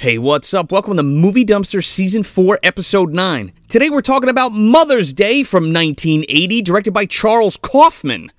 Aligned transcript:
Hey, 0.00 0.16
what's 0.16 0.54
up? 0.54 0.72
Welcome 0.72 0.96
to 0.96 1.02
Movie 1.02 1.44
Dumpster 1.44 1.84
Season 1.84 2.22
4, 2.22 2.60
Episode 2.62 3.12
9. 3.12 3.52
Today 3.68 3.90
we're 3.90 4.00
talking 4.00 4.30
about 4.30 4.48
Mother's 4.48 5.12
Day 5.12 5.42
from 5.42 5.74
1980, 5.74 6.62
directed 6.62 6.94
by 6.94 7.04
Charles 7.04 7.58
Kaufman. 7.58 8.32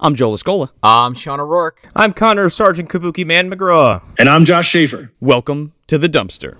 I'm 0.00 0.14
Joe 0.14 0.30
Lascola. 0.30 0.70
I'm 0.82 1.12
Sean 1.12 1.38
O'Rourke. 1.38 1.86
I'm 1.94 2.14
Connor 2.14 2.48
Sergeant 2.48 2.88
Kabuki 2.88 3.26
Man 3.26 3.50
McGraw. 3.50 4.02
And 4.18 4.26
I'm 4.26 4.46
Josh 4.46 4.72
Schafer. 4.72 5.10
Welcome 5.20 5.74
to 5.88 5.98
the 5.98 6.08
dumpster. 6.08 6.56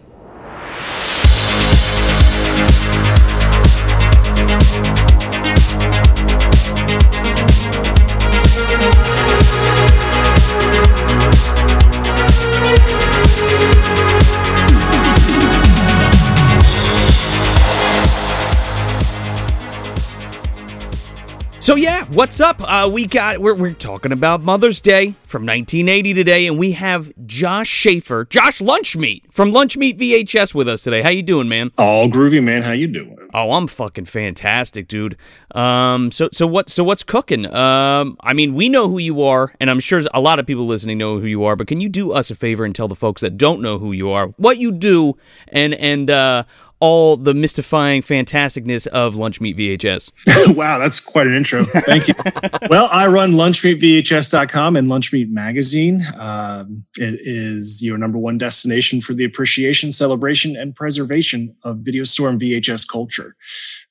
So 21.62 21.77
yeah, 21.77 22.05
what's 22.07 22.41
up? 22.41 22.61
Uh, 22.61 22.91
we 22.93 23.07
got 23.07 23.39
we're, 23.39 23.55
we're 23.55 23.73
talking 23.73 24.11
about 24.11 24.43
Mother's 24.43 24.80
Day 24.80 25.15
from 25.23 25.43
1980 25.43 26.12
today, 26.12 26.48
and 26.48 26.59
we 26.59 26.73
have 26.73 27.12
Josh 27.25 27.71
Schafer, 27.71 28.29
Josh 28.29 28.59
Lunchmeat 28.59 29.33
from 29.33 29.52
Lunchmeat 29.52 29.97
VHS 29.97 30.57
with 30.57 30.69
us 30.69 30.83
today. 30.83 31.02
How 31.02 31.11
you 31.11 31.23
doing, 31.23 31.48
man? 31.48 31.71
All 31.79 32.09
groovy, 32.09 32.43
man. 32.43 32.62
How 32.62 32.73
you 32.73 32.88
doing? 32.88 33.16
Oh, 33.33 33.52
I'm 33.52 33.69
fucking 33.69 34.07
fantastic, 34.07 34.88
dude. 34.88 35.16
Um, 35.55 36.11
so 36.11 36.29
so 36.33 36.48
what 36.48 36.69
so 36.69 36.83
what's 36.83 37.05
cooking? 37.05 37.47
Um, 37.47 38.16
I 38.19 38.33
mean, 38.33 38.55
we 38.55 38.69
know 38.69 38.88
who 38.88 38.99
you 38.99 39.23
are, 39.23 39.55
and 39.60 39.71
I'm 39.71 39.79
sure 39.79 40.02
a 40.13 40.21
lot 40.21 40.41
of 40.41 40.49
people 40.49 40.66
listening 40.66 40.99
know 40.99 41.21
who 41.21 41.27
you 41.27 41.45
are. 41.45 41.55
But 41.55 41.69
can 41.69 41.80
you 41.80 41.88
do 41.88 42.10
us 42.10 42.29
a 42.33 42.35
favor 42.35 42.65
and 42.65 42.74
tell 42.74 42.88
the 42.88 42.97
folks 42.97 43.21
that 43.21 43.37
don't 43.37 43.63
know 43.63 43.79
who 43.79 43.93
you 43.93 44.10
are 44.10 44.27
what 44.37 44.59
you 44.59 44.73
do, 44.73 45.16
and 45.47 45.74
and 45.74 46.10
uh, 46.10 46.43
all 46.82 47.16
the 47.16 47.32
mystifying 47.32 48.02
fantasticness 48.02 48.88
of 48.88 49.15
Lunchmeat 49.15 49.57
VHS. 49.57 50.10
wow, 50.57 50.79
that's 50.79 50.98
quite 50.98 51.29
an 51.29 51.34
intro. 51.34 51.62
Thank 51.62 52.09
you. 52.09 52.15
well, 52.68 52.88
I 52.90 53.07
run 53.07 53.34
lunchmeatvhs.com 53.34 54.74
and 54.74 54.88
Lunchmeat 54.88 55.30
Magazine. 55.30 56.02
Um, 56.18 56.82
it 56.98 57.20
is 57.23 57.84
your 57.84 57.98
number 57.98 58.18
one 58.18 58.37
destination 58.37 59.01
for 59.01 59.15
the 59.15 59.23
appreciation, 59.24 59.92
celebration, 59.92 60.57
and 60.57 60.74
preservation 60.74 61.54
of 61.62 61.79
video 61.79 62.02
store 62.02 62.29
and 62.30 62.40
VHS 62.40 62.88
culture. 62.88 63.37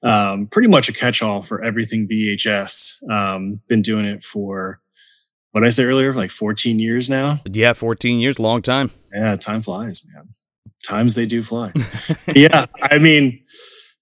Um, 0.03 0.47
pretty 0.47 0.67
much 0.67 0.89
a 0.89 0.93
catch-all 0.93 1.43
for 1.43 1.63
everything 1.63 2.09
VHS. 2.09 3.09
Um, 3.09 3.61
been 3.69 3.81
doing 3.81 4.03
it 4.03 4.21
for 4.21 4.81
what 5.51 5.61
did 5.61 5.67
I 5.67 5.69
say 5.69 5.85
earlier, 5.85 6.13
like 6.13 6.29
14 6.29 6.77
years 6.77 7.09
now. 7.09 7.39
Yeah, 7.49 7.71
14 7.71 8.19
years, 8.19 8.37
long 8.37 8.61
time. 8.61 8.91
Yeah, 9.13 9.37
time 9.37 9.61
flies, 9.61 10.05
man 10.13 10.33
times 10.81 11.15
they 11.15 11.25
do 11.25 11.43
fly. 11.43 11.71
yeah, 12.35 12.65
I 12.81 12.97
mean, 12.97 13.43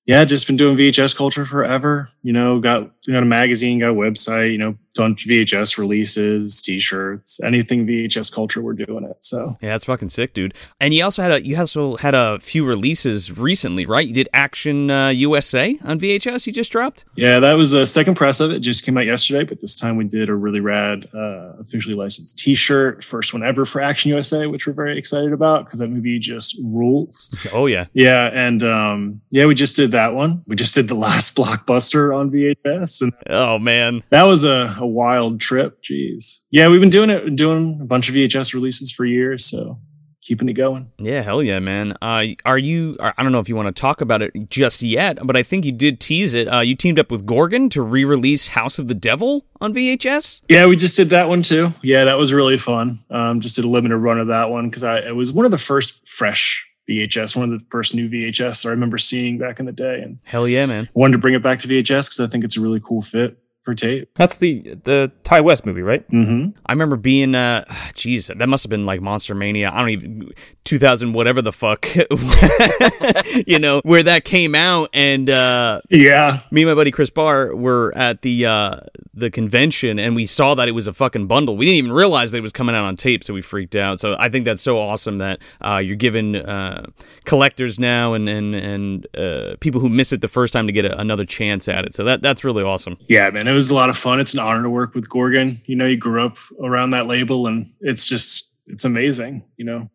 yeah, 0.06 0.26
just 0.26 0.48
been 0.48 0.58
doing 0.58 0.76
VHS 0.76 1.16
culture 1.16 1.46
forever. 1.46 2.10
You 2.24 2.34
know, 2.34 2.60
got 2.60 2.92
got 3.08 3.24
a 3.24 3.26
magazine, 3.26 3.80
got 3.80 3.92
a 3.92 3.94
website. 3.94 4.52
You 4.52 4.58
know, 4.58 4.76
done 5.00 5.16
VHS 5.16 5.78
releases, 5.78 6.62
T-shirts, 6.62 7.42
anything 7.42 7.88
VHS 7.88 8.34
culture. 8.34 8.62
We're 8.62 8.74
doing 8.74 9.06
it. 9.06 9.18
So 9.22 9.56
yeah, 9.62 9.70
that's 9.70 9.86
fucking 9.86 10.10
sick, 10.10 10.34
dude. 10.34 10.54
And 10.80 10.94
you 10.94 11.04
also 11.04 11.22
had 11.22 11.32
a 11.32 11.46
you 11.46 11.58
also 11.58 11.96
had 11.98 12.14
a 12.14 12.40
few 12.40 12.66
releases 12.66 13.36
recently, 13.38 13.86
right? 13.86 14.06
You 14.06 14.14
did 14.14 14.30
Action 14.34 14.92
uh, 14.92 15.10
USA 15.10 15.78
on 15.84 16.00
VHS. 16.00 16.46
You 16.48 16.54
just 16.54 16.72
dropped. 16.72 17.06
Yeah, 17.16 17.40
that 17.40 17.54
was 17.54 17.72
the 17.72 17.86
second 17.86 18.16
press 18.16 18.40
of 18.40 18.52
it. 18.52 18.60
Just 18.60 18.86
came 18.86 18.98
out 18.98 19.06
yesterday, 19.06 19.46
but 19.46 19.62
this 19.62 19.76
time 19.76 19.96
we 19.96 20.04
did 20.04 20.30
a 20.30 20.36
really 20.36 20.60
rad 20.60 21.08
uh, 21.14 21.54
officially 21.60 21.96
licensed 21.96 22.38
T-shirt, 22.38 23.04
first 23.04 23.34
one 23.34 23.44
ever 23.44 23.66
for 23.66 23.82
Action 23.82 24.10
USA, 24.10 24.48
which 24.48 24.68
we're 24.68 24.74
very 24.74 24.98
excited 24.98 25.32
about 25.32 25.66
because 25.66 25.80
that 25.80 25.90
movie 25.90 26.20
just 26.20 26.60
rules. 26.64 27.36
Oh 27.54 27.66
yeah, 27.68 27.86
yeah, 27.94 28.30
and 28.34 28.64
um, 28.64 29.22
yeah, 29.32 29.46
we 29.46 29.56
just 29.56 29.76
did 29.76 29.92
that 29.92 30.14
one. 30.14 30.44
We 30.46 30.56
just 30.56 30.76
did 30.76 30.88
the 30.90 30.96
last 31.10 31.38
blockbuster 31.38 32.16
on 32.16 32.32
VHS, 32.32 33.02
and 33.02 33.14
oh 33.28 33.60
man, 33.60 34.04
that 34.10 34.24
was 34.24 34.44
a, 34.44 34.76
a 34.80 34.89
wild 34.90 35.40
trip. 35.40 35.82
Jeez. 35.84 36.44
Yeah, 36.52 36.70
we've 36.70 36.82
been 36.82 36.90
doing 36.90 37.10
it, 37.10 37.36
doing 37.36 37.80
a 37.82 37.86
bunch 37.86 38.10
of 38.10 38.16
VHS 38.16 38.54
releases 38.54 38.92
for 38.92 39.06
years. 39.06 39.46
So 39.46 39.80
keeping 40.22 40.50
it 40.50 40.54
going. 40.54 40.92
Yeah, 40.98 41.22
hell 41.22 41.42
yeah, 41.42 41.60
man. 41.60 41.96
Uh, 42.02 42.26
are 42.46 42.58
you? 42.58 42.98
I 43.00 43.24
don't 43.24 43.32
know 43.32 43.40
if 43.40 43.50
you 43.50 43.56
want 43.56 43.74
to 43.74 43.80
talk 43.80 44.02
about 44.02 44.22
it 44.22 44.32
just 44.50 44.82
yet, 44.82 45.20
but 45.24 45.36
I 45.36 45.44
think 45.44 45.66
you 45.66 45.72
did 45.72 46.00
tease 46.00 46.34
it. 46.34 46.48
Uh, 46.48 46.60
you 46.60 46.76
teamed 46.76 47.00
up 47.00 47.12
with 47.12 47.26
Gorgon 47.26 47.70
to 47.70 47.82
re-release 47.82 48.50
House 48.50 48.80
of 48.80 48.88
the 48.88 48.94
Devil 48.94 49.46
on 49.62 49.74
VHS. 49.74 50.42
Yeah, 50.50 50.66
we 50.68 50.76
just 50.76 50.96
did 50.98 51.10
that 51.10 51.30
one 51.30 51.42
too. 51.42 51.74
Yeah, 51.82 52.06
that 52.06 52.18
was 52.18 52.34
really 52.34 52.58
fun. 52.58 53.00
Um, 53.10 53.40
just 53.40 53.56
did 53.56 53.66
a 53.66 53.70
limited 53.70 53.98
run 53.98 54.20
of 54.20 54.28
that 54.28 54.50
one 54.50 54.70
because 54.70 54.84
I 54.84 55.00
it 55.00 55.16
was 55.16 55.32
one 55.32 55.46
of 55.46 55.52
the 55.52 55.58
first 55.58 56.08
fresh 56.08 56.68
VHS, 56.90 57.36
one 57.36 57.52
of 57.52 57.60
the 57.60 57.66
first 57.70 57.94
new 57.94 58.10
VHS 58.10 58.64
that 58.64 58.70
I 58.70 58.72
remember 58.72 58.98
seeing 58.98 59.38
back 59.38 59.60
in 59.60 59.66
the 59.66 59.72
day. 59.72 60.02
And 60.02 60.20
hell 60.26 60.48
yeah, 60.48 60.66
man! 60.66 60.90
Wanted 60.94 61.14
to 61.14 61.20
bring 61.20 61.34
it 61.34 61.44
back 61.44 61.60
to 61.60 61.68
VHS 61.68 62.08
because 62.08 62.20
I 62.20 62.28
think 62.28 62.44
it's 62.44 62.58
a 62.58 62.62
really 62.62 62.80
cool 62.80 63.02
fit 63.02 63.38
for 63.62 63.76
tape. 63.76 64.10
That's 64.16 64.38
the 64.38 64.76
the 64.84 65.12
Ty 65.24 65.42
West 65.42 65.66
movie, 65.66 65.82
right? 65.82 66.10
Mm-hmm. 66.10 66.58
I 66.66 66.72
remember 66.72 66.96
being, 66.96 67.36
uh, 67.36 67.66
jeez, 67.94 68.36
that 68.36 68.48
must 68.48 68.64
have 68.64 68.70
been 68.70 68.86
like 68.86 69.02
Monster 69.02 69.36
Mania. 69.36 69.72
I 69.72 69.80
don't 69.80 69.90
even 69.90 70.32
2000 70.64 71.14
whatever 71.14 71.42
the 71.42 71.52
fuck, 71.52 71.88
you 73.48 73.60
know, 73.60 73.82
where 73.84 74.04
that 74.04 74.24
came 74.24 74.56
out, 74.56 74.90
and 74.94 75.30
uh, 75.30 75.82
yeah, 75.90 76.42
me 76.52 76.62
and 76.62 76.70
my 76.70 76.76
buddy 76.76 76.92
Chris 76.92 77.10
Barr 77.10 77.56
were 77.56 77.92
at 77.96 78.22
the 78.22 78.46
uh, 78.46 78.80
the 79.14 79.30
convention, 79.30 80.00
and 80.00 80.16
we 80.16 80.26
saw 80.26 80.56
that 80.56 80.68
it 80.68 80.74
was 80.74 80.88
a 80.88 80.94
fucking 80.94 81.28
bundle. 81.28 81.58
We 81.58 81.66
didn't 81.66 81.78
even 81.78 81.92
realize 81.92 82.32
that 82.32 82.38
it 82.38 82.42
was 82.42 82.52
coming 82.52 82.76
out 82.76 82.86
on 82.86 82.96
tape, 82.96 83.24
so 83.24 83.34
we 83.34 83.42
freaked 83.42 83.76
out. 83.76 84.00
So 84.00 84.16
I 84.18 84.30
think 84.30 84.46
that's 84.46 84.62
so 84.62 84.80
awesome 84.80 85.18
that 85.18 85.40
uh, 85.62 85.78
you're 85.78 85.96
giving 85.96 86.36
uh, 86.36 86.86
collectors 87.26 87.80
now 87.80 88.14
and 88.14 88.30
and 88.30 88.56
and 88.56 89.08
uh, 89.18 89.56
people 89.60 89.82
who 89.82 89.90
miss 89.90 90.14
it 90.14 90.22
the 90.22 90.28
first 90.28 90.54
time 90.54 90.68
to 90.68 90.74
get 90.74 90.86
a, 90.86 91.00
another 91.00 91.26
chance 91.26 91.68
at 91.68 91.86
it. 91.86 91.94
So 91.94 92.04
that 92.04 92.22
that's 92.22 92.44
really 92.44 92.64
awesome. 92.64 92.98
Yeah, 93.08 93.30
man, 93.32 93.48
it 93.50 93.54
was 93.54 93.72
a 93.72 93.76
lot 93.76 93.90
of 93.90 93.98
fun. 93.98 94.20
It's 94.20 94.34
an 94.34 94.40
honor 94.40 94.64
to 94.64 94.70
work 94.70 94.94
with 94.94 95.10
Gorgon. 95.10 95.62
You 95.66 95.76
know, 95.76 95.86
you 95.86 95.98
grew 95.98 96.26
up 96.26 96.38
around 96.62 96.92
that 96.92 97.08
label, 97.08 97.48
and 97.48 97.68
it's 97.82 98.06
just 98.06 98.58
it's 98.68 98.86
amazing. 98.86 99.44
You 99.58 99.66
know, 99.66 99.90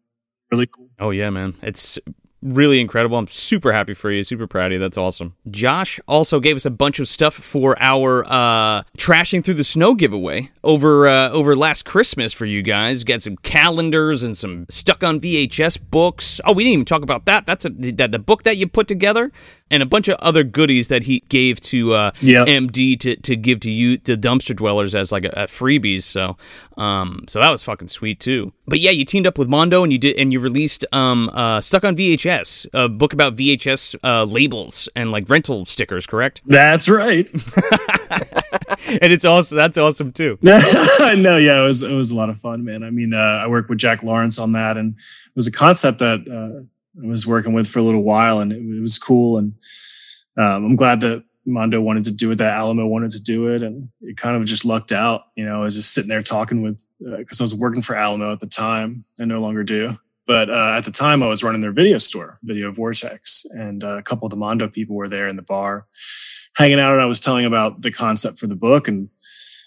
really 0.50 0.66
cool. 0.66 0.88
Oh 0.98 1.10
yeah, 1.10 1.30
man, 1.30 1.54
it's 1.62 1.98
really 2.44 2.80
incredible. 2.80 3.16
I'm 3.16 3.26
super 3.26 3.72
happy 3.72 3.94
for 3.94 4.10
you. 4.10 4.22
Super 4.22 4.46
proud 4.46 4.66
of 4.66 4.72
you. 4.72 4.78
That's 4.78 4.98
awesome. 4.98 5.34
Josh 5.50 5.98
also 6.06 6.38
gave 6.38 6.56
us 6.56 6.66
a 6.66 6.70
bunch 6.70 6.98
of 7.00 7.08
stuff 7.08 7.34
for 7.34 7.76
our 7.80 8.24
uh, 8.26 8.82
trashing 8.98 9.42
through 9.42 9.54
the 9.54 9.64
snow 9.64 9.94
giveaway 9.94 10.50
over 10.62 11.08
uh, 11.08 11.30
over 11.30 11.56
last 11.56 11.84
Christmas 11.84 12.32
for 12.32 12.44
you 12.44 12.62
guys. 12.62 13.02
Got 13.02 13.22
some 13.22 13.36
calendars 13.36 14.22
and 14.22 14.36
some 14.36 14.66
stuck 14.68 15.02
on 15.02 15.18
VHS 15.18 15.90
books. 15.90 16.40
Oh, 16.44 16.52
we 16.52 16.64
didn't 16.64 16.74
even 16.74 16.84
talk 16.84 17.02
about 17.02 17.24
that. 17.24 17.46
That's 17.46 17.64
a, 17.64 17.70
that 17.70 18.12
the 18.12 18.18
book 18.18 18.42
that 18.44 18.56
you 18.56 18.68
put 18.68 18.86
together 18.86 19.32
and 19.70 19.82
a 19.82 19.86
bunch 19.86 20.08
of 20.08 20.16
other 20.20 20.44
goodies 20.44 20.88
that 20.88 21.04
he 21.04 21.20
gave 21.28 21.58
to 21.58 21.94
uh, 21.94 22.10
yep. 22.20 22.46
MD 22.46 22.98
to, 23.00 23.16
to 23.16 23.36
give 23.36 23.60
to 23.60 23.70
you 23.70 23.96
to 23.98 24.16
dumpster 24.16 24.54
dwellers 24.54 24.94
as 24.94 25.10
like 25.10 25.24
a, 25.24 25.30
a 25.30 25.46
freebies. 25.46 26.02
So 26.02 26.36
um 26.76 27.24
so 27.28 27.38
that 27.38 27.50
was 27.50 27.62
fucking 27.62 27.88
sweet 27.88 28.20
too. 28.20 28.52
But 28.66 28.80
yeah, 28.80 28.90
you 28.90 29.04
teamed 29.04 29.26
up 29.26 29.38
with 29.38 29.48
Mondo 29.48 29.82
and 29.82 29.92
you 29.92 29.98
did 29.98 30.16
and 30.16 30.32
you 30.32 30.40
released 30.40 30.84
um 30.92 31.30
uh 31.32 31.60
Stuck 31.60 31.84
on 31.84 31.96
VHS, 31.96 32.66
a 32.74 32.88
book 32.88 33.12
about 33.12 33.36
VHS 33.36 33.96
uh, 34.04 34.24
labels 34.24 34.88
and 34.94 35.10
like 35.10 35.28
rental 35.30 35.64
stickers, 35.64 36.06
correct? 36.06 36.42
That's 36.46 36.88
right. 36.88 37.28
and 39.00 39.12
it's 39.12 39.24
also 39.24 39.56
that's 39.56 39.78
awesome 39.78 40.12
too. 40.12 40.38
no, 40.42 41.36
yeah, 41.36 41.60
it 41.60 41.64
was 41.64 41.82
it 41.82 41.94
was 41.94 42.10
a 42.10 42.16
lot 42.16 42.30
of 42.30 42.38
fun, 42.38 42.64
man. 42.64 42.82
I 42.82 42.90
mean, 42.90 43.14
uh, 43.14 43.18
I 43.18 43.46
worked 43.46 43.68
with 43.68 43.78
Jack 43.78 44.02
Lawrence 44.02 44.38
on 44.38 44.52
that, 44.52 44.76
and 44.76 44.94
it 44.94 45.36
was 45.36 45.46
a 45.46 45.52
concept 45.52 45.98
that 46.00 46.20
uh, 46.28 46.64
was 46.96 47.26
working 47.26 47.52
with 47.52 47.68
for 47.68 47.78
a 47.78 47.82
little 47.82 48.02
while, 48.02 48.40
and 48.40 48.52
it, 48.52 48.80
was 48.80 48.98
cool. 48.98 49.38
And 49.38 49.54
um, 50.36 50.64
I'm 50.64 50.76
glad 50.76 51.00
that 51.00 51.24
Mondo 51.46 51.80
wanted 51.80 52.04
to 52.04 52.12
do 52.12 52.30
it, 52.30 52.36
that 52.36 52.56
Alamo 52.56 52.86
wanted 52.86 53.10
to 53.10 53.22
do 53.22 53.54
it, 53.54 53.62
and 53.62 53.88
it 54.00 54.16
kind 54.16 54.36
of 54.36 54.44
just 54.44 54.64
lucked 54.64 54.92
out. 54.92 55.22
You 55.36 55.44
know, 55.44 55.60
I 55.60 55.64
was 55.64 55.74
just 55.74 55.92
sitting 55.92 56.08
there 56.08 56.22
talking 56.22 56.62
with 56.62 56.82
because 57.00 57.40
uh, 57.40 57.44
I 57.44 57.44
was 57.44 57.54
working 57.54 57.82
for 57.82 57.96
Alamo 57.96 58.32
at 58.32 58.40
the 58.40 58.46
time. 58.46 59.04
I 59.20 59.24
no 59.24 59.40
longer 59.40 59.64
do, 59.64 59.98
but 60.26 60.48
uh, 60.48 60.74
at 60.76 60.84
the 60.84 60.90
time 60.90 61.22
I 61.22 61.26
was 61.26 61.44
running 61.44 61.60
their 61.60 61.72
video 61.72 61.98
store, 61.98 62.38
Video 62.42 62.70
Vortex, 62.72 63.44
and 63.50 63.84
uh, 63.84 63.98
a 63.98 64.02
couple 64.02 64.26
of 64.26 64.30
the 64.30 64.36
Mondo 64.36 64.68
people 64.68 64.96
were 64.96 65.08
there 65.08 65.28
in 65.28 65.36
the 65.36 65.42
bar, 65.42 65.86
hanging 66.56 66.80
out, 66.80 66.92
and 66.92 67.02
I 67.02 67.06
was 67.06 67.20
telling 67.20 67.44
about 67.44 67.82
the 67.82 67.90
concept 67.90 68.38
for 68.38 68.46
the 68.46 68.56
book, 68.56 68.88
and 68.88 69.08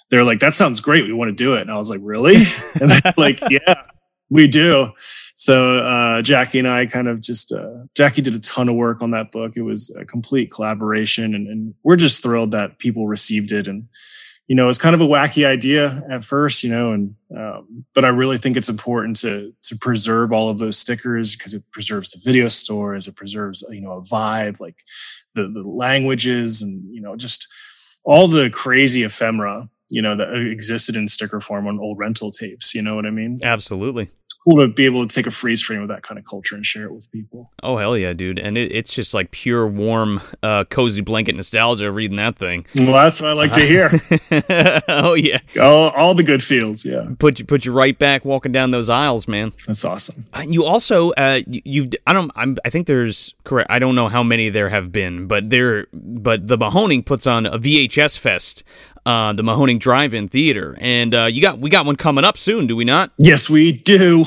they're 0.10 0.24
like, 0.24 0.40
"That 0.40 0.56
sounds 0.56 0.80
great. 0.80 1.06
We 1.06 1.14
want 1.14 1.30
to 1.30 1.36
do 1.36 1.56
it." 1.56 1.62
And 1.62 1.72
I 1.72 1.78
was 1.78 1.90
like, 1.90 2.02
"Really?" 2.02 2.36
and 2.82 2.90
they're 2.90 3.14
like, 3.18 3.40
"Yeah." 3.50 3.84
We 4.30 4.48
do. 4.48 4.92
So 5.40 5.78
uh, 5.78 6.24
Jackie 6.24 6.58
and 6.58 6.68
I 6.68 6.88
kind 6.88 7.08
of 7.08 7.22
just 7.22 7.54
uh, 7.54 7.84
Jackie 7.94 8.24
did 8.24 8.34
a 8.34 8.40
ton 8.40 8.70
of 8.70 8.76
work 8.76 9.04
on 9.04 9.12
that 9.12 9.32
book. 9.32 9.56
It 9.56 9.62
was 9.62 9.96
a 9.96 10.04
complete 10.04 10.50
collaboration, 10.50 11.36
and, 11.36 11.48
and 11.48 11.76
we're 11.84 11.96
just 11.96 12.24
thrilled 12.24 12.52
that 12.52 12.80
people 12.80 13.08
received 13.08 13.52
it. 13.52 13.68
And 13.68 13.88
you 14.48 14.56
know, 14.56 14.68
it's 14.68 14.80
kind 14.80 14.96
of 14.96 15.02
a 15.02 15.06
wacky 15.06 15.46
idea 15.46 16.04
at 16.10 16.24
first, 16.24 16.64
you 16.64 16.72
know, 16.72 16.92
and 16.92 17.16
um, 17.38 17.86
but 17.94 18.04
I 18.04 18.08
really 18.08 18.40
think 18.40 18.58
it's 18.58 18.68
important 18.68 19.16
to 19.18 19.54
to 19.62 19.78
preserve 19.78 20.34
all 20.34 20.50
of 20.50 20.58
those 20.58 20.80
stickers 20.80 21.38
because 21.38 21.54
it 21.54 21.64
preserves 21.72 22.10
the 22.10 22.20
video 22.26 22.48
stores, 22.48 23.08
it 23.08 23.16
preserves 23.16 23.64
you 23.70 23.82
know 23.82 23.92
a 23.92 24.02
vibe, 24.02 24.60
like 24.60 24.80
the 25.36 25.48
the 25.48 25.62
languages, 25.62 26.64
and 26.64 26.84
you 26.92 27.00
know 27.00 27.16
just 27.16 27.48
all 28.04 28.28
the 28.28 28.50
crazy 28.50 29.04
ephemera 29.04 29.70
you 29.92 30.02
know 30.02 30.16
that 30.16 30.34
existed 30.34 30.96
in 30.96 31.08
sticker 31.08 31.40
form 31.40 31.68
on 31.68 31.78
old 31.78 32.00
rental 32.00 32.32
tapes. 32.32 32.74
You 32.74 32.82
know 32.82 32.96
what 32.96 33.06
I 33.06 33.12
mean? 33.12 33.40
Absolutely 33.44 34.10
cool 34.48 34.58
to 34.66 34.68
be 34.72 34.86
able 34.86 35.06
to 35.08 35.14
take 35.14 35.28
a 35.28 35.32
freeze 35.32 35.62
frame 35.62 35.82
of 35.82 35.88
that 35.90 36.04
kind 36.04 36.18
of 36.18 36.26
culture 36.26 36.56
and 36.56 36.66
share 36.66 36.86
it 36.86 36.94
with 36.94 37.12
people. 37.12 37.52
Oh 37.64 37.78
hell 37.78 37.98
yeah, 37.98 38.14
dude! 38.14 38.40
And 38.40 38.58
it, 38.58 38.72
it's 38.72 38.94
just 38.94 39.14
like 39.14 39.32
pure 39.32 39.68
warm, 39.68 40.22
uh, 40.44 40.64
cozy 40.70 41.02
blanket 41.02 41.36
nostalgia 41.36 41.92
reading 41.92 42.18
that 42.18 42.38
thing. 42.38 42.66
Well, 42.76 42.94
that's 42.94 43.22
what 43.22 43.32
I 43.32 43.34
like 43.34 43.54
to 43.54 43.62
hear. 43.62 43.90
oh 44.88 45.14
yeah, 45.16 45.40
all, 45.62 45.90
all 45.92 46.16
the 46.16 46.24
good 46.24 46.44
feels. 46.44 46.86
Yeah, 46.86 47.08
put 47.20 47.40
you 47.40 47.46
put 47.46 47.66
you 47.66 47.72
right 47.74 47.98
back 47.98 48.26
walking 48.26 48.52
down 48.52 48.72
those 48.72 48.90
aisles, 48.90 49.28
man. 49.28 49.54
that's 49.66 49.84
awesome. 49.86 50.26
Uh, 50.34 50.44
You 50.48 50.64
also, 50.66 51.12
uh, 51.12 51.40
you- 51.48 51.62
you've, 51.66 51.90
I 52.06 52.14
don't, 52.14 52.32
I'm, 52.36 52.56
I 52.66 52.70
think 52.70 52.88
there's 52.88 53.34
correct. 53.44 53.70
I 53.70 53.80
don't 53.80 53.96
know 53.96 54.08
how 54.08 54.24
many 54.24 54.50
there 54.50 54.70
have 54.70 54.92
been, 54.92 55.28
but 55.28 55.50
there, 55.50 55.88
but 55.94 56.48
the 56.48 56.58
Mahoning 56.58 57.06
puts 57.06 57.28
on 57.28 57.46
a 57.46 57.58
VHS 57.60 58.18
fest, 58.18 58.64
uh, 59.08 59.32
the 59.34 59.42
Mahoning 59.44 59.80
Drive-In 59.80 60.28
Theater, 60.28 60.78
and 60.82 61.16
uh, 61.16 61.26
you 61.26 61.42
got, 61.42 61.60
we 61.60 61.70
got 61.70 61.86
one 61.86 61.96
coming 61.96 62.26
up 62.26 62.38
soon, 62.38 62.68
do 62.68 62.76
we 62.76 62.84
not? 62.86 63.12
Yes, 63.18 63.50
we 63.50 63.72
do. 63.72 64.24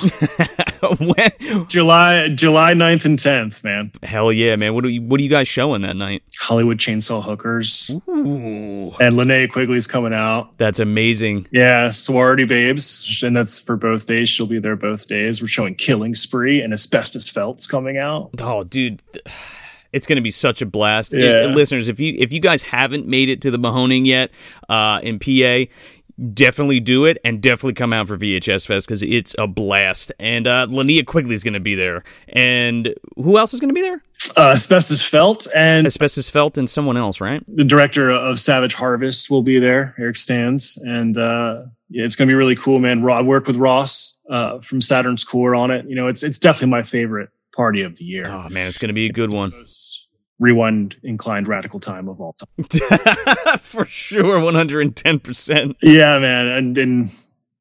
When- 0.98 1.66
July 1.68 2.28
July 2.28 2.72
9th 2.72 3.04
and 3.04 3.18
10th, 3.18 3.64
man. 3.64 3.92
Hell 4.02 4.32
yeah, 4.32 4.56
man! 4.56 4.74
What 4.74 4.84
are 4.84 4.88
you, 4.88 5.02
what 5.02 5.20
are 5.20 5.22
you 5.22 5.28
guys 5.30 5.46
showing 5.48 5.82
that 5.82 5.96
night? 5.96 6.22
Hollywood 6.38 6.78
Chainsaw 6.78 7.22
Hookers. 7.22 7.90
Ooh, 8.08 8.92
And 9.00 9.14
Linnea 9.16 9.50
Quigley's 9.50 9.86
coming 9.86 10.14
out. 10.14 10.56
that's 10.58 10.78
amazing. 10.80 11.46
Yeah, 11.50 11.90
Sorority 11.90 12.44
Babes. 12.44 13.22
And 13.22 13.36
that's 13.36 13.60
for 13.60 13.76
both 13.76 14.06
days. 14.06 14.28
She'll 14.28 14.46
be 14.46 14.58
there 14.58 14.76
both 14.76 15.06
days. 15.08 15.42
We're 15.42 15.48
showing 15.48 15.74
Killing 15.74 16.14
Spree 16.14 16.60
and 16.62 16.72
Asbestos 16.72 17.28
Felt's 17.28 17.66
coming 17.66 17.98
out. 17.98 18.30
Oh, 18.40 18.64
dude. 18.64 19.02
It's 19.92 20.06
going 20.06 20.16
to 20.16 20.22
be 20.22 20.30
such 20.30 20.62
a 20.62 20.66
blast. 20.66 21.12
Yeah. 21.14 21.44
and 21.44 21.54
listeners, 21.54 21.88
if 21.88 22.00
you 22.00 22.14
if 22.18 22.32
you 22.32 22.40
guys 22.40 22.62
haven't 22.62 23.06
made 23.06 23.28
it 23.28 23.40
to 23.42 23.50
the 23.50 23.58
Mahoning 23.58 24.06
yet 24.06 24.30
uh, 24.68 25.00
in 25.02 25.18
PA, 25.18 25.70
definitely 26.34 26.80
do 26.80 27.04
it 27.04 27.18
and 27.24 27.40
definitely 27.40 27.74
come 27.74 27.92
out 27.92 28.08
for 28.08 28.16
VHS 28.16 28.66
Fest 28.66 28.86
because 28.86 29.02
it's 29.02 29.34
a 29.38 29.46
blast. 29.46 30.12
And 30.18 30.46
uh, 30.46 30.66
Linnea 30.68 31.06
Quigley 31.06 31.34
is 31.34 31.42
going 31.42 31.54
to 31.54 31.60
be 31.60 31.74
there. 31.74 32.02
And 32.28 32.94
who 33.16 33.38
else 33.38 33.54
is 33.54 33.60
going 33.60 33.70
to 33.70 33.74
be 33.74 33.82
there? 33.82 34.02
Uh, 34.36 34.50
Asbestos 34.50 35.02
Felt 35.02 35.46
and 35.54 35.86
Asbestos 35.86 36.28
Felt 36.28 36.58
and 36.58 36.68
someone 36.68 36.96
else, 36.96 37.20
right? 37.20 37.42
the 37.48 37.64
director 37.64 38.10
of 38.10 38.38
Savage 38.38 38.74
Harvest 38.74 39.30
will 39.30 39.42
be 39.42 39.58
there, 39.58 39.94
Eric 39.98 40.16
Stanze. 40.16 40.78
And 40.84 41.16
uh, 41.16 41.62
yeah, 41.88 42.04
it's 42.04 42.16
going 42.16 42.28
to 42.28 42.30
be 42.30 42.36
really 42.36 42.56
cool, 42.56 42.78
man. 42.80 43.08
I 43.08 43.22
worked 43.22 43.46
with 43.46 43.56
Ross 43.56 44.20
uh, 44.28 44.60
from 44.60 44.82
Saturn's 44.82 45.24
Core 45.24 45.54
on 45.54 45.70
it. 45.70 45.86
You 45.88 45.94
know, 45.94 46.06
it's 46.06 46.22
it's 46.22 46.38
definitely 46.38 46.68
my 46.68 46.82
favorite 46.82 47.30
party 47.54 47.82
of 47.82 47.96
the 47.96 48.04
year. 48.04 48.26
Oh, 48.28 48.48
man, 48.48 48.68
it's 48.68 48.78
going 48.78 48.88
to 48.88 48.94
be 48.94 49.06
a 49.06 49.12
good 49.12 49.34
one. 49.38 49.52
Rewind 50.38 50.96
inclined 51.02 51.48
radical 51.48 51.80
time 51.80 52.08
of 52.08 52.20
all 52.20 52.34
time. 52.34 53.58
for 53.58 53.84
sure, 53.84 54.40
110%. 54.40 55.74
Yeah, 55.82 56.18
man. 56.18 56.48
And, 56.48 56.78
and 56.78 57.10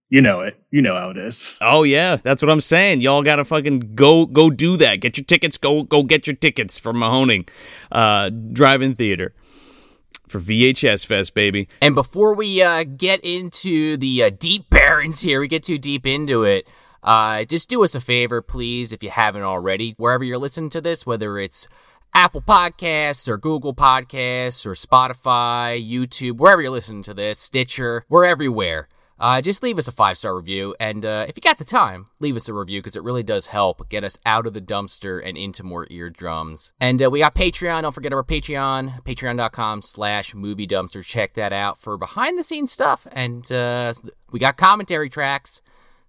you 0.10 0.22
know 0.22 0.42
it. 0.42 0.58
You 0.72 0.82
know 0.82 0.96
how 0.96 1.12
it 1.12 1.18
is. 1.18 1.58
Oh 1.62 1.84
yeah, 1.84 2.16
that's 2.16 2.42
what 2.42 2.50
I'm 2.50 2.62
saying. 2.62 3.02
Y'all 3.02 3.22
gotta 3.22 3.46
fucking 3.46 3.96
go 3.96 4.26
go 4.26 4.50
do 4.50 4.76
that. 4.78 5.02
Get 5.02 5.18
your 5.18 5.26
tickets. 5.26 5.58
Go 5.58 5.84
go 5.84 6.02
get 6.02 6.26
your 6.26 6.36
tickets 6.36 6.80
for 6.80 6.94
Mahoning, 6.94 7.48
uh, 7.92 8.30
drive-in 8.30 8.96
theater 8.96 9.36
for 10.28 10.40
VHS 10.40 11.06
Fest, 11.06 11.34
baby. 11.34 11.68
And 11.82 11.96
before 11.96 12.34
we 12.34 12.62
uh, 12.62 12.84
get 12.84 13.20
into 13.24 13.98
the 13.98 14.24
uh, 14.24 14.30
deep 14.30 14.70
barons 14.70 15.22
here, 15.22 15.42
we 15.42 15.48
get 15.48 15.64
too 15.64 15.78
deep 15.78 16.06
into 16.06 16.44
it. 16.44 16.68
Uh, 17.04 17.46
just 17.46 17.70
do 17.70 17.84
us 17.84 17.96
a 17.96 18.02
favor, 18.02 18.42
please, 18.42 18.92
if 18.94 19.04
you 19.04 19.10
haven't 19.10 19.44
already. 19.44 19.94
Wherever 19.98 20.24
you're 20.24 20.38
listening 20.38 20.70
to 20.72 20.82
this, 20.82 21.06
whether 21.06 21.38
it's 21.38 21.68
Apple 22.14 22.42
Podcasts 22.42 23.28
or 23.28 23.38
Google 23.38 23.74
Podcasts 23.74 24.66
or 24.66 24.74
Spotify, 24.74 25.80
YouTube, 25.80 26.38
wherever 26.38 26.62
you're 26.62 26.72
listening 26.72 27.04
to 27.04 27.14
this, 27.14 27.40
Stitcher, 27.40 28.06
we're 28.10 28.26
everywhere. 28.26 28.88
Uh, 29.20 29.42
just 29.42 29.62
leave 29.62 29.78
us 29.78 29.88
a 29.88 29.92
five 29.92 30.18
star 30.18 30.36
review, 30.36 30.74
and 30.80 31.06
uh, 31.06 31.26
if 31.28 31.36
you 31.36 31.42
got 31.42 31.58
the 31.58 31.66
time, 31.66 32.08
leave 32.22 32.38
us 32.38 32.48
a 32.48 32.54
review 32.54 32.80
because 32.80 32.96
it 32.96 33.04
really 33.04 33.22
does 33.22 33.48
help 33.48 33.90
get 33.90 34.04
us 34.04 34.18
out 34.26 34.48
of 34.48 34.54
the 34.54 34.62
dumpster 34.62 35.22
and 35.24 35.38
into 35.38 35.62
more 35.62 35.86
eardrums. 35.90 36.72
And 36.80 37.04
uh, 37.04 37.10
we 37.10 37.20
got 37.20 37.36
Patreon. 37.36 37.82
Don't 37.82 37.92
forget 37.92 38.14
our 38.14 38.24
Patreon, 38.24 39.04
Patreon.com/slash 39.04 40.36
Movie 40.36 40.68
Dumpster. 40.68 41.04
Check 41.04 41.34
that 41.34 41.52
out 41.52 41.78
for 41.78 41.98
behind 41.98 42.38
the 42.38 42.46
scenes 42.46 42.72
stuff, 42.72 43.08
and 43.12 43.52
uh, 43.52 43.94
we 44.32 44.40
got 44.40 44.56
commentary 44.56 45.10
tracks. 45.10 45.62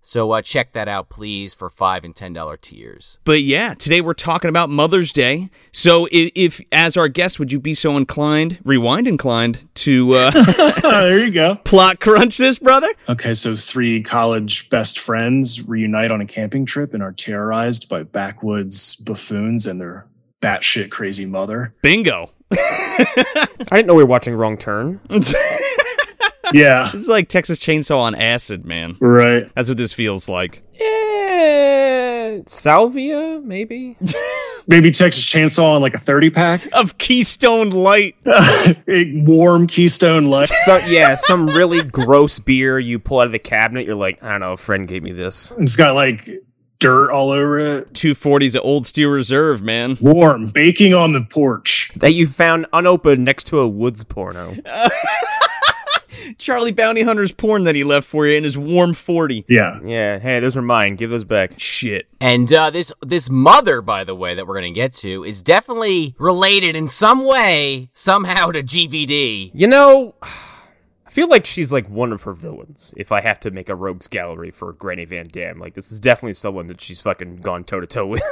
So 0.02 0.32
uh, 0.32 0.42
check 0.42 0.72
that 0.72 0.88
out, 0.88 1.08
please, 1.08 1.54
for 1.54 1.68
five 1.68 2.04
and 2.04 2.14
ten 2.14 2.32
dollar 2.32 2.56
tiers. 2.56 3.18
But 3.24 3.42
yeah, 3.42 3.74
today 3.74 4.00
we're 4.00 4.14
talking 4.14 4.48
about 4.48 4.70
Mother's 4.70 5.12
Day. 5.12 5.50
So 5.72 6.08
if, 6.10 6.32
if 6.34 6.60
as 6.72 6.96
our 6.96 7.08
guest, 7.08 7.38
would 7.38 7.52
you 7.52 7.60
be 7.60 7.74
so 7.74 7.96
inclined, 7.96 8.58
rewind 8.64 9.06
inclined, 9.06 9.66
to 9.76 10.10
uh, 10.12 10.30
there 10.82 11.24
you 11.24 11.30
go. 11.30 11.56
plot 11.64 12.00
crunch 12.00 12.38
this, 12.38 12.58
brother? 12.58 12.88
Okay, 13.08 13.34
so 13.34 13.56
three 13.56 14.02
college 14.02 14.70
best 14.70 14.98
friends 14.98 15.68
reunite 15.68 16.10
on 16.10 16.20
a 16.20 16.26
camping 16.26 16.64
trip 16.64 16.94
and 16.94 17.02
are 17.02 17.12
terrorized 17.12 17.88
by 17.88 18.02
backwoods 18.02 18.96
buffoons 18.96 19.66
and 19.66 19.80
their 19.80 20.06
batshit 20.40 20.90
crazy 20.90 21.26
mother. 21.26 21.74
Bingo. 21.82 22.30
I 22.52 23.06
didn't 23.70 23.86
know 23.86 23.94
we 23.94 24.02
were 24.02 24.08
watching 24.08 24.34
Wrong 24.34 24.56
Turn. 24.58 25.00
Yeah, 26.52 26.84
This 26.92 27.02
is 27.02 27.08
like 27.08 27.28
Texas 27.28 27.58
Chainsaw 27.58 27.98
on 27.98 28.14
acid, 28.14 28.64
man. 28.64 28.96
right. 29.00 29.50
That's 29.54 29.68
what 29.68 29.78
this 29.78 29.92
feels 29.92 30.28
like. 30.28 30.62
Yeah. 30.80 32.38
Salvia, 32.46 33.40
maybe? 33.42 33.96
Maybe 34.66 34.90
Texas 34.92 35.24
Chainsaw 35.24 35.74
on 35.76 35.82
like 35.82 35.94
a 35.94 35.98
30 35.98 36.30
pack. 36.30 36.60
Of 36.74 36.96
Keystone 36.98 37.70
Light. 37.70 38.14
warm 38.86 39.66
Keystone 39.66 40.24
Light. 40.30 40.48
so, 40.48 40.76
yeah, 40.86 41.16
some 41.16 41.46
really 41.48 41.82
gross 41.90 42.38
beer 42.38 42.78
you 42.78 42.98
pull 43.00 43.18
out 43.20 43.26
of 43.26 43.32
the 43.32 43.38
cabinet. 43.40 43.84
You're 43.86 43.94
like, 43.96 44.22
I 44.22 44.30
don't 44.30 44.40
know, 44.40 44.52
a 44.52 44.56
friend 44.56 44.86
gave 44.86 45.02
me 45.02 45.10
this. 45.12 45.52
It's 45.58 45.76
got 45.76 45.94
like 45.96 46.28
dirt 46.78 47.10
all 47.10 47.30
over 47.30 47.58
it. 47.78 47.92
240's 47.94 48.54
at 48.54 48.62
Old 48.62 48.86
Steel 48.86 49.08
Reserve, 49.08 49.60
man. 49.62 49.96
Warm, 50.00 50.50
baking 50.50 50.94
on 50.94 51.12
the 51.14 51.22
porch. 51.24 51.90
That 51.96 52.12
you 52.14 52.26
found 52.28 52.66
unopened 52.72 53.24
next 53.24 53.44
to 53.48 53.58
a 53.58 53.66
woods 53.68 54.04
porno. 54.04 54.56
Charlie 56.38 56.72
Bounty 56.72 57.02
Hunter's 57.02 57.32
porn 57.32 57.64
that 57.64 57.74
he 57.74 57.84
left 57.84 58.06
for 58.06 58.26
you 58.26 58.36
in 58.36 58.44
his 58.44 58.56
warm 58.56 58.94
40. 58.94 59.44
Yeah. 59.48 59.80
Yeah, 59.82 60.18
hey, 60.18 60.40
those 60.40 60.56
are 60.56 60.62
mine. 60.62 60.96
Give 60.96 61.10
those 61.10 61.24
back. 61.24 61.58
Shit. 61.58 62.06
And 62.20 62.52
uh, 62.52 62.70
this 62.70 62.92
this 63.00 63.30
mother, 63.30 63.80
by 63.80 64.04
the 64.04 64.14
way, 64.14 64.34
that 64.34 64.46
we're 64.46 64.54
gonna 64.54 64.70
get 64.72 64.92
to, 64.94 65.24
is 65.24 65.42
definitely 65.42 66.14
related 66.18 66.76
in 66.76 66.88
some 66.88 67.26
way, 67.26 67.88
somehow, 67.92 68.50
to 68.50 68.62
GVD. 68.62 69.50
You 69.54 69.66
know, 69.66 70.14
I 71.10 71.12
feel 71.12 71.28
like 71.28 71.44
she's 71.44 71.72
like 71.72 71.88
one 71.88 72.12
of 72.12 72.22
her 72.22 72.34
villains. 72.34 72.94
If 72.96 73.10
I 73.10 73.20
have 73.20 73.40
to 73.40 73.50
make 73.50 73.68
a 73.68 73.74
rogues 73.74 74.06
gallery 74.06 74.52
for 74.52 74.72
Granny 74.72 75.04
Van 75.04 75.26
Dam, 75.26 75.58
like 75.58 75.74
this 75.74 75.90
is 75.90 75.98
definitely 75.98 76.34
someone 76.34 76.68
that 76.68 76.80
she's 76.80 77.00
fucking 77.00 77.38
gone 77.38 77.64
toe 77.64 77.80
to 77.80 77.86
toe 77.88 78.06
with. 78.06 78.22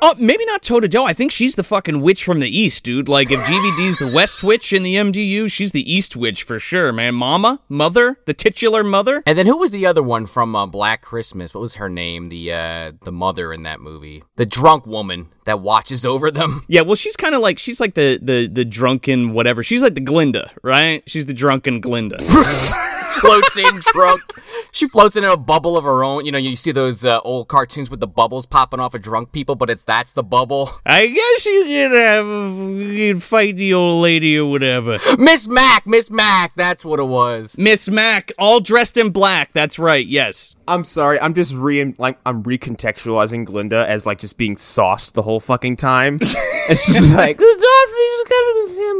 Oh, 0.00 0.14
maybe 0.20 0.46
not 0.46 0.62
toe 0.62 0.78
to 0.78 0.88
toe. 0.88 1.04
I 1.04 1.12
think 1.12 1.32
she's 1.32 1.56
the 1.56 1.64
fucking 1.64 2.00
witch 2.00 2.22
from 2.22 2.38
the 2.38 2.48
east, 2.48 2.84
dude. 2.84 3.08
Like, 3.08 3.32
if 3.32 3.40
GVD's 3.40 3.96
the 3.96 4.06
west 4.06 4.44
witch 4.44 4.72
in 4.72 4.84
the 4.84 4.94
MDU, 4.94 5.50
she's 5.50 5.72
the 5.72 5.92
east 5.92 6.14
witch 6.14 6.44
for 6.44 6.60
sure, 6.60 6.92
man. 6.92 7.16
Mama? 7.16 7.60
Mother? 7.68 8.20
The 8.24 8.32
titular 8.32 8.84
mother? 8.84 9.24
And 9.26 9.36
then 9.36 9.46
who 9.46 9.58
was 9.58 9.72
the 9.72 9.86
other 9.86 10.02
one 10.02 10.26
from 10.26 10.54
uh, 10.54 10.66
Black 10.66 11.02
Christmas? 11.02 11.52
What 11.52 11.62
was 11.62 11.74
her 11.74 11.88
name? 11.88 12.28
The 12.28 12.52
uh, 12.52 12.92
the 13.02 13.10
mother 13.10 13.52
in 13.52 13.64
that 13.64 13.80
movie, 13.80 14.22
the 14.36 14.46
drunk 14.46 14.86
woman 14.86 15.30
that 15.48 15.60
watches 15.60 16.06
over 16.06 16.30
them. 16.30 16.64
Yeah, 16.70 16.82
well, 16.82 16.96
she's 16.96 17.16
kind 17.16 17.34
of 17.34 17.40
like, 17.40 17.58
she's 17.58 17.80
like 17.80 17.94
the, 17.94 18.18
the, 18.20 18.46
the 18.46 18.64
drunken 18.64 19.32
whatever. 19.32 19.62
She's 19.62 19.82
like 19.82 19.94
the 19.94 20.00
Glinda, 20.00 20.50
right? 20.62 21.02
She's 21.06 21.24
the 21.24 21.32
drunken 21.32 21.80
Glinda. 21.80 22.18
floats 23.20 23.56
in 23.56 23.80
drunk. 23.92 24.22
She 24.70 24.86
floats 24.86 25.16
in 25.16 25.24
a 25.24 25.36
bubble 25.36 25.76
of 25.76 25.84
her 25.84 26.04
own. 26.04 26.24
You 26.26 26.32
know, 26.32 26.38
you 26.38 26.56
see 26.56 26.72
those 26.72 27.04
uh, 27.04 27.20
old 27.20 27.48
cartoons 27.48 27.90
with 27.90 28.00
the 28.00 28.06
bubbles 28.06 28.46
popping 28.46 28.80
off 28.80 28.94
of 28.94 29.02
drunk 29.02 29.32
people, 29.32 29.54
but 29.54 29.70
it's 29.70 29.82
that's 29.82 30.12
the 30.12 30.22
bubble. 30.22 30.70
I 30.86 31.06
guess 31.06 31.46
you 31.46 31.64
can 31.64 33.10
have, 33.12 33.22
fight 33.22 33.56
the 33.56 33.74
old 33.74 34.02
lady 34.02 34.38
or 34.38 34.46
whatever. 34.46 34.98
Miss 35.18 35.48
Mac, 35.48 35.86
Miss 35.86 36.10
Mac, 36.10 36.52
that's 36.54 36.84
what 36.84 37.00
it 37.00 37.04
was. 37.04 37.56
Miss 37.58 37.88
Mac, 37.88 38.32
all 38.38 38.60
dressed 38.60 38.96
in 38.96 39.10
black. 39.10 39.52
That's 39.52 39.78
right, 39.78 40.06
yes. 40.06 40.54
I'm 40.68 40.84
sorry, 40.84 41.20
I'm 41.20 41.34
just 41.34 41.54
re 41.54 41.94
like 41.98 42.18
I'm 42.26 42.42
recontextualizing 42.42 43.46
Glinda 43.46 43.88
as 43.88 44.06
like 44.06 44.18
just 44.18 44.36
being 44.36 44.56
sauced 44.56 45.14
the 45.14 45.22
whole 45.22 45.40
fucking 45.40 45.76
time. 45.76 46.14
it's 46.20 46.86
just 46.86 47.14
like 47.16 47.38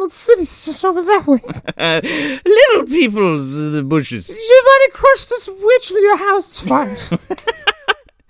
the 0.09 0.15
city 0.15 0.43
just 0.43 0.85
over 0.85 1.03
that 1.03 1.27
way. 1.27 1.41
Little 2.45 2.87
people, 2.87 3.39
the 3.39 3.85
bushes. 3.85 4.29
You 4.29 4.63
might 4.65 4.89
have 4.89 4.95
crushed 4.95 5.31
this 5.31 5.49
witch 5.49 5.91
with 5.91 6.03
your 6.03 6.17
house. 6.17 6.61
Fine. 6.61 6.97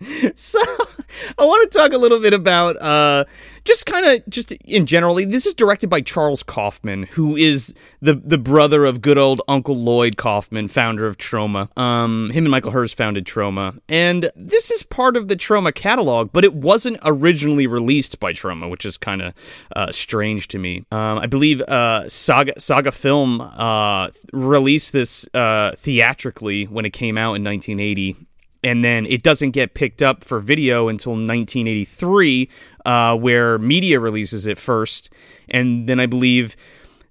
So, 0.35 0.61
I 1.39 1.45
want 1.45 1.71
to 1.71 1.79
talk 1.79 1.93
a 1.93 1.99
little 1.99 2.21
bit 2.21 2.33
about 2.33 2.81
uh, 2.81 3.25
just 3.65 3.87
kind 3.87 4.07
of 4.07 4.29
just 4.29 4.53
in 4.53 4.87
generally. 4.87 5.25
This 5.25 5.47
is 5.47 5.55
directed 5.55 5.91
by 5.91 6.01
Charles 6.01 6.43
Kaufman, 6.43 7.05
who 7.05 7.37
is 7.37 7.75
the 8.01 8.15
the 8.15 8.39
brother 8.39 8.85
of 8.85 9.03
good 9.03 9.19
old 9.19 9.41
Uncle 9.49 9.77
Lloyd 9.77 10.17
Kaufman, 10.17 10.69
founder 10.69 11.07
of 11.07 11.19
Troma. 11.19 11.77
Um, 11.77 12.31
him 12.31 12.45
and 12.45 12.51
Michael 12.51 12.71
Herz 12.71 12.95
founded 12.95 13.25
Troma, 13.25 13.79
and 13.89 14.31
this 14.37 14.71
is 14.71 14.83
part 14.85 15.17
of 15.17 15.29
the 15.29 15.37
Troma 15.37 15.75
catalog, 15.75 16.33
but 16.33 16.45
it 16.45 16.55
wasn't 16.55 16.99
originally 17.05 17.67
released 17.67 18.21
by 18.21 18.33
Troma, 18.33 18.71
which 18.71 18.87
is 18.87 18.97
kind 18.97 19.21
of 19.23 19.35
uh, 19.75 19.91
strange 19.91 20.49
to 20.49 20.59
me. 20.59 20.85
Um, 20.93 21.19
I 21.19 21.27
believe 21.27 21.61
uh, 21.63 22.09
Saga 22.09 22.59
Saga 22.61 22.93
Film 22.93 23.41
uh, 23.41 24.09
released 24.33 24.93
this 24.93 25.27
uh, 25.35 25.73
theatrically 25.77 26.65
when 26.65 26.85
it 26.85 26.93
came 26.93 27.19
out 27.19 27.35
in 27.35 27.45
1980 27.45 28.28
and 28.63 28.83
then 28.83 29.07
it 29.07 29.23
doesn't 29.23 29.53
get 29.53 29.75
picked 29.75 30.03
up 30.03 30.25
for 30.25 30.39
video 30.39 30.89
until 30.89 31.13
1983, 31.13 32.49
uh, 32.85 33.17
where 33.17 33.59
media 33.59 34.01
releases 34.01 34.47
it 34.47 34.59
first, 34.59 35.11
and 35.49 35.89
then 35.89 36.01
I 36.01 36.07
believe 36.07 36.57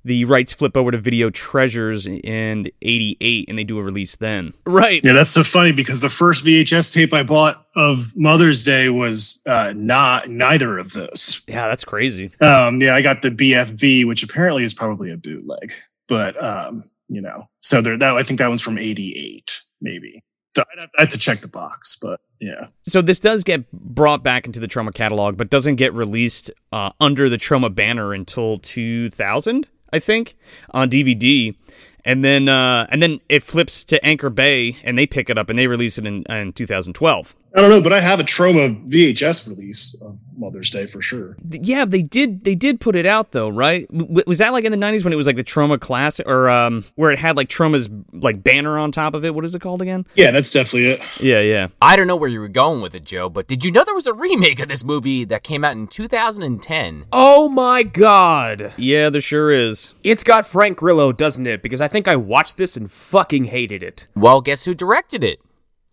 the 0.08 0.24
rights 0.24 0.54
flip 0.54 0.78
over 0.78 0.90
to 0.92 0.98
Video 0.98 1.30
Treasures 1.30 2.08
in 2.08 2.72
88 2.82 3.50
and 3.50 3.58
they 3.58 3.66
do 3.66 3.78
a 3.78 3.84
release 3.84 4.16
then. 4.16 4.54
Right. 4.66 5.02
Yeah, 5.04 5.12
that's 5.12 5.32
so 5.32 5.44
funny 5.44 5.74
because 5.74 6.00
the 6.00 6.08
first 6.08 6.46
VHS 6.46 6.94
tape 6.94 7.14
I 7.14 7.24
bought 7.24 7.66
of 7.76 8.16
Mother's 8.16 8.64
Day 8.64 8.88
was 8.88 9.42
uh, 9.46 9.74
not 9.76 10.30
neither 10.30 10.78
of 10.78 10.94
those. 10.94 11.44
Yeah, 11.50 11.68
that's 11.68 11.84
crazy. 11.84 12.32
Um, 12.40 12.78
yeah, 12.78 12.96
I 12.96 13.02
got 13.02 13.22
the 13.22 13.32
BFV, 13.32 14.08
which 14.08 14.24
apparently 14.24 14.64
is 14.64 14.74
probably 14.74 15.12
a 15.12 15.18
bootleg, 15.18 15.74
but 16.08 16.42
um, 16.42 16.84
you 17.10 17.22
know, 17.22 17.50
so 17.60 17.82
there. 17.82 17.98
That 17.98 18.16
I 18.16 18.24
think 18.24 18.40
that 18.40 18.48
one's 18.48 18.62
from 18.62 18.78
'88, 18.78 19.62
maybe. 19.82 20.24
So 20.58 20.64
I'd 20.74 20.80
have, 20.80 20.90
I 20.98 21.02
have 21.02 21.10
to 21.10 21.20
check 21.20 21.42
the 21.42 21.48
box, 21.48 21.96
but 21.96 22.20
yeah. 22.42 22.70
So 22.82 23.04
this 23.04 23.20
does 23.20 23.44
get 23.44 23.72
brought 23.72 24.24
back 24.24 24.48
into 24.48 24.60
the 24.60 24.68
Troma 24.68 24.92
catalog, 24.92 25.38
but 25.38 25.52
doesn't 25.52 25.76
get 25.76 25.94
released 25.94 26.50
uh, 26.72 26.90
under 27.00 27.30
the 27.30 27.38
Troma 27.38 27.74
banner 27.74 28.12
until 28.12 28.58
2000. 28.58 29.68
I 29.94 30.00
think, 30.00 30.36
on 30.72 30.90
DVD. 30.90 31.56
And 32.04 32.24
then 32.24 32.50
uh, 32.50 32.88
and 32.90 33.04
then 33.04 33.20
it 33.30 33.44
flips 33.44 33.86
to 33.86 34.04
Anchor 34.04 34.30
Bay 34.30 34.78
and 34.84 34.98
they 34.98 35.06
pick 35.06 35.30
it 35.30 35.38
up 35.38 35.50
and 35.50 35.60
they 35.60 35.68
release 35.68 35.98
it 35.98 36.06
in, 36.06 36.24
in 36.24 36.54
2012. 36.54 37.36
I 37.58 37.62
don't 37.62 37.72
know, 37.72 37.82
but 37.82 37.92
I 37.92 38.02
have 38.02 38.20
a 38.20 38.24
Troma 38.24 38.88
VHS 38.88 39.50
release 39.50 40.00
of 40.04 40.20
Mother's 40.38 40.70
Day 40.70 40.86
for 40.86 41.02
sure. 41.02 41.36
Yeah, 41.50 41.86
they 41.86 42.04
did. 42.04 42.44
They 42.44 42.54
did 42.54 42.80
put 42.80 42.96
it 42.96 43.08
out 43.08 43.32
though, 43.32 43.50
right? 43.50 43.88
W- 43.90 44.24
was 44.28 44.38
that 44.38 44.54
like 44.54 44.64
in 44.64 44.72
the 44.72 44.78
'90s 44.78 45.04
when 45.04 45.12
it 45.12 45.16
was 45.16 45.26
like 45.26 45.38
the 45.38 45.44
Troma 45.44 45.80
Classic, 45.80 46.28
or 46.28 46.50
um, 46.50 46.86
where 46.94 47.10
it 47.10 47.18
had 47.18 47.36
like 47.36 47.50
Troma's 47.50 47.90
like 48.14 48.44
banner 48.44 48.78
on 48.78 48.92
top 48.92 49.16
of 49.16 49.26
it? 49.26 49.34
What 49.34 49.44
is 49.44 49.56
it 49.56 49.60
called 49.62 49.82
again? 49.82 50.06
Yeah, 50.14 50.30
that's 50.30 50.52
definitely 50.52 50.92
it. 50.92 51.02
Yeah, 51.20 51.40
yeah. 51.40 51.70
I 51.82 51.96
don't 51.96 52.06
know 52.06 52.16
where 52.16 52.30
you 52.30 52.40
were 52.40 52.48
going 52.48 52.80
with 52.80 52.94
it, 52.94 53.04
Joe, 53.04 53.28
but 53.28 53.48
did 53.48 53.66
you 53.66 53.72
know 53.72 53.84
there 53.84 53.96
was 53.96 54.06
a 54.06 54.14
remake 54.14 54.60
of 54.60 54.68
this 54.68 54.84
movie 54.84 55.24
that 55.26 55.42
came 55.42 55.66
out 55.66 55.72
in 55.72 55.88
2010? 55.88 57.06
Oh 57.12 57.50
my 57.50 57.82
god. 57.82 58.72
Yeah, 58.78 59.10
there 59.10 59.20
sure 59.20 59.52
is. 59.52 59.96
It's 60.04 60.24
got 60.24 60.46
Frank 60.46 60.78
Grillo, 60.78 61.12
doesn't 61.12 61.48
it? 61.48 61.64
Because 61.64 61.82
I 61.82 61.88
think 61.88 62.08
I 62.08 62.18
watched 62.18 62.58
this 62.58 62.78
and 62.78 62.92
fucking 62.92 63.46
hated 63.46 63.82
it. 63.82 64.08
Well, 64.16 64.42
guess 64.42 64.66
who 64.66 64.76
directed 64.76 65.24
it? 65.24 65.40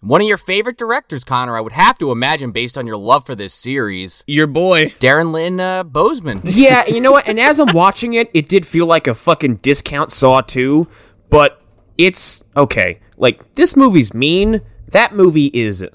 One 0.04 0.20
of 0.20 0.26
your 0.26 0.36
favorite 0.36 0.76
directors, 0.76 1.24
Connor, 1.24 1.56
I 1.56 1.62
would 1.62 1.72
have 1.72 1.96
to 1.96 2.12
imagine, 2.12 2.52
based 2.52 2.76
on 2.76 2.86
your 2.86 2.98
love 2.98 3.24
for 3.24 3.34
this 3.34 3.54
series, 3.54 4.22
Your 4.26 4.46
boy. 4.46 4.88
Darren 5.00 5.32
Lynn 5.32 5.58
uh, 5.58 5.82
Bousman. 5.82 6.42
Yeah, 6.54 6.84
you 6.86 7.00
know 7.00 7.12
what? 7.12 7.26
And 7.26 7.40
as 7.40 7.58
I'm 7.58 7.72
watching 7.74 8.12
it, 8.12 8.30
it 8.34 8.46
did 8.46 8.66
feel 8.66 8.84
like 8.84 9.06
a 9.06 9.14
fucking 9.14 9.56
discount 9.56 10.12
Saw 10.12 10.42
2, 10.42 10.86
but 11.30 11.62
it's 11.96 12.44
okay. 12.54 13.00
Like, 13.16 13.54
this 13.54 13.78
movie's 13.78 14.12
mean. 14.12 14.60
That 14.88 15.14
movie 15.14 15.50
is 15.54 15.86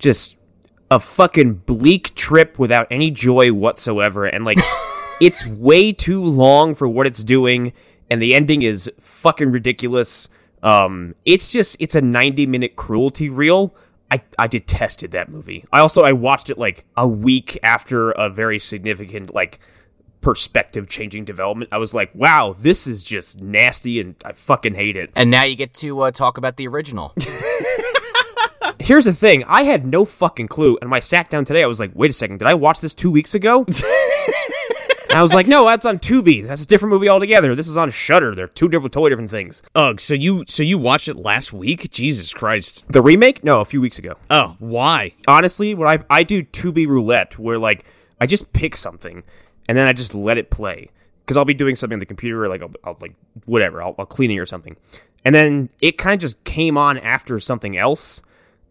just 0.00 0.36
a 0.90 0.98
fucking 0.98 1.54
bleak 1.54 2.12
trip 2.16 2.58
without 2.58 2.88
any 2.90 3.12
joy 3.12 3.52
whatsoever. 3.52 4.24
And, 4.24 4.44
like, 4.44 4.58
it's 5.20 5.46
way 5.46 5.92
too 5.92 6.24
long 6.24 6.74
for 6.74 6.88
what 6.88 7.06
it's 7.06 7.22
doing, 7.22 7.72
and 8.10 8.20
the 8.20 8.34
ending 8.34 8.62
is 8.62 8.90
fucking 8.98 9.52
ridiculous. 9.52 10.28
Um, 10.64 11.14
it's 11.24 11.52
just, 11.52 11.76
it's 11.78 11.94
a 11.94 12.00
90 12.00 12.46
minute 12.46 12.74
cruelty 12.74 13.28
reel. 13.28 13.74
I, 14.10 14.18
I 14.38 14.46
detested 14.46 15.12
that 15.12 15.28
movie. 15.28 15.64
I 15.72 15.80
also 15.80 16.02
I 16.02 16.12
watched 16.12 16.50
it 16.50 16.58
like 16.58 16.84
a 16.96 17.06
week 17.06 17.58
after 17.62 18.12
a 18.12 18.28
very 18.30 18.58
significant 18.58 19.34
like 19.34 19.58
perspective 20.20 20.88
changing 20.88 21.24
development. 21.24 21.72
I 21.72 21.78
was 21.78 21.94
like, 21.94 22.14
wow, 22.14 22.54
this 22.56 22.86
is 22.86 23.02
just 23.02 23.40
nasty 23.40 24.00
and 24.00 24.14
I 24.24 24.32
fucking 24.32 24.74
hate 24.74 24.96
it. 24.96 25.10
And 25.14 25.30
now 25.30 25.44
you 25.44 25.56
get 25.56 25.74
to 25.74 26.00
uh, 26.00 26.10
talk 26.10 26.38
about 26.38 26.56
the 26.56 26.66
original. 26.66 27.14
Here's 28.80 29.04
the 29.04 29.12
thing, 29.12 29.44
I 29.44 29.62
had 29.62 29.86
no 29.86 30.04
fucking 30.04 30.48
clue 30.48 30.78
and 30.80 30.90
when 30.90 30.96
I 30.98 31.00
sat 31.00 31.30
down 31.30 31.44
today 31.44 31.62
I 31.62 31.66
was 31.66 31.80
like, 31.80 31.92
wait 31.94 32.10
a 32.10 32.14
second, 32.14 32.38
did 32.38 32.48
I 32.48 32.54
watch 32.54 32.80
this 32.80 32.94
2 32.94 33.10
weeks 33.10 33.34
ago? 33.34 33.66
I 35.14 35.22
was 35.22 35.34
like, 35.34 35.46
no, 35.46 35.64
that's 35.66 35.86
on 35.86 35.98
Tubi. 35.98 36.46
That's 36.46 36.64
a 36.64 36.66
different 36.66 36.92
movie 36.92 37.08
altogether. 37.08 37.54
This 37.54 37.68
is 37.68 37.76
on 37.76 37.90
Shudder. 37.90 38.34
They're 38.34 38.48
two 38.48 38.68
different, 38.68 38.92
totally 38.92 39.10
different 39.10 39.30
things. 39.30 39.62
Ugh. 39.74 40.00
So 40.00 40.14
you 40.14 40.44
so 40.48 40.62
you 40.62 40.78
watched 40.78 41.08
it 41.08 41.16
last 41.16 41.52
week? 41.52 41.90
Jesus 41.90 42.32
Christ. 42.32 42.84
The 42.88 43.02
remake? 43.02 43.44
No, 43.44 43.60
a 43.60 43.64
few 43.64 43.80
weeks 43.80 43.98
ago. 43.98 44.14
Oh, 44.30 44.56
why? 44.58 45.12
honestly, 45.28 45.74
what 45.74 45.88
I 45.88 46.04
I 46.10 46.22
do 46.24 46.42
Tubi 46.42 46.86
roulette, 46.86 47.38
where 47.38 47.58
like 47.58 47.84
I 48.20 48.26
just 48.26 48.52
pick 48.52 48.76
something 48.76 49.22
and 49.68 49.76
then 49.76 49.86
I 49.86 49.92
just 49.92 50.14
let 50.14 50.38
it 50.38 50.50
play 50.50 50.90
because 51.24 51.36
I'll 51.36 51.44
be 51.44 51.54
doing 51.54 51.74
something 51.74 51.96
on 51.96 52.00
the 52.00 52.06
computer, 52.06 52.44
or 52.44 52.48
like 52.48 52.62
I'll, 52.62 52.72
I'll 52.84 52.96
like 53.00 53.14
whatever, 53.46 53.82
I'll, 53.82 53.94
I'll 53.98 54.06
clean 54.06 54.30
it 54.30 54.38
or 54.38 54.46
something, 54.46 54.76
and 55.24 55.34
then 55.34 55.70
it 55.80 55.98
kind 55.98 56.14
of 56.14 56.20
just 56.20 56.42
came 56.44 56.76
on 56.76 56.98
after 56.98 57.38
something 57.40 57.76
else, 57.76 58.22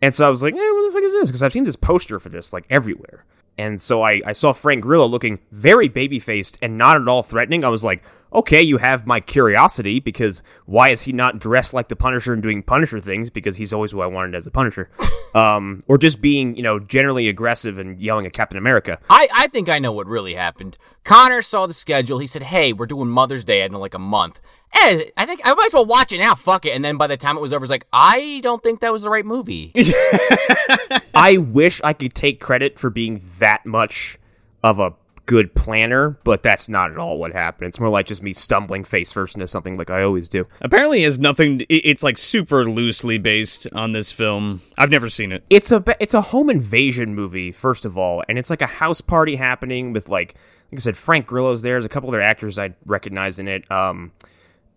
and 0.02 0.14
so 0.14 0.28
I 0.28 0.30
was 0.30 0.44
like, 0.44 0.54
hey, 0.54 0.60
what 0.60 0.88
the 0.88 0.94
fuck 0.94 1.04
is 1.04 1.14
this? 1.14 1.30
Because 1.30 1.44
I've 1.44 1.54
seen 1.54 1.64
this 1.64 1.76
poster 1.76 2.20
for 2.20 2.30
this 2.30 2.54
like 2.54 2.66
everywhere, 2.70 3.26
and 3.58 3.82
so 3.82 4.04
I 4.04 4.22
I 4.26 4.34
saw 4.34 4.54
Frank 4.54 4.82
Grillo 4.82 5.06
looking 5.06 5.40
very 5.52 5.88
baby 5.88 6.20
faced 6.20 6.58
and 6.62 6.78
not 6.78 6.98
at 6.98 7.08
all 7.08 7.24
threatening. 7.24 7.64
I 7.64 7.70
was 7.70 7.84
like. 7.84 8.04
Okay, 8.36 8.64
you 8.64 8.80
have 8.80 9.06
my 9.06 9.20
curiosity 9.20 10.00
because 10.00 10.42
why 10.66 10.90
is 10.90 11.04
he 11.04 11.14
not 11.14 11.38
dressed 11.38 11.72
like 11.72 11.88
the 11.88 11.96
Punisher 11.96 12.34
and 12.34 12.42
doing 12.42 12.64
Punisher 12.64 13.00
things? 13.00 13.30
Because 13.30 13.58
he's 13.58 13.72
always 13.72 13.92
who 13.92 14.02
I 14.02 14.08
wanted 14.08 14.34
as 14.34 14.46
the 14.46 14.50
Punisher 14.50 14.90
um, 15.36 15.78
or 15.88 16.00
just 16.00 16.20
being, 16.20 16.56
you 16.56 16.64
know, 16.64 16.80
generally 16.80 17.30
aggressive 17.30 17.78
and 17.78 18.02
yelling 18.02 18.26
at 18.26 18.34
Captain 18.34 18.58
America. 18.58 18.98
I, 19.08 19.28
I 19.32 19.48
think 19.50 19.70
I 19.70 19.78
know 19.78 19.92
what 19.92 20.08
really 20.08 20.34
happened. 20.34 20.80
Connor 21.04 21.44
saw 21.44 21.68
the 21.68 21.74
schedule. 21.74 22.18
He 22.18 22.26
said, 22.26 22.42
hey, 22.42 22.74
we're 22.74 22.88
doing 22.88 23.08
Mother's 23.08 23.44
Day 23.44 23.62
in 23.62 23.72
like 23.74 23.94
a 23.94 24.00
month. 24.00 24.42
Eh, 24.74 25.06
I 25.16 25.26
think 25.26 25.42
I 25.44 25.54
might 25.54 25.68
as 25.68 25.74
well 25.74 25.86
watch 25.86 26.12
it 26.12 26.20
now. 26.20 26.36
Fuck 26.36 26.66
it. 26.66 26.72
And 26.72 26.84
then 26.84 26.98
by 26.98 27.08
the 27.08 27.18
time 27.18 27.38
it 27.38 27.42
was 27.42 27.54
over, 27.54 27.64
it's 27.64 27.72
like, 27.72 27.88
I 27.94 28.40
don't 28.44 28.62
think 28.64 28.80
that 28.82 28.92
was 28.92 29.04
the 29.04 29.10
right 29.10 29.26
movie. 29.26 29.72
I 31.14 31.38
wish 31.38 31.82
I 31.84 31.94
could 31.94 32.14
take 32.14 32.40
credit 32.40 32.80
for 32.80 32.90
being 32.90 33.22
that 33.40 33.66
much 33.66 34.18
of 34.64 34.80
a 34.80 34.96
good 35.26 35.56
planner, 35.56 36.18
but 36.24 36.44
that's 36.44 36.68
not 36.68 36.92
at 36.92 36.98
all 36.98 37.18
what 37.18 37.32
happened. 37.32 37.70
It's 37.70 37.80
more 37.80 37.90
like 37.90 38.08
just 38.08 38.24
me 38.24 38.34
stumbling 38.34 38.84
face 38.84 39.12
first 39.12 39.36
into 39.36 39.48
something 39.48 39.78
like 39.78 39.90
I 39.90 40.04
always 40.04 40.28
do. 40.28 40.48
Apparently, 40.62 41.02
it 41.02 41.06
has 41.06 41.20
nothing. 41.20 41.62
It's 41.70 42.04
like 42.04 42.18
super 42.18 42.66
loosely 42.66 43.18
based 43.18 43.68
on 43.74 43.92
this 43.92 44.12
film. 44.12 44.62
I've 44.78 44.90
never 44.90 45.10
seen 45.10 45.32
it. 45.32 45.44
It's 45.50 45.72
a 45.72 45.84
it's 46.00 46.14
a 46.14 46.22
home 46.22 46.50
invasion 46.50 47.16
movie 47.16 47.52
first 47.52 47.86
of 47.86 47.98
all, 47.98 48.24
and 48.28 48.38
it's 48.38 48.50
like 48.50 48.62
a 48.62 48.68
house 48.68 49.02
party 49.02 49.36
happening 49.36 49.94
with 49.94 50.10
like 50.10 50.36
like 50.72 50.80
I 50.80 50.82
said, 50.82 50.98
Frank 50.98 51.28
Grillo's 51.28 51.62
there. 51.62 51.76
There's 51.76 51.86
a 51.86 51.90
couple 51.90 52.10
other 52.10 52.22
actors 52.22 52.58
I 52.58 52.74
recognize 52.86 53.40
in 53.40 53.48
it. 53.48 53.72
Um, 53.72 54.12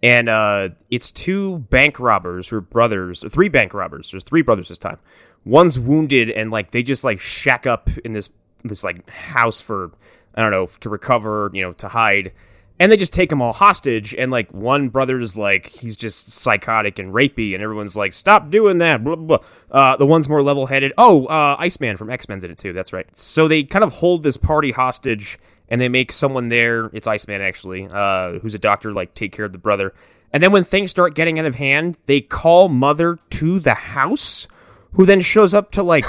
and 0.07 0.29
uh, 0.29 0.69
it's 0.89 1.11
two 1.11 1.59
bank 1.59 1.99
robbers 1.99 2.49
who 2.49 2.59
are 2.59 2.61
brothers, 2.61 3.25
or 3.25 3.29
three 3.29 3.49
bank 3.49 3.75
robbers. 3.75 4.13
There's 4.13 4.23
three 4.23 4.43
brothers 4.43 4.69
this 4.69 4.79
time. 4.79 4.99
One's 5.45 5.81
wounded, 5.81 6.31
and 6.31 6.53
like 6.53 6.71
they 6.71 6.85
just 6.85 7.03
like 7.03 7.19
shack 7.19 7.67
up 7.67 7.91
in 8.05 8.13
this 8.13 8.31
this 8.63 8.85
like 8.85 9.11
house 9.11 9.61
for 9.61 9.91
I 10.37 10.43
don't 10.43 10.53
know 10.53 10.69
to 10.79 10.89
recover, 10.89 11.51
you 11.53 11.63
know, 11.63 11.73
to 11.73 11.89
hide. 11.89 12.33
And 12.79 12.93
they 12.93 12.97
just 12.97 13.15
take 13.15 13.31
them 13.31 13.43
all 13.43 13.53
hostage, 13.53 14.15
and 14.15 14.31
like 14.31 14.49
one 14.53 14.91
brother's 14.91 15.37
like 15.37 15.67
he's 15.67 15.97
just 15.97 16.29
psychotic 16.29 17.01
and 17.01 17.13
rapey, 17.13 17.55
and 17.55 17.63
everyone's 17.63 17.97
like, 17.97 18.13
"Stop 18.13 18.51
doing 18.51 18.79
that!" 18.79 19.03
Blah 19.03 19.17
blah. 19.17 19.39
Uh, 19.73 19.97
the 19.97 20.07
one's 20.07 20.29
more 20.29 20.43
level-headed. 20.43 20.93
Oh, 20.97 21.27
uh, 21.27 21.57
Iceman 21.59 21.97
from 21.97 22.11
X 22.11 22.29
Men's 22.29 22.45
in 22.45 22.53
it 22.53 22.59
too. 22.59 22.73
That's 22.73 22.93
right. 22.93 23.07
So 23.17 23.49
they 23.49 23.65
kind 23.65 23.83
of 23.83 23.93
hold 23.93 24.23
this 24.23 24.37
party 24.37 24.71
hostage, 24.71 25.37
and 25.68 25.80
they 25.80 25.88
make 25.88 26.12
someone 26.12 26.49
there. 26.49 26.90
It's 26.92 27.06
Iceman 27.06 27.40
actually, 27.40 27.88
uh, 27.90 28.38
who's 28.40 28.54
a 28.54 28.58
doctor, 28.58 28.92
like 28.92 29.14
take 29.14 29.32
care 29.32 29.44
of 29.44 29.52
the 29.52 29.58
brother. 29.58 29.94
And 30.32 30.42
then 30.42 30.52
when 30.52 30.64
things 30.64 30.90
start 30.90 31.14
getting 31.14 31.38
out 31.38 31.46
of 31.46 31.54
hand, 31.54 31.99
they 32.06 32.20
call 32.20 32.68
Mother 32.68 33.18
to 33.30 33.58
the 33.61 33.75
house, 33.75 34.46
who 34.92 35.06
then 35.06 35.20
shows 35.20 35.54
up 35.54 35.70
to 35.73 35.82
like, 35.82 36.04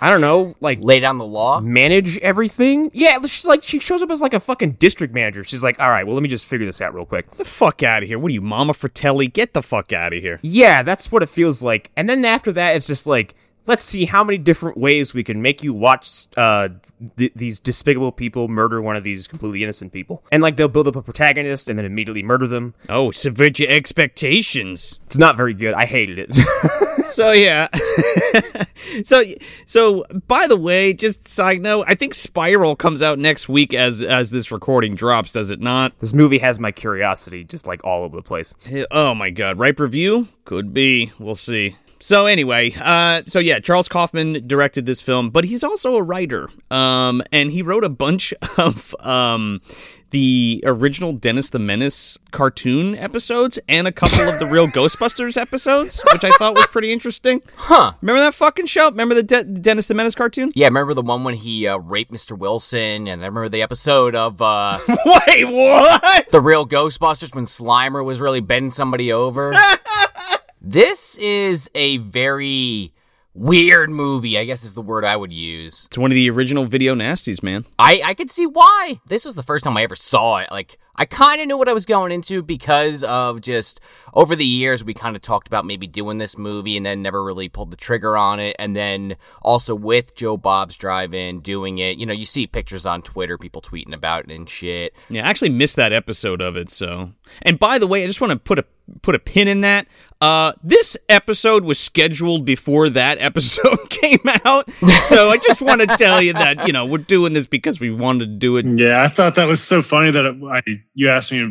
I 0.00 0.10
don't 0.10 0.20
know, 0.20 0.54
like 0.60 0.80
Lay 0.82 1.00
down 1.00 1.18
the 1.18 1.24
law. 1.24 1.60
manage 1.60 2.18
everything. 2.18 2.90
Yeah, 2.92 3.20
she's 3.22 3.46
like 3.46 3.62
she 3.62 3.78
shows 3.78 4.02
up 4.02 4.10
as 4.10 4.20
like 4.20 4.34
a 4.34 4.40
fucking 4.40 4.72
district 4.72 5.14
manager. 5.14 5.44
She's 5.44 5.62
like, 5.62 5.80
all 5.80 5.88
right, 5.88 6.04
well, 6.04 6.14
let 6.14 6.22
me 6.22 6.28
just 6.28 6.46
figure 6.46 6.66
this 6.66 6.80
out 6.80 6.92
real 6.94 7.06
quick. 7.06 7.30
The 7.32 7.44
fuck 7.44 7.82
out 7.82 8.02
of 8.02 8.08
here! 8.08 8.18
What 8.18 8.30
are 8.30 8.34
you, 8.34 8.42
Mama 8.42 8.74
Fratelli? 8.74 9.28
Get 9.28 9.54
the 9.54 9.62
fuck 9.62 9.92
out 9.92 10.12
of 10.12 10.20
here! 10.20 10.40
Yeah, 10.42 10.82
that's 10.82 11.10
what 11.10 11.22
it 11.22 11.28
feels 11.28 11.62
like. 11.62 11.90
And 11.96 12.08
then 12.08 12.24
after 12.24 12.52
that, 12.52 12.76
it's 12.76 12.86
just 12.86 13.06
like, 13.06 13.34
let's 13.66 13.84
see 13.84 14.04
how 14.04 14.22
many 14.24 14.38
different 14.38 14.76
ways 14.76 15.14
we 15.14 15.24
can 15.24 15.40
make 15.42 15.62
you 15.62 15.72
watch 15.72 16.26
uh, 16.36 16.68
th- 17.16 17.32
these 17.34 17.60
despicable 17.60 18.12
people 18.12 18.48
murder 18.48 18.80
one 18.82 18.96
of 18.96 19.04
these 19.04 19.26
completely 19.26 19.62
innocent 19.62 19.92
people. 19.92 20.22
And 20.30 20.42
like 20.42 20.56
they'll 20.56 20.68
build 20.68 20.88
up 20.88 20.96
a 20.96 21.02
protagonist 21.02 21.68
and 21.68 21.78
then 21.78 21.84
immediately 21.86 22.22
murder 22.22 22.46
them. 22.46 22.74
Oh, 22.88 23.10
subvert 23.10 23.58
your 23.58 23.70
expectations. 23.70 24.98
It's 25.06 25.18
not 25.18 25.36
very 25.36 25.54
good. 25.54 25.74
I 25.74 25.86
hated 25.86 26.18
it. 26.18 26.36
So 27.04 27.32
yeah. 27.32 27.68
so 29.04 29.22
so 29.66 30.04
by 30.26 30.46
the 30.46 30.56
way, 30.56 30.92
just 30.94 31.28
side 31.28 31.60
note, 31.60 31.84
I 31.86 31.94
think 31.94 32.14
Spiral 32.14 32.76
comes 32.76 33.02
out 33.02 33.18
next 33.18 33.48
week 33.48 33.74
as 33.74 34.02
as 34.02 34.30
this 34.30 34.50
recording 34.50 34.94
drops, 34.94 35.32
does 35.32 35.50
it 35.50 35.60
not? 35.60 35.96
this 35.98 36.14
movie 36.14 36.38
has 36.38 36.58
my 36.58 36.72
curiosity 36.72 37.44
just 37.44 37.66
like 37.66 37.84
all 37.84 38.04
over 38.04 38.16
the 38.16 38.22
place. 38.22 38.54
Oh 38.90 39.14
my 39.14 39.30
god, 39.30 39.58
ripe 39.58 39.80
review? 39.80 40.28
Could 40.44 40.74
be. 40.74 41.12
We'll 41.18 41.34
see. 41.34 41.76
So 42.04 42.26
anyway, 42.26 42.74
uh, 42.78 43.22
so 43.24 43.38
yeah, 43.38 43.60
Charles 43.60 43.88
Kaufman 43.88 44.46
directed 44.46 44.84
this 44.84 45.00
film, 45.00 45.30
but 45.30 45.46
he's 45.46 45.64
also 45.64 45.96
a 45.96 46.02
writer, 46.02 46.50
um, 46.70 47.22
and 47.32 47.50
he 47.50 47.62
wrote 47.62 47.82
a 47.82 47.88
bunch 47.88 48.34
of 48.58 48.94
um, 49.00 49.62
the 50.10 50.62
original 50.66 51.14
Dennis 51.14 51.48
the 51.48 51.58
Menace 51.58 52.18
cartoon 52.30 52.94
episodes 52.94 53.58
and 53.70 53.88
a 53.88 53.92
couple 53.92 54.28
of 54.28 54.38
the 54.38 54.44
real 54.44 54.68
Ghostbusters 54.76 55.40
episodes, 55.40 56.02
which 56.12 56.24
I 56.24 56.30
thought 56.32 56.54
was 56.54 56.66
pretty 56.66 56.92
interesting. 56.92 57.40
Huh. 57.56 57.94
Remember 58.02 58.20
that 58.20 58.34
fucking 58.34 58.66
show? 58.66 58.90
Remember 58.90 59.14
the 59.14 59.22
De- 59.22 59.44
Dennis 59.44 59.86
the 59.86 59.94
Menace 59.94 60.14
cartoon? 60.14 60.52
Yeah, 60.54 60.66
remember 60.66 60.92
the 60.92 61.00
one 61.00 61.24
when 61.24 61.36
he 61.36 61.66
uh, 61.66 61.78
raped 61.78 62.12
Mr. 62.12 62.36
Wilson, 62.36 63.08
and 63.08 63.22
I 63.22 63.26
remember 63.26 63.48
the 63.48 63.62
episode 63.62 64.14
of 64.14 64.42
uh, 64.42 64.78
Wait, 64.88 65.46
what? 65.46 66.28
the 66.28 66.42
real 66.42 66.66
Ghostbusters 66.66 67.34
when 67.34 67.46
Slimer 67.46 68.04
was 68.04 68.20
really 68.20 68.40
bending 68.40 68.70
somebody 68.70 69.10
over. 69.10 69.54
This 70.64 71.16
is 71.16 71.70
a 71.74 71.98
very 71.98 72.92
weird 73.34 73.90
movie, 73.90 74.38
I 74.38 74.44
guess 74.44 74.64
is 74.64 74.74
the 74.74 74.82
word 74.82 75.04
I 75.04 75.16
would 75.16 75.32
use. 75.32 75.84
It's 75.86 75.98
one 75.98 76.10
of 76.10 76.14
the 76.14 76.30
original 76.30 76.64
video 76.64 76.94
nasties, 76.94 77.42
man. 77.42 77.66
I, 77.78 78.00
I 78.04 78.14
could 78.14 78.30
see 78.30 78.46
why. 78.46 79.00
This 79.06 79.24
was 79.24 79.34
the 79.34 79.42
first 79.42 79.64
time 79.64 79.76
I 79.76 79.82
ever 79.82 79.96
saw 79.96 80.38
it. 80.38 80.50
Like, 80.50 80.78
I 80.96 81.04
kind 81.04 81.40
of 81.40 81.48
knew 81.48 81.58
what 81.58 81.68
I 81.68 81.72
was 81.72 81.84
going 81.84 82.12
into 82.12 82.42
because 82.42 83.02
of 83.02 83.40
just 83.40 83.80
over 84.14 84.36
the 84.36 84.46
years, 84.46 84.84
we 84.84 84.94
kind 84.94 85.16
of 85.16 85.22
talked 85.22 85.48
about 85.48 85.66
maybe 85.66 85.88
doing 85.88 86.18
this 86.18 86.38
movie 86.38 86.76
and 86.76 86.86
then 86.86 87.02
never 87.02 87.22
really 87.24 87.48
pulled 87.48 87.72
the 87.72 87.76
trigger 87.76 88.16
on 88.16 88.38
it. 88.38 88.54
And 88.58 88.76
then 88.76 89.16
also 89.42 89.74
with 89.74 90.14
Joe 90.14 90.36
Bob's 90.36 90.76
Drive 90.76 91.12
In 91.12 91.40
doing 91.40 91.78
it, 91.78 91.98
you 91.98 92.06
know, 92.06 92.12
you 92.12 92.24
see 92.24 92.46
pictures 92.46 92.86
on 92.86 93.02
Twitter, 93.02 93.36
people 93.36 93.60
tweeting 93.60 93.92
about 93.92 94.26
it 94.26 94.30
and 94.30 94.48
shit. 94.48 94.94
Yeah, 95.10 95.26
I 95.26 95.30
actually 95.30 95.50
missed 95.50 95.76
that 95.76 95.92
episode 95.92 96.40
of 96.40 96.56
it. 96.56 96.70
So, 96.70 97.10
and 97.42 97.58
by 97.58 97.78
the 97.78 97.88
way, 97.88 98.04
I 98.04 98.06
just 98.06 98.20
want 98.20 98.30
to 98.30 98.38
put 98.38 98.60
a 98.60 98.64
put 99.02 99.14
a 99.14 99.18
pin 99.18 99.48
in 99.48 99.60
that. 99.62 99.86
Uh, 100.20 100.52
this 100.62 100.96
episode 101.08 101.64
was 101.64 101.78
scheduled 101.78 102.44
before 102.44 102.88
that 102.88 103.18
episode 103.20 103.78
came 103.90 104.22
out, 104.44 104.70
so 104.72 105.28
I 105.28 105.38
just 105.38 105.60
want 105.60 105.82
to 105.82 105.86
tell 105.86 106.22
you 106.22 106.32
that 106.32 106.66
you 106.66 106.72
know 106.72 106.86
we're 106.86 106.98
doing 106.98 107.32
this 107.34 107.46
because 107.46 107.78
we 107.80 107.90
wanted 107.90 108.26
to 108.26 108.32
do 108.36 108.56
it. 108.56 108.66
Yeah, 108.66 109.02
I 109.02 109.08
thought 109.08 109.34
that 109.34 109.46
was 109.46 109.62
so 109.62 109.82
funny 109.82 110.10
that 110.10 110.24
it, 110.24 110.36
I, 110.42 110.62
you 110.94 111.10
asked 111.10 111.32
me 111.32 111.40
a, 111.40 111.46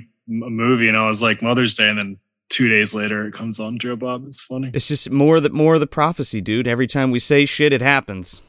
a 0.46 0.50
movie 0.50 0.88
and 0.88 0.98
I 0.98 1.06
was 1.08 1.22
like 1.22 1.42
Mother's 1.42 1.76
Day, 1.76 1.90
and 1.90 2.00
then 2.00 2.18
two 2.50 2.70
days 2.70 2.94
later 2.94 3.26
it 3.26 3.34
comes 3.34 3.60
on 3.60 3.80
Joe 3.80 3.96
Bob. 3.96 4.26
It's 4.28 4.44
funny. 4.44 4.72
It's 4.74 4.88
just 4.88 5.10
more 5.12 5.38
of 5.38 5.44
the 5.44 5.50
more 5.50 5.74
of 5.76 5.80
the 5.80 5.88
prophecy, 5.88 6.42
dude. 6.42 6.68
Every 6.68 6.88
time 6.88 7.12
we 7.12 7.20
say 7.20 7.46
shit, 7.46 7.74
it 7.74 7.82
happens. 7.82 8.42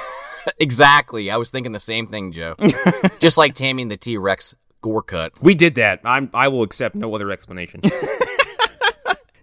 exactly. 0.58 1.30
I 1.30 1.36
was 1.36 1.50
thinking 1.50 1.72
the 1.72 1.80
same 1.80 2.08
thing, 2.08 2.32
Joe. 2.32 2.54
just 3.20 3.38
like 3.38 3.54
taming 3.54 3.88
the 3.88 3.96
T 3.96 4.16
Rex 4.16 4.54
gore 4.84 5.02
cut. 5.02 5.32
We 5.42 5.54
did 5.54 5.76
that. 5.76 6.00
I'm. 6.04 6.28
I 6.34 6.48
will 6.48 6.62
accept 6.62 6.94
no 6.94 7.14
other 7.14 7.30
explanation. 7.30 7.80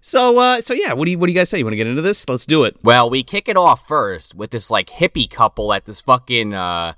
So, 0.03 0.39
uh, 0.39 0.61
so 0.61 0.73
yeah, 0.73 0.93
what 0.93 1.05
do 1.05 1.11
you 1.11 1.19
what 1.19 1.27
do 1.27 1.31
you 1.31 1.37
guys 1.37 1.47
say? 1.47 1.59
You 1.59 1.63
want 1.63 1.73
to 1.73 1.77
get 1.77 1.85
into 1.85 2.01
this? 2.01 2.27
Let's 2.27 2.47
do 2.47 2.63
it. 2.63 2.75
Well, 2.83 3.07
we 3.09 3.21
kick 3.21 3.47
it 3.47 3.55
off 3.55 3.87
first 3.87 4.33
with 4.33 4.49
this 4.49 4.71
like 4.71 4.89
hippie 4.89 5.29
couple 5.29 5.71
at 5.73 5.85
this 5.85 6.01
fucking 6.01 6.55
uh 6.55 6.93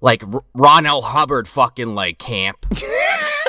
like 0.00 0.24
R- 0.26 0.42
Ron 0.54 0.86
L. 0.86 1.02
Hubbard 1.02 1.46
fucking 1.46 1.94
like 1.94 2.18
camp. 2.18 2.64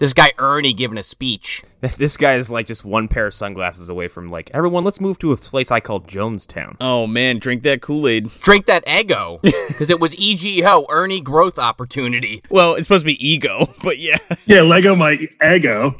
this 0.00 0.14
guy 0.14 0.32
Ernie 0.38 0.72
giving 0.72 0.98
a 0.98 1.02
speech. 1.02 1.62
this 1.96 2.16
guy 2.16 2.34
is 2.34 2.50
like 2.50 2.66
just 2.66 2.84
one 2.84 3.08
pair 3.08 3.26
of 3.26 3.34
sunglasses 3.34 3.88
away 3.88 4.08
from 4.08 4.30
like 4.30 4.50
everyone. 4.52 4.84
Let's 4.84 5.00
move 5.00 5.18
to 5.20 5.32
a 5.32 5.36
place 5.36 5.70
I 5.70 5.80
call 5.80 6.00
Jonestown. 6.00 6.76
Oh 6.80 7.06
man, 7.06 7.38
drink 7.38 7.62
that 7.64 7.82
Kool 7.82 8.08
Aid. 8.08 8.30
Drink 8.40 8.66
that 8.66 8.84
ego 8.88 9.40
because 9.42 9.90
it 9.90 10.00
was 10.00 10.18
EGO 10.18 10.86
Ernie 10.90 11.20
growth 11.20 11.58
opportunity. 11.58 12.42
Well, 12.50 12.74
it's 12.74 12.86
supposed 12.86 13.04
to 13.04 13.06
be 13.06 13.26
ego, 13.26 13.72
but 13.82 13.98
yeah, 13.98 14.18
Yeah, 14.46 14.62
Lego 14.62 14.94
my 14.96 15.18
ego. 15.44 15.94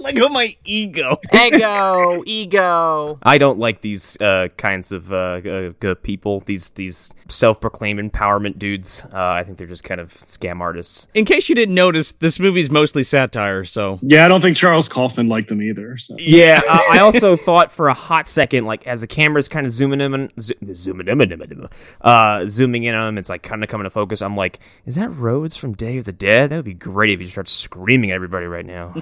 Lego 0.04 0.28
my 0.28 0.56
ego. 0.64 1.16
Ego, 1.32 2.22
ego. 2.26 3.18
I 3.22 3.38
don't 3.38 3.58
like 3.58 3.80
these 3.82 4.20
uh, 4.20 4.48
kinds 4.56 4.92
of 4.92 5.12
uh, 5.12 5.72
uh, 5.82 5.94
people. 6.02 6.40
These 6.40 6.70
these 6.70 7.12
self-proclaimed 7.28 8.00
empowerment 8.12 8.58
dudes. 8.58 9.04
Uh, 9.12 9.18
I 9.18 9.44
think 9.44 9.58
they're 9.58 9.66
just 9.66 9.84
kind 9.84 10.00
of 10.00 10.12
scam 10.12 10.60
artists. 10.60 11.06
In 11.14 11.24
case 11.24 11.48
you 11.48 11.54
didn't 11.54 11.74
notice, 11.74 12.12
this 12.12 12.40
movie's 12.40 12.70
mostly 12.70 13.02
satire. 13.02 13.64
So 13.64 13.98
Yeah, 14.02 14.24
I 14.24 14.28
don't 14.28 14.40
think 14.40 14.56
Charles 14.56 14.88
Kaufman 14.88 15.28
liked 15.28 15.48
them 15.48 15.62
either. 15.62 15.96
So. 15.96 16.16
Yeah, 16.18 16.60
uh, 16.68 16.80
I 16.90 16.98
also 17.00 17.36
thought 17.36 17.70
for 17.70 17.88
a 17.88 17.94
hot 17.94 18.26
second, 18.26 18.64
like 18.64 18.86
as 18.86 19.00
the 19.02 19.06
camera's 19.06 19.48
kind 19.48 19.66
of 19.66 19.72
zooming 19.72 20.00
in, 20.00 20.14
and- 20.14 20.32
zo- 20.40 20.54
zooming 20.74 21.08
in, 21.08 21.68
uh, 22.00 22.46
zooming 22.46 22.84
in 22.84 22.94
on 22.94 23.08
him, 23.08 23.18
it's 23.18 23.28
like 23.30 23.42
kind 23.42 23.62
of 23.62 23.68
coming 23.68 23.84
to 23.84 23.90
focus. 23.90 24.22
I'm 24.22 24.36
like, 24.36 24.58
is 24.86 24.94
that 24.96 25.10
Rhodes 25.10 25.56
from 25.56 25.74
Day 25.74 25.98
of 25.98 26.04
the 26.04 26.12
Dead? 26.12 26.50
That 26.50 26.56
would 26.56 26.64
be 26.64 26.74
great 26.74 27.10
if 27.10 27.20
you 27.20 27.26
start 27.26 27.48
screaming 27.48 28.10
at 28.10 28.14
everybody 28.14 28.46
right 28.46 28.66
now. 28.66 28.94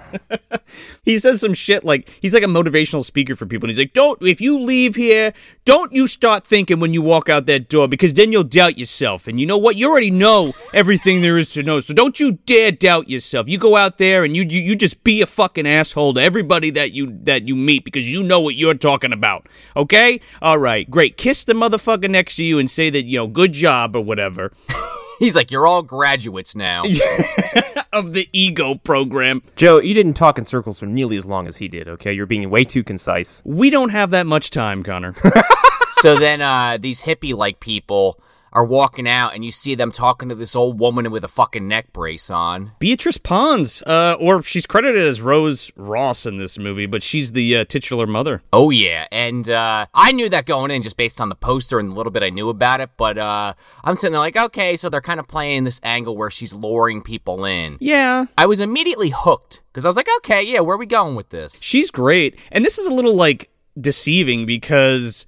He 1.05 1.19
says 1.19 1.41
some 1.41 1.55
shit 1.55 1.85
like 1.85 2.09
he's 2.21 2.35
like 2.35 2.43
a 2.43 2.47
motivational 2.47 3.05
speaker 3.05 3.35
for 3.35 3.47
people. 3.47 3.67
And 3.67 3.71
he's 3.71 3.79
like, 3.79 3.93
"Don't 3.93 4.21
if 4.23 4.41
you 4.41 4.59
leave 4.59 4.95
here, 4.97 5.33
don't 5.65 5.93
you 5.93 6.07
start 6.07 6.47
thinking 6.47 6.81
when 6.81 6.95
you 6.95 7.03
walk 7.03 7.29
out 7.29 7.47
that 7.47 7.69
door 7.69 7.89
because 7.89 8.15
then 8.15 8.33
you'll 8.33 8.45
doubt 8.45 8.79
yourself. 8.79 9.29
And 9.29 9.39
you 9.39 9.47
know 9.47 9.59
what? 9.59 9.77
You 9.77 9.91
already 9.91 10.11
know 10.11 10.53
everything 10.73 11.21
there 11.21 11.37
is 11.37 11.51
to 11.51 11.63
know. 11.63 11.81
So 11.81 11.95
don't 11.95 12.19
you 12.19 12.33
dare 12.33 12.73
doubt 12.73 13.09
yourself. 13.09 13.49
You 13.49 13.59
go 13.59 13.77
out 13.77 13.99
there 13.99 14.25
and 14.25 14.37
you 14.37 14.43
you, 14.43 14.61
you 14.61 14.77
just 14.77 15.05
be 15.05 15.21
a 15.21 15.27
fucking 15.27 15.67
asshole 15.67 16.15
to 16.15 16.21
everybody 16.21 16.71
that 16.71 16.93
you 16.93 17.19
that 17.25 17.47
you 17.47 17.55
meet 17.55 17.85
because 17.85 18.11
you 18.11 18.23
know 18.23 18.41
what 18.41 18.55
you're 18.55 18.75
talking 18.75 19.13
about. 19.13 19.49
Okay? 19.77 20.21
All 20.43 20.59
right, 20.59 20.89
great. 20.91 21.17
Kiss 21.17 21.45
the 21.45 21.53
motherfucker 21.53 22.11
next 22.11 22.37
to 22.37 22.45
you 22.45 22.59
and 22.59 22.71
say 22.71 22.91
that 22.91 23.05
you 23.05 23.19
know, 23.19 23.27
good 23.27 23.53
job 23.53 23.95
or 23.97 24.03
whatever 24.03 24.53
He's 25.21 25.35
like, 25.35 25.51
you're 25.51 25.67
all 25.67 25.83
graduates 25.83 26.55
now. 26.55 26.83
of 27.93 28.13
the 28.13 28.29
ego 28.33 28.77
program. 28.77 29.43
Joe, 29.57 29.81
you 29.81 29.95
didn't 29.95 30.15
talk 30.15 30.39
in 30.39 30.45
circles 30.45 30.79
for 30.79 30.87
nearly 30.87 31.17
as 31.17 31.27
long 31.27 31.47
as 31.47 31.57
he 31.57 31.69
did. 31.69 31.89
Okay, 31.89 32.13
you're 32.13 32.27
being 32.27 32.49
way 32.51 32.65
too 32.65 32.85
concise. 32.85 33.43
We 33.45 33.71
don't 33.71 33.89
have 33.89 34.11
that 34.11 34.27
much 34.27 34.51
time, 34.51 34.83
Connor. 34.83 35.15
so 36.01 36.17
then 36.19 36.41
uh, 36.41 36.79
these 36.79 37.03
hippie 37.03 37.35
like 37.35 37.61
people 37.61 38.21
are 38.53 38.65
walking 38.65 39.09
out 39.09 39.35
and 39.35 39.45
you 39.45 39.51
see 39.51 39.75
them 39.75 39.93
talking 39.93 40.29
to 40.29 40.35
this 40.35 40.57
old 40.57 40.79
woman 40.79 41.11
with 41.11 41.25
a 41.25 41.29
fucking 41.29 41.67
neck 41.69 41.93
brace 41.93 42.31
on. 42.31 42.73
Beatrice 42.79 43.19
Pons, 43.19 43.83
uh, 43.83 44.17
or 44.21 44.43
she's 44.43 44.67
credited 44.67 45.03
as 45.03 45.21
Rose 45.21 45.71
Ross 45.77 46.27
in 46.27 46.39
this 46.39 46.59
movie, 46.59 46.87
but 46.87 47.03
she's 47.03 47.33
the 47.33 47.59
uh, 47.59 47.65
titular 47.65 48.07
mother. 48.07 48.43
Oh 48.53 48.71
yeah, 48.71 49.07
and 49.13 49.49
uh, 49.49 49.87
I 49.95 50.13
knew 50.13 50.29
that 50.29 50.47
going 50.47 50.71
in 50.71 50.83
just 50.83 50.97
based 50.97 51.21
on 51.21 51.29
the 51.29 51.35
poster 51.35 51.79
and 51.79 51.93
the 51.93 51.95
little 51.95 52.13
bit 52.13 52.23
I 52.23 52.31
knew 52.31 52.49
about 52.49 52.81
it. 52.81 52.91
But 52.97 53.19
uh, 53.19 53.55
I'm 53.85 53.97
sitting 53.97 54.13
there 54.13 54.21
like, 54.21 54.37
okay, 54.37 54.77
so 54.77 54.89
they're 54.89 55.01
kind 55.01 55.21
of 55.21 55.29
playing 55.29 55.65
this 55.65 55.81
angle 55.83 56.17
where 56.17 56.31
she's 56.31 56.55
luring 56.55 57.03
people 57.03 57.45
in. 57.45 57.77
Yeah, 57.81 58.27
I 58.37 58.47
was 58.47 58.61
immediately 58.61 59.11
hooked 59.11 59.63
because 59.73 59.85
I 59.85 59.89
was 59.89 59.97
like, 59.97 60.09
okay, 60.19 60.43
yeah, 60.43 60.61
where 60.61 60.75
are 60.75 60.79
we 60.79 60.87
going 60.87 61.15
with 61.15 61.31
this? 61.31 61.61
she's 61.63 61.91
great. 61.91 62.39
And 62.51 62.65
this 62.65 62.79
is 62.79 62.87
a 62.87 62.95
little 62.95 63.15
like 63.15 63.51
deceiving 63.81 64.47
because 64.47 65.27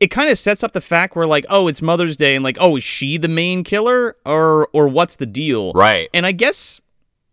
it 0.00 0.08
kind 0.08 0.30
of 0.30 0.38
sets 0.38 0.64
up 0.64 0.72
the 0.72 0.80
fact 0.80 1.14
where 1.14 1.26
like, 1.26 1.44
oh, 1.48 1.68
it's 1.68 1.82
Mother's 1.82 2.16
Day, 2.16 2.34
and 2.34 2.42
like, 2.42 2.56
oh, 2.60 2.76
is 2.76 2.82
she 2.82 3.18
the 3.18 3.28
main 3.28 3.62
killer, 3.62 4.16
or 4.24 4.68
or 4.72 4.88
what's 4.88 5.16
the 5.16 5.26
deal? 5.26 5.72
Right. 5.74 6.08
And 6.12 6.26
I 6.26 6.32
guess 6.32 6.80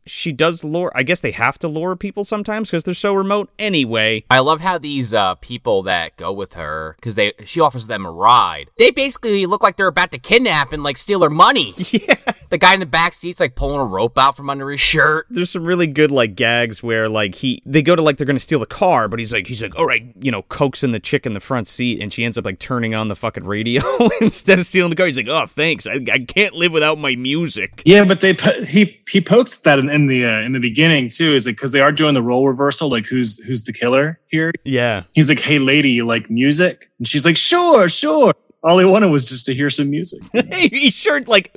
she 0.08 0.32
does 0.32 0.64
lure. 0.64 0.92
I 0.96 1.04
guess 1.04 1.20
they 1.20 1.32
have 1.32 1.58
to 1.60 1.68
lure 1.68 1.96
people 1.96 2.26
sometimes 2.26 2.70
because 2.70 2.84
they're 2.84 2.94
so 2.94 3.14
remote. 3.14 3.50
Anyway, 3.60 4.24
I 4.30 4.40
love 4.40 4.62
how 4.62 4.78
these 4.78 5.14
uh, 5.14 5.36
people 5.36 5.84
that 5.84 6.16
go 6.18 6.32
with 6.32 6.54
her 6.54 6.96
because 6.98 7.16
they 7.16 7.34
she 7.46 7.60
offers 7.60 7.88
them 7.88 8.06
a 8.06 8.12
ride. 8.12 8.70
They 8.78 8.92
basically 8.92 9.46
look 9.46 9.64
like 9.64 9.78
they're 9.78 9.88
about 9.88 10.12
to 10.12 10.20
kidnap 10.20 10.74
and 10.74 10.84
like 10.84 10.98
steal 10.98 11.22
her 11.22 11.30
money. 11.30 11.74
yeah. 11.92 12.16
The 12.50 12.58
guy 12.58 12.74
in 12.74 12.80
the 12.80 12.86
back 12.86 13.14
seat's 13.14 13.40
like 13.40 13.56
pulling 13.56 13.80
a 13.80 13.86
rope 13.86 14.18
out 14.18 14.38
from 14.38 14.50
under 14.50 14.70
his 14.72 14.80
shirt. 14.80 15.28
there's 15.30 15.50
some 15.50 15.66
really 15.66 15.88
good 15.88 16.12
like 16.12 16.36
gags 16.36 16.82
where 16.82 17.10
like 17.10 17.36
he 17.36 17.62
they 17.66 17.82
go 17.82 17.96
to 17.96 18.02
like 18.02 18.18
they're 18.18 18.26
gonna 18.28 18.40
steal 18.40 18.60
the 18.60 18.66
car, 18.66 19.08
but 19.08 19.20
he's 19.20 19.34
like 19.34 19.48
he's 19.48 19.62
like 19.62 19.76
all 19.78 19.86
right, 19.86 20.06
you 20.20 20.32
know, 20.32 20.44
coaxing 20.44 20.92
the 20.92 21.00
chick 21.00 21.26
in 21.26 21.34
the 21.34 21.40
front 21.40 21.68
seat, 21.68 22.02
and 22.02 22.14
she 22.14 22.24
ends 22.24 22.38
up 22.38 22.46
like 22.46 22.60
turning 22.60 22.96
on 22.96 23.08
the 23.08 23.16
fucking 23.16 23.46
radio 23.46 23.82
instead 24.22 24.60
of 24.60 24.66
stealing 24.66 24.90
the 24.90 24.96
car. 24.96 25.08
He's 25.08 25.18
like, 25.18 25.28
oh 25.28 25.46
thanks, 25.46 25.86
I, 25.86 26.00
I 26.12 26.20
can't 26.20 26.54
live 26.54 26.72
without 26.72 26.98
my 26.98 27.16
music. 27.16 27.82
Yeah, 27.86 28.06
but 28.06 28.22
they 28.22 28.34
po- 28.34 28.64
he 28.64 29.00
he 29.10 29.22
pokes 29.22 29.58
that 29.58 29.80
in, 29.80 29.90
in 29.98 30.08
the 30.08 30.26
uh, 30.26 30.40
in 30.42 30.52
the 30.54 30.60
beginning 30.60 31.10
too. 31.10 31.34
Is 31.34 31.46
like 31.46 31.56
because 31.56 31.72
they 31.72 31.82
are 31.82 31.92
doing 31.92 32.14
the 32.14 32.22
role 32.22 32.48
reversal. 32.48 32.90
Like 32.90 33.06
who's 33.06 33.40
who's 33.46 33.64
the 33.64 33.74
killer 33.74 34.20
here? 34.28 34.52
Yeah, 34.64 35.04
He's 35.14 35.30
like, 35.30 35.40
"Hey, 35.40 35.60
lady, 35.60 35.92
you 35.92 36.06
like 36.06 36.30
music?" 36.30 36.86
And 37.00 37.08
she's 37.08 37.26
like, 37.26 37.38
"Sure, 37.38 37.90
sure." 37.90 38.34
All 38.64 38.80
he 38.80 38.86
wanted 38.86 39.08
was 39.08 39.30
just 39.30 39.46
to 39.46 39.54
hear 39.54 39.70
some 39.70 39.90
music. 39.90 40.22
he 40.54 40.90
sure 40.90 41.22
like 41.22 41.52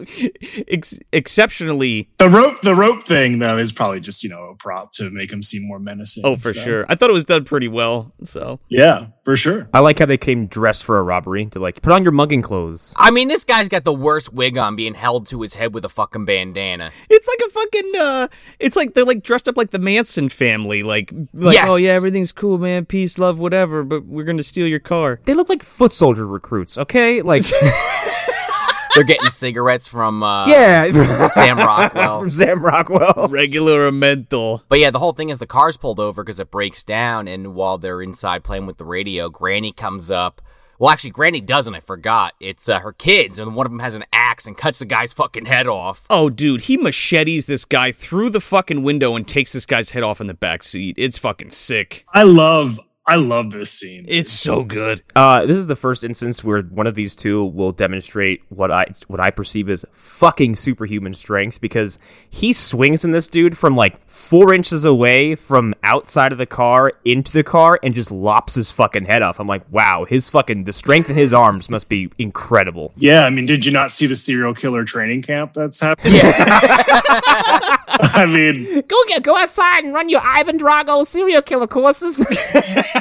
ex- 0.69 0.99
exceptionally. 1.13 2.09
the 2.19 2.29
rope 2.29 2.61
the 2.61 2.75
rope 2.75 3.03
thing 3.03 3.39
though 3.39 3.57
is 3.57 3.73
probably 3.73 4.01
just 4.01 4.23
you 4.23 4.29
know 4.31 4.45
a 4.51 4.55
prop 4.57 4.93
to 4.93 5.11
make 5.11 5.33
him 5.33 5.43
seem 5.43 5.67
more 5.67 5.79
menacing. 5.79 6.25
Oh, 6.27 6.37
for 6.37 6.53
so. 6.55 6.61
sure. 6.61 6.87
I 6.89 6.95
thought 6.95 7.11
it 7.11 7.15
was 7.15 7.25
done 7.25 7.45
pretty 7.45 7.69
well. 7.69 8.13
So 8.23 8.61
Yeah, 8.69 9.07
for 9.25 9.35
sure. 9.37 9.69
I 9.73 9.81
like 9.81 9.99
how 9.99 10.07
they 10.07 10.19
came 10.19 10.47
dressed 10.47 10.85
for 10.85 10.99
a 10.99 11.03
robbery. 11.03 11.47
To 11.47 11.59
like, 11.59 11.81
put 11.83 11.93
on 11.93 12.03
your 12.03 12.13
mugging 12.13 12.43
clothes. 12.43 12.95
I 12.99 13.11
mean, 13.11 13.29
this 13.29 13.45
guy's 13.45 13.69
got 13.69 13.85
the 13.85 13.93
worst 13.95 14.33
wig 14.35 14.59
on, 14.59 14.77
being 14.77 14.95
held 14.95 15.27
to 15.29 15.41
his 15.41 15.55
head 15.55 15.75
with 15.75 15.85
a 15.85 15.89
fucking 15.89 16.25
bandana. 16.27 16.91
it's 17.09 17.27
like 17.29 17.49
a 17.49 17.51
fucking. 17.51 17.93
uh 17.99 18.29
It's 18.59 18.77
like 18.77 18.95
they're 18.95 19.05
like 19.05 19.23
dressed 19.23 19.49
up 19.49 19.57
like 19.57 19.71
the 19.71 19.79
Manson 19.79 20.29
family. 20.29 20.83
Like, 20.83 21.13
like 21.33 21.55
Yes. 21.55 21.67
oh 21.69 21.77
yeah, 21.77 21.93
everything's 21.93 22.33
cool, 22.33 22.59
man. 22.59 22.85
Peace, 22.85 23.19
love, 23.19 23.39
whatever. 23.39 23.83
But 23.85 24.05
we're 24.05 24.25
gonna 24.25 24.43
steal 24.43 24.67
your 24.67 24.81
car. 24.81 25.21
They 25.25 25.35
look 25.35 25.49
like 25.49 25.63
foot 25.63 25.93
soldier 25.93 26.27
recruits. 26.27 26.77
Okay, 26.79 27.00
like 27.25 27.43
They're 28.95 29.05
getting 29.05 29.31
cigarettes 29.31 29.87
from 29.87 30.23
uh, 30.25 30.47
yeah, 30.49 31.29
Sam 31.29 31.59
Rockwell. 31.59 32.21
from 32.21 32.31
Sam 32.31 32.65
Rockwell. 32.65 33.29
Regular 33.29 33.87
or 33.87 33.93
menthol. 33.93 34.65
But 34.69 34.81
yeah, 34.81 34.91
the 34.91 34.99
whole 34.99 35.13
thing 35.13 35.31
is 35.31 35.39
the 35.39 35.47
car's 35.47 35.77
pulled 35.77 36.01
over 36.01 36.25
because 36.25 36.41
it 36.41 36.51
breaks 36.51 36.83
down, 36.83 37.29
and 37.29 37.55
while 37.55 37.79
they're 37.79 38.03
inside 38.03 38.43
playing 38.43 38.67
with 38.67 38.79
the 38.79 38.85
radio, 38.85 39.29
Granny 39.29 39.71
comes 39.73 40.11
up. 40.11 40.43
Well, 40.81 40.91
actually, 40.91 41.11
Granny 41.11 41.41
doesn't. 41.41 41.75
I 41.75 41.81
forgot. 41.81 42.35
It's 42.41 42.69
uh, 42.69 42.81
her 42.81 42.93
kids, 42.93 43.39
and 43.39 43.55
one 43.55 43.65
of 43.67 43.71
them 43.71 43.79
has 43.81 43.95
an 43.95 44.05
axe 44.13 44.47
and 44.47 44.57
cuts 44.59 44.81
the 44.81 44.87
guy's 44.87 45.13
fucking 45.13 45.45
head 45.47 45.69
off. 45.69 46.05
Oh, 46.11 46.29
dude, 46.29 46.63
he 46.63 46.77
machetes 46.77 47.47
this 47.47 47.65
guy 47.65 47.93
through 47.93 48.31
the 48.31 48.41
fucking 48.41 48.83
window 48.83 49.15
and 49.15 49.29
takes 49.29 49.53
this 49.53 49.67
guy's 49.67 49.91
head 49.91 50.03
off 50.03 50.21
in 50.21 50.27
the 50.27 50.35
back 50.35 50.63
seat. 50.65 50.97
It's 50.99 51.19
fucking 51.19 51.51
sick. 51.51 52.07
I 52.13 52.25
love 52.25 52.81
I 53.07 53.17
love 53.17 53.51
this 53.51 53.73
scene. 53.73 54.05
It's 54.07 54.31
so 54.31 54.63
good. 54.63 55.03
Uh, 55.17 55.45
this 55.47 55.57
is 55.57 55.67
the 55.67 55.75
first 55.75 56.05
instance 56.05 56.45
where 56.45 56.61
one 56.63 56.87
of 56.87 56.95
these 56.95 57.17
two 57.17 57.45
will 57.45 57.73
demonstrate 57.73 58.43
what 58.51 58.71
I 58.71 58.95
what 59.09 59.19
I 59.19 59.31
perceive 59.31 59.69
as 59.69 59.85
fucking 59.93 60.55
superhuman 60.55 61.15
strength 61.15 61.61
because 61.61 61.99
he 62.29 62.53
swings 62.53 63.05
in 63.05 63.11
this 63.11 63.27
dude 63.27 63.57
from 63.57 63.75
like 63.75 63.99
four 64.09 64.53
inches 64.55 64.85
away 64.85 65.35
from 65.35 65.75
outside 65.83 66.31
of 66.31 66.39
the 66.39 66.47
car 66.47 66.93
into 67.05 67.33
the 67.33 67.43
car 67.43 67.81
and 67.83 67.95
just 67.95 68.13
lops 68.13 68.55
his 68.55 68.71
fucking 68.71 69.07
head 69.07 69.23
off. 69.23 69.41
I'm 69.41 69.49
like, 69.49 69.63
wow, 69.73 70.05
his 70.05 70.29
fucking 70.29 70.65
the 70.65 70.73
strength 70.73 71.09
in 71.11 71.17
his 71.17 71.33
arms 71.33 71.69
must 71.71 71.89
be 71.89 72.11
incredible. 72.19 72.93
Yeah, 72.97 73.25
I 73.25 73.31
mean, 73.31 73.47
did 73.47 73.65
you 73.65 73.73
not 73.73 73.91
see 73.91 74.07
the 74.07 74.17
serial 74.17 74.55
killer 74.55 74.85
training 74.85 75.23
camp 75.23 75.55
that's 75.55 75.81
happening? 75.81 76.15
Yeah. 76.15 76.33
I 78.13 78.27
mean, 78.27 78.83
Go 78.87 78.97
get 79.09 79.23
go 79.23 79.37
outside 79.37 79.85
and 79.85 79.93
run 79.95 80.09
your 80.09 80.21
Ivan 80.23 80.59
Drago 80.59 81.05
serial 81.05 81.43
killer 81.43 81.67
courses. 81.67 82.25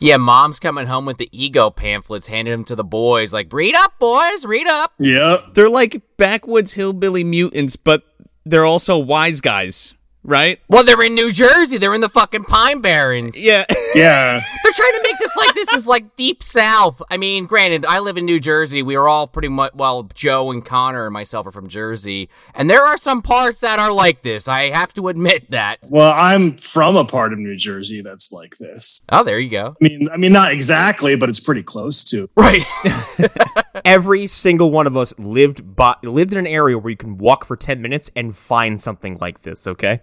Yeah, 0.00 0.16
mom's 0.16 0.60
coming 0.60 0.86
home 0.86 1.06
with 1.06 1.18
the 1.18 1.28
ego 1.32 1.70
pamphlets, 1.70 2.28
handing 2.28 2.52
them 2.52 2.64
to 2.64 2.76
the 2.76 2.84
boys, 2.84 3.32
like, 3.32 3.52
read 3.52 3.74
up, 3.74 3.98
boys, 3.98 4.44
read 4.44 4.66
up. 4.68 4.92
yeah. 4.98 5.38
They're 5.54 5.68
like 5.68 6.02
backwoods 6.16 6.74
hillbilly 6.74 7.24
mutants, 7.24 7.76
but 7.76 8.02
they're 8.44 8.64
also 8.64 8.96
wise 8.96 9.40
guys, 9.40 9.94
right? 10.28 10.60
Well, 10.68 10.84
they're 10.84 11.02
in 11.02 11.14
New 11.14 11.32
Jersey. 11.32 11.78
They're 11.78 11.94
in 11.94 12.02
the 12.02 12.08
fucking 12.08 12.44
Pine 12.44 12.80
Barrens. 12.80 13.42
Yeah. 13.42 13.64
Yeah. 13.94 14.42
They're 14.62 14.72
trying 14.72 14.92
to 14.92 15.00
make 15.02 15.18
this 15.18 15.34
like 15.34 15.54
this 15.54 15.72
is 15.72 15.86
like 15.86 16.14
deep 16.14 16.42
south. 16.42 17.00
I 17.10 17.16
mean, 17.16 17.46
granted, 17.46 17.86
I 17.86 18.00
live 18.00 18.18
in 18.18 18.26
New 18.26 18.38
Jersey. 18.38 18.82
We 18.82 18.96
are 18.96 19.08
all 19.08 19.26
pretty 19.26 19.48
much 19.48 19.72
well, 19.74 20.02
Joe 20.14 20.50
and 20.50 20.62
Connor 20.62 21.06
and 21.06 21.12
myself 21.12 21.46
are 21.46 21.50
from 21.50 21.68
Jersey, 21.68 22.28
and 22.54 22.68
there 22.68 22.84
are 22.84 22.98
some 22.98 23.22
parts 23.22 23.60
that 23.60 23.78
are 23.78 23.90
like 23.90 24.20
this. 24.20 24.46
I 24.46 24.68
have 24.68 24.92
to 24.94 25.08
admit 25.08 25.50
that. 25.50 25.78
Well, 25.88 26.12
I'm 26.12 26.58
from 26.58 26.96
a 26.96 27.04
part 27.06 27.32
of 27.32 27.38
New 27.38 27.56
Jersey 27.56 28.02
that's 28.02 28.30
like 28.30 28.58
this. 28.58 29.00
Oh, 29.08 29.24
there 29.24 29.38
you 29.38 29.48
go. 29.48 29.74
I 29.80 29.88
mean, 29.88 30.06
I 30.12 30.18
mean, 30.18 30.32
not 30.32 30.52
exactly, 30.52 31.16
but 31.16 31.30
it's 31.30 31.40
pretty 31.40 31.62
close 31.62 32.04
to. 32.10 32.28
Right. 32.36 32.62
Every 33.86 34.26
single 34.26 34.70
one 34.70 34.86
of 34.86 34.98
us 34.98 35.18
lived 35.18 35.76
by, 35.76 35.94
lived 36.02 36.32
in 36.32 36.38
an 36.38 36.46
area 36.46 36.76
where 36.78 36.90
you 36.90 36.96
can 36.96 37.16
walk 37.16 37.46
for 37.46 37.56
10 37.56 37.80
minutes 37.80 38.10
and 38.14 38.36
find 38.36 38.78
something 38.78 39.16
like 39.18 39.42
this, 39.42 39.66
okay? 39.66 40.00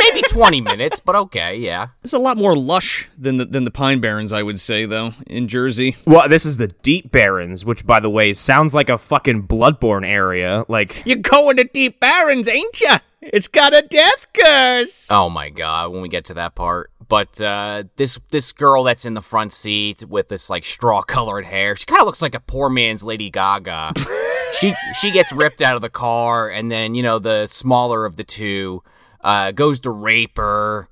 Maybe 0.00 0.22
20 0.28 0.60
minutes, 0.60 1.00
but 1.00 1.16
okay, 1.16 1.56
yeah. 1.56 1.88
It's 2.02 2.12
a 2.12 2.18
lot 2.18 2.36
more 2.36 2.54
lush 2.54 3.08
than 3.18 3.36
the, 3.36 3.44
than 3.44 3.64
the 3.64 3.70
Pine 3.70 4.00
Barrens, 4.00 4.32
I 4.32 4.42
would 4.42 4.60
say, 4.60 4.86
though, 4.86 5.14
in 5.26 5.48
Jersey. 5.48 5.96
well, 6.06 6.28
this 6.28 6.46
is 6.46 6.56
the 6.56 6.68
Deep 6.68 7.10
Barrens, 7.10 7.64
which 7.64 7.86
by 7.86 8.00
the 8.00 8.10
way 8.10 8.32
sounds 8.32 8.74
like 8.74 8.88
a 8.88 8.98
fucking 8.98 9.46
Bloodborne 9.46 10.06
area. 10.06 10.64
Like 10.68 11.04
You're 11.04 11.18
going 11.18 11.56
to 11.56 11.64
Deep 11.64 12.00
Barrens, 12.00 12.48
ain't 12.48 12.80
ya? 12.80 12.98
It's 13.22 13.48
got 13.48 13.76
a 13.76 13.82
death 13.82 14.26
curse. 14.32 15.06
Oh 15.10 15.28
my 15.28 15.50
god, 15.50 15.92
when 15.92 16.00
we 16.00 16.08
get 16.08 16.24
to 16.26 16.34
that 16.34 16.54
part. 16.54 16.90
But 17.06 17.40
uh, 17.42 17.84
this 17.96 18.18
this 18.30 18.52
girl 18.52 18.84
that's 18.84 19.04
in 19.04 19.14
the 19.14 19.20
front 19.20 19.52
seat 19.52 20.04
with 20.08 20.28
this 20.28 20.48
like 20.48 20.64
straw 20.64 21.02
colored 21.02 21.44
hair, 21.44 21.76
she 21.76 21.84
kind 21.84 22.00
of 22.00 22.06
looks 22.06 22.22
like 22.22 22.34
a 22.34 22.40
poor 22.40 22.70
man's 22.70 23.04
Lady 23.04 23.28
Gaga. 23.28 23.92
she 24.58 24.74
she 24.98 25.10
gets 25.10 25.32
ripped 25.32 25.60
out 25.60 25.76
of 25.76 25.82
the 25.82 25.90
car, 25.90 26.48
and 26.48 26.70
then 26.70 26.94
you 26.94 27.02
know 27.02 27.18
the 27.18 27.46
smaller 27.46 28.06
of 28.06 28.16
the 28.16 28.24
two 28.24 28.82
uh, 29.22 29.52
goes 29.52 29.80
to 29.80 29.90
rape 29.90 30.36
her. 30.36 30.88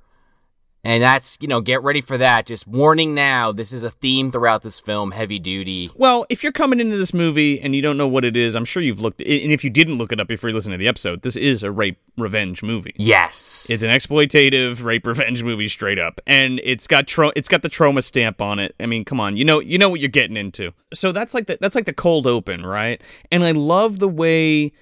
And 0.85 1.03
that's, 1.03 1.37
you 1.41 1.49
know, 1.49 1.61
get 1.61 1.83
ready 1.83 2.01
for 2.01 2.17
that. 2.17 2.47
Just 2.47 2.67
warning 2.67 3.12
now, 3.12 3.51
this 3.51 3.73
is 3.73 3.83
a 3.83 3.91
theme 3.91 4.31
throughout 4.31 4.62
this 4.62 4.79
film, 4.79 5.11
heavy 5.11 5.41
duty. 5.41 5.91
Well, 5.97 6.25
if 6.31 6.43
you're 6.43 6.53
coming 6.53 6.79
into 6.79 6.97
this 6.97 7.12
movie 7.12 7.61
and 7.61 7.75
you 7.75 7.83
don't 7.83 7.97
know 7.97 8.07
what 8.07 8.25
it 8.25 8.37
is, 8.37 8.55
I'm 8.55 8.64
sure 8.64 8.81
you've 8.81 9.01
looked. 9.01 9.21
And 9.21 9.53
if 9.53 9.64
you 9.64 9.71
didn't 9.71 9.99
look 9.99 10.12
it 10.12 10.21
up 10.21 10.29
before 10.29 10.49
you 10.49 10.55
listen 10.55 10.71
to 10.71 10.79
the 10.79 10.87
episode, 10.87 11.23
this 11.23 11.37
is 11.37 11.64
a 11.64 11.71
rape 11.71 11.99
revenge 12.17 12.62
movie. 12.62 12.95
Yes. 12.97 13.69
It's 13.69 13.83
an 13.83 13.91
exploitative 13.91 14.83
rape 14.85 15.05
revenge 15.05 15.43
movie, 15.43 15.69
straight 15.69 15.99
up, 15.99 16.21
and 16.27 16.61
it's 16.62 16.87
got 16.87 17.09
tro- 17.09 17.33
it's 17.35 17.49
got 17.49 17.62
the 17.62 17.69
Troma 17.69 18.03
stamp 18.03 18.41
on 18.41 18.61
it. 18.61 18.75
I 18.79 18.87
mean, 18.87 19.05
come 19.05 19.19
on, 19.21 19.37
you 19.37 19.45
know 19.45 19.61
you 19.61 19.79
know 19.79 19.91
what 19.91 19.99
you're 20.01 20.09
getting 20.09 20.37
into. 20.37 20.73
So 20.95 21.11
that's 21.11 21.35
like 21.35 21.49
the 21.49 21.59
that's 21.61 21.75
like 21.75 21.87
the 21.87 21.93
cold 21.93 22.27
open, 22.27 22.64
right? 22.64 23.03
And 23.33 23.45
I 23.45 23.51
love 23.51 23.99
the 23.99 24.09
way 24.09 24.73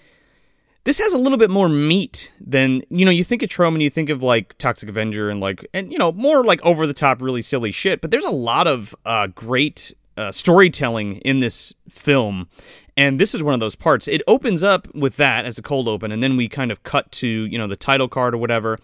this 0.87 0.99
has 1.01 1.13
a 1.13 1.19
little 1.19 1.37
bit 1.37 1.51
more 1.51 1.69
meat 1.69 2.33
than 2.41 2.81
you 2.91 3.05
know. 3.05 3.11
You 3.11 3.25
think 3.25 3.43
of 3.43 3.51
Troma 3.51 3.75
and 3.75 3.83
you 3.83 3.91
think 3.91 4.09
of 4.09 4.23
like 4.23 4.57
Toxic 4.57 4.89
Avenger 4.89 5.29
and 5.29 5.41
like 5.41 5.67
and 5.75 5.93
you 5.93 5.99
know 5.99 6.13
more 6.13 6.45
like 6.45 6.65
over 6.65 6.87
the 6.87 6.95
top, 6.95 7.21
really 7.21 7.43
silly 7.43 7.73
shit. 7.73 8.01
But 8.01 8.13
there's 8.13 8.25
a 8.25 8.31
lot 8.31 8.69
of 8.69 8.95
uh, 9.05 9.27
great 9.27 9.93
uh, 10.17 10.31
storytelling 10.31 11.17
in 11.19 11.41
this 11.41 11.75
film. 11.89 12.49
And 12.97 13.19
this 13.19 13.35
is 13.35 13.43
one 13.43 13.53
of 13.53 13.59
those 13.61 13.75
parts. 13.75 14.07
It 14.07 14.23
opens 14.29 14.63
up 14.63 14.87
with 14.95 15.17
that 15.17 15.45
as 15.45 15.59
a 15.59 15.63
cold 15.63 15.89
open, 15.89 16.13
and 16.13 16.23
then 16.23 16.37
we 16.37 16.49
kind 16.49 16.71
of 16.71 16.85
cut 16.85 17.11
to, 17.13 17.29
you 17.29 17.59
know, 17.59 17.67
the 17.67 17.77
title 17.77 18.09
card 18.09 18.33
or 18.33 18.39
whatever. 18.39 18.79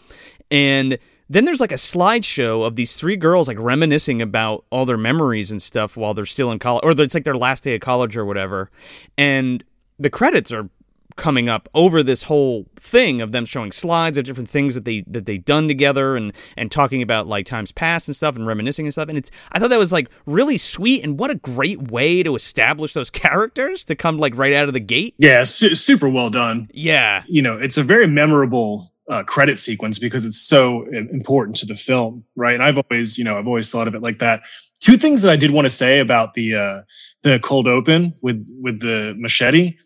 And 0.50 0.98
then 1.30 1.44
there's 1.44 1.60
like 1.60 1.72
a 1.72 1.76
slideshow 1.76 2.66
of 2.66 2.74
these 2.74 2.96
three 2.96 3.16
girls 3.16 3.46
like 3.46 3.58
reminiscing 3.60 4.20
about 4.20 4.64
all 4.70 4.84
their 4.84 4.98
memories 4.98 5.52
and 5.52 5.62
stuff 5.62 5.96
while 5.96 6.14
they're 6.14 6.26
still 6.26 6.50
in 6.50 6.58
college, 6.58 6.82
or 6.84 6.90
it's 6.90 7.14
like 7.14 7.24
their 7.24 7.36
last 7.36 7.62
day 7.62 7.76
of 7.76 7.80
college 7.80 8.16
or 8.16 8.24
whatever. 8.24 8.70
And 9.16 9.62
the 10.00 10.10
credits 10.10 10.52
are 10.52 10.68
coming 11.16 11.48
up 11.48 11.68
over 11.74 12.02
this 12.02 12.24
whole 12.24 12.66
thing 12.76 13.20
of 13.20 13.32
them 13.32 13.44
showing 13.44 13.72
slides 13.72 14.18
of 14.18 14.24
different 14.24 14.48
things 14.48 14.74
that 14.74 14.84
they 14.84 15.02
that 15.06 15.26
they 15.26 15.38
done 15.38 15.68
together 15.68 16.16
and 16.16 16.32
and 16.56 16.70
talking 16.70 17.02
about 17.02 17.26
like 17.26 17.46
times 17.46 17.72
past 17.72 18.08
and 18.08 18.16
stuff 18.16 18.36
and 18.36 18.46
reminiscing 18.46 18.86
and 18.86 18.92
stuff 18.92 19.08
and 19.08 19.18
it's 19.18 19.30
I 19.52 19.58
thought 19.58 19.70
that 19.70 19.78
was 19.78 19.92
like 19.92 20.08
really 20.26 20.58
sweet 20.58 21.04
and 21.04 21.18
what 21.18 21.30
a 21.30 21.36
great 21.36 21.90
way 21.90 22.22
to 22.22 22.34
establish 22.34 22.94
those 22.94 23.10
characters 23.10 23.84
to 23.84 23.94
come 23.94 24.18
like 24.18 24.36
right 24.36 24.52
out 24.52 24.68
of 24.68 24.74
the 24.74 24.80
gate. 24.80 25.14
Yeah, 25.18 25.44
su- 25.44 25.74
super 25.74 26.08
well 26.08 26.30
done. 26.30 26.68
Yeah. 26.72 27.24
You 27.26 27.42
know, 27.42 27.58
it's 27.58 27.76
a 27.76 27.82
very 27.82 28.06
memorable 28.06 28.92
uh, 29.10 29.22
credit 29.24 29.58
sequence 29.58 29.98
because 29.98 30.24
it's 30.24 30.40
so 30.40 30.86
important 30.90 31.56
to 31.56 31.66
the 31.66 31.74
film, 31.74 32.24
right? 32.36 32.54
And 32.54 32.62
I've 32.62 32.78
always, 32.78 33.18
you 33.18 33.24
know, 33.24 33.38
I've 33.38 33.46
always 33.46 33.70
thought 33.70 33.88
of 33.88 33.94
it 33.94 34.02
like 34.02 34.20
that. 34.20 34.42
Two 34.80 34.96
things 34.96 35.22
that 35.22 35.30
I 35.30 35.36
did 35.36 35.50
want 35.50 35.66
to 35.66 35.70
say 35.70 36.00
about 36.00 36.34
the 36.34 36.54
uh, 36.56 36.82
the 37.22 37.38
cold 37.40 37.68
open 37.68 38.14
with 38.22 38.48
with 38.60 38.80
the 38.80 39.14
machete. 39.16 39.76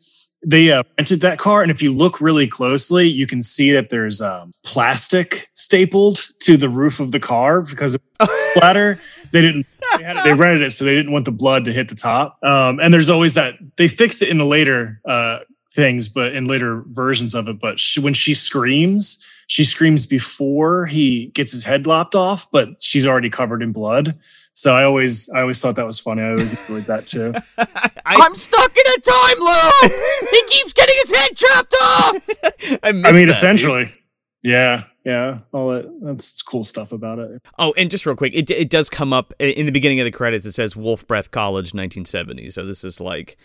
They 0.49 0.71
uh, 0.71 0.85
rented 0.97 1.23
that 1.23 1.41
car, 1.41 1.63
and 1.63 1.73
if 1.73 1.83
you 1.83 1.93
look 1.93 2.21
really 2.21 2.47
closely, 2.47 3.09
you 3.09 3.27
can 3.27 3.43
see 3.43 3.73
that 3.73 3.91
there's 3.91 4.23
um, 4.23 4.53
plastic 4.65 5.49
stapled 5.53 6.25
to 6.43 6.57
the 6.57 6.69
roof 6.69 7.01
of 7.01 7.11
the 7.11 7.19
car 7.19 7.63
because 7.63 7.97
of 7.97 8.01
the 8.21 8.51
splatter. 8.55 9.01
They 9.33 9.41
didn't. 9.41 9.67
They, 9.99 10.05
it, 10.05 10.17
they 10.23 10.35
rented 10.35 10.63
it, 10.63 10.71
so 10.71 10.85
they 10.85 10.95
didn't 10.95 11.11
want 11.11 11.25
the 11.25 11.33
blood 11.33 11.65
to 11.65 11.73
hit 11.73 11.89
the 11.89 11.97
top. 11.97 12.39
Um, 12.45 12.79
and 12.79 12.95
there's 12.95 13.11
always 13.11 13.35
that. 13.35 13.55
They 13.77 13.89
fixed 13.89 14.23
it 14.23 14.29
in 14.29 14.39
the 14.39 14.47
later 14.47 15.01
uh, 15.05 15.41
things, 15.69 16.09
but 16.09 16.33
in 16.33 16.47
later 16.47 16.85
versions 16.87 17.35
of 17.35 17.49
it. 17.49 17.59
But 17.59 17.81
she, 17.81 18.01
when 18.01 18.15
she 18.15 18.33
screams, 18.33 19.27
she 19.47 19.65
screams 19.65 20.07
before 20.07 20.87
he 20.87 21.27
gets 21.27 21.53
his 21.53 21.65
head 21.65 21.87
lopped 21.87 22.15
off, 22.15 22.51
but 22.51 22.83
she's 22.83 23.07
already 23.07 23.31
covered 23.31 23.63
in 23.63 23.73
blood. 23.73 24.19
So 24.53 24.75
I 24.75 24.85
always, 24.85 25.31
I 25.31 25.43
always 25.43 25.61
thought 25.61 25.77
that 25.77 25.87
was 25.87 26.01
funny. 26.01 26.23
I 26.23 26.31
always 26.31 26.59
enjoyed 26.59 26.85
that 26.87 27.07
too. 27.07 27.35
I'm 28.07 28.35
stuck 28.35 28.77
in 28.77 28.85
a 28.97 29.01
time 29.01 29.39
loop! 29.39 30.31
he 30.31 30.43
keeps 30.49 30.73
getting 30.73 30.95
his 31.03 31.17
head 31.17 31.37
chopped 31.37 31.75
off! 31.83 32.29
I, 32.83 32.89
I 32.89 32.93
mean, 32.93 33.03
that, 33.03 33.13
dude. 33.13 33.29
essentially, 33.29 33.93
yeah, 34.43 34.85
yeah. 35.05 35.41
All 35.53 35.71
that 35.71 35.91
that's 36.03 36.41
cool 36.43 36.65
stuff 36.65 36.93
about 36.93 37.19
it. 37.19 37.43
Oh, 37.59 37.75
and 37.77 37.91
just 37.91 38.07
real 38.07 38.17
quick, 38.17 38.35
it 38.35 38.51
it 38.51 38.71
does 38.71 38.89
come 38.89 39.13
up 39.13 39.35
in 39.39 39.67
the 39.67 39.73
beginning 39.73 40.01
of 40.01 40.05
the 40.05 40.11
credits. 40.11 40.47
It 40.47 40.53
says 40.53 40.75
Wolf 40.75 41.07
Breath 41.07 41.31
College, 41.31 41.75
1970. 41.75 42.51
So 42.51 42.65
this 42.65 42.83
is 42.83 43.01
like, 43.01 43.37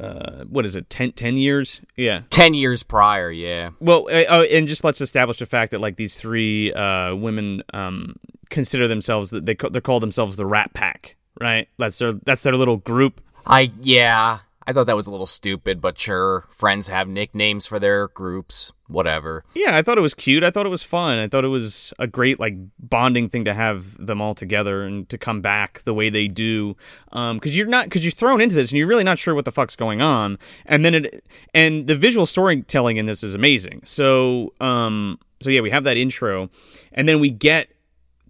uh, 0.00 0.44
what 0.44 0.64
is 0.66 0.76
it? 0.76 0.90
10, 0.90 1.12
10 1.12 1.36
years? 1.36 1.80
Yeah. 1.96 2.22
10 2.30 2.54
years 2.54 2.82
prior, 2.82 3.30
yeah. 3.30 3.70
Well, 3.80 4.08
uh, 4.10 4.24
oh, 4.28 4.42
and 4.42 4.66
just 4.66 4.84
let's 4.84 5.00
establish 5.00 5.38
the 5.38 5.46
fact 5.46 5.70
that 5.70 5.80
like 5.80 5.96
these 5.96 6.16
three 6.16 6.72
uh, 6.72 7.14
women 7.14 7.62
um, 7.72 8.16
consider 8.50 8.88
themselves 8.88 9.30
that 9.30 9.46
they 9.46 9.56
they 9.70 9.80
call 9.80 10.00
themselves 10.00 10.36
the 10.36 10.46
Rat 10.46 10.74
Pack, 10.74 11.16
right? 11.40 11.68
That's 11.78 11.98
their 11.98 12.12
that's 12.12 12.42
their 12.42 12.56
little 12.56 12.76
group. 12.76 13.20
I, 13.46 13.72
yeah. 13.80 14.40
I 14.66 14.72
thought 14.72 14.86
that 14.86 14.96
was 14.96 15.06
a 15.06 15.12
little 15.12 15.26
stupid, 15.26 15.80
but 15.80 15.98
sure. 15.98 16.46
Friends 16.50 16.88
have 16.88 17.08
nicknames 17.08 17.66
for 17.66 17.78
their 17.78 18.08
groups. 18.08 18.72
Whatever. 18.88 19.44
Yeah, 19.54 19.76
I 19.76 19.82
thought 19.82 19.98
it 19.98 20.02
was 20.02 20.14
cute. 20.14 20.44
I 20.44 20.50
thought 20.50 20.64
it 20.64 20.70
was 20.70 20.82
fun. 20.82 21.18
I 21.18 21.26
thought 21.26 21.44
it 21.44 21.48
was 21.48 21.92
a 21.98 22.06
great 22.06 22.38
like 22.38 22.54
bonding 22.78 23.28
thing 23.28 23.44
to 23.44 23.54
have 23.54 24.04
them 24.04 24.20
all 24.20 24.34
together 24.34 24.82
and 24.82 25.08
to 25.08 25.18
come 25.18 25.40
back 25.40 25.82
the 25.82 25.94
way 25.94 26.08
they 26.08 26.28
do. 26.28 26.76
Um, 27.12 27.36
because 27.38 27.56
you're 27.56 27.66
not 27.66 27.86
because 27.86 28.04
you're 28.04 28.12
thrown 28.12 28.40
into 28.40 28.54
this 28.54 28.70
and 28.70 28.78
you're 28.78 28.86
really 28.86 29.04
not 29.04 29.18
sure 29.18 29.34
what 29.34 29.44
the 29.44 29.52
fuck's 29.52 29.76
going 29.76 30.02
on. 30.02 30.38
And 30.66 30.84
then 30.84 30.94
it 30.94 31.24
and 31.52 31.86
the 31.86 31.96
visual 31.96 32.26
storytelling 32.26 32.96
in 32.96 33.06
this 33.06 33.24
is 33.24 33.34
amazing. 33.34 33.82
So 33.84 34.54
um, 34.60 35.18
so 35.40 35.50
yeah, 35.50 35.60
we 35.60 35.70
have 35.70 35.84
that 35.84 35.96
intro, 35.96 36.48
and 36.92 37.08
then 37.08 37.20
we 37.20 37.30
get 37.30 37.70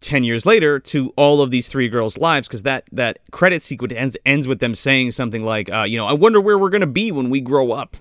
10 0.01 0.25
years 0.25 0.45
later 0.45 0.79
to 0.79 1.12
all 1.16 1.40
of 1.40 1.51
these 1.51 1.69
three 1.69 1.88
girls' 1.88 2.19
lives 2.19 2.49
because 2.49 2.62
that, 2.64 2.85
that 2.92 3.19
credit 3.33 3.62
sequence 3.62 3.92
ends, 3.95 4.16
ends 4.27 4.47
with 4.47 4.61
them 4.61 4.75
saying 4.75 5.12
something 5.12 5.42
like, 5.42 5.71
uh, 5.73 5.83
you 5.83 5.97
know, 5.97 6.07
I 6.07 6.12
wonder 6.12 6.40
where 6.40 6.59
we're 6.59 6.71
to 6.71 6.87
be 6.87 7.11
when 7.11 7.31
we 7.31 7.40
grow 7.40 7.73
up. 7.73 7.97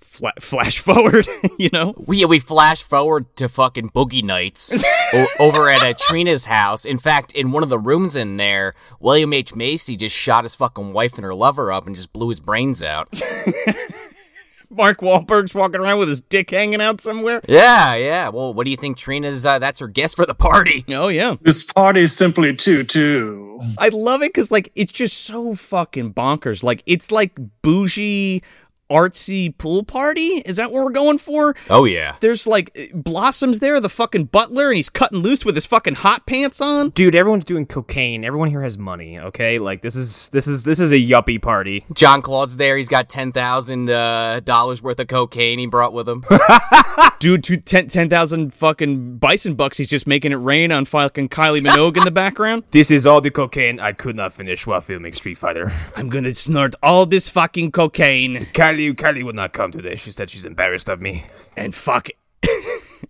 Fla- 0.00 0.32
flash 0.40 0.78
forward, 0.88 1.26
you 1.58 1.70
know? 1.72 1.94
We 2.06 2.24
we 2.24 2.38
flash 2.38 2.82
forward 2.82 3.34
to 3.36 3.48
fucking 3.48 3.90
Boogie 3.90 4.22
Nights 4.24 4.72
o- 5.12 5.26
over 5.38 5.68
at 5.68 5.82
uh, 5.82 5.94
Trina's 5.98 6.46
house. 6.46 6.84
In 6.84 6.98
fact, 6.98 7.32
in 7.32 7.50
one 7.52 7.62
of 7.62 7.68
the 7.68 7.78
rooms 7.78 8.16
in 8.16 8.36
there, 8.36 8.74
William 9.00 9.32
H 9.32 9.54
Macy 9.54 9.96
just 9.96 10.16
shot 10.16 10.44
his 10.44 10.54
fucking 10.54 10.92
wife 10.92 11.14
and 11.14 11.24
her 11.24 11.34
lover 11.34 11.70
up 11.72 11.86
and 11.86 11.94
just 11.96 12.12
blew 12.12 12.28
his 12.28 12.40
brains 12.40 12.82
out. 12.82 13.20
Mark 14.70 15.00
Wahlberg's 15.00 15.54
walking 15.54 15.80
around 15.80 15.98
with 15.98 16.08
his 16.10 16.20
dick 16.20 16.50
hanging 16.50 16.82
out 16.82 17.00
somewhere. 17.00 17.40
yeah, 17.48 17.94
yeah. 17.94 18.28
Well, 18.28 18.52
what 18.52 18.64
do 18.66 18.70
you 18.70 18.76
think 18.76 18.98
Trina's? 18.98 19.46
Uh, 19.46 19.58
that's 19.58 19.80
her 19.80 19.88
guest 19.88 20.14
for 20.16 20.26
the 20.26 20.34
party. 20.34 20.84
Oh, 20.90 21.08
yeah. 21.08 21.36
This 21.40 21.64
party 21.64 22.02
is 22.02 22.14
simply 22.14 22.54
too 22.54 22.84
too. 22.84 23.60
I 23.78 23.88
love 23.88 24.20
it 24.20 24.28
because, 24.28 24.50
like, 24.50 24.70
it's 24.74 24.92
just 24.92 25.24
so 25.24 25.54
fucking 25.54 26.12
bonkers. 26.12 26.62
Like, 26.62 26.82
it's 26.84 27.10
like 27.10 27.38
bougie, 27.62 28.42
artsy 28.90 29.56
pool 29.56 29.82
party. 29.82 30.42
Is 30.44 30.56
that 30.56 30.72
what 30.72 30.84
we're 30.84 30.90
going 30.90 31.18
for? 31.18 31.54
Oh 31.70 31.84
yeah. 31.84 32.16
There's 32.20 32.46
like 32.46 32.76
Blossom's 32.94 33.60
there, 33.60 33.80
the 33.80 33.88
fucking 33.88 34.26
butler, 34.26 34.68
and 34.68 34.76
he's 34.76 34.88
cutting 34.88 35.18
loose 35.18 35.44
with 35.44 35.54
his 35.54 35.66
fucking 35.66 35.96
hot 35.96 36.26
pants 36.26 36.60
on. 36.60 36.90
Dude, 36.90 37.14
everyone's 37.14 37.44
doing 37.44 37.66
cocaine. 37.66 38.24
Everyone 38.24 38.50
here 38.50 38.62
has 38.62 38.78
money. 38.78 39.18
Okay, 39.18 39.58
like 39.58 39.82
this 39.82 39.96
is 39.96 40.28
this 40.30 40.46
is 40.46 40.64
this 40.64 40.80
is 40.80 40.92
a 40.92 40.98
yuppie 40.98 41.40
party. 41.40 41.84
John 41.92 42.22
Claude's 42.22 42.56
there. 42.56 42.76
He's 42.76 42.88
got 42.88 43.08
ten 43.08 43.32
thousand 43.32 43.90
uh, 43.90 44.40
dollars 44.40 44.82
worth 44.82 45.00
of 45.00 45.08
cocaine 45.08 45.58
he 45.58 45.66
brought 45.66 45.92
with 45.92 46.08
him. 46.08 46.24
Dude, 47.18 47.42
two, 47.42 47.56
10 47.56 47.88
10,000 47.88 48.54
fucking 48.54 49.16
bison 49.16 49.54
bucks. 49.54 49.76
He's 49.78 49.88
just 49.88 50.06
making 50.06 50.30
it 50.30 50.36
rain 50.36 50.70
on 50.70 50.84
fucking 50.84 51.30
Kylie 51.30 51.64
Minogue 51.64 51.96
in 51.96 52.04
the 52.04 52.10
background. 52.10 52.64
This 52.78 52.90
is 52.92 53.06
all 53.06 53.20
the 53.20 53.30
cocaine 53.30 53.80
I 53.80 53.92
could 53.92 54.14
not 54.14 54.32
finish 54.32 54.64
while 54.66 54.80
filming 54.80 55.12
Street 55.12 55.36
Fighter. 55.36 55.72
I'm 55.96 56.08
gonna 56.08 56.34
snort 56.34 56.74
all 56.80 57.06
this 57.06 57.28
fucking 57.28 57.72
cocaine 57.72 58.46
Kylie, 58.52 58.77
Kylie 58.78 59.24
would 59.24 59.34
not 59.36 59.52
come 59.52 59.72
today. 59.72 59.96
She 59.96 60.10
said 60.10 60.30
she's 60.30 60.44
embarrassed 60.44 60.88
of 60.88 61.00
me. 61.00 61.24
and 61.56 61.74
fuck. 61.74 62.08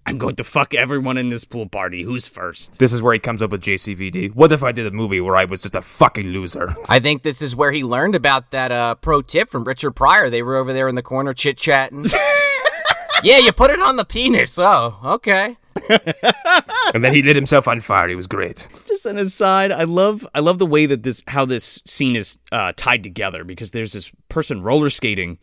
I'm 0.07 0.19
going 0.19 0.37
to 0.37 0.45
fuck 0.45 0.75
everyone 0.75 1.19
in 1.19 1.29
this 1.31 1.45
pool 1.45 1.69
party. 1.69 2.03
Who's 2.03 2.27
first? 2.29 2.79
This 2.79 2.93
is 2.93 3.03
where 3.03 3.13
he 3.13 3.19
comes 3.19 3.43
up 3.43 3.51
with 3.51 3.61
JCVD. 3.63 4.35
What 4.35 4.53
if 4.53 4.63
I 4.63 4.73
did 4.73 4.87
a 4.87 4.91
movie 4.91 5.21
where 5.21 5.37
I 5.37 5.45
was 5.45 5.63
just 5.63 5.75
a 5.75 5.83
fucking 5.83 6.29
loser? 6.29 6.75
I 6.89 6.99
think 6.99 7.23
this 7.23 7.43
is 7.43 7.55
where 7.55 7.73
he 7.73 7.85
learned 7.85 8.15
about 8.15 8.51
that 8.51 8.73
uh, 8.73 8.95
pro 8.97 9.21
tip 9.23 9.51
from 9.51 9.65
Richard 9.65 9.93
Pryor. 9.93 10.31
They 10.31 10.43
were 10.43 10.57
over 10.57 10.73
there 10.73 10.89
in 10.89 10.95
the 10.95 11.03
corner 11.03 11.35
chit 11.35 11.59
chatting. 11.59 12.05
yeah, 13.23 13.39
you 13.39 13.53
put 13.53 13.71
it 13.71 13.81
on 13.81 13.97
the 13.97 14.05
penis. 14.05 14.59
Oh, 14.59 14.99
okay. 15.05 15.57
and 16.95 17.05
then 17.05 17.15
he 17.15 17.23
lit 17.23 17.37
himself 17.37 17.69
on 17.69 17.81
fire. 17.81 18.09
He 18.09 18.15
was 18.17 18.27
great. 18.27 18.69
just 18.87 19.07
an 19.07 19.17
aside 19.17 19.71
i 19.71 19.85
love 19.85 20.27
i 20.35 20.41
love 20.41 20.59
the 20.59 20.67
way 20.67 20.87
that 20.87 21.05
this 21.05 21.23
how 21.29 21.45
this 21.45 21.81
scene 21.87 22.17
is 22.17 22.37
uh, 22.51 22.73
tied 22.77 23.05
together 23.05 23.45
because 23.45 23.71
there's 23.71 23.93
this 23.93 24.11
person 24.29 24.61
roller 24.63 24.91
skating 24.91 25.39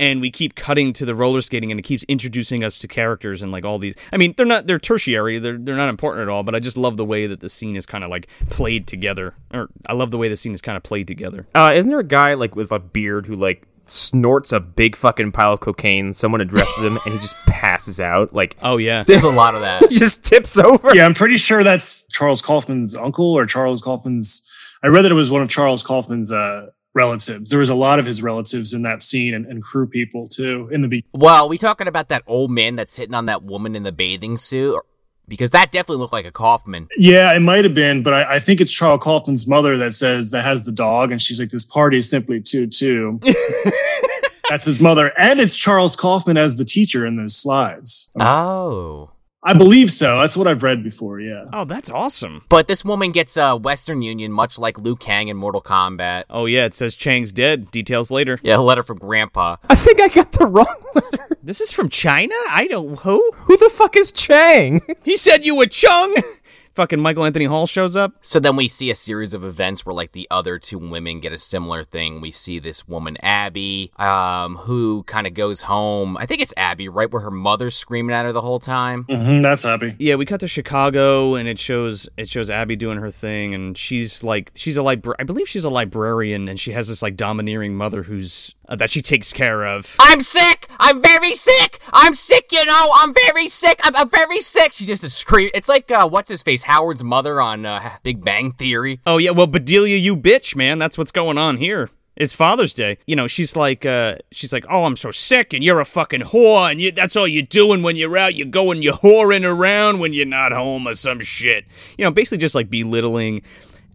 and 0.00 0.20
we 0.22 0.30
keep 0.30 0.54
cutting 0.54 0.92
to 0.94 1.04
the 1.04 1.14
roller 1.14 1.42
skating 1.42 1.70
and 1.70 1.78
it 1.78 1.82
keeps 1.82 2.02
introducing 2.04 2.64
us 2.64 2.78
to 2.78 2.88
characters 2.88 3.42
and 3.42 3.52
like 3.52 3.64
all 3.64 3.78
these 3.78 3.94
i 4.10 4.16
mean 4.16 4.32
they're 4.38 4.46
not 4.46 4.66
they're 4.66 4.78
tertiary 4.78 5.38
they're, 5.38 5.58
they're 5.58 5.76
not 5.76 5.90
important 5.90 6.22
at 6.22 6.30
all 6.30 6.42
but 6.42 6.54
i 6.54 6.58
just 6.58 6.78
love 6.78 6.96
the 6.96 7.04
way 7.04 7.26
that 7.26 7.40
the 7.40 7.48
scene 7.50 7.76
is 7.76 7.84
kind 7.84 8.04
of 8.04 8.10
like 8.10 8.26
played 8.48 8.86
together 8.86 9.34
or 9.52 9.68
i 9.86 9.92
love 9.92 10.10
the 10.10 10.18
way 10.18 10.28
the 10.28 10.36
scene 10.36 10.54
is 10.54 10.62
kind 10.62 10.76
of 10.78 10.82
played 10.82 11.06
together 11.06 11.46
Uh, 11.54 11.72
isn't 11.74 11.90
there 11.90 11.98
a 12.00 12.04
guy 12.04 12.32
like 12.32 12.56
with 12.56 12.72
a 12.72 12.78
beard 12.78 13.26
who 13.26 13.36
like 13.36 13.66
snorts 13.88 14.52
a 14.52 14.60
big 14.60 14.96
fucking 14.96 15.32
pile 15.32 15.52
of 15.54 15.60
cocaine? 15.60 16.12
Someone 16.12 16.40
addresses 16.40 16.82
him 16.84 16.98
and 17.04 17.14
he 17.14 17.20
just 17.20 17.36
passes 17.46 18.00
out. 18.00 18.32
Like 18.34 18.56
oh 18.62 18.76
yeah 18.76 19.02
There's 19.04 19.24
a 19.24 19.30
lot 19.30 19.54
of 19.54 19.60
that. 19.62 19.88
he 19.90 19.96
just 19.96 20.24
tips 20.24 20.58
over. 20.58 20.94
Yeah, 20.94 21.06
I'm 21.06 21.14
pretty 21.14 21.36
sure 21.36 21.62
that's 21.64 22.06
Charles 22.08 22.42
Kaufman's 22.42 22.94
uncle 22.96 23.32
or 23.32 23.46
Charles 23.46 23.80
Kaufman's. 23.82 24.50
I 24.82 24.88
read 24.88 25.02
that 25.02 25.10
it 25.12 25.14
was 25.14 25.30
one 25.30 25.40
of 25.42 25.48
Charles 25.48 25.82
Kaufman's 25.82 26.30
uh, 26.30 26.66
relatives. 26.94 27.50
There 27.50 27.58
was 27.58 27.70
a 27.70 27.74
lot 27.74 27.98
of 27.98 28.06
his 28.06 28.22
relatives 28.22 28.72
in 28.74 28.82
that 28.82 29.02
scene 29.02 29.34
and, 29.34 29.46
and 29.46 29.62
crew 29.62 29.86
people 29.86 30.28
too 30.28 30.68
in 30.70 30.82
the 30.82 30.88
beginning. 30.88 31.10
Well, 31.14 31.48
we 31.48 31.58
talking 31.58 31.88
about 31.88 32.08
that 32.08 32.22
old 32.26 32.50
man 32.50 32.76
that's 32.76 32.96
hitting 32.96 33.14
on 33.14 33.26
that 33.26 33.42
woman 33.42 33.74
in 33.74 33.82
the 33.82 33.92
bathing 33.92 34.36
suit? 34.36 34.74
Or- 34.74 34.84
Because 35.26 35.50
that 35.50 35.72
definitely 35.72 36.00
looked 36.00 36.12
like 36.12 36.26
a 36.26 36.32
Kaufman. 36.32 36.88
Yeah, 36.98 37.34
it 37.34 37.40
might 37.40 37.64
have 37.64 37.72
been, 37.72 38.02
but 38.02 38.12
I, 38.12 38.34
I 38.34 38.38
think 38.38 38.60
it's 38.60 38.70
Charles 38.70 39.02
Kaufman's 39.02 39.46
mother 39.46 39.78
that 39.78 39.92
says 39.92 40.30
that 40.32 40.44
has 40.44 40.64
the 40.64 40.72
dog, 40.72 41.12
and 41.12 41.20
she's 41.20 41.40
like, 41.40 41.48
"This 41.48 41.64
party 41.64 41.96
is 41.96 42.10
simply 42.10 42.40
too 42.40 42.66
too." 42.66 43.20
That's 44.50 44.66
his 44.66 44.80
mother, 44.80 45.12
and 45.18 45.40
it's 45.40 45.56
Charles 45.56 45.96
Kaufman 45.96 46.36
as 46.36 46.56
the 46.56 46.64
teacher 46.64 47.06
in 47.06 47.16
those 47.16 47.36
slides. 47.36 48.12
Oh. 48.20 49.10
I 49.46 49.52
believe 49.52 49.90
so. 49.90 50.20
That's 50.20 50.36
what 50.38 50.46
I've 50.48 50.62
read 50.62 50.82
before. 50.82 51.20
Yeah. 51.20 51.44
oh 51.52 51.64
that's 51.64 51.90
awesome 51.90 52.44
But 52.48 52.66
this 52.66 52.84
woman 52.84 53.12
gets 53.12 53.36
a 53.36 53.54
Western 53.56 54.00
Union, 54.02 54.32
much 54.32 54.58
like 54.58 54.78
Liu 54.78 54.96
Kang 54.96 55.28
in 55.28 55.36
Mortal 55.36 55.60
Kombat. 55.62 56.24
oh 56.30 56.46
yeah 56.46 56.64
it 56.64 56.74
says 56.74 56.94
chang's 56.94 57.30
dead 57.32 57.70
details 57.70 58.10
later 58.10 58.38
Yeah, 58.42 58.56
a 58.56 58.62
letter 58.62 58.82
from 58.82 58.98
Grandpa. 58.98 59.56
I 59.68 59.74
think 59.74 60.00
I 60.00 60.08
got 60.08 60.32
the 60.32 60.46
wrong 60.46 60.76
letter. 60.94 61.36
this 61.42 61.60
is 61.60 61.72
from 61.72 61.88
china 61.90 62.34
i 62.50 62.66
don't 62.68 62.98
who 63.00 63.20
Who 63.34 63.56
the 63.58 63.68
fuck 63.70 63.96
is 63.96 64.10
Chang? 64.12 64.80
he 65.04 65.16
said 65.18 65.44
you 65.44 65.56
were 65.56 65.66
chung 65.66 66.14
fucking 66.74 67.00
michael 67.00 67.24
anthony 67.24 67.44
hall 67.44 67.66
shows 67.66 67.96
up 67.96 68.12
So 68.20 68.40
then 68.40 68.56
we 68.56 68.68
see 68.68 68.90
a 68.90 68.94
series 68.94 69.32
of 69.34 69.44
events 69.44 69.84
where 69.86 69.94
like 69.94 70.12
the 70.12 70.26
other 70.30 70.58
two 70.58 70.78
women 70.78 71.20
get 71.20 71.32
a 71.32 71.38
similar 71.38 71.84
thing. 71.84 72.20
We 72.20 72.30
see 72.30 72.58
this 72.58 72.88
woman 72.88 73.16
Abby, 73.22 73.92
um, 73.96 74.56
who 74.56 75.02
kind 75.04 75.26
of 75.26 75.34
goes 75.34 75.62
home. 75.62 76.16
I 76.16 76.26
think 76.26 76.40
it's 76.40 76.54
Abby, 76.56 76.88
right 76.88 77.10
where 77.10 77.22
her 77.22 77.30
mother's 77.30 77.74
screaming 77.76 78.14
at 78.14 78.24
her 78.24 78.32
the 78.32 78.40
whole 78.40 78.58
time. 78.58 79.04
hmm 79.04 79.40
that's 79.40 79.64
Abby. 79.64 79.94
yeah, 79.98 80.14
we 80.16 80.24
cut 80.26 80.40
to 80.40 80.48
Chicago, 80.48 81.34
and 81.34 81.46
it 81.48 81.58
shows 81.58 82.08
it 82.16 82.28
shows 82.28 82.50
Abby 82.50 82.76
doing 82.76 82.98
her 82.98 83.10
thing, 83.10 83.54
and 83.54 83.76
she's 83.76 84.22
like 84.24 84.50
she's 84.54 84.76
a 84.76 84.82
libra- 84.82 85.16
I 85.18 85.24
believe 85.24 85.48
she's 85.48 85.64
a 85.64 85.70
librarian, 85.70 86.48
and 86.48 86.58
she 86.58 86.72
has 86.72 86.88
this 86.88 87.02
like 87.02 87.16
domineering 87.16 87.74
mother 87.76 88.02
who's 88.02 88.54
uh, 88.68 88.76
that 88.76 88.90
she 88.90 89.02
takes 89.02 89.32
care 89.32 89.66
of. 89.66 89.96
I'm 89.98 90.22
sick. 90.22 90.68
I'm 90.78 91.02
very 91.02 91.34
sick. 91.34 91.80
I'm 91.92 92.14
sick. 92.14 92.50
You 92.52 92.64
know, 92.64 92.90
I'm 92.96 93.14
very 93.14 93.48
sick. 93.48 93.80
I'm, 93.84 93.94
I'm 93.96 94.08
very 94.08 94.40
sick. 94.40 94.72
She 94.72 94.86
just 94.86 95.08
scream. 95.10 95.50
It's 95.54 95.68
like 95.68 95.90
uh, 95.90 96.08
what's 96.08 96.30
his 96.30 96.42
face, 96.42 96.64
Howard's 96.64 97.04
mother 97.04 97.40
on 97.40 97.66
uh, 97.66 97.96
Big 98.02 98.24
Bang 98.24 98.52
Theory. 98.52 99.00
Oh 99.06 99.18
yeah, 99.18 99.30
well 99.30 99.46
Bedelia, 99.46 99.96
you 99.96 100.16
bitch, 100.16 100.56
man, 100.56 100.78
that's 100.78 100.98
what's 100.98 101.12
going 101.12 101.38
on 101.38 101.58
here. 101.58 101.90
It's 102.16 102.32
Father's 102.32 102.74
Day. 102.74 102.98
You 103.06 103.16
know, 103.16 103.26
she's 103.26 103.56
like, 103.56 103.84
uh, 103.84 104.16
she's 104.30 104.52
like, 104.52 104.64
oh, 104.70 104.84
I'm 104.84 104.94
so 104.94 105.10
sick, 105.10 105.52
and 105.52 105.64
you're 105.64 105.80
a 105.80 105.84
fucking 105.84 106.20
whore, 106.20 106.70
and 106.70 106.80
you, 106.80 106.92
that's 106.92 107.16
all 107.16 107.26
you're 107.26 107.42
doing 107.42 107.82
when 107.82 107.96
you're 107.96 108.16
out. 108.16 108.36
You're 108.36 108.46
going, 108.46 108.82
you're 108.82 108.94
whoring 108.94 109.44
around 109.44 109.98
when 109.98 110.12
you're 110.12 110.24
not 110.24 110.52
home 110.52 110.86
or 110.86 110.94
some 110.94 111.18
shit. 111.20 111.64
You 111.98 112.04
know, 112.04 112.12
basically 112.12 112.38
just 112.38 112.54
like 112.54 112.70
belittling 112.70 113.42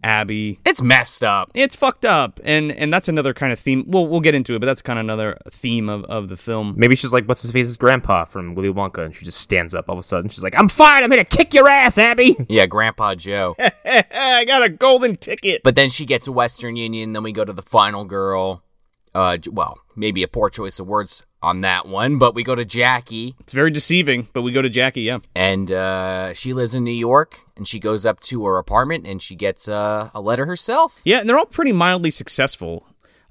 Abby. 0.02 0.60
It's 0.64 0.82
messed 0.82 1.22
up. 1.24 1.50
It's 1.54 1.76
fucked 1.76 2.04
up, 2.04 2.40
and 2.44 2.72
and 2.72 2.92
that's 2.92 3.08
another 3.08 3.34
kind 3.34 3.52
of 3.52 3.58
theme. 3.58 3.84
We'll 3.86 4.06
we'll 4.06 4.20
get 4.20 4.34
into 4.34 4.54
it, 4.54 4.60
but 4.60 4.66
that's 4.66 4.82
kind 4.82 4.98
of 4.98 5.04
another 5.04 5.38
theme 5.50 5.88
of, 5.88 6.04
of 6.04 6.28
the 6.28 6.36
film. 6.36 6.74
Maybe 6.76 6.96
she's 6.96 7.12
like, 7.12 7.26
what's 7.26 7.42
his 7.42 7.50
face's 7.50 7.76
grandpa 7.76 8.24
from 8.24 8.54
Willy 8.54 8.72
Wonka, 8.72 9.04
and 9.04 9.14
she 9.14 9.24
just 9.24 9.40
stands 9.40 9.74
up 9.74 9.88
all 9.88 9.94
of 9.94 9.98
a 9.98 10.02
sudden. 10.02 10.30
She's 10.30 10.42
like, 10.42 10.58
I'm 10.58 10.68
fine. 10.68 11.02
I'm 11.02 11.10
here 11.10 11.24
to 11.24 11.36
kick 11.36 11.54
your 11.54 11.68
ass, 11.68 11.98
Abby. 11.98 12.36
Yeah, 12.48 12.66
Grandpa 12.66 13.14
Joe. 13.14 13.54
I 13.84 14.44
got 14.44 14.64
a 14.64 14.68
golden 14.68 15.14
ticket. 15.14 15.62
But 15.62 15.76
then 15.76 15.88
she 15.88 16.04
gets 16.04 16.26
a 16.26 16.32
Western 16.32 16.74
Union. 16.74 17.12
Then 17.12 17.22
we 17.22 17.32
go 17.32 17.44
to 17.44 17.52
the 17.52 17.62
final 17.62 18.04
girl. 18.04 18.64
Uh, 19.14 19.38
well, 19.50 19.78
maybe 19.94 20.22
a 20.24 20.28
poor 20.28 20.50
choice 20.50 20.80
of 20.80 20.88
words 20.88 21.24
on 21.42 21.62
that 21.62 21.86
one, 21.86 22.18
but 22.18 22.34
we 22.34 22.42
go 22.42 22.54
to 22.54 22.64
Jackie, 22.64 23.34
It's 23.40 23.52
very 23.52 23.70
deceiving, 23.70 24.28
but 24.32 24.42
we 24.42 24.52
go 24.52 24.62
to 24.62 24.68
Jackie. 24.68 25.02
Yeah, 25.02 25.18
and 25.34 25.72
uh, 25.72 26.34
she 26.34 26.52
lives 26.52 26.74
in 26.74 26.84
New 26.84 26.90
York, 26.90 27.40
and 27.56 27.66
she 27.66 27.78
goes 27.78 28.04
up 28.04 28.20
to 28.20 28.44
her 28.44 28.58
apartment, 28.58 29.06
and 29.06 29.22
she 29.22 29.34
gets 29.36 29.68
uh, 29.68 30.10
a 30.12 30.20
letter 30.20 30.46
herself. 30.46 31.00
yeah, 31.04 31.20
and 31.20 31.28
they're 31.28 31.38
all 31.38 31.46
pretty 31.46 31.72
mildly 31.72 32.10
successful. 32.10 32.86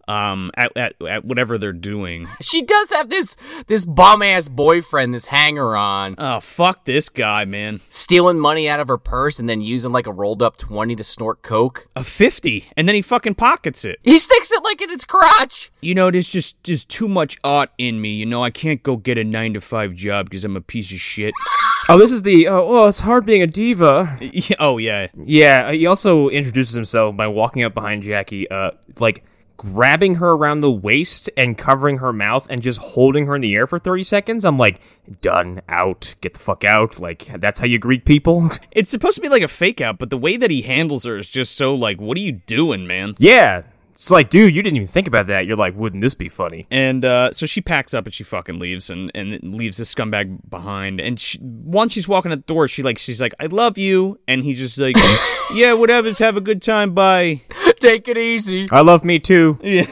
Um, 0.10 0.50
at, 0.56 0.76
at, 0.76 0.96
at 1.08 1.24
whatever 1.24 1.58
they're 1.58 1.72
doing. 1.74 2.28
She 2.42 2.64
does 2.64 2.92
have 2.92 3.10
this 3.10 3.38
this 3.68 3.86
bum 3.86 4.24
ass 4.24 4.48
boyfriend, 4.50 5.14
this 5.14 5.28
hanger 5.28 5.76
on, 5.76 6.16
Oh 6.18 6.40
fuck 6.40 6.86
this 6.86 7.08
guy, 7.10 7.46
man. 7.46 7.80
stealing 7.90 8.40
money 8.40 8.68
out 8.68 8.80
of 8.80 8.88
her 8.88 8.98
purse 8.98 9.40
and 9.40 9.48
then 9.48 9.62
using 9.62 9.92
like 9.92 10.08
a 10.08 10.12
rolled 10.12 10.42
up 10.42 10.58
twenty 10.58 10.96
to 10.96 11.04
snort 11.04 11.44
coke. 11.44 11.88
A 11.96 12.04
fifty, 12.04 12.66
and 12.76 12.88
then 12.88 12.96
he 12.96 13.02
fucking 13.04 13.36
pockets 13.36 13.86
it. 13.86 14.00
He 14.04 14.18
sticks 14.18 14.52
it 14.52 14.64
like 14.64 14.82
in 14.82 14.90
its 14.90 15.06
crotch. 15.06 15.72
You 15.82 15.94
know, 15.94 16.10
there's 16.10 16.32
just 16.32 16.64
there's 16.64 16.86
too 16.86 17.08
much 17.08 17.38
art 17.44 17.70
in 17.78 18.02
me. 18.02 18.16
You 18.16 18.26
know, 18.26 18.44
I 18.44 18.50
can't 18.50 18.82
go 18.82 18.98
get 18.98 19.18
a 19.20 19.24
nine 19.24 19.54
to 19.54 19.62
five 19.62 19.94
job 19.94 20.26
because 20.30 20.44
I'm 20.44 20.58
a 20.58 20.62
piece 20.62 20.92
of 20.92 21.00
shit. 21.00 21.34
Oh, 21.88 21.98
this 21.98 22.12
is 22.12 22.22
the, 22.22 22.48
oh, 22.50 22.66
oh, 22.68 22.88
it's 22.88 23.00
hard 23.00 23.26
being 23.26 23.42
a 23.42 23.48
diva. 23.48 24.16
Yeah, 24.22 24.56
oh 24.60 24.78
yeah, 24.78 25.08
Yeah, 25.16 25.72
he 25.72 25.88
also 25.88 26.30
introduces 26.30 26.76
himself 26.76 27.18
by 27.18 27.26
walking 27.26 27.64
up 27.64 27.74
behind 27.74 28.04
Jackie, 28.04 28.48
uh, 28.52 28.72
like 29.00 29.24
grabbing 29.60 30.16
her 30.16 30.32
around 30.32 30.62
the 30.62 30.72
waist 30.72 31.30
and 31.36 31.58
covering 31.58 31.98
her 31.98 32.14
mouth 32.14 32.48
and 32.50 32.62
just 32.62 32.80
holding 32.80 33.26
her 33.26 33.36
in 33.36 33.42
the 33.42 33.54
air 33.54 33.68
for 33.68 33.78
30 33.78 34.04
seconds. 34.04 34.46
I'm 34.46 34.58
like, 34.58 34.80
done, 35.20 35.62
out, 35.68 36.16
get 36.22 36.32
the 36.32 36.40
fuck 36.40 36.64
out. 36.64 36.98
Like, 37.02 37.26
that's 37.26 37.60
how 37.60 37.68
you 37.68 37.78
greet 37.78 38.06
people? 38.06 38.50
it's 38.72 38.90
supposed 38.90 39.16
to 39.16 39.22
be 39.22 39.28
like 39.28 39.44
a 39.44 39.50
fake 39.50 39.82
out, 39.82 40.00
but 40.00 40.10
the 40.10 40.18
way 40.18 40.38
that 40.38 40.50
he 40.50 40.62
handles 40.62 41.04
her 41.04 41.18
is 41.18 41.30
just 41.30 41.58
so 41.58 41.76
like, 41.76 42.00
what 42.00 42.18
are 42.18 42.22
you 42.22 42.32
doing, 42.32 42.88
man? 42.88 43.16
yeah. 43.20 43.64
It's 44.00 44.12
like, 44.12 44.30
dude, 44.30 44.56
you 44.56 44.64
didn't 44.64 44.78
even 44.78 44.88
think 44.88 45.10
about 45.10 45.28
that. 45.28 45.46
You're 45.46 45.58
like, 45.58 45.76
wouldn't 45.76 46.02
this 46.02 46.16
be 46.16 46.30
funny? 46.30 46.66
And 46.72 47.04
uh, 47.04 47.34
so 47.34 47.46
she 47.46 47.60
packs 47.60 47.94
up 47.94 48.06
and 48.06 48.14
she 48.14 48.24
fucking 48.24 48.58
leaves 48.58 48.90
and, 48.90 49.12
and 49.14 49.54
leaves 49.54 49.76
the 49.76 49.84
scumbag 49.84 50.50
behind. 50.50 51.02
And 51.02 51.20
she, 51.20 51.38
once 51.42 51.92
she's 51.92 52.08
walking 52.08 52.32
at 52.32 52.48
the 52.48 52.54
door, 52.54 52.70
she 52.70 52.82
like 52.82 52.98
she's 52.98 53.20
like, 53.20 53.34
"I 53.42 53.48
love 53.48 53.78
you," 53.78 54.18
and 54.26 54.42
he's 54.42 54.58
just 54.58 54.78
like, 54.78 54.96
"Yeah, 55.54 55.74
whatever's. 55.74 56.18
Have 56.20 56.38
a 56.38 56.42
good 56.42 56.62
time. 56.62 56.94
Bye." 56.94 57.42
Take 57.82 58.08
it 58.08 58.18
easy. 58.18 58.68
I 58.72 58.80
love 58.82 59.04
me 59.04 59.20
too. 59.20 59.60
Yeah. 59.62 59.86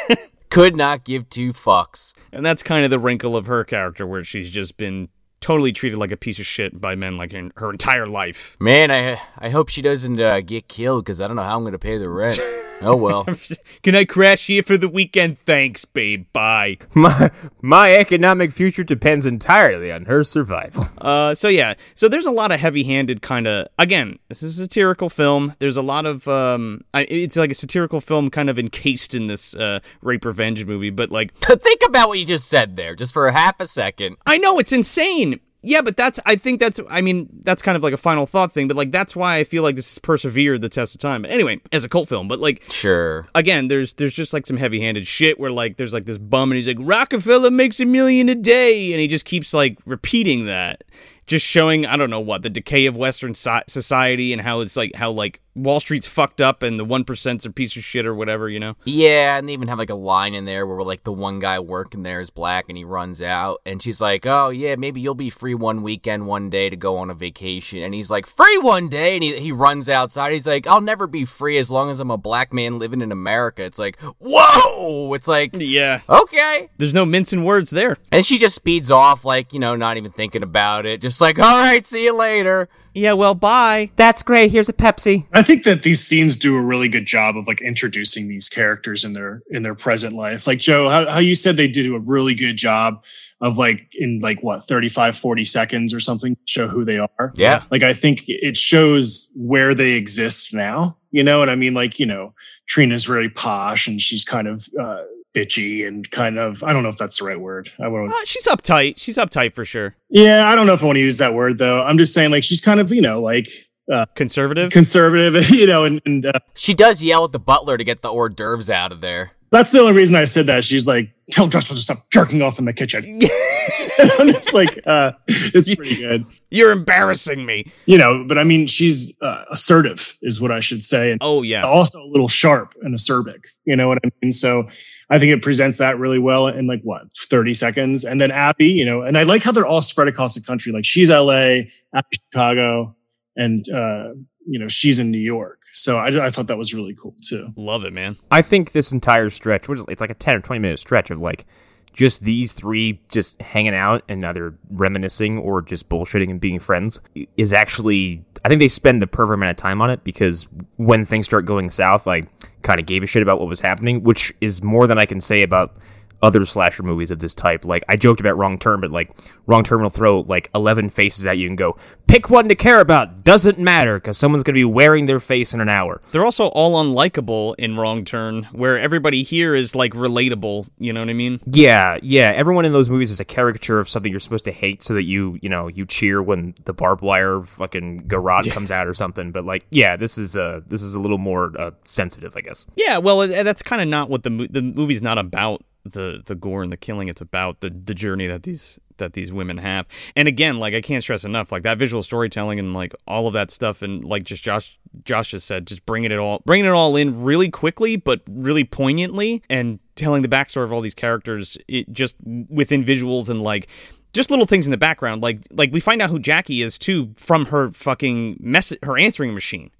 Could 0.50 0.76
not 0.76 1.04
give 1.04 1.30
two 1.30 1.54
fucks. 1.54 2.12
And 2.34 2.44
that's 2.44 2.62
kind 2.62 2.84
of 2.84 2.90
the 2.90 2.98
wrinkle 2.98 3.34
of 3.34 3.46
her 3.46 3.64
character, 3.64 4.06
where 4.06 4.24
she's 4.24 4.50
just 4.50 4.76
been 4.76 5.08
totally 5.40 5.72
treated 5.72 5.98
like 5.98 6.12
a 6.12 6.18
piece 6.18 6.38
of 6.38 6.44
shit 6.44 6.78
by 6.78 6.94
men 6.94 7.16
like 7.16 7.32
in 7.32 7.50
her 7.56 7.70
entire 7.70 8.06
life. 8.06 8.58
Man, 8.60 8.90
I 8.90 9.22
I 9.38 9.48
hope 9.48 9.70
she 9.70 9.80
doesn't 9.80 10.20
uh, 10.20 10.42
get 10.42 10.68
killed 10.68 11.06
because 11.06 11.22
I 11.22 11.26
don't 11.26 11.36
know 11.36 11.42
how 11.42 11.56
I'm 11.56 11.64
gonna 11.64 11.78
pay 11.78 11.96
the 11.96 12.10
rent. 12.10 12.38
oh 12.82 12.96
well. 12.96 13.26
Can 13.82 13.94
I 13.94 14.04
crash 14.04 14.46
here 14.46 14.62
for 14.62 14.76
the 14.76 14.88
weekend? 14.88 15.38
Thanks, 15.38 15.84
babe. 15.84 16.26
Bye. 16.32 16.78
My 16.94 17.30
my 17.60 17.94
economic 17.94 18.52
future 18.52 18.84
depends 18.84 19.26
entirely 19.26 19.90
on 19.92 20.04
her 20.06 20.24
survival. 20.24 20.84
Uh, 21.04 21.34
so 21.34 21.48
yeah, 21.48 21.74
so 21.92 22.08
there's 22.08 22.24
a 22.24 22.30
lot 22.30 22.50
of 22.50 22.58
heavy-handed 22.58 23.20
kind 23.20 23.46
of. 23.46 23.68
Again, 23.78 24.18
this 24.28 24.42
is 24.42 24.58
a 24.58 24.62
satirical 24.62 25.10
film. 25.10 25.54
There's 25.58 25.76
a 25.76 25.82
lot 25.82 26.06
of 26.06 26.26
um, 26.28 26.80
I, 26.94 27.02
it's 27.02 27.36
like 27.36 27.50
a 27.50 27.54
satirical 27.54 28.00
film 28.00 28.30
kind 28.30 28.48
of 28.48 28.58
encased 28.58 29.14
in 29.14 29.26
this 29.26 29.54
uh, 29.54 29.80
rape 30.00 30.24
revenge 30.24 30.64
movie. 30.64 30.88
But 30.88 31.10
like, 31.10 31.34
Think 31.34 31.82
about 31.86 32.08
what 32.08 32.18
you 32.18 32.24
just 32.24 32.48
said 32.48 32.76
there, 32.76 32.94
just 32.94 33.12
for 33.12 33.26
a 33.26 33.32
half 33.32 33.60
a 33.60 33.66
second. 33.66 34.16
I 34.24 34.38
know 34.38 34.58
it's 34.58 34.72
insane. 34.72 35.40
Yeah, 35.66 35.80
but 35.80 35.96
that's 35.96 36.20
I 36.26 36.36
think 36.36 36.60
that's 36.60 36.78
I 36.90 37.00
mean 37.00 37.28
that's 37.42 37.62
kind 37.62 37.74
of 37.76 37.82
like 37.82 37.94
a 37.94 37.96
final 37.96 38.26
thought 38.26 38.52
thing. 38.52 38.68
But 38.68 38.76
like 38.76 38.90
that's 38.90 39.16
why 39.16 39.36
I 39.36 39.44
feel 39.44 39.62
like 39.62 39.76
this 39.76 39.98
persevered 39.98 40.60
the 40.60 40.68
test 40.68 40.94
of 40.94 41.00
time. 41.00 41.22
But 41.22 41.30
anyway, 41.30 41.60
as 41.72 41.84
a 41.84 41.88
cult 41.88 42.08
film, 42.08 42.28
but 42.28 42.38
like 42.38 42.62
Sure. 42.70 43.26
again, 43.34 43.68
there's 43.68 43.94
there's 43.94 44.14
just 44.14 44.32
like 44.34 44.46
some 44.46 44.58
heavy-handed 44.58 45.06
shit 45.06 45.40
where 45.40 45.50
like 45.50 45.76
there's 45.78 45.94
like 45.94 46.04
this 46.04 46.18
bum 46.18 46.52
and 46.52 46.56
he's 46.56 46.68
like 46.68 46.76
Rockefeller 46.80 47.50
makes 47.50 47.80
a 47.80 47.86
million 47.86 48.28
a 48.28 48.34
day, 48.34 48.92
and 48.92 49.00
he 49.00 49.06
just 49.06 49.24
keeps 49.24 49.54
like 49.54 49.78
repeating 49.86 50.46
that, 50.46 50.84
just 51.26 51.46
showing 51.46 51.86
I 51.86 51.96
don't 51.96 52.10
know 52.10 52.20
what 52.20 52.42
the 52.42 52.50
decay 52.50 52.84
of 52.86 52.96
Western 52.96 53.32
so- 53.34 53.62
society 53.66 54.32
and 54.34 54.42
how 54.42 54.60
it's 54.60 54.76
like 54.76 54.94
how 54.94 55.10
like 55.12 55.40
Wall 55.54 55.78
Street's 55.78 56.06
fucked 56.06 56.40
up 56.40 56.62
and 56.62 56.78
the 56.78 56.84
one 56.84 57.04
percent's 57.04 57.44
a 57.44 57.50
piece 57.50 57.76
of 57.76 57.84
shit 57.84 58.06
or 58.06 58.14
whatever, 58.14 58.48
you 58.48 58.58
know. 58.58 58.74
Yeah, 58.84 59.36
and 59.38 59.48
they 59.48 59.52
even 59.52 59.68
have 59.68 59.78
like 59.78 59.90
a 59.90 59.94
line 59.94 60.34
in 60.34 60.44
there 60.46 60.66
where 60.66 60.82
like 60.82 61.04
the 61.04 61.12
one 61.12 61.38
guy 61.38 61.60
working 61.60 62.02
there 62.02 62.20
is 62.20 62.30
black 62.30 62.64
and 62.68 62.76
he 62.76 62.84
runs 62.84 63.22
out 63.22 63.60
and 63.64 63.80
she's 63.82 64.00
like, 64.00 64.26
"Oh 64.26 64.48
yeah, 64.48 64.74
maybe 64.76 65.00
you'll 65.00 65.14
be 65.14 65.30
free 65.30 65.54
one 65.54 65.82
weekend 65.82 66.26
one 66.26 66.50
day 66.50 66.68
to 66.70 66.76
go 66.76 66.96
on 66.96 67.08
a 67.10 67.14
vacation." 67.14 67.82
And 67.82 67.94
he's 67.94 68.10
like, 68.10 68.26
"Free 68.26 68.58
one 68.58 68.88
day?" 68.88 69.14
And 69.14 69.22
he 69.22 69.38
he 69.38 69.52
runs 69.52 69.88
outside. 69.88 70.32
He's 70.32 70.46
like, 70.46 70.66
"I'll 70.66 70.80
never 70.80 71.06
be 71.06 71.24
free 71.24 71.58
as 71.58 71.70
long 71.70 71.90
as 71.90 72.00
I'm 72.00 72.10
a 72.10 72.18
black 72.18 72.52
man 72.52 72.78
living 72.78 73.00
in 73.00 73.12
America." 73.12 73.62
It's 73.62 73.78
like, 73.78 74.00
"Whoa!" 74.18 75.14
It's 75.14 75.28
like, 75.28 75.50
Yeah, 75.54 76.00
"Okay." 76.08 76.68
there's 76.78 76.94
no 76.94 77.04
mincing 77.04 77.44
words 77.44 77.70
there. 77.70 77.96
And 78.10 78.26
she 78.26 78.38
just 78.38 78.56
speeds 78.56 78.90
off 78.90 79.24
like, 79.24 79.52
you 79.52 79.60
know, 79.60 79.76
not 79.76 79.96
even 79.96 80.10
thinking 80.12 80.42
about 80.42 80.84
it. 80.86 81.00
Just 81.00 81.20
like, 81.20 81.38
"All 81.38 81.60
right, 81.62 81.86
see 81.86 82.04
you 82.04 82.12
later." 82.12 82.68
Yeah, 82.94 83.14
well, 83.14 83.34
bye. 83.34 83.90
That's 83.96 84.22
great. 84.22 84.52
Here's 84.52 84.68
a 84.68 84.72
Pepsi. 84.72 85.26
I 85.32 85.42
think 85.42 85.64
that 85.64 85.82
these 85.82 86.00
scenes 86.00 86.36
do 86.36 86.56
a 86.56 86.62
really 86.62 86.88
good 86.88 87.06
job 87.06 87.36
of 87.36 87.46
like 87.48 87.60
introducing 87.60 88.28
these 88.28 88.48
characters 88.48 89.04
in 89.04 89.12
their 89.12 89.42
in 89.50 89.62
their 89.62 89.74
present 89.74 90.14
life. 90.14 90.46
Like 90.46 90.60
Joe, 90.60 90.88
how, 90.88 91.10
how 91.10 91.18
you 91.18 91.34
said 91.34 91.56
they 91.56 91.68
did 91.68 91.92
a 91.92 91.98
really 91.98 92.34
good 92.34 92.56
job 92.56 93.04
of 93.40 93.58
like 93.58 93.88
in 93.94 94.20
like 94.20 94.42
what 94.42 94.64
35 94.64 95.18
40 95.18 95.44
seconds 95.44 95.92
or 95.92 96.00
something 96.00 96.36
show 96.46 96.68
who 96.68 96.84
they 96.84 96.98
are. 96.98 97.32
Yeah. 97.34 97.64
Like 97.70 97.82
I 97.82 97.92
think 97.92 98.22
it 98.28 98.56
shows 98.56 99.32
where 99.34 99.74
they 99.74 99.92
exist 99.92 100.54
now. 100.54 100.96
You 101.10 101.24
know 101.24 101.38
what 101.38 101.50
I 101.50 101.56
mean? 101.56 101.74
Like, 101.74 101.98
you 101.98 102.06
know, 102.06 102.34
Trina's 102.66 103.08
really 103.08 103.28
posh 103.28 103.86
and 103.86 104.00
she's 104.00 104.24
kind 104.24 104.48
of 104.48 104.68
uh 104.80 105.02
bitchy 105.34 105.86
and 105.86 106.08
kind 106.10 106.38
of 106.38 106.62
I 106.62 106.72
don't 106.72 106.82
know 106.82 106.88
if 106.88 106.96
that's 106.96 107.18
the 107.18 107.24
right 107.26 107.38
word. 107.40 107.70
I 107.82 107.88
won't 107.88 108.12
Uh, 108.12 108.16
she's 108.24 108.46
uptight. 108.46 108.94
She's 108.98 109.16
uptight 109.18 109.54
for 109.54 109.64
sure. 109.64 109.96
Yeah, 110.10 110.46
I 110.48 110.54
don't 110.54 110.66
know 110.66 110.74
if 110.74 110.82
I 110.82 110.86
want 110.86 110.96
to 110.96 111.00
use 111.00 111.18
that 111.18 111.34
word 111.34 111.58
though. 111.58 111.82
I'm 111.82 111.98
just 111.98 112.14
saying 112.14 112.30
like 112.30 112.44
she's 112.44 112.60
kind 112.60 112.80
of, 112.80 112.92
you 112.92 113.02
know, 113.02 113.20
like 113.20 113.48
uh 113.92 114.06
Conservative. 114.14 114.70
conservative, 114.72 115.50
you 115.50 115.66
know, 115.66 115.84
and, 115.84 116.00
and 116.06 116.24
uh, 116.26 116.32
She 116.54 116.72
does 116.74 117.02
yell 117.02 117.24
at 117.24 117.32
the 117.32 117.38
butler 117.40 117.76
to 117.76 117.84
get 117.84 118.02
the 118.02 118.10
hors 118.12 118.30
d'oeuvres 118.30 118.70
out 118.70 118.92
of 118.92 119.00
there. 119.00 119.32
That's 119.50 119.70
the 119.70 119.78
only 119.78 119.92
reason 119.92 120.16
I 120.16 120.24
said 120.24 120.46
that. 120.46 120.64
She's 120.64 120.88
like, 120.88 121.10
tell 121.30 121.46
Joshua 121.46 121.76
to 121.76 121.82
stop 121.82 121.98
jerking 122.10 122.42
off 122.42 122.58
in 122.58 122.64
the 122.64 122.72
kitchen. 122.72 123.04
and 124.00 124.10
I'm 124.18 124.26
just 124.32 124.52
like, 124.52 124.80
uh, 124.84 125.12
it's 125.28 125.72
pretty 125.76 125.94
good. 125.96 126.26
You're 126.50 126.72
embarrassing 126.72 127.46
me. 127.46 127.70
You 127.86 127.96
know, 127.98 128.24
but 128.26 128.36
I 128.36 128.42
mean, 128.42 128.66
she's 128.66 129.12
uh, 129.20 129.44
assertive, 129.52 130.16
is 130.22 130.40
what 130.40 130.50
I 130.50 130.58
should 130.58 130.82
say. 130.82 131.12
And 131.12 131.18
Oh 131.22 131.42
yeah. 131.42 131.62
also 131.62 132.00
a 132.02 132.08
little 132.08 132.26
sharp 132.26 132.74
and 132.82 132.96
acerbic. 132.96 133.44
You 133.64 133.76
know 133.76 133.86
what 133.86 133.98
I 134.04 134.10
mean? 134.22 134.32
So 134.32 134.66
I 135.10 135.18
think 135.18 135.32
it 135.32 135.42
presents 135.42 135.78
that 135.78 135.98
really 135.98 136.18
well 136.18 136.48
in 136.48 136.66
like 136.66 136.82
what, 136.82 137.04
30 137.16 137.54
seconds. 137.54 138.04
And 138.04 138.20
then 138.20 138.30
Abby, 138.30 138.66
you 138.66 138.84
know, 138.84 139.02
and 139.02 139.18
I 139.18 139.24
like 139.24 139.42
how 139.42 139.52
they're 139.52 139.66
all 139.66 139.82
spread 139.82 140.08
across 140.08 140.34
the 140.34 140.40
country. 140.40 140.72
Like 140.72 140.84
she's 140.84 141.10
LA, 141.10 141.64
Abby 141.94 142.16
Chicago, 142.32 142.96
and, 143.36 143.64
uh, 143.68 144.10
you 144.46 144.58
know, 144.58 144.68
she's 144.68 144.98
in 144.98 145.10
New 145.10 145.18
York. 145.18 145.60
So 145.72 145.96
I, 145.96 146.26
I 146.26 146.30
thought 146.30 146.46
that 146.46 146.58
was 146.58 146.72
really 146.72 146.94
cool 146.94 147.16
too. 147.20 147.48
Love 147.56 147.84
it, 147.84 147.92
man. 147.92 148.16
I 148.30 148.42
think 148.42 148.72
this 148.72 148.92
entire 148.92 149.28
stretch, 149.28 149.68
which 149.68 149.80
is 149.80 149.86
it's 149.88 150.00
like 150.00 150.10
a 150.10 150.14
ten 150.14 150.36
or 150.36 150.40
twenty 150.40 150.60
minute 150.60 150.78
stretch 150.78 151.10
of 151.10 151.18
like 151.18 151.46
just 151.92 152.22
these 152.22 152.52
three 152.52 153.00
just 153.10 153.40
hanging 153.42 153.74
out 153.74 154.04
and 154.08 154.24
either 154.24 154.56
reminiscing 154.70 155.38
or 155.38 155.62
just 155.62 155.88
bullshitting 155.88 156.30
and 156.30 156.40
being 156.40 156.60
friends 156.60 157.00
is 157.36 157.52
actually 157.52 158.24
I 158.44 158.48
think 158.48 158.60
they 158.60 158.68
spend 158.68 159.02
the 159.02 159.06
perfect 159.06 159.34
amount 159.34 159.50
of 159.50 159.56
time 159.56 159.82
on 159.82 159.90
it 159.90 160.04
because 160.04 160.48
when 160.76 161.04
things 161.04 161.26
start 161.26 161.44
going 161.44 161.70
south, 161.70 162.06
I 162.06 162.22
kind 162.64 162.80
of 162.80 162.86
gave 162.86 163.04
a 163.04 163.06
shit 163.06 163.22
about 163.22 163.38
what 163.38 163.48
was 163.48 163.60
happening, 163.60 164.02
which 164.02 164.32
is 164.40 164.62
more 164.62 164.88
than 164.88 164.98
I 164.98 165.06
can 165.06 165.20
say 165.20 165.42
about 165.42 165.76
other 166.22 166.44
slasher 166.44 166.82
movies 166.82 167.10
of 167.10 167.18
this 167.18 167.34
type. 167.34 167.64
Like 167.64 167.84
I 167.88 167.96
joked 167.96 168.20
about 168.20 168.36
Wrong 168.36 168.58
Turn, 168.58 168.80
but 168.80 168.90
like 168.90 169.10
Wrong 169.46 169.64
Turn 169.64 169.82
will 169.82 169.90
throw 169.90 170.20
like 170.20 170.50
eleven 170.54 170.88
faces 170.88 171.26
at 171.26 171.38
you 171.38 171.48
and 171.48 171.58
go, 171.58 171.76
pick 172.06 172.30
one 172.30 172.48
to 172.48 172.54
care 172.54 172.80
about. 172.80 173.24
Doesn't 173.24 173.58
matter 173.58 173.96
because 173.96 174.18
someone's 174.18 174.44
gonna 174.44 174.54
be 174.54 174.64
wearing 174.64 175.06
their 175.06 175.20
face 175.20 175.54
in 175.54 175.60
an 175.60 175.68
hour. 175.68 176.00
They're 176.10 176.24
also 176.24 176.46
all 176.48 176.82
unlikable 176.82 177.54
in 177.58 177.76
Wrong 177.76 178.04
Turn, 178.04 178.44
where 178.52 178.78
everybody 178.78 179.22
here 179.22 179.54
is 179.54 179.74
like 179.74 179.92
relatable. 179.92 180.68
You 180.78 180.92
know 180.92 181.00
what 181.00 181.10
I 181.10 181.14
mean? 181.14 181.40
Yeah, 181.46 181.98
yeah. 182.02 182.32
Everyone 182.34 182.64
in 182.64 182.72
those 182.72 182.90
movies 182.90 183.10
is 183.10 183.20
a 183.20 183.24
caricature 183.24 183.80
of 183.80 183.88
something 183.88 184.10
you're 184.10 184.20
supposed 184.20 184.44
to 184.46 184.52
hate, 184.52 184.82
so 184.82 184.94
that 184.94 185.04
you, 185.04 185.38
you 185.42 185.48
know, 185.48 185.68
you 185.68 185.86
cheer 185.86 186.22
when 186.22 186.54
the 186.64 186.72
barbed 186.72 187.02
wire 187.02 187.42
fucking 187.42 188.08
garrote 188.08 188.50
comes 188.50 188.70
out 188.70 188.86
or 188.86 188.94
something. 188.94 189.32
But 189.32 189.44
like, 189.44 189.66
yeah, 189.70 189.96
this 189.96 190.18
is 190.18 190.36
uh 190.36 190.60
this 190.66 190.82
is 190.82 190.94
a 190.94 191.00
little 191.00 191.18
more 191.18 191.52
uh, 191.58 191.72
sensitive, 191.84 192.36
I 192.36 192.40
guess. 192.40 192.66
Yeah. 192.76 192.98
Well, 192.98 193.26
that's 193.26 193.62
kind 193.62 193.82
of 193.82 193.88
not 193.88 194.08
what 194.10 194.22
the 194.22 194.30
mo- 194.30 194.46
the 194.48 194.62
movie's 194.62 195.02
not 195.02 195.18
about. 195.18 195.62
The 195.84 196.22
the 196.24 196.34
gore 196.34 196.62
and 196.62 196.72
the 196.72 196.76
killing. 196.76 197.08
It's 197.08 197.20
about 197.20 197.60
the 197.60 197.70
the 197.70 197.94
journey 197.94 198.26
that 198.26 198.44
these 198.44 198.80
that 198.98 199.12
these 199.12 199.32
women 199.32 199.58
have. 199.58 199.86
And 200.16 200.28
again, 200.28 200.58
like 200.58 200.74
I 200.74 200.80
can't 200.80 201.02
stress 201.02 201.24
enough, 201.24 201.52
like 201.52 201.62
that 201.62 201.78
visual 201.78 202.02
storytelling 202.02 202.58
and 202.58 202.74
like 202.74 202.94
all 203.06 203.26
of 203.26 203.32
that 203.34 203.50
stuff, 203.50 203.82
and 203.82 204.04
like 204.04 204.24
just 204.24 204.42
Josh 204.44 204.78
Josh 205.04 205.32
just 205.32 205.46
said, 205.46 205.66
just 205.66 205.84
bringing 205.86 206.10
it 206.10 206.18
all 206.18 206.42
bringing 206.44 206.66
it 206.66 206.72
all 206.72 206.96
in 206.96 207.22
really 207.22 207.50
quickly, 207.50 207.96
but 207.96 208.22
really 208.28 208.64
poignantly, 208.64 209.42
and 209.50 209.78
telling 209.96 210.22
the 210.22 210.28
backstory 210.28 210.64
of 210.64 210.72
all 210.72 210.80
these 210.80 210.94
characters, 210.94 211.58
it 211.68 211.92
just 211.92 212.16
within 212.48 212.84
visuals 212.84 213.28
and 213.28 213.42
like 213.42 213.68
just 214.12 214.30
little 214.30 214.46
things 214.46 214.66
in 214.66 214.70
the 214.70 214.78
background 214.78 215.22
like 215.22 215.40
like 215.50 215.72
we 215.72 215.80
find 215.80 216.00
out 216.00 216.08
who 216.08 216.18
Jackie 216.20 216.62
is 216.62 216.78
too 216.78 217.12
from 217.16 217.46
her 217.46 217.72
fucking 217.72 218.36
mess 218.40 218.72
her 218.84 218.96
answering 218.96 219.34
machine 219.34 219.70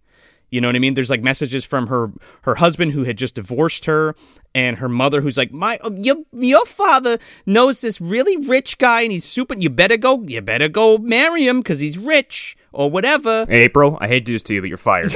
you 0.55 0.61
know 0.61 0.69
what 0.69 0.77
I 0.77 0.79
mean? 0.79 0.95
There's 0.95 1.11
like 1.11 1.21
messages 1.21 1.65
from 1.65 1.89
her 1.89 2.13
her 2.43 2.55
husband 2.55 2.93
who 2.93 3.03
had 3.03 3.19
just 3.19 3.35
divorced 3.35 3.87
her, 3.87 4.15
and 4.55 4.77
her 4.77 4.89
mother 4.89 5.21
who's 5.21 5.37
like, 5.37 5.51
"My 5.51 5.81
your 5.97 6.19
your 6.33 6.65
father 6.65 7.19
knows 7.45 7.81
this 7.81 8.01
really 8.01 8.37
rich 8.37 8.79
guy, 8.79 9.01
and 9.01 9.11
he's 9.11 9.25
super. 9.25 9.57
You 9.59 9.69
better 9.69 9.97
go. 9.97 10.23
You 10.23 10.41
better 10.43 10.69
go 10.69 10.97
marry 10.97 11.49
him 11.49 11.59
because 11.59 11.81
he's 11.81 11.99
rich 11.99 12.57
or 12.71 12.89
whatever." 12.89 13.47
Hey, 13.49 13.65
April, 13.65 13.99
I 14.01 14.07
hate 14.07 14.21
to 14.21 14.27
do 14.27 14.33
this 14.35 14.45
to 14.45 14.55
you, 14.55 14.61
but 14.61 14.69
you're 14.69 14.79
fired. 14.79 15.11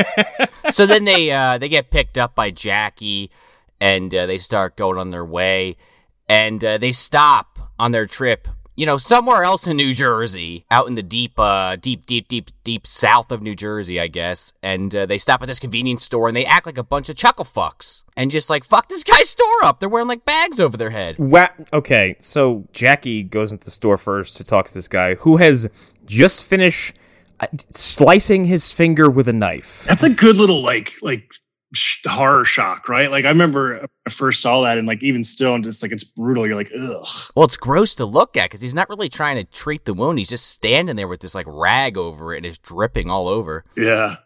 so 0.70 0.86
then 0.86 1.04
they 1.04 1.30
uh, 1.30 1.58
they 1.58 1.68
get 1.68 1.90
picked 1.90 2.16
up 2.16 2.34
by 2.34 2.50
Jackie, 2.50 3.30
and 3.82 4.14
uh, 4.14 4.24
they 4.24 4.38
start 4.38 4.78
going 4.78 4.96
on 4.96 5.10
their 5.10 5.26
way, 5.26 5.76
and 6.26 6.64
uh, 6.64 6.78
they 6.78 6.90
stop 6.92 7.70
on 7.78 7.92
their 7.92 8.06
trip. 8.06 8.48
You 8.76 8.86
know, 8.86 8.96
somewhere 8.96 9.44
else 9.44 9.68
in 9.68 9.76
New 9.76 9.94
Jersey, 9.94 10.64
out 10.68 10.88
in 10.88 10.94
the 10.94 11.02
deep, 11.02 11.38
uh, 11.38 11.76
deep, 11.76 12.06
deep, 12.06 12.26
deep, 12.26 12.50
deep 12.64 12.86
south 12.86 13.30
of 13.30 13.40
New 13.40 13.54
Jersey, 13.54 14.00
I 14.00 14.08
guess. 14.08 14.52
And 14.64 14.94
uh, 14.94 15.06
they 15.06 15.16
stop 15.18 15.42
at 15.42 15.46
this 15.46 15.60
convenience 15.60 16.04
store 16.04 16.26
and 16.26 16.36
they 16.36 16.44
act 16.44 16.66
like 16.66 16.78
a 16.78 16.82
bunch 16.82 17.08
of 17.08 17.16
chuckle 17.16 17.44
fucks 17.44 18.02
and 18.16 18.32
just 18.32 18.50
like 18.50 18.64
fuck 18.64 18.88
this 18.88 19.04
guy's 19.04 19.30
store 19.30 19.62
up. 19.62 19.78
They're 19.78 19.88
wearing 19.88 20.08
like 20.08 20.24
bags 20.24 20.58
over 20.58 20.76
their 20.76 20.90
head. 20.90 21.18
Wa- 21.18 21.50
okay, 21.72 22.16
so 22.18 22.66
Jackie 22.72 23.22
goes 23.22 23.52
into 23.52 23.64
the 23.64 23.70
store 23.70 23.96
first 23.96 24.36
to 24.38 24.44
talk 24.44 24.66
to 24.66 24.74
this 24.74 24.88
guy 24.88 25.14
who 25.14 25.36
has 25.36 25.70
just 26.06 26.42
finished 26.42 26.94
uh, 27.40 27.46
slicing 27.70 28.46
his 28.46 28.72
finger 28.72 29.08
with 29.08 29.28
a 29.28 29.32
knife. 29.32 29.84
That's 29.84 30.02
a 30.02 30.10
good 30.10 30.36
little 30.36 30.62
like 30.62 30.92
like 31.00 31.32
sh- 31.32 31.38
horror 32.06 32.44
shock, 32.44 32.88
right? 32.88 33.10
Like 33.10 33.24
I 33.24 33.28
remember 33.28 33.86
I 34.06 34.10
first 34.10 34.40
saw 34.40 34.62
that 34.62 34.78
and 34.78 34.86
like 34.86 35.02
even 35.02 35.22
still, 35.22 35.54
and 35.54 35.64
just 35.64 35.82
like 35.82 35.92
it's 35.92 36.04
brutal. 36.04 36.46
You're 36.46 36.56
like, 36.56 36.72
ugh. 36.78 37.06
Well, 37.34 37.44
it's 37.44 37.56
gross 37.56 37.94
to 37.96 38.04
look 38.04 38.36
at 38.36 38.50
because 38.50 38.62
he's 38.62 38.74
not 38.74 38.88
really 38.88 39.08
trying 39.08 39.36
to 39.36 39.44
treat 39.44 39.84
the 39.84 39.94
wound. 39.94 40.18
He's 40.18 40.30
just 40.30 40.46
standing 40.46 40.96
there 40.96 41.08
with 41.08 41.20
this 41.20 41.34
like 41.34 41.46
rag 41.48 41.96
over 41.96 42.34
it 42.34 42.38
and 42.38 42.46
it's 42.46 42.58
dripping 42.58 43.10
all 43.10 43.28
over. 43.28 43.64
Yeah. 43.76 44.16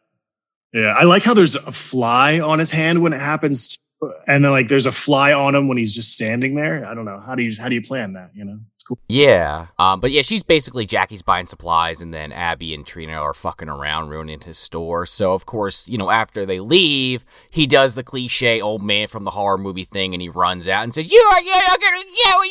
Yeah, 0.73 0.95
I 0.97 1.05
like 1.05 1.25
how 1.25 1.33
there's 1.33 1.55
a 1.55 1.73
fly 1.73 2.41
on 2.41 2.59
his 2.59 2.71
hand 2.71 3.03
when 3.03 3.15
it 3.15 3.21
happens, 3.21 3.79
and 4.27 4.45
then 4.45 4.53
like 4.53 4.69
there's 4.69 4.85
a 4.85 4.93
fly 4.93 5.33
on 5.33 5.55
him 5.55 5.67
when 5.67 5.79
he's 5.79 5.95
just 5.95 6.13
standing 6.13 6.55
there. 6.55 6.85
I 6.85 6.95
don't 6.95 7.07
know 7.07 7.21
how 7.21 7.35
do 7.35 7.43
you 7.43 7.51
how 7.59 7.71
do 7.71 7.75
you 7.75 7.81
plan 7.81 8.13
that? 8.13 8.33
You 8.35 8.45
know, 8.45 8.59
it's 8.89 8.97
cool. 8.97 8.99
Yeah. 9.09 9.67
Um, 9.79 10.01
but 10.01 10.11
yeah, 10.11 10.23
she's 10.23 10.43
basically 10.43 10.87
Jackie's 10.87 11.23
buying 11.23 11.47
supplies, 11.47 12.01
and 12.01 12.13
then 12.15 12.33
Abby 12.33 12.75
and 12.75 12.87
Trina 12.87 13.13
are 13.13 13.35
fucking 13.35 13.69
around, 13.69 14.09
ruining 14.09 14.41
his 14.41 14.59
store. 14.59 15.07
So, 15.07 15.35
of 15.35 15.47
course, 15.47 15.89
you 15.89 15.99
know, 15.99 16.11
after 16.11 16.47
they 16.47 16.61
leave, 16.61 17.25
he 17.51 17.67
does 17.67 17.95
the 17.95 18.03
cliche 18.03 18.61
old 18.61 18.83
man 18.83 19.09
from 19.09 19.25
the 19.25 19.31
horror 19.33 19.59
movie 19.59 19.85
thing, 19.85 20.15
and 20.15 20.23
he 20.23 20.29
runs 20.29 20.69
out 20.69 20.85
and 20.85 20.95
says, 20.95 21.11
You 21.11 21.31
are 21.33 21.43
not 21.43 21.81
gonna 21.81 22.05
get 22.15 22.35
what 22.35 22.49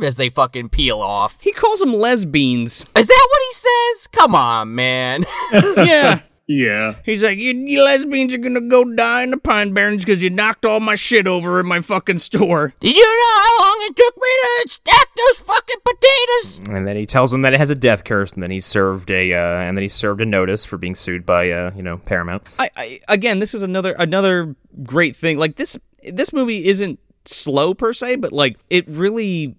you! 0.00 0.06
As 0.06 0.16
they 0.16 0.28
fucking 0.28 0.68
peel 0.70 1.00
off. 1.00 1.40
He 1.40 1.52
calls 1.52 1.80
them 1.80 1.94
lesbians. 1.94 2.84
Is 2.96 3.06
that 3.06 3.28
what 3.30 3.42
he 3.48 3.52
says? 3.52 4.06
Come 4.08 4.34
on, 4.34 4.74
man. 4.74 5.24
yeah. 5.52 6.20
Yeah, 6.52 6.96
He's 7.04 7.22
like, 7.22 7.38
you, 7.38 7.52
you 7.52 7.84
lesbians 7.84 8.34
are 8.34 8.38
gonna 8.38 8.60
go 8.60 8.84
die 8.84 9.22
in 9.22 9.30
the 9.30 9.38
Pine 9.38 9.72
Barrens 9.72 10.04
because 10.04 10.20
you 10.20 10.30
knocked 10.30 10.66
all 10.66 10.80
my 10.80 10.96
shit 10.96 11.28
over 11.28 11.60
in 11.60 11.66
my 11.66 11.80
fucking 11.80 12.18
store. 12.18 12.74
Did 12.80 12.96
you 12.96 13.04
know 13.04 13.40
how 13.40 13.60
long 13.60 13.76
it 13.82 13.94
took 13.94 14.16
me 14.16 14.28
to 14.64 14.68
stack 14.68 15.06
those 15.16 15.46
fucking 15.46 15.80
potatoes? 15.84 16.60
And 16.76 16.88
then 16.88 16.96
he 16.96 17.06
tells 17.06 17.32
him 17.32 17.42
that 17.42 17.52
it 17.52 17.60
has 17.60 17.70
a 17.70 17.76
death 17.76 18.02
curse, 18.02 18.32
and 18.32 18.42
then 18.42 18.50
he 18.50 18.58
served 18.58 19.12
a 19.12 19.32
uh, 19.32 19.60
and 19.60 19.78
then 19.78 19.82
he 19.84 19.88
served 19.88 20.20
a 20.20 20.26
notice 20.26 20.64
for 20.64 20.76
being 20.76 20.96
sued 20.96 21.24
by 21.24 21.52
uh, 21.52 21.70
you 21.76 21.84
know 21.84 21.98
Paramount. 21.98 22.52
I, 22.58 22.68
I 22.76 22.98
again, 23.06 23.38
this 23.38 23.54
is 23.54 23.62
another 23.62 23.92
another 23.92 24.56
great 24.82 25.14
thing. 25.14 25.38
Like 25.38 25.54
this, 25.54 25.78
this 26.02 26.32
movie 26.32 26.66
isn't 26.66 26.98
slow 27.26 27.74
per 27.74 27.92
se, 27.92 28.16
but 28.16 28.32
like 28.32 28.58
it 28.70 28.88
really 28.88 29.54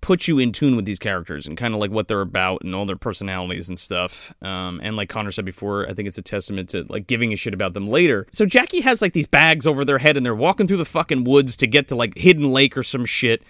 puts 0.00 0.28
you 0.28 0.38
in 0.38 0.52
tune 0.52 0.76
with 0.76 0.84
these 0.84 0.98
characters 0.98 1.46
and 1.46 1.56
kind 1.56 1.74
of 1.74 1.80
like 1.80 1.90
what 1.90 2.08
they're 2.08 2.20
about 2.20 2.62
and 2.62 2.74
all 2.74 2.86
their 2.86 2.96
personalities 2.96 3.68
and 3.68 3.78
stuff. 3.78 4.34
Um, 4.42 4.80
and 4.82 4.96
like 4.96 5.08
Connor 5.08 5.30
said 5.30 5.44
before, 5.44 5.88
I 5.88 5.94
think 5.94 6.08
it's 6.08 6.18
a 6.18 6.22
testament 6.22 6.70
to 6.70 6.84
like 6.88 7.06
giving 7.06 7.32
a 7.32 7.36
shit 7.36 7.54
about 7.54 7.74
them 7.74 7.86
later. 7.86 8.26
So 8.30 8.46
Jackie 8.46 8.80
has 8.80 9.02
like 9.02 9.12
these 9.12 9.26
bags 9.26 9.66
over 9.66 9.84
their 9.84 9.98
head 9.98 10.16
and 10.16 10.24
they're 10.24 10.34
walking 10.34 10.66
through 10.66 10.76
the 10.76 10.84
fucking 10.84 11.24
woods 11.24 11.56
to 11.58 11.66
get 11.66 11.88
to 11.88 11.94
like 11.94 12.16
Hidden 12.16 12.50
Lake 12.50 12.76
or 12.76 12.82
some 12.82 13.04
shit. 13.04 13.42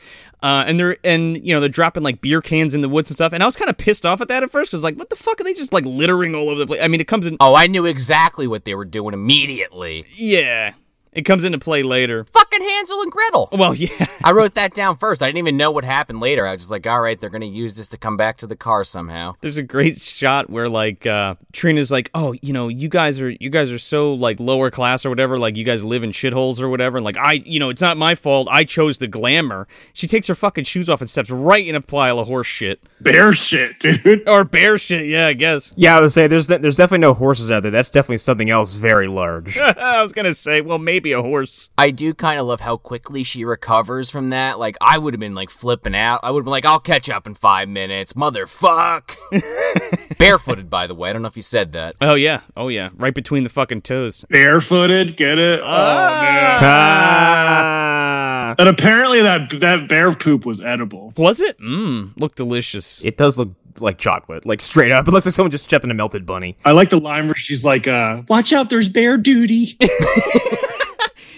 Uh, 0.43 0.65
and 0.67 0.79
they're 0.79 0.97
and 1.03 1.45
you 1.45 1.53
know 1.53 1.61
they're 1.61 1.69
dropping 1.69 2.03
like 2.03 2.21
beer 2.21 2.41
cans 2.41 2.75
in 2.75 2.81
the 2.81 2.89
woods 2.89 3.11
and 3.11 3.17
stuff. 3.17 3.33
And 3.33 3.43
I 3.43 3.47
was 3.47 3.57
kind 3.57 3.69
of 3.69 3.77
pissed 3.77 4.07
off 4.07 4.21
at 4.21 4.29
that 4.29 4.43
at 4.43 4.51
first 4.51 4.71
because 4.71 4.85
like 4.85 4.97
what 4.97 5.11
the 5.11 5.17
fuck 5.17 5.41
are 5.41 5.45
they 5.45 5.53
just 5.53 5.73
like 5.73 5.85
littering 5.85 6.35
all 6.35 6.49
over 6.49 6.61
the 6.61 6.67
place? 6.67 6.83
I 6.83 6.89
mean, 6.89 7.01
it 7.01 7.09
comes 7.09 7.27
in. 7.27 7.37
Oh, 7.41 7.55
I 7.55 7.67
knew 7.67 7.87
exactly 7.87 8.47
what 8.47 8.65
they 8.65 8.75
were 8.75 8.85
doing 8.85 9.15
immediately. 9.15 10.07
Yeah, 10.15 10.75
it 11.19 11.25
comes 11.25 11.43
into 11.43 11.59
play 11.59 11.83
later. 11.83 12.23
Fucking 12.25 12.63
Hansel 12.63 13.03
and 13.03 13.11
Gretel. 13.11 13.49
Well, 13.51 13.75
yeah. 13.75 14.07
I 14.25 14.31
wrote 14.31 14.55
that 14.55 14.73
down 14.73 14.97
first. 14.97 15.21
I 15.21 15.27
didn't 15.27 15.39
even 15.39 15.57
know 15.57 15.73
what 15.73 15.85
happened 15.85 16.21
later. 16.21 16.47
I 16.47 16.53
was 16.53 16.61
just 16.61 16.71
like, 16.71 16.87
all 16.87 17.01
right, 17.01 17.21
they're 17.21 17.29
going 17.29 17.41
to 17.41 17.47
use 17.47 17.77
this 17.77 17.89
to 17.89 17.97
come 17.97 18.17
back 18.17 18.37
to 18.39 18.47
the 18.47 18.55
car 18.55 18.85
somehow. 18.85 19.35
There's 19.41 19.59
a 19.59 19.65
great 19.65 19.99
shot 19.99 20.49
where 20.49 20.69
like 20.69 21.07
uh 21.07 21.35
Trina's 21.53 21.91
like, 21.91 22.09
"Oh, 22.15 22.35
you 22.41 22.53
know, 22.53 22.69
you 22.69 22.89
guys 22.89 23.21
are 23.21 23.31
you 23.31 23.51
guys 23.51 23.73
are 23.73 23.79
so 23.79 24.15
like 24.15 24.39
lower 24.39 24.71
class 24.71 25.05
or 25.05 25.09
whatever, 25.09 25.39
like 25.39 25.57
you 25.57 25.65
guys 25.65 25.85
live 25.85 26.05
in 26.05 26.11
shitholes 26.11 26.61
or 26.61 26.69
whatever." 26.69 26.99
And 26.99 27.05
like, 27.05 27.17
"I, 27.17 27.33
you 27.33 27.59
know, 27.59 27.69
it's 27.71 27.83
not 27.83 27.97
my 27.97 28.15
fault. 28.15 28.47
I 28.51 28.63
chose 28.63 28.99
the 28.99 29.09
glamour." 29.09 29.67
She 29.93 30.07
takes 30.07 30.29
her 30.29 30.37
fucking 30.37 30.65
shoes 30.65 30.89
off 30.89 31.01
and 31.01 31.11
steps 31.11 31.31
right 31.31 31.67
in 31.67 31.75
a 31.75 31.81
pile 31.81 32.21
of 32.21 32.29
horse 32.29 32.47
shit. 32.47 32.81
bear 33.01 33.33
shit, 33.33 33.81
dude. 33.81 34.29
Or 34.29 34.45
bear 34.45 34.79
shit, 34.79 35.07
yeah, 35.07 35.27
I 35.27 35.33
guess. 35.33 35.73
Yeah, 35.77 35.97
I 35.99 36.01
would 36.01 36.13
say 36.13 36.29
there's 36.29 36.47
there's 36.47 36.77
definitely 36.77 37.03
no 37.03 37.15
horses 37.15 37.51
out 37.51 37.63
there. 37.63 37.73
That's 37.73 37.91
definitely 37.91 38.19
something 38.19 38.51
else 38.51 38.75
very 38.75 39.09
large. 39.09 39.59
I 39.79 40.01
was 40.03 40.13
going 40.13 40.27
to 40.27 40.35
say, 40.35 40.61
well, 40.61 40.79
maybe 40.79 41.08
a 41.13 41.23
horse. 41.23 41.71
I 41.79 41.91
do 41.91 42.15
kind 42.15 42.39
of 42.39 42.47
love 42.47 42.61
how 42.61 42.77
quickly 42.77 43.23
she 43.23 43.45
recovers 43.45 44.11
from 44.11 44.29
that. 44.29 44.59
Like, 44.59 44.77
I 44.81 44.99
would 44.99 45.15
have 45.15 45.21
been 45.21 45.35
like 45.35 45.51
flipping 45.51 45.95
out. 45.95 46.21
I 46.23 46.31
would 46.31 46.41
have 46.41 46.45
been 46.45 46.51
like, 46.51 46.65
I'll 46.65 46.81
catch 46.81 47.09
up 47.11 47.27
in 47.27 47.35
five 47.35 47.69
minutes. 47.69 48.13
Motherfuck. 48.15 49.17
Barefooted, 50.19 50.69
by 50.71 50.87
the 50.87 50.95
way. 50.95 51.11
I 51.11 51.13
don't 51.13 51.23
know 51.23 51.29
if 51.29 51.37
you 51.37 51.43
said 51.43 51.73
that. 51.73 51.95
Oh 52.01 52.15
yeah. 52.15 52.41
Oh 52.57 52.69
yeah. 52.69 52.91
Right 52.97 53.15
between 53.15 53.45
the 53.45 53.51
fucking 53.51 53.83
toes. 53.83 54.25
Barefooted, 54.29 55.17
get 55.17 55.39
it? 55.39 55.61
Oh 55.63 55.65
man. 55.65 56.59
Ah. 56.63 58.55
And 58.59 58.69
apparently 58.69 59.23
that 59.23 59.51
that 59.61 59.89
bear 59.89 60.13
poop 60.15 60.45
was 60.47 60.61
edible. 60.61 61.13
Was 61.17 61.41
it? 61.41 61.59
Mmm, 61.61 62.19
looked 62.19 62.37
delicious. 62.37 63.03
It 63.05 63.17
does 63.17 63.39
look 63.39 63.51
like 63.81 63.99
chocolate, 63.99 64.45
like 64.47 64.61
straight 64.61 64.91
up. 64.91 65.07
It 65.07 65.13
looks 65.13 65.27
like 65.27 65.33
someone 65.35 65.51
just 65.51 65.65
stepped 65.65 65.85
in 65.85 65.91
a 65.91 65.95
melted 65.95 66.27
bunny. 66.27 66.57
I 66.65 66.73
like 66.73 66.91
the 66.91 66.99
line 66.99 67.27
where 67.27 67.35
she's 67.35 67.65
like, 67.65 67.87
uh, 67.87 68.23
"Watch 68.29 68.53
out, 68.53 68.71
there's 68.71 68.89
bear 68.89 69.19
duty." 69.19 69.77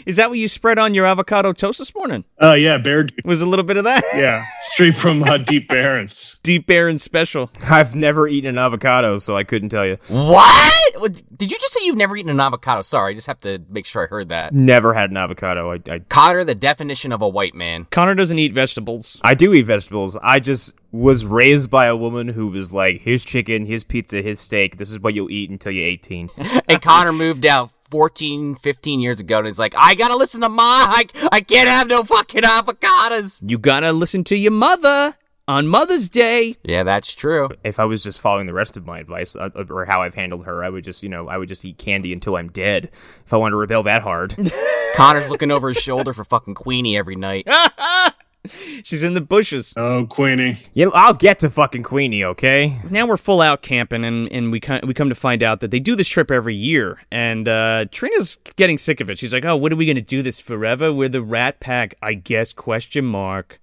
Is 0.06 0.16
that 0.16 0.28
what 0.30 0.38
you 0.38 0.48
spread 0.48 0.78
on 0.78 0.94
your 0.94 1.06
avocado 1.06 1.52
toast 1.52 1.78
this 1.78 1.94
morning? 1.94 2.24
Oh 2.38 2.54
yeah, 2.54 2.78
bear. 2.78 3.04
Du- 3.04 3.14
Was 3.24 3.42
a 3.42 3.46
little 3.46 3.64
bit 3.64 3.76
of 3.76 3.84
that? 3.84 4.02
yeah, 4.14 4.44
straight 4.62 4.94
from 4.94 5.22
uh, 5.22 5.38
Deep 5.38 5.68
Barrens. 5.68 6.40
Deep 6.42 6.66
Bear 6.66 6.88
and 6.88 7.00
special. 7.00 7.50
I've 7.68 7.94
never 7.94 8.26
eaten 8.28 8.48
an 8.50 8.58
avocado, 8.58 9.18
so 9.18 9.36
I 9.36 9.44
couldn't 9.44 9.68
tell 9.68 9.86
you. 9.86 9.96
What? 10.08 11.00
What- 11.00 11.22
Did 11.36 11.50
you 11.50 11.58
just 11.58 11.72
say 11.72 11.80
you've 11.84 11.96
never 11.96 12.16
eaten 12.16 12.30
an 12.30 12.40
avocado? 12.40 12.82
Sorry, 12.82 13.12
I 13.12 13.14
just 13.14 13.26
have 13.26 13.40
to 13.42 13.60
make 13.68 13.86
sure 13.86 14.04
I 14.04 14.06
heard 14.06 14.28
that. 14.30 14.52
Never 14.52 14.92
had 14.94 15.10
an 15.10 15.16
avocado. 15.16 15.72
I, 15.72 15.80
I 15.88 15.98
Connor, 16.08 16.44
the 16.44 16.54
definition 16.54 17.12
of 17.12 17.22
a 17.22 17.28
white 17.28 17.54
man. 17.54 17.86
Connor 17.90 18.14
doesn't 18.14 18.38
eat 18.38 18.52
vegetables. 18.52 19.20
I 19.22 19.34
do 19.34 19.52
eat 19.54 19.62
vegetables. 19.66 20.16
I 20.22 20.40
just 20.40 20.74
was 20.92 21.24
raised 21.24 21.70
by 21.70 21.86
a 21.86 21.96
woman 21.96 22.28
who 22.28 22.48
was 22.48 22.72
like, 22.72 23.00
"Here's 23.02 23.24
chicken, 23.24 23.64
here's 23.64 23.84
pizza, 23.84 24.22
here's 24.22 24.40
steak. 24.40 24.76
This 24.76 24.90
is 24.90 24.98
what 25.00 25.14
you'll 25.14 25.30
eat 25.30 25.50
until 25.50 25.72
you're 25.72 25.86
18." 25.86 26.30
And 26.68 26.80
Connor 26.82 27.12
moved 27.12 27.46
out 27.46 27.70
14, 27.90 28.54
15 28.56 29.00
years 29.00 29.20
ago 29.20 29.38
and 29.38 29.46
he's 29.46 29.58
like, 29.58 29.74
I 29.76 29.94
gotta 29.94 30.16
listen 30.16 30.40
to 30.42 30.48
Ma. 30.48 30.62
I, 30.62 31.06
I 31.32 31.40
can't 31.40 31.68
have 31.68 31.88
no 31.88 32.04
fucking 32.04 32.42
avocados. 32.42 33.40
You 33.46 33.58
gotta 33.58 33.92
listen 33.92 34.24
to 34.24 34.36
your 34.36 34.52
mother 34.52 35.14
on 35.48 35.66
Mother's 35.66 36.08
Day. 36.08 36.56
Yeah, 36.62 36.84
that's 36.84 37.12
true. 37.14 37.48
if 37.64 37.80
I 37.80 37.84
was 37.84 38.04
just 38.04 38.20
following 38.20 38.46
the 38.46 38.52
rest 38.52 38.76
of 38.76 38.86
my 38.86 39.00
advice 39.00 39.34
uh, 39.34 39.50
or 39.68 39.84
how 39.84 40.02
I've 40.02 40.14
handled 40.14 40.46
her, 40.46 40.62
I 40.62 40.68
would 40.68 40.84
just, 40.84 41.02
you 41.02 41.08
know, 41.08 41.28
I 41.28 41.38
would 41.38 41.48
just 41.48 41.64
eat 41.64 41.76
candy 41.78 42.12
until 42.12 42.36
I'm 42.36 42.50
dead. 42.50 42.84
If 42.92 43.32
I 43.32 43.36
wanted 43.36 43.52
to 43.52 43.56
rebel 43.56 43.82
that 43.82 44.02
hard, 44.02 44.36
Connor's 44.94 45.28
looking 45.28 45.50
over 45.50 45.68
his 45.68 45.78
shoulder 45.78 46.12
for 46.12 46.22
fucking 46.24 46.54
Queenie 46.54 46.96
every 46.96 47.16
night. 47.16 47.48
She's 48.82 49.02
in 49.02 49.14
the 49.14 49.20
bushes. 49.20 49.74
Oh, 49.76 50.06
Queenie. 50.06 50.56
yeah, 50.72 50.86
I'll 50.94 51.14
get 51.14 51.40
to 51.40 51.50
fucking 51.50 51.82
Queenie, 51.82 52.24
okay? 52.24 52.78
Now 52.90 53.06
we're 53.06 53.16
full 53.16 53.40
out 53.40 53.62
camping, 53.62 54.04
and, 54.04 54.32
and 54.32 54.50
we 54.50 54.60
kind 54.60 54.84
we 54.86 54.94
come 54.94 55.08
to 55.10 55.14
find 55.14 55.42
out 55.42 55.60
that 55.60 55.70
they 55.70 55.78
do 55.78 55.94
this 55.94 56.08
trip 56.08 56.30
every 56.30 56.54
year. 56.54 57.00
And 57.12 57.46
uh, 57.46 57.84
Trina's 57.90 58.36
getting 58.56 58.78
sick 58.78 59.00
of 59.00 59.10
it. 59.10 59.18
She's 59.18 59.34
like, 59.34 59.44
"Oh, 59.44 59.56
what 59.56 59.72
are 59.72 59.76
we 59.76 59.86
gonna 59.86 60.00
do 60.00 60.22
this 60.22 60.40
forever? 60.40 60.92
We're 60.92 61.08
the 61.10 61.22
Rat 61.22 61.60
Pack, 61.60 61.94
I 62.02 62.14
guess?" 62.14 62.52
Question 62.52 63.04
mark. 63.04 63.60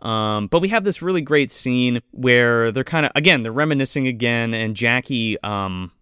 Um, 0.00 0.48
but 0.48 0.60
we 0.60 0.68
have 0.68 0.84
this 0.84 1.00
really 1.00 1.22
great 1.22 1.50
scene 1.50 2.00
where 2.10 2.70
they're 2.70 2.84
kind 2.84 3.06
of 3.06 3.12
again 3.14 3.42
they're 3.42 3.52
reminiscing 3.52 4.06
again, 4.06 4.54
and 4.54 4.74
Jackie 4.74 5.36
um 5.42 5.92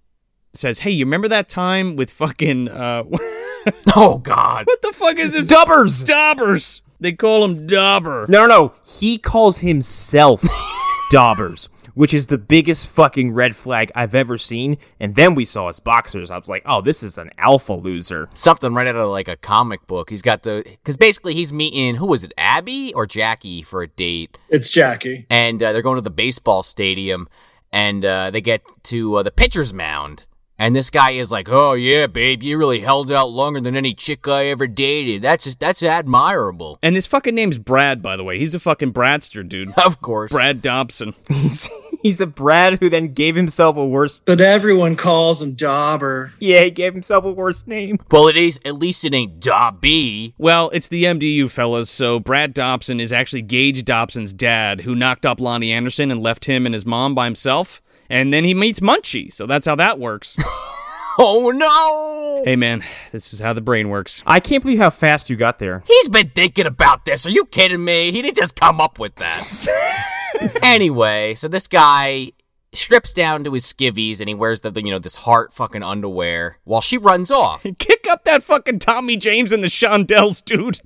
says, 0.54 0.80
"Hey, 0.80 0.90
you 0.90 1.04
remember 1.04 1.28
that 1.28 1.48
time 1.48 1.96
with 1.96 2.10
fucking 2.10 2.68
uh, 2.68 3.04
Oh, 3.94 4.18
God. 4.18 4.66
what 4.66 4.82
the 4.82 4.92
fuck 4.92 5.16
is 5.18 5.32
this? 5.32 5.48
Dubbers! 5.48 6.02
Daubers. 6.04 6.82
They 7.02 7.12
call 7.12 7.44
him 7.44 7.66
Dauber. 7.66 8.26
No, 8.28 8.46
no, 8.46 8.46
no. 8.46 8.74
He 8.86 9.18
calls 9.18 9.58
himself 9.58 10.42
Daubers, 11.10 11.68
which 11.94 12.14
is 12.14 12.28
the 12.28 12.38
biggest 12.38 12.94
fucking 12.94 13.32
red 13.32 13.56
flag 13.56 13.90
I've 13.96 14.14
ever 14.14 14.38
seen. 14.38 14.78
And 15.00 15.16
then 15.16 15.34
we 15.34 15.44
saw 15.44 15.66
his 15.66 15.80
boxers. 15.80 16.30
I 16.30 16.38
was 16.38 16.48
like, 16.48 16.62
oh, 16.64 16.80
this 16.80 17.02
is 17.02 17.18
an 17.18 17.30
alpha 17.38 17.72
loser. 17.72 18.28
Something 18.34 18.72
right 18.72 18.86
out 18.86 18.94
of 18.94 19.10
like 19.10 19.26
a 19.26 19.36
comic 19.36 19.84
book. 19.88 20.10
He's 20.10 20.22
got 20.22 20.42
the. 20.44 20.62
Because 20.64 20.96
basically 20.96 21.34
he's 21.34 21.52
meeting, 21.52 21.96
who 21.96 22.06
was 22.06 22.22
it, 22.22 22.32
Abby 22.38 22.94
or 22.94 23.04
Jackie 23.04 23.62
for 23.62 23.82
a 23.82 23.88
date? 23.88 24.38
It's 24.48 24.70
Jackie. 24.70 25.26
And 25.28 25.60
uh, 25.60 25.72
they're 25.72 25.82
going 25.82 25.96
to 25.96 26.02
the 26.02 26.10
baseball 26.10 26.62
stadium 26.62 27.28
and 27.72 28.04
uh, 28.04 28.30
they 28.30 28.40
get 28.40 28.62
to 28.84 29.16
uh, 29.16 29.22
the 29.24 29.32
pitcher's 29.32 29.72
mound. 29.72 30.26
And 30.58 30.76
this 30.76 30.90
guy 30.90 31.12
is 31.12 31.30
like, 31.30 31.48
"Oh 31.50 31.72
yeah, 31.72 32.06
babe, 32.06 32.42
you 32.42 32.56
really 32.58 32.80
held 32.80 33.10
out 33.10 33.30
longer 33.30 33.60
than 33.60 33.76
any 33.76 33.94
chick 33.94 34.28
I 34.28 34.46
ever 34.46 34.66
dated. 34.66 35.22
That's 35.22 35.54
that's 35.56 35.82
admirable." 35.82 36.78
And 36.82 36.94
his 36.94 37.06
fucking 37.06 37.34
name's 37.34 37.58
Brad, 37.58 38.02
by 38.02 38.16
the 38.16 38.24
way. 38.24 38.38
He's 38.38 38.54
a 38.54 38.60
fucking 38.60 38.92
Bradster, 38.92 39.46
dude. 39.48 39.70
Of 39.82 40.00
course, 40.00 40.30
Brad 40.30 40.62
Dobson. 40.62 41.14
He's, 41.28 41.68
he's 42.02 42.20
a 42.20 42.26
Brad 42.26 42.78
who 42.80 42.88
then 42.88 43.08
gave 43.08 43.34
himself 43.34 43.76
a 43.76 43.84
worse. 43.84 44.20
But 44.20 44.40
everyone 44.40 44.94
calls 44.94 45.42
him 45.42 45.54
Dauber. 45.54 46.30
Yeah, 46.38 46.62
he 46.62 46.70
gave 46.70 46.92
himself 46.92 47.24
a 47.24 47.32
worse 47.32 47.66
name. 47.66 47.98
Well, 48.10 48.28
it 48.28 48.36
is. 48.36 48.60
At 48.64 48.76
least 48.76 49.04
it 49.04 49.12
ain't 49.12 49.40
Dobby. 49.40 50.34
Well, 50.38 50.70
it's 50.70 50.88
the 50.88 51.04
MDU 51.04 51.50
fellas, 51.50 51.90
so 51.90 52.20
Brad 52.20 52.54
Dobson 52.54 53.00
is 53.00 53.12
actually 53.12 53.42
Gage 53.42 53.84
Dobson's 53.84 54.32
dad, 54.32 54.82
who 54.82 54.94
knocked 54.94 55.26
up 55.26 55.38
Loni 55.38 55.70
Anderson 55.70 56.10
and 56.12 56.22
left 56.22 56.44
him 56.44 56.64
and 56.64 56.74
his 56.74 56.86
mom 56.86 57.14
by 57.14 57.24
himself. 57.24 57.82
And 58.12 58.30
then 58.30 58.44
he 58.44 58.52
meets 58.52 58.80
Munchie, 58.80 59.32
so 59.32 59.46
that's 59.46 59.64
how 59.64 59.74
that 59.76 59.98
works. 59.98 60.36
Oh 61.18 61.50
no! 61.50 62.42
hey 62.42 62.56
man, 62.56 62.82
this 63.10 63.34
is 63.34 63.38
how 63.38 63.52
the 63.52 63.60
brain 63.60 63.90
works. 63.90 64.22
I 64.26 64.40
can't 64.40 64.62
believe 64.62 64.78
how 64.78 64.88
fast 64.88 65.28
you 65.28 65.36
got 65.36 65.58
there. 65.58 65.84
He's 65.86 66.08
been 66.08 66.30
thinking 66.30 66.64
about 66.64 67.04
this. 67.04 67.26
Are 67.26 67.30
you 67.30 67.44
kidding 67.44 67.84
me? 67.84 68.12
He 68.12 68.22
didn't 68.22 68.38
just 68.38 68.58
come 68.58 68.80
up 68.80 68.98
with 68.98 69.16
that. 69.16 70.58
anyway, 70.62 71.34
so 71.34 71.48
this 71.48 71.68
guy 71.68 72.32
strips 72.72 73.12
down 73.12 73.44
to 73.44 73.52
his 73.52 73.70
skivvies 73.70 74.20
and 74.20 74.28
he 74.30 74.34
wears 74.34 74.62
the, 74.62 74.70
the 74.70 74.82
you 74.82 74.90
know 74.90 74.98
this 74.98 75.16
heart 75.16 75.52
fucking 75.52 75.82
underwear 75.82 76.56
while 76.64 76.80
she 76.80 76.96
runs 76.96 77.30
off. 77.30 77.62
Kick 77.78 78.06
up 78.10 78.24
that 78.24 78.42
fucking 78.42 78.78
Tommy 78.78 79.18
James 79.18 79.52
and 79.52 79.62
the 79.62 79.68
Shondells, 79.68 80.42
dude. 80.42 80.80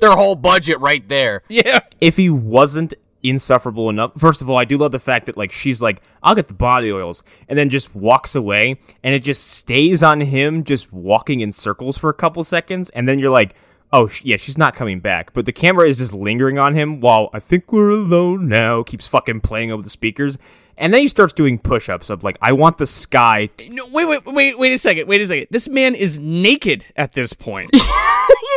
Their 0.00 0.12
whole 0.12 0.34
budget 0.34 0.80
right 0.80 1.08
there. 1.08 1.42
Yeah. 1.48 1.78
If 1.98 2.18
he 2.18 2.28
wasn't 2.28 2.92
insufferable 3.28 3.90
enough. 3.90 4.12
First 4.18 4.42
of 4.42 4.50
all, 4.50 4.56
I 4.56 4.64
do 4.64 4.76
love 4.78 4.92
the 4.92 4.98
fact 4.98 5.26
that 5.26 5.36
like 5.36 5.52
she's 5.52 5.82
like, 5.82 6.02
I'll 6.22 6.34
get 6.34 6.48
the 6.48 6.54
body 6.54 6.92
oils, 6.92 7.22
and 7.48 7.58
then 7.58 7.70
just 7.70 7.94
walks 7.94 8.34
away, 8.34 8.78
and 9.02 9.14
it 9.14 9.22
just 9.22 9.46
stays 9.46 10.02
on 10.02 10.20
him, 10.20 10.64
just 10.64 10.92
walking 10.92 11.40
in 11.40 11.52
circles 11.52 11.98
for 11.98 12.10
a 12.10 12.14
couple 12.14 12.42
seconds, 12.44 12.90
and 12.90 13.08
then 13.08 13.18
you're 13.18 13.30
like, 13.30 13.54
oh 13.92 14.08
sh- 14.08 14.24
yeah, 14.24 14.36
she's 14.36 14.58
not 14.58 14.74
coming 14.74 15.00
back. 15.00 15.32
But 15.32 15.46
the 15.46 15.52
camera 15.52 15.86
is 15.86 15.98
just 15.98 16.12
lingering 16.12 16.58
on 16.58 16.74
him 16.74 17.00
while 17.00 17.30
I 17.32 17.40
think 17.40 17.72
we're 17.72 17.90
alone 17.90 18.48
now 18.48 18.82
keeps 18.82 19.08
fucking 19.08 19.40
playing 19.40 19.72
over 19.72 19.82
the 19.82 19.90
speakers. 19.90 20.38
And 20.78 20.92
then 20.92 21.00
he 21.00 21.08
starts 21.08 21.32
doing 21.32 21.58
push-ups 21.58 22.10
of 22.10 22.22
like, 22.22 22.36
I 22.42 22.52
want 22.52 22.76
the 22.76 22.86
sky. 22.86 23.48
No, 23.70 23.86
wait, 23.90 24.04
wait, 24.06 24.20
wait, 24.26 24.58
wait 24.58 24.72
a 24.72 24.78
second. 24.78 25.08
Wait 25.08 25.22
a 25.22 25.26
second. 25.26 25.46
This 25.50 25.70
man 25.70 25.94
is 25.94 26.20
naked 26.20 26.84
at 26.96 27.12
this 27.12 27.32
point. 27.32 27.70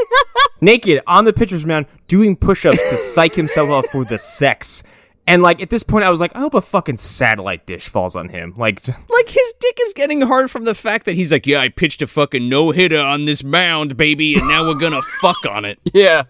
naked 0.62 1.02
on 1.08 1.26
the 1.26 1.34
pitcher's 1.34 1.66
mound 1.66 1.86
doing 2.08 2.36
push-ups 2.36 2.90
to 2.90 2.98
psych 2.98 3.34
himself 3.34 3.70
up 3.70 3.86
for 3.88 4.06
the 4.06 4.18
sex. 4.18 4.84
And 5.28 5.44
like 5.44 5.62
at 5.62 5.70
this 5.70 5.84
point, 5.84 6.06
I 6.06 6.10
was 6.10 6.20
like, 6.20 6.36
I 6.36 6.40
hope 6.40 6.56
a 6.56 6.62
fucking 6.62 6.98
satellite 6.98 7.68
dish 7.68 7.88
falls 7.88 8.16
on 8.16 8.30
him. 8.30 8.54
Like, 8.58 8.86
like 8.88 9.30
his 9.30 9.54
dick 9.60 9.78
is 9.84 9.94
getting 9.94 10.22
hard 10.22 10.50
from 10.50 10.64
the 10.64 10.74
fact 10.74 11.06
that 11.06 11.14
he's 11.14 11.32
like, 11.32 11.46
yeah, 11.46 11.60
I 11.60 11.70
pitched 11.70 12.02
a 12.02 12.08
fucking 12.08 12.50
no 12.50 12.72
hitter 12.72 13.00
on 13.00 13.26
this 13.26 13.44
mound, 13.44 13.96
baby, 13.96 14.36
and 14.36 14.48
now 14.48 14.68
we're 14.68 14.80
gonna 14.80 15.02
fuck 15.22 15.46
on 15.48 15.66
it. 15.66 15.80
Yeah. 15.94 16.24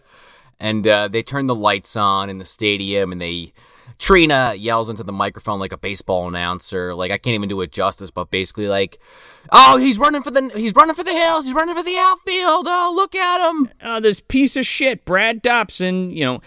And 0.60 0.86
uh, 0.86 1.08
they 1.08 1.24
turn 1.24 1.46
the 1.46 1.56
lights 1.56 1.96
on 1.96 2.30
in 2.30 2.40
the 2.40 2.46
stadium, 2.46 3.14
and 3.14 3.22
they 3.22 3.54
Trina 4.00 4.54
yells 4.56 4.90
into 4.90 5.04
the 5.04 5.14
microphone 5.14 5.60
like 5.60 5.72
a 5.72 5.78
baseball 5.78 6.28
announcer. 6.28 6.94
Like 6.94 7.12
I 7.12 7.18
can't 7.18 7.36
even 7.36 7.48
do 7.48 7.62
it 7.62 7.72
justice, 7.72 8.12
but 8.12 8.32
basically 8.32 8.68
like, 8.68 9.00
"Oh, 9.52 9.78
he's 9.78 9.98
running 9.98 10.22
for 10.24 10.32
the 10.32 10.52
he's 10.56 10.74
running 10.76 10.96
for 10.96 11.04
the 11.04 11.14
hills. 11.14 11.46
He's 11.46 11.54
running 11.54 11.76
for 11.76 11.84
the 11.84 11.98
outfield. 11.98 12.66
Oh, 12.68 12.94
look 12.96 13.16
at 13.16 13.50
him!" 13.50 13.70
Uh, 13.82 14.00
this 14.00 14.22
piece 14.22 14.56
of 14.56 14.66
shit, 14.66 15.06
Brad 15.06 15.42
Dobson. 15.42 16.12
You 16.12 16.26
know, 16.26 16.42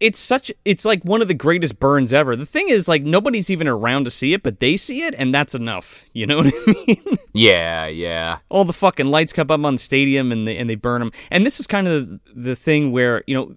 it's 0.00 0.18
such 0.18 0.50
it's 0.64 0.84
like 0.84 1.02
one 1.04 1.22
of 1.22 1.28
the 1.28 1.34
greatest 1.34 1.78
burns 1.78 2.12
ever. 2.12 2.34
The 2.34 2.44
thing 2.44 2.68
is, 2.68 2.88
like 2.88 3.02
nobody's 3.02 3.50
even 3.50 3.68
around 3.68 4.04
to 4.04 4.10
see 4.10 4.32
it, 4.32 4.42
but 4.42 4.60
they 4.60 4.76
see 4.76 5.02
it, 5.02 5.14
and 5.16 5.32
that's 5.32 5.54
enough. 5.54 6.06
You 6.12 6.26
know 6.26 6.36
what 6.42 6.52
I 6.54 6.84
mean? 6.86 7.18
Yeah, 7.32 7.86
yeah. 7.86 8.38
All 8.48 8.64
the 8.64 8.72
fucking 8.72 9.06
lights 9.06 9.32
come 9.32 9.50
up 9.50 9.64
on 9.64 9.74
the 9.74 9.78
stadium, 9.78 10.32
and 10.32 10.46
they 10.46 10.56
and 10.56 10.68
they 10.68 10.74
burn 10.74 11.00
them. 11.00 11.12
And 11.30 11.46
this 11.46 11.60
is 11.60 11.66
kind 11.66 11.86
of 11.86 12.20
the 12.34 12.56
thing 12.56 12.90
where 12.90 13.22
you 13.26 13.34
know 13.34 13.56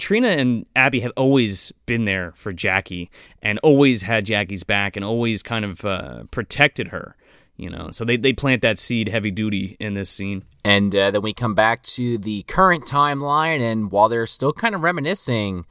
Trina 0.00 0.28
and 0.28 0.66
Abby 0.74 1.00
have 1.00 1.12
always 1.16 1.72
been 1.86 2.04
there 2.04 2.32
for 2.34 2.52
Jackie 2.52 3.10
and 3.40 3.60
always 3.60 4.02
had 4.02 4.24
Jackie's 4.24 4.64
back 4.64 4.96
and 4.96 5.04
always 5.04 5.42
kind 5.42 5.64
of 5.64 5.84
uh, 5.84 6.24
protected 6.32 6.88
her. 6.88 7.16
You 7.60 7.68
know, 7.68 7.90
so 7.90 8.06
they, 8.06 8.16
they 8.16 8.32
plant 8.32 8.62
that 8.62 8.78
seed 8.78 9.08
heavy 9.08 9.30
duty 9.30 9.76
in 9.78 9.92
this 9.92 10.08
scene. 10.08 10.44
And 10.64 10.96
uh, 10.96 11.10
then 11.10 11.20
we 11.20 11.34
come 11.34 11.54
back 11.54 11.82
to 11.82 12.16
the 12.16 12.42
current 12.44 12.86
timeline, 12.86 13.60
and 13.60 13.90
while 13.90 14.08
they're 14.08 14.24
still 14.24 14.54
kind 14.54 14.74
of 14.74 14.80
reminiscing, 14.80 15.66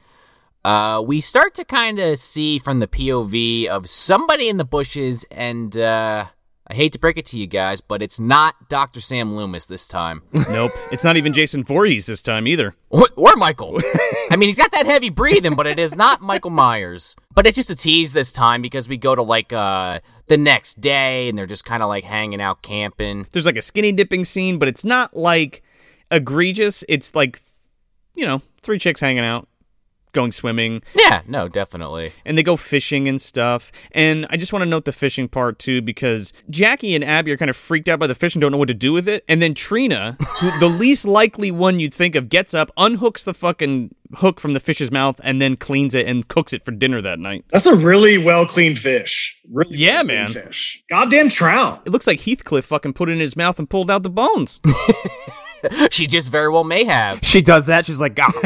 uh, 0.64 1.02
we 1.04 1.20
start 1.20 1.52
to 1.54 1.64
kind 1.64 1.98
of 1.98 2.18
see 2.18 2.60
from 2.60 2.78
the 2.78 2.86
POV 2.86 3.66
of 3.66 3.88
somebody 3.88 4.48
in 4.48 4.56
the 4.56 4.64
bushes, 4.64 5.26
and 5.32 5.76
uh, 5.76 6.26
I 6.70 6.74
hate 6.74 6.92
to 6.92 7.00
break 7.00 7.18
it 7.18 7.24
to 7.26 7.38
you 7.38 7.48
guys, 7.48 7.80
but 7.80 8.00
it's 8.00 8.20
not 8.20 8.68
Dr. 8.68 9.00
Sam 9.00 9.34
Loomis 9.34 9.66
this 9.66 9.88
time. 9.88 10.22
Nope, 10.50 10.72
it's 10.90 11.04
not 11.04 11.16
even 11.16 11.32
Jason 11.32 11.62
Voorhees 11.62 12.06
this 12.06 12.22
time 12.22 12.48
either. 12.48 12.74
Or, 12.88 13.06
or 13.16 13.36
Michael. 13.36 13.80
I 14.30 14.36
mean, 14.36 14.48
he's 14.48 14.58
got 14.58 14.72
that 14.72 14.84
heavy 14.84 15.08
breathing, 15.08 15.54
but 15.54 15.66
it 15.66 15.78
is 15.78 15.94
not 15.94 16.22
Michael 16.22 16.50
Myers. 16.50 17.14
But 17.34 17.46
it's 17.46 17.54
just 17.54 17.70
a 17.70 17.76
tease 17.76 18.12
this 18.12 18.32
time 18.32 18.62
because 18.62 18.88
we 18.88 18.96
go 18.96 19.14
to 19.14 19.22
like 19.22 19.52
uh, 19.52 20.00
the 20.26 20.36
next 20.36 20.80
day 20.80 21.28
and 21.28 21.38
they're 21.38 21.46
just 21.46 21.64
kind 21.64 21.84
of 21.84 21.88
like 21.88 22.02
hanging 22.02 22.40
out 22.40 22.62
camping. 22.62 23.26
There's 23.30 23.46
like 23.46 23.56
a 23.56 23.62
skinny 23.62 23.92
dipping 23.92 24.24
scene, 24.24 24.58
but 24.58 24.66
it's 24.66 24.84
not 24.84 25.16
like 25.16 25.62
egregious. 26.10 26.82
It's 26.88 27.14
like, 27.14 27.40
you 28.14 28.26
know, 28.26 28.42
three 28.62 28.78
chicks 28.78 28.98
hanging 28.98 29.24
out, 29.24 29.46
going 30.12 30.32
swimming, 30.32 30.82
Yeah, 30.94 31.22
no, 31.26 31.48
definitely. 31.48 32.12
and 32.24 32.36
they 32.38 32.42
go 32.42 32.56
fishing 32.56 33.08
and 33.08 33.20
stuff. 33.20 33.70
And 33.92 34.26
I 34.30 34.36
just 34.36 34.52
want 34.52 34.62
to 34.62 34.66
note 34.68 34.84
the 34.84 34.92
fishing 34.92 35.28
part 35.28 35.58
too, 35.58 35.82
because 35.82 36.32
Jackie 36.48 36.94
and 36.94 37.04
Abby 37.04 37.32
are 37.32 37.36
kind 37.36 37.50
of 37.50 37.56
freaked 37.56 37.88
out 37.88 37.98
by 37.98 38.06
the 38.06 38.14
fish 38.14 38.34
and 38.34 38.40
don't 38.42 38.52
know 38.52 38.58
what 38.58 38.68
to 38.68 38.74
do 38.74 38.92
with 38.92 39.08
it. 39.08 39.24
And 39.28 39.40
then 39.42 39.54
Trina, 39.54 40.16
who, 40.38 40.58
the 40.60 40.68
least 40.80 41.04
likely 41.06 41.50
one 41.50 41.80
you'd 41.80 41.94
think 41.94 42.14
of, 42.14 42.28
gets 42.28 42.54
up, 42.54 42.70
unhooks 42.76 43.24
the 43.24 43.34
fucking 43.34 43.94
hook 44.16 44.40
from 44.40 44.54
the 44.54 44.60
fish's 44.60 44.90
mouth, 44.90 45.20
and 45.22 45.40
then 45.40 45.56
cleans 45.56 45.94
it 45.94 46.04
and 46.06 46.26
cooks 46.26 46.52
it 46.52 46.64
for 46.64 46.72
dinner 46.72 47.00
that 47.00 47.18
night. 47.20 47.44
That's 47.50 47.66
a 47.66 47.76
really 47.76 48.18
well 48.18 48.44
cleaned 48.44 48.78
fish. 48.78 49.40
Really 49.48 49.76
Yeah, 49.76 49.98
well-cleaned 50.02 50.34
man. 50.34 50.46
Fish. 50.46 50.82
Goddamn 50.90 51.28
trout. 51.28 51.82
It 51.86 51.90
looks 51.90 52.06
like 52.08 52.20
Heathcliff 52.20 52.64
fucking 52.64 52.92
put 52.94 53.08
it 53.08 53.12
in 53.12 53.20
his 53.20 53.36
mouth 53.36 53.58
and 53.60 53.70
pulled 53.70 53.90
out 53.90 54.02
the 54.02 54.10
bones. 54.10 54.58
She 55.90 56.06
just 56.06 56.30
very 56.30 56.48
well 56.50 56.64
may 56.64 56.84
have. 56.84 57.20
she 57.22 57.42
does 57.42 57.66
that. 57.66 57.84
She's 57.84 58.00
like, 58.00 58.18
"Ah." 58.20 58.30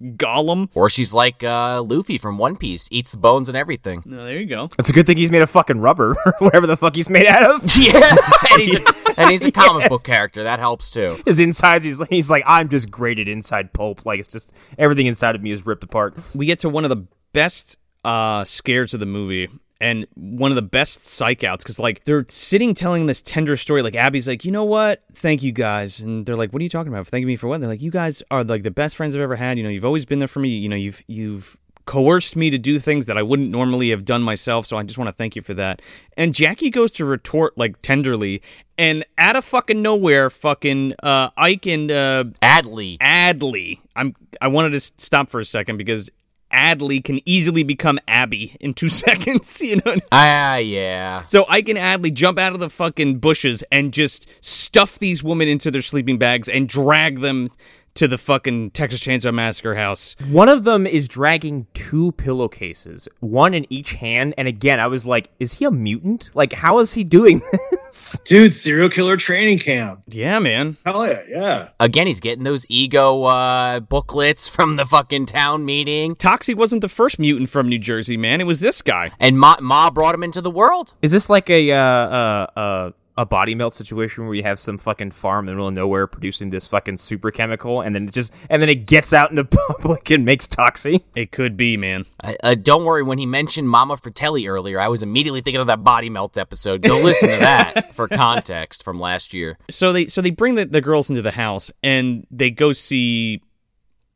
Gollum. 0.00 0.68
Or 0.74 0.88
she's 0.90 1.12
like 1.14 1.42
uh, 1.42 1.82
Luffy 1.82 2.18
from 2.18 2.38
One 2.38 2.56
Piece, 2.56 2.88
eats 2.90 3.12
the 3.12 3.18
bones 3.18 3.48
and 3.48 3.56
everything. 3.56 4.02
No, 4.04 4.24
there 4.24 4.38
you 4.40 4.46
go. 4.46 4.68
it's 4.78 4.90
a 4.90 4.92
good 4.92 5.06
thing 5.06 5.16
he's 5.16 5.30
made 5.30 5.42
of 5.42 5.50
fucking 5.50 5.80
rubber, 5.80 6.16
or 6.26 6.32
whatever 6.38 6.66
the 6.66 6.76
fuck 6.76 6.94
he's 6.94 7.10
made 7.10 7.26
out 7.26 7.42
of. 7.42 7.62
Yeah, 7.78 8.16
and 8.52 8.62
he's 8.62 8.76
a, 8.76 9.20
and 9.20 9.30
he's 9.30 9.44
a 9.44 9.52
comic 9.52 9.88
book 9.88 10.02
character. 10.04 10.42
That 10.42 10.58
helps 10.58 10.90
too. 10.90 11.10
His 11.26 11.38
insides, 11.40 11.84
he's 11.84 12.00
like, 12.00 12.10
he's 12.10 12.30
like, 12.30 12.44
I'm 12.46 12.68
just 12.68 12.90
grated 12.90 13.28
inside 13.28 13.72
pulp. 13.72 14.04
Like 14.06 14.18
it's 14.20 14.28
just 14.28 14.52
everything 14.78 15.06
inside 15.06 15.34
of 15.34 15.42
me 15.42 15.50
is 15.50 15.64
ripped 15.66 15.84
apart. 15.84 16.16
we 16.34 16.46
get 16.46 16.58
to 16.60 16.68
one 16.68 16.84
of 16.84 16.90
the 16.90 17.06
best 17.32 17.76
uh 18.04 18.44
scares 18.44 18.94
of 18.94 19.00
the 19.00 19.06
movie 19.06 19.48
and 19.80 20.06
one 20.14 20.50
of 20.50 20.56
the 20.56 20.62
best 20.62 21.00
psych 21.00 21.44
outs 21.44 21.64
because 21.64 21.78
like 21.78 22.04
they're 22.04 22.24
sitting 22.28 22.74
telling 22.74 23.06
this 23.06 23.20
tender 23.22 23.56
story 23.56 23.82
like 23.82 23.94
abby's 23.94 24.26
like 24.28 24.44
you 24.44 24.52
know 24.52 24.64
what? 24.64 25.02
Thank 25.12 25.42
you 25.42 25.52
guys. 25.52 26.00
And 26.00 26.26
they're 26.26 26.36
like 26.36 26.52
what 26.52 26.60
are 26.60 26.64
you 26.64 26.68
talking 26.68 26.92
about? 26.92 27.06
Thanking 27.06 27.26
me 27.26 27.36
for 27.36 27.48
what? 27.48 27.60
They're 27.60 27.68
like 27.68 27.82
you 27.82 27.90
guys 27.90 28.22
are 28.30 28.44
like 28.44 28.62
the 28.62 28.70
best 28.70 28.96
friends 28.96 29.16
i've 29.16 29.22
ever 29.22 29.36
had. 29.36 29.58
You 29.58 29.64
know 29.64 29.70
you've 29.70 29.84
always 29.84 30.04
been 30.04 30.18
there 30.18 30.28
for 30.28 30.40
me. 30.40 30.50
You 30.50 30.68
know 30.68 30.76
you've 30.76 31.04
you've 31.06 31.58
coerced 31.84 32.34
me 32.34 32.50
to 32.50 32.58
do 32.58 32.80
things 32.80 33.06
that 33.06 33.16
i 33.16 33.22
wouldn't 33.22 33.48
normally 33.48 33.90
have 33.90 34.04
done 34.04 34.20
myself 34.20 34.66
so 34.66 34.76
i 34.76 34.82
just 34.82 34.98
want 34.98 35.06
to 35.06 35.12
thank 35.12 35.36
you 35.36 35.42
for 35.42 35.54
that. 35.54 35.80
And 36.16 36.34
jackie 36.34 36.68
goes 36.68 36.90
to 36.92 37.04
retort 37.04 37.56
like 37.56 37.80
tenderly 37.80 38.42
and 38.76 39.04
out 39.18 39.36
of 39.36 39.44
fucking 39.44 39.82
nowhere 39.82 40.28
fucking 40.28 40.94
uh 41.02 41.30
ike 41.36 41.66
and 41.66 41.90
uh 41.90 42.24
Adley. 42.42 42.98
Adley. 42.98 43.78
I'm 43.94 44.14
I 44.40 44.48
wanted 44.48 44.70
to 44.70 44.80
stop 44.80 45.30
for 45.30 45.40
a 45.40 45.44
second 45.44 45.76
because 45.76 46.10
Adley 46.56 47.04
can 47.04 47.20
easily 47.24 47.62
become 47.62 47.98
Abby 48.08 48.56
in 48.60 48.74
two 48.74 48.88
seconds, 49.04 49.60
you 49.60 49.80
know. 49.84 49.96
Ah, 50.10 50.56
yeah. 50.56 51.24
So 51.26 51.44
Ike 51.48 51.68
and 51.68 51.78
Adley 51.78 52.12
jump 52.12 52.38
out 52.38 52.54
of 52.54 52.60
the 52.60 52.70
fucking 52.70 53.18
bushes 53.18 53.62
and 53.70 53.92
just 53.92 54.28
stuff 54.44 54.98
these 54.98 55.22
women 55.22 55.48
into 55.48 55.70
their 55.70 55.82
sleeping 55.82 56.18
bags 56.18 56.48
and 56.48 56.68
drag 56.68 57.20
them 57.20 57.50
to 57.96 58.08
the 58.08 58.18
fucking 58.18 58.70
Texas 58.70 59.00
Chainsaw 59.00 59.32
Massacre 59.32 59.74
house. 59.74 60.16
One 60.28 60.48
of 60.48 60.64
them 60.64 60.86
is 60.86 61.08
dragging 61.08 61.66
two 61.74 62.12
pillowcases, 62.12 63.08
one 63.20 63.54
in 63.54 63.66
each 63.70 63.94
hand. 63.94 64.34
And 64.38 64.46
again, 64.46 64.80
I 64.80 64.86
was 64.86 65.06
like, 65.06 65.30
is 65.40 65.54
he 65.54 65.64
a 65.64 65.70
mutant? 65.70 66.30
Like, 66.34 66.52
how 66.52 66.78
is 66.78 66.94
he 66.94 67.04
doing 67.04 67.40
this? 67.52 68.20
Dude, 68.24 68.52
serial 68.52 68.88
killer 68.88 69.16
training 69.16 69.58
camp. 69.58 70.02
Yeah, 70.08 70.38
man. 70.38 70.76
Hell 70.84 71.06
yeah, 71.06 71.22
yeah. 71.28 71.68
Again, 71.80 72.06
he's 72.06 72.20
getting 72.20 72.44
those 72.44 72.66
ego 72.68 73.24
uh, 73.24 73.80
booklets 73.80 74.48
from 74.48 74.76
the 74.76 74.84
fucking 74.84 75.26
town 75.26 75.64
meeting. 75.64 76.14
Toxie 76.14 76.54
wasn't 76.54 76.82
the 76.82 76.88
first 76.88 77.18
mutant 77.18 77.48
from 77.48 77.68
New 77.68 77.78
Jersey, 77.78 78.16
man. 78.16 78.40
It 78.40 78.44
was 78.44 78.60
this 78.60 78.82
guy. 78.82 79.10
And 79.18 79.38
Ma, 79.38 79.56
Ma 79.60 79.90
brought 79.90 80.14
him 80.14 80.22
into 80.22 80.40
the 80.40 80.50
world. 80.50 80.94
Is 81.02 81.12
this 81.12 81.30
like 81.30 81.48
a 81.50 81.72
uh, 81.72 81.76
uh, 81.76 82.46
uh, 82.56 82.90
a 83.16 83.24
body 83.24 83.54
melt 83.54 83.72
situation 83.72 84.26
where 84.26 84.34
you 84.34 84.42
have 84.42 84.58
some 84.58 84.78
fucking 84.78 85.10
farm 85.10 85.46
in 85.48 85.52
the 85.52 85.56
middle 85.56 85.68
of 85.68 85.74
nowhere 85.74 86.06
producing 86.06 86.50
this 86.50 86.66
fucking 86.66 86.96
super 86.98 87.30
chemical, 87.30 87.80
and 87.80 87.94
then 87.94 88.08
it 88.08 88.12
just 88.12 88.34
and 88.50 88.60
then 88.60 88.68
it 88.68 88.86
gets 88.86 89.12
out 89.12 89.30
into 89.30 89.44
public 89.68 90.10
and 90.10 90.24
makes 90.24 90.46
toxie? 90.46 91.02
It 91.14 91.32
could 91.32 91.56
be, 91.56 91.76
man. 91.76 92.04
Uh, 92.22 92.34
uh, 92.42 92.54
don't 92.54 92.84
worry, 92.84 93.02
when 93.02 93.18
he 93.18 93.26
mentioned 93.26 93.68
Mama 93.68 93.96
Fratelli 93.96 94.46
earlier, 94.46 94.78
I 94.78 94.88
was 94.88 95.02
immediately 95.02 95.40
thinking 95.40 95.60
of 95.60 95.66
that 95.68 95.82
body 95.82 96.10
melt 96.10 96.36
episode. 96.36 96.82
Go 96.82 97.00
listen 97.00 97.30
to 97.30 97.36
that 97.36 97.92
for 97.94 98.08
context 98.08 98.84
from 98.84 99.00
last 99.00 99.32
year. 99.32 99.58
so 99.70 99.92
they 99.92 100.06
so 100.06 100.20
they 100.20 100.30
bring 100.30 100.54
the, 100.56 100.64
the 100.64 100.80
girls 100.80 101.08
into 101.10 101.22
the 101.22 101.30
house 101.32 101.70
and 101.82 102.26
they 102.30 102.50
go 102.50 102.72
see 102.72 103.42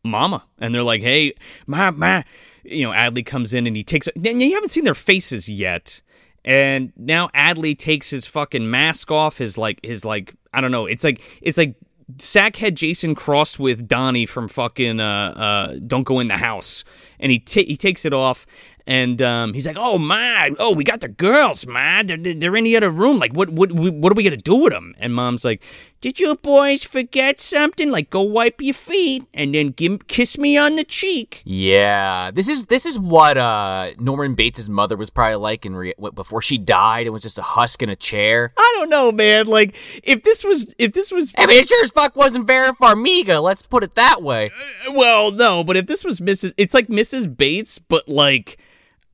mama 0.02 0.44
and 0.58 0.74
they're 0.74 0.82
like 0.82 1.02
hey 1.02 1.32
my 1.66 1.90
my." 1.90 2.24
you 2.64 2.82
know 2.82 2.90
adley 2.90 3.24
comes 3.24 3.52
in 3.52 3.66
and 3.66 3.76
he 3.76 3.82
takes 3.82 4.06
and 4.08 4.42
you 4.42 4.54
haven't 4.54 4.70
seen 4.70 4.84
their 4.84 4.94
faces 4.94 5.48
yet 5.48 6.02
and 6.44 6.92
now 6.96 7.28
adley 7.28 7.76
takes 7.76 8.10
his 8.10 8.26
fucking 8.26 8.70
mask 8.70 9.10
off 9.10 9.38
his 9.38 9.58
like 9.58 9.78
his 9.84 10.04
like 10.04 10.34
i 10.52 10.60
don't 10.60 10.70
know 10.70 10.86
it's 10.86 11.04
like 11.04 11.20
it's 11.42 11.58
like 11.58 11.74
sackhead 12.16 12.74
jason 12.74 13.14
crossed 13.14 13.58
with 13.58 13.86
donnie 13.86 14.26
from 14.26 14.48
fucking 14.48 15.00
uh 15.00 15.34
uh 15.36 15.74
don't 15.86 16.04
go 16.04 16.18
in 16.18 16.28
the 16.28 16.36
house. 16.36 16.84
And 17.20 17.30
he 17.30 17.38
ta- 17.38 17.66
he 17.66 17.76
takes 17.76 18.04
it 18.04 18.12
off 18.12 18.46
and 18.90 19.22
um, 19.22 19.54
he's 19.54 19.68
like, 19.68 19.76
"Oh 19.78 19.98
my, 19.98 20.50
oh 20.58 20.74
we 20.74 20.82
got 20.82 21.00
the 21.00 21.08
girls, 21.08 21.64
man. 21.64 22.06
They're, 22.06 22.16
they're 22.16 22.56
in 22.56 22.64
the 22.64 22.76
other 22.76 22.90
room. 22.90 23.18
Like, 23.18 23.32
what 23.32 23.48
what 23.48 23.70
what 23.70 24.10
are 24.10 24.16
we 24.16 24.24
gonna 24.24 24.36
do 24.36 24.56
with 24.56 24.72
them?" 24.72 24.96
And 24.98 25.14
mom's 25.14 25.44
like, 25.44 25.62
"Did 26.00 26.18
you 26.18 26.34
boys 26.34 26.82
forget 26.82 27.38
something? 27.38 27.92
Like, 27.92 28.10
go 28.10 28.22
wipe 28.22 28.60
your 28.60 28.74
feet 28.74 29.22
and 29.32 29.54
then 29.54 29.68
give, 29.68 30.08
kiss 30.08 30.38
me 30.38 30.56
on 30.56 30.74
the 30.74 30.82
cheek." 30.82 31.40
Yeah, 31.44 32.32
this 32.32 32.48
is 32.48 32.64
this 32.64 32.84
is 32.84 32.98
what 32.98 33.38
uh, 33.38 33.92
Norman 34.00 34.34
Bates' 34.34 34.68
mother 34.68 34.96
was 34.96 35.08
probably 35.08 35.36
like 35.36 35.64
in 35.64 35.76
re- 35.76 35.94
before 36.12 36.42
she 36.42 36.58
died. 36.58 37.06
It 37.06 37.10
was 37.10 37.22
just 37.22 37.38
a 37.38 37.42
husk 37.42 37.84
in 37.84 37.90
a 37.90 37.96
chair. 37.96 38.50
I 38.56 38.74
don't 38.76 38.90
know, 38.90 39.12
man. 39.12 39.46
Like, 39.46 39.76
if 40.02 40.24
this 40.24 40.42
was 40.42 40.74
if 40.78 40.94
this 40.94 41.12
was 41.12 41.32
I 41.38 41.46
mean, 41.46 41.60
it 41.60 41.68
sure 41.68 41.84
as 41.84 41.92
fuck 41.92 42.16
wasn't 42.16 42.48
Vera 42.48 42.72
Farmiga. 42.72 43.40
Let's 43.40 43.62
put 43.62 43.84
it 43.84 43.94
that 43.94 44.20
way. 44.20 44.50
well, 44.94 45.30
no, 45.30 45.62
but 45.62 45.76
if 45.76 45.86
this 45.86 46.04
was 46.04 46.20
Mrs. 46.20 46.54
It's 46.56 46.74
like 46.74 46.88
Mrs. 46.88 47.36
Bates, 47.36 47.78
but 47.78 48.08
like 48.08 48.58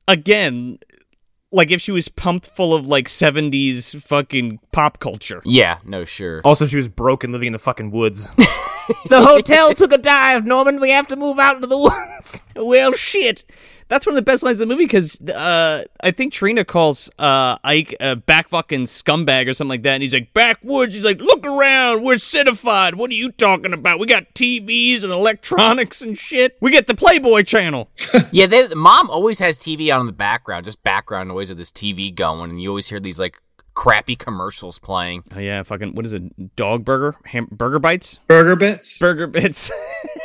again, 0.07 0.79
like 1.51 1.71
if 1.71 1.81
she 1.81 1.91
was 1.91 2.09
pumped 2.09 2.47
full 2.47 2.73
of 2.73 2.87
like 2.87 3.07
70s 3.07 4.01
fucking 4.01 4.59
pop 4.71 4.99
culture. 4.99 5.41
Yeah, 5.45 5.79
no, 5.85 6.05
sure. 6.05 6.41
Also, 6.43 6.65
she 6.65 6.77
was 6.77 6.87
broken, 6.87 7.31
living 7.31 7.47
in 7.47 7.53
the 7.53 7.59
fucking 7.59 7.91
woods. 7.91 8.33
the 8.35 9.21
hotel 9.21 9.73
took 9.73 9.91
a 9.93 9.97
dive, 9.97 10.45
Norman. 10.45 10.79
We 10.79 10.91
have 10.91 11.07
to 11.07 11.15
move 11.15 11.39
out 11.39 11.55
into 11.55 11.67
the 11.67 11.77
woods. 12.17 12.41
Well, 12.55 12.93
shit. 12.93 13.43
That's 13.89 14.05
one 14.05 14.13
of 14.13 14.17
the 14.17 14.29
best 14.29 14.43
lines 14.43 14.59
of 14.59 14.67
the 14.67 14.73
movie 14.73 14.85
because 14.85 15.21
uh, 15.21 15.83
I 16.01 16.11
think 16.11 16.33
Trina 16.33 16.65
calls 16.65 17.09
uh, 17.17 17.57
Ike 17.63 17.95
a 17.99 18.15
back 18.15 18.49
fucking 18.49 18.85
scumbag 18.85 19.47
or 19.47 19.53
something 19.53 19.69
like 19.69 19.83
that. 19.83 19.93
And 19.93 20.03
he's 20.03 20.13
like, 20.13 20.33
backwoods. 20.33 20.93
He's 20.93 21.05
like, 21.05 21.19
look 21.19 21.45
around. 21.45 22.03
We're 22.03 22.17
certified. 22.17 22.95
What 22.95 23.11
are 23.11 23.15
you 23.15 23.31
talking 23.31 23.73
about? 23.73 23.99
We 23.99 24.07
got 24.07 24.33
TVs 24.33 25.03
and 25.03 25.13
electronics 25.13 26.01
and 26.01 26.17
shit. 26.17 26.57
We 26.59 26.71
get 26.71 26.87
the 26.87 26.95
Playboy 26.95 27.43
channel. 27.43 27.89
yeah, 28.31 28.47
they, 28.47 28.67
mom 28.75 29.09
always 29.09 29.39
has 29.39 29.57
TV 29.57 29.93
on 29.93 30.01
in 30.01 30.07
the 30.07 30.13
background, 30.13 30.65
just 30.65 30.83
background 30.83 31.29
noise 31.29 31.49
of 31.49 31.57
this 31.57 31.71
TV 31.71 32.13
going, 32.13 32.49
and 32.49 32.61
you 32.61 32.69
always 32.69 32.89
hear 32.89 32.99
these 32.99 33.19
like 33.19 33.41
crappy 33.77 34.15
commercials 34.15 34.79
playing. 34.79 35.23
Oh, 35.35 35.39
yeah. 35.39 35.61
Fucking, 35.61 35.93
what 35.93 36.03
is 36.03 36.13
it? 36.15 36.55
Dog 36.55 36.83
burger? 36.83 37.15
Ham- 37.25 37.47
burger 37.51 37.77
bites? 37.79 38.19
Burger 38.27 38.55
bits. 38.55 38.97
Burger 38.99 39.27
bits. 39.27 39.71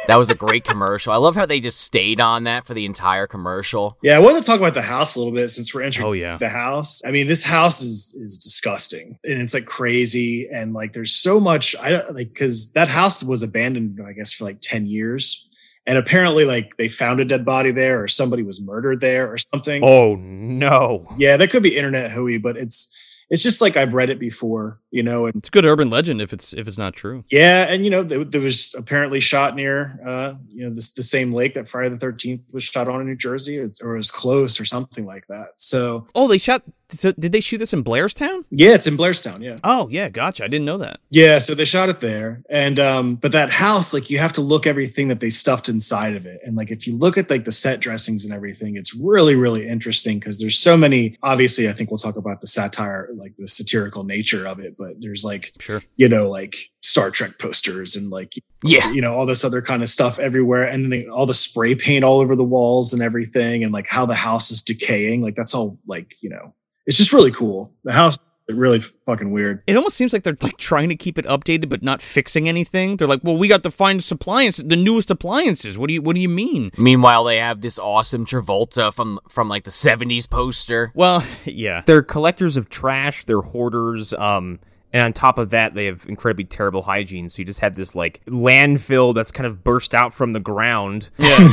That 0.09 0.17
was 0.17 0.31
a 0.31 0.35
great 0.35 0.65
commercial. 0.65 1.13
I 1.13 1.17
love 1.17 1.37
how 1.37 1.47
they 1.47 1.61
just 1.61 1.81
stayed 1.81 2.19
on 2.21 2.43
that 2.45 2.67
for 2.67 2.75
the 2.75 2.85
entire 2.87 3.29
commercial. 3.29 3.97
Yeah, 4.03 4.17
I 4.17 4.19
wanted 4.19 4.41
to 4.41 4.47
talk 4.47 4.59
about 4.59 4.75
the 4.75 4.83
house 4.83 5.15
a 5.15 5.21
little 5.21 5.33
bit 5.33 5.47
since 5.49 5.73
we're 5.73 5.83
entering 5.83 6.09
Oh, 6.09 6.13
yeah. 6.13 6.39
the 6.39 6.49
house. 6.49 7.01
I 7.07 7.13
mean, 7.13 7.29
this 7.29 7.45
house 7.45 7.81
is 7.83 8.13
is 8.21 8.37
disgusting 8.39 9.19
and 9.25 9.41
it's 9.41 9.55
like 9.55 9.65
crazy 9.67 10.49
and 10.53 10.73
like 10.73 10.93
there's 10.93 11.13
so 11.15 11.39
much 11.39 11.77
I 11.81 11.91
don't- 11.91 12.15
like 12.17 12.31
because 12.33 12.73
that 12.73 12.89
house 12.89 13.23
was 13.23 13.45
abandoned, 13.45 14.01
I 14.05 14.13
guess, 14.13 14.33
for 14.33 14.43
like 14.45 14.59
10 14.61 14.87
years. 14.87 15.49
And 15.87 15.97
apparently, 15.97 16.45
like 16.45 16.77
they 16.79 16.89
found 16.89 17.21
a 17.21 17.25
dead 17.25 17.45
body 17.45 17.71
there 17.71 18.03
or 18.03 18.09
somebody 18.09 18.43
was 18.43 18.61
murdered 18.61 19.01
there 19.01 19.33
or 19.33 19.39
something. 19.39 19.83
Oh 19.85 20.17
no! 20.17 21.07
Yeah, 21.17 21.37
that 21.37 21.51
could 21.51 21.63
be 21.63 21.77
internet 21.77 22.11
hooey, 22.11 22.39
but 22.39 22.57
it's 22.57 22.93
it's 23.33 23.43
just 23.43 23.61
like 23.61 23.77
I've 23.77 23.95
read 23.95 24.11
it 24.11 24.21
before, 24.21 24.79
you 24.93 25.03
know, 25.03 25.27
and 25.27 25.35
it's 25.35 25.49
a 25.49 25.51
good 25.51 25.65
urban 25.65 25.91
legend 25.91 26.23
if 26.23 26.33
it's 26.33 26.53
if 26.53 26.69
it's 26.69 26.79
not 26.79 26.95
true. 26.95 27.25
yeah, 27.31 27.65
and 27.65 27.85
you 27.85 27.91
know, 27.91 28.05
there, 28.05 28.23
there 28.25 28.41
was 28.41 28.75
apparently 28.79 29.19
shot 29.19 29.57
near, 29.57 29.99
uh, 30.07 30.35
you 30.49 30.69
know, 30.69 30.73
this 30.75 30.93
the 30.93 31.03
same 31.03 31.33
lake 31.33 31.55
that 31.55 31.67
Friday 31.67 31.89
the 31.89 31.99
Thirteenth 31.99 32.53
was 32.55 32.63
shot 32.63 32.87
on 32.89 33.01
in 33.01 33.07
New 33.09 33.17
Jersey, 33.17 33.59
or, 33.59 33.71
or 33.83 33.95
was 33.97 34.11
close, 34.13 34.61
or 34.61 34.65
something 34.65 35.05
like 35.07 35.27
that. 35.27 35.49
So 35.57 36.07
Oh, 36.15 36.29
they 36.29 36.39
shot. 36.39 36.63
So 36.89 37.11
did 37.13 37.33
they 37.33 37.41
shoot 37.41 37.57
this 37.57 37.73
in 37.73 37.83
Blairstown? 37.83 38.45
yeah, 38.51 38.75
it's 38.75 38.87
in 38.87 38.99
Blairstown. 38.99 39.41
Yeah, 39.43 39.57
Oh, 39.65 39.89
yeah. 39.89 40.11
Gotcha. 40.11 40.45
I 40.45 40.49
didn't 40.49 40.67
know 40.67 40.77
that. 40.77 41.01
yeah. 41.09 41.39
So 41.39 41.55
they 41.55 41.65
shot 41.65 41.89
it 41.89 42.01
there, 42.01 42.43
and 42.51 42.79
um, 42.79 43.15
but 43.15 43.33
that 43.33 43.51
house, 43.51 43.95
like, 43.95 44.11
you 44.11 44.19
have 44.19 44.35
to 44.35 44.43
look 44.43 44.67
everything 44.67 45.09
that 45.09 45.21
they 45.21 45.31
stuffed 45.31 45.71
inside 45.71 46.17
of 46.17 46.27
it, 46.27 46.41
and 46.45 46.55
like 46.55 46.71
if 46.71 46.87
you 46.87 46.95
look 46.99 47.17
at 47.17 47.31
like 47.31 47.45
the 47.45 47.53
set 47.53 47.81
dressings 47.81 48.27
and 48.27 48.35
everything, 48.35 48.77
it's 48.77 48.95
really 48.95 49.37
really 49.37 49.67
interesting 49.67 50.19
because 50.19 50.39
there's 50.39 50.59
so 50.59 50.77
many. 50.77 51.17
Obviously, 51.23 51.67
I 51.67 51.73
think 51.73 51.91
we'll 51.91 51.97
talk 51.97 52.17
about 52.17 52.43
the 52.43 52.47
satire, 52.47 53.09
like 53.23 53.35
the 53.39 53.47
satirical 53.49 54.05
nature 54.05 54.47
of 54.47 54.59
it, 54.59 54.75
but 54.77 55.01
there's 55.01 55.25
like 55.25 55.53
Sure. 55.61 55.83
you 55.97 56.09
know, 56.09 56.29
like 56.29 56.57
Star 56.83 57.11
Trek 57.11 57.39
posters 57.39 57.95
and 57.97 58.11
like, 58.11 58.35
Yeah. 58.65 58.91
you 58.93 59.01
know, 59.01 59.15
all 59.15 59.27
this 59.27 59.45
other 59.45 59.63
kind 59.63 59.83
of 59.83 59.89
stuff 59.89 60.19
everywhere. 60.19 60.65
And 60.65 60.93
then 60.93 61.09
all 61.09 61.25
the 61.27 61.33
spray 61.35 61.75
paint 61.75 62.05
all 62.05 62.19
over 62.21 62.35
the 62.37 62.45
walls 62.45 62.93
and 62.93 63.01
everything. 63.01 63.63
And 63.65 63.73
like 63.73 63.87
how 63.89 64.05
the 64.07 64.15
house 64.17 64.51
is 64.51 64.63
decaying. 64.63 65.23
Like 65.23 65.37
that's 65.37 65.55
all 65.55 65.79
like, 65.87 66.15
you 66.21 66.31
know, 66.31 66.55
it's 66.87 66.97
just 66.97 67.13
really 67.13 67.31
cool. 67.31 67.73
The 67.85 67.93
house 67.93 68.19
really 68.49 68.81
fucking 68.81 69.33
weird. 69.33 69.63
It 69.67 69.77
almost 69.77 69.97
seems 69.97 70.13
like 70.13 70.23
they're 70.23 70.37
like 70.41 70.57
trying 70.57 70.89
to 70.89 70.97
keep 70.97 71.19
it 71.19 71.25
updated 71.27 71.69
but 71.69 71.83
not 71.83 72.03
fixing 72.03 72.49
anything. 72.49 72.97
They're 72.97 73.09
like, 73.09 73.21
"Well, 73.23 73.37
we 73.37 73.49
got 73.49 73.63
the 73.63 73.71
finest 73.71 74.11
appliances, 74.13 74.65
the 74.65 74.77
newest 74.77 75.11
appliances. 75.11 75.79
What 75.79 75.89
do 75.89 75.95
you 75.95 76.03
what 76.03 76.15
do 76.15 76.21
you 76.21 76.29
mean?" 76.29 76.71
Meanwhile, 76.77 77.25
they 77.25 77.39
have 77.39 77.61
this 77.61 77.79
awesome 77.79 78.27
Travolta 78.27 78.93
from 78.93 79.21
from 79.29 79.49
like 79.49 79.65
the 79.65 79.71
'70s 79.71 80.29
poster. 80.29 80.93
Well, 80.95 81.25
yeah. 81.45 81.83
They're 81.87 82.03
collectors 82.03 82.57
of 82.57 82.69
trash. 82.69 83.25
They're 83.25 83.41
hoarders. 83.41 84.13
Um, 84.15 84.61
and 84.93 85.03
on 85.03 85.13
top 85.15 85.39
of 85.39 85.51
that, 85.51 85.75
they 85.75 85.87
have 85.87 86.05
incredibly 86.07 86.45
terrible 86.45 86.83
hygiene. 86.83 87.29
So 87.31 87.41
you 87.41 87.47
just 87.47 87.61
have 87.61 87.75
this 87.75 87.95
like 87.97 88.23
landfill 88.27 89.15
that's 89.15 89.33
kind 89.33 89.47
of 89.47 89.65
burst 89.65 89.95
out 89.95 90.13
from 90.13 90.35
the 90.35 90.41
ground. 90.41 91.11
Yeah. 91.19 91.49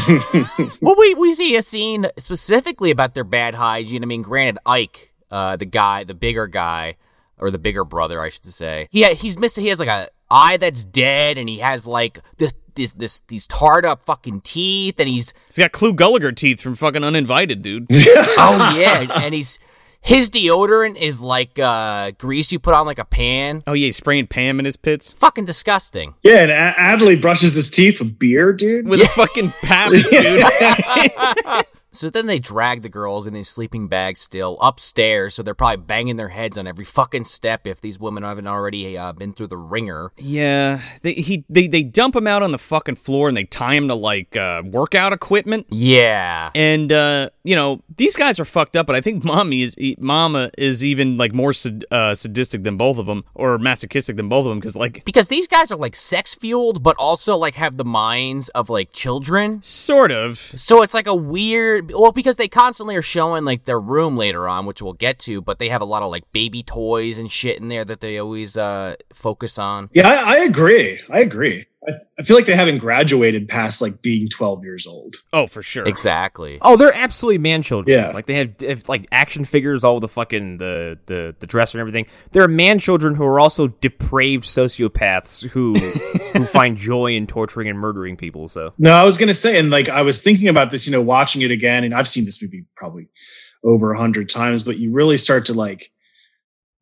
Well, 0.82 0.96
we 0.98 1.14
we 1.16 1.34
see 1.34 1.56
a 1.56 1.62
scene 1.62 2.08
specifically 2.18 2.92
about 2.92 3.14
their 3.14 3.24
bad 3.24 3.56
hygiene. 3.56 4.04
I 4.04 4.06
mean, 4.06 4.22
granted, 4.22 4.60
Ike, 4.66 5.09
uh, 5.32 5.56
the 5.56 5.66
guy, 5.66 6.04
the 6.04 6.14
bigger 6.14 6.48
guy, 6.48 6.96
or 7.38 7.52
the 7.52 7.60
bigger 7.60 7.84
brother, 7.86 8.22
I 8.22 8.30
should 8.30 8.46
say. 8.46 8.88
Yeah, 8.92 9.10
he's 9.10 9.38
missing. 9.38 9.64
He 9.64 9.70
has 9.70 9.80
like 9.80 9.88
a 9.90 10.10
eye 10.30 10.58
that's 10.58 10.84
dead, 10.84 11.38
and 11.38 11.48
he 11.50 11.60
has 11.60 11.86
like 11.88 12.20
this 12.38 12.54
this, 12.76 12.94
this 12.94 13.20
these 13.28 13.48
tarred 13.48 13.86
up 13.86 14.06
fucking 14.06 14.42
teeth, 14.42 15.00
and 15.00 15.10
he's 15.10 15.34
He's 15.48 15.58
got 15.58 15.72
Clu 15.72 15.94
Gulager 15.94 16.36
teeth 16.36 16.62
from 16.62 16.76
fucking 16.76 17.04
Uninvited, 17.04 17.62
dude. 17.62 17.88
oh 17.92 18.74
yeah, 18.78 19.22
and 19.24 19.34
he's 19.34 19.60
his 20.02 20.30
deodorant 20.30 20.96
is 20.96 21.20
like 21.20 21.60
uh, 21.60 22.12
grease 22.12 22.54
you 22.54 22.60
put 22.60 22.74
on 22.74 22.86
like 22.86 23.00
a 23.00 23.04
pan. 23.06 23.64
oh 23.68 23.74
yeah, 23.74 23.88
he's 23.88 23.98
spraying 23.98 24.28
Pam 24.28 24.58
in 24.58 24.64
his 24.64 24.78
pits 24.78 25.12
Fucking 25.12 25.44
disgusting. 25.44 26.14
Yeah. 26.24 26.38
And 26.44 26.52
A- 26.52 26.74
Adley 26.78 27.20
brushes 27.22 27.54
his 27.56 27.70
teeth 27.70 28.00
with 28.00 28.18
beer, 28.18 28.54
dude. 28.54 28.88
with 28.88 29.02
a 29.02 29.08
fucking 29.10 29.52
Pabst, 29.62 30.10
dude. 30.10 30.42
So 31.92 32.10
then 32.10 32.28
they 32.28 32.40
drag 32.40 32.82
the 32.82 32.90
girls 32.90 33.28
in 33.28 33.34
these 33.34 33.50
sleeping 33.50 33.88
bags 33.88 34.22
still 34.22 34.58
upstairs. 34.62 35.36
So 35.36 35.44
they're 35.44 35.56
probably 35.56 35.78
banging 35.86 36.16
their 36.16 36.30
heads 36.30 36.58
on 36.58 36.68
every 36.68 36.86
fucking 36.86 37.26
step 37.26 37.66
if 37.66 37.82
these 37.82 38.00
women 38.00 38.24
haven't 38.24 38.48
already 38.48 38.98
uh, 38.98 39.14
been 39.14 39.34
through 39.34 39.48
the 39.48 39.58
ringer. 39.58 40.12
yeah, 40.18 40.82
they 41.02 41.14
he 41.14 41.46
they 41.50 41.68
they 41.68 41.84
dump 41.84 42.16
him 42.16 42.28
out 42.28 42.44
on 42.44 42.52
the 42.52 42.58
fucking 42.58 42.96
floor 42.96 43.28
and 43.28 43.36
they 43.36 43.44
tie 43.44 43.74
him 43.74 43.88
to 43.88 43.96
like 43.96 44.36
uh, 44.36 44.62
workout 44.66 45.14
equipment. 45.14 45.66
Yeah. 45.70 46.52
And 46.56 46.92
uh, 46.92 47.30
you 47.44 47.56
know 47.56 47.82
these 47.98 48.16
guys 48.16 48.40
are 48.40 48.46
fucked 48.46 48.76
up, 48.76 48.88
but 48.88 48.96
I 48.96 49.02
think 49.02 49.24
mommy 49.24 49.62
is 49.62 49.76
mama 49.98 50.52
is 50.58 50.86
even 50.86 51.18
like 51.18 51.34
more 51.34 51.54
sad, 51.54 51.86
uh, 51.92 52.16
sadistic 52.16 52.64
than 52.64 52.78
both 52.78 52.98
of 52.98 53.06
them, 53.06 53.24
or 53.34 53.58
masochistic 53.58 54.16
than 54.16 54.30
both 54.30 54.46
of 54.46 54.50
them, 54.50 54.60
because 54.60 54.76
like 54.76 55.04
Because 55.06 55.28
these 55.28 55.48
guys 55.48 55.72
are 55.72 55.78
like 55.78 55.96
sex 55.96 56.36
fueled, 56.36 56.84
but 56.84 56.96
also 56.98 57.36
like 57.38 57.56
have 57.56 57.78
the 57.78 57.86
minds 57.86 58.50
of 58.50 58.70
like 58.70 58.92
children. 58.92 59.62
sort 59.62 60.12
of. 60.12 60.38
So 60.38 60.82
it's 60.82 60.94
like 60.94 61.08
a 61.08 61.16
weird. 61.16 61.79
Well, 61.82 62.12
because 62.12 62.38
they 62.38 62.48
constantly 62.48 62.96
are 62.96 63.02
showing 63.02 63.46
like 63.46 63.66
their 63.66 63.80
room 63.80 64.18
later 64.18 64.48
on, 64.48 64.66
which 64.66 64.82
we'll 64.82 64.94
get 64.94 65.20
to, 65.20 65.42
but 65.42 65.60
they 65.60 65.70
have 65.70 65.82
a 65.82 65.86
lot 65.86 66.04
of 66.04 66.12
like 66.12 66.32
baby 66.32 66.64
toys 66.64 67.18
and 67.18 67.32
shit 67.32 67.60
in 67.60 67.70
there 67.70 67.86
that 67.86 68.02
they 68.02 68.18
always 68.18 68.58
uh 68.58 68.96
focus 69.14 69.58
on. 69.58 69.90
Yeah, 69.94 70.08
I, 70.08 70.36
I 70.36 70.38
agree. 70.40 71.00
I 71.10 71.22
agree. 71.22 71.66
I, 71.88 71.94
I 72.20 72.24
feel 72.24 72.36
like 72.36 72.46
they 72.46 72.56
haven't 72.56 72.80
graduated 72.80 73.48
past 73.48 73.82
like 73.82 74.02
being 74.02 74.28
12 74.28 74.64
years 74.64 74.86
old. 74.86 75.16
Oh, 75.32 75.48
for 75.48 75.62
sure. 75.62 75.86
Exactly. 75.86 76.58
Oh, 76.62 76.76
they're 76.76 76.94
absolutely 76.94 77.38
man 77.38 77.62
children. 77.62 77.98
Yeah. 77.98 78.12
like 78.12 78.26
they 78.26 78.36
have 78.36 78.56
if, 78.60 78.90
like 78.90 79.08
action 79.12 79.46
figures, 79.46 79.84
all 79.84 80.00
the 80.00 80.08
fucking 80.08 80.58
the 80.58 81.00
the 81.06 81.36
the 81.40 81.48
dresser 81.48 81.78
and 81.78 81.82
everything. 81.82 82.08
They're 82.32 82.48
man 82.48 82.80
children 82.80 83.16
who 83.16 83.24
are 83.24 83.40
also 83.40 83.68
depraved 83.68 84.44
sociopaths 84.44 85.48
who 85.50 85.76
who 86.34 86.46
find 86.46 86.76
joy 86.76 87.14
in 87.16 87.28
torturing 87.28 87.70
and 87.70 87.80
murdering 87.80 88.18
people. 88.18 88.48
So 88.48 88.74
No, 88.78 88.94
I 88.94 89.04
was 89.04 89.18
gonna 89.18 89.34
say, 89.34 89.60
and 89.60 89.70
like 89.70 89.90
I 89.90 90.02
was 90.02 90.22
thinking 90.22 90.48
about 90.50 90.72
this, 90.72 90.86
you 90.86 90.92
know, 90.92 91.02
watching 91.02 91.42
it 91.42 91.52
again, 91.52 91.84
and 91.84 91.94
I've 91.94 92.08
seen 92.08 92.26
this 92.26 92.42
movie 92.42 92.66
probably 92.76 93.08
over 93.64 93.92
a 93.94 93.98
hundred 93.98 94.30
times, 94.30 94.64
but 94.64 94.78
you 94.78 94.92
really 94.92 95.18
start 95.18 95.46
to 95.46 95.54
like 95.54 95.92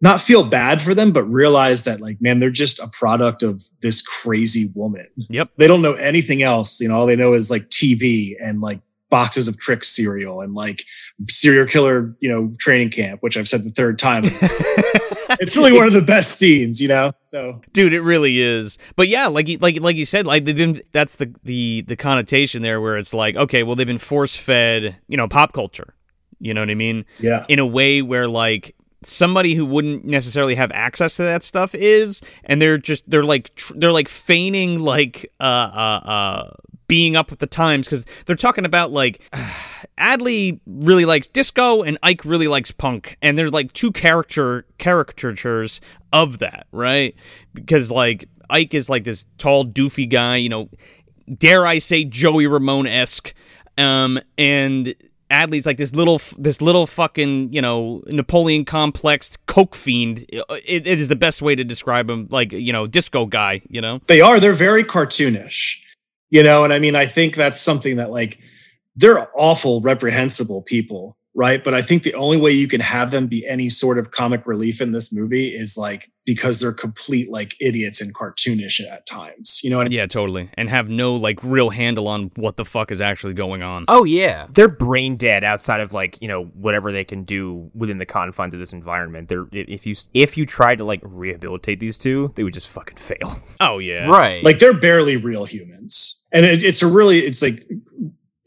not 0.02 0.22
feel 0.22 0.44
bad 0.44 0.82
for 0.82 0.94
them, 0.94 1.12
but 1.12 1.24
realize 1.24 1.84
that 1.86 2.00
like, 2.00 2.22
man, 2.22 2.40
they're 2.40 2.50
just 2.50 2.80
a 2.80 2.88
product 2.88 3.44
of 3.44 3.64
this 3.82 4.02
crazy 4.02 4.70
woman. 4.76 5.08
Yep. 5.30 5.52
They 5.58 5.68
don't 5.68 5.82
know 5.82 5.94
anything 5.94 6.44
else. 6.44 6.80
You 6.80 6.90
know, 6.90 7.00
all 7.00 7.06
they 7.06 7.16
know 7.16 7.34
is 7.34 7.50
like 7.50 7.70
TV 7.70 8.36
and 8.42 8.62
like 8.62 8.82
boxes 9.10 9.48
of 9.48 9.58
trick 9.58 9.84
cereal 9.84 10.42
and 10.42 10.54
like 10.54 10.84
serial 11.30 11.66
killer, 11.66 12.16
you 12.20 12.30
know, 12.30 12.52
training 12.60 12.92
camp, 12.92 13.24
which 13.24 13.38
I've 13.38 13.48
said 13.48 13.64
the 13.64 13.72
third 13.72 13.98
time. 13.98 14.24
it's 15.40 15.56
really 15.58 15.72
one 15.72 15.88
of 15.88 15.94
the 15.94 16.02
best 16.02 16.38
scenes, 16.38 16.82
you 16.82 16.88
know? 16.88 17.14
So 17.22 17.62
dude 17.74 17.94
it 17.94 18.02
really 18.02 18.40
is 18.40 18.78
but 18.96 19.08
yeah 19.08 19.28
like 19.28 19.48
you- 19.48 19.58
like 19.58 19.80
like 19.82 19.96
you 19.96 20.06
said 20.06 20.26
like 20.26 20.46
they've 20.46 20.56
been 20.56 20.82
that's 20.92 21.18
the 21.18 21.34
the 21.44 21.82
the 21.82 21.96
connotation 21.96 22.62
there 22.62 22.80
where 22.80 22.98
it's 22.98 23.14
like 23.14 23.36
okay 23.36 23.64
well 23.64 23.76
they've 23.76 23.86
been 23.88 23.98
force 23.98 24.36
fed 24.36 24.98
you 25.08 25.18
know 25.18 25.28
pop 25.28 25.54
culture 25.54 25.94
you 26.40 26.54
know 26.54 26.62
what 26.62 26.70
i 26.70 26.76
mean 26.76 27.06
yeah. 27.20 27.46
in 27.48 27.60
a 27.60 27.66
way 27.66 28.02
where 28.02 28.28
like 28.28 28.76
somebody 29.04 29.54
who 29.54 29.66
wouldn't 29.66 30.06
necessarily 30.06 30.56
have 30.56 30.72
access 30.72 31.16
to 31.16 31.22
that 31.22 31.44
stuff 31.44 31.76
is 31.76 32.22
and 32.44 32.62
they're 32.62 32.78
just 32.78 33.10
they're 33.10 33.24
like 33.24 33.54
tr- 33.56 33.74
they're 33.76 33.92
like 33.92 34.08
feigning 34.08 34.80
like 34.80 35.32
uh 35.40 35.44
uh 35.44 36.08
uh 36.08 36.50
being 36.88 37.16
up 37.16 37.30
with 37.30 37.40
the 37.40 37.48
times 37.48 37.88
because 37.88 38.06
they're 38.26 38.36
talking 38.36 38.66
about 38.66 38.92
like 38.92 39.22
Adley 39.98 40.60
really 40.66 41.06
likes 41.06 41.28
disco 41.28 41.84
and 41.84 41.98
Ike 42.02 42.24
really 42.26 42.48
likes 42.48 42.72
punk, 42.72 43.18
and 43.22 43.38
there's 43.38 43.52
like 43.52 43.74
two 43.74 43.92
character 43.92 44.66
caricatures 44.80 45.82
of 46.14 46.40
that, 46.40 46.68
right? 46.72 47.16
Because 47.54 47.92
like 47.92 48.30
Ike 48.50 48.74
is 48.74 48.90
like 48.90 49.04
this 49.04 49.26
tall, 49.38 49.66
doofy 49.66 50.10
guy, 50.10 50.38
you 50.38 50.50
know, 50.50 50.70
dare 51.38 51.66
I 51.66 51.80
say 51.80 52.04
Joey 52.04 52.48
Ramone 52.48 52.88
esque, 52.88 53.34
um, 53.78 54.20
and 54.38 54.94
Adley's 55.30 55.66
like 55.66 55.78
this 55.78 55.94
little, 55.94 56.22
this 56.38 56.62
little 56.62 56.88
fucking, 56.88 57.52
you 57.52 57.62
know, 57.62 58.04
Napoleon 58.08 58.66
complexed 58.66 59.46
coke 59.46 59.76
fiend. 59.76 60.26
Uh, 60.34 60.56
it, 60.66 60.88
it 60.88 61.00
is 61.00 61.08
the 61.08 61.16
best 61.16 61.42
way 61.42 61.56
to 61.56 61.64
describe 61.64 62.10
him, 62.10 62.28
like 62.30 62.52
you 62.52 62.72
know, 62.72 62.88
disco 62.88 63.26
guy. 63.26 63.62
You 63.70 63.82
know, 63.82 64.02
they 64.08 64.22
are. 64.22 64.40
They're 64.40 64.54
very 64.54 64.84
cartoonish, 64.84 65.82
you 66.30 66.44
know, 66.44 66.64
and 66.64 66.72
I 66.72 66.80
mean, 66.80 66.96
I 66.96 67.06
think 67.06 67.36
that's 67.36 67.60
something 67.60 67.98
that 67.98 68.12
like 68.12 68.40
they're 68.96 69.28
awful, 69.36 69.82
reprehensible 69.82 70.62
people, 70.62 71.17
right? 71.38 71.64
But 71.64 71.76
I 71.76 71.84
think 71.84 72.02
the 72.02 72.16
only 72.16 72.36
way 72.38 72.52
you 72.52 72.68
can 72.68 72.82
have 72.82 73.12
them 73.12 73.28
be 73.28 73.46
any 73.48 73.70
sort 73.70 74.00
of 74.00 74.10
comic 74.10 74.48
relief 74.48 74.82
in 74.82 74.92
this 74.92 75.14
movie 75.14 75.50
is 75.50 75.78
like 75.78 76.10
because 76.26 76.60
they're 76.60 76.74
complete 76.74 77.30
like 77.30 77.56
idiots 77.62 78.02
and 78.02 78.14
cartoonish 78.14 78.82
at 78.92 79.06
times. 79.06 79.62
You 79.64 79.70
know 79.70 79.78
what 79.78 79.86
I 79.86 79.90
mean? 79.90 79.98
Yeah, 80.00 80.08
totally. 80.08 80.50
And 80.56 80.68
have 80.68 80.90
no 80.90 81.14
like 81.14 81.42
real 81.44 81.70
handle 81.70 82.08
on 82.08 82.32
what 82.36 82.58
the 82.58 82.66
fuck 82.66 82.92
is 82.92 83.02
actually 83.02 83.36
going 83.36 83.62
on. 83.62 83.86
Oh 83.88 84.04
yeah. 84.04 84.48
They're 84.50 84.68
brain 84.68 85.16
dead 85.16 85.44
outside 85.44 85.80
of 85.80 85.94
like, 85.94 86.20
you 86.24 86.28
know, 86.28 86.46
whatever 86.46 86.92
they 86.92 87.04
can 87.04 87.24
do 87.24 87.70
within 87.76 88.00
the 88.00 88.06
confines 88.08 88.56
of 88.56 88.60
this 88.60 88.74
environment. 88.74 89.30
They're 89.30 89.46
if 89.52 89.86
you 89.86 89.94
if 90.16 90.38
you 90.38 90.48
tried 90.48 90.80
to 90.80 90.86
like 90.86 91.02
rehabilitate 91.04 91.80
these 91.80 92.00
two, 92.00 92.34
they 92.34 92.44
would 92.44 92.54
just 92.54 92.68
fucking 92.74 92.98
fail. 92.98 93.32
Oh 93.60 93.80
yeah. 93.80 94.08
Right. 94.08 94.44
Like 94.44 94.60
they're 94.60 94.78
barely 94.78 95.18
real 95.18 95.46
humans. 95.46 96.26
And 96.32 96.46
it, 96.46 96.64
it's 96.64 96.84
a 96.84 96.88
really 96.88 97.20
it's 97.20 97.42
like 97.42 97.68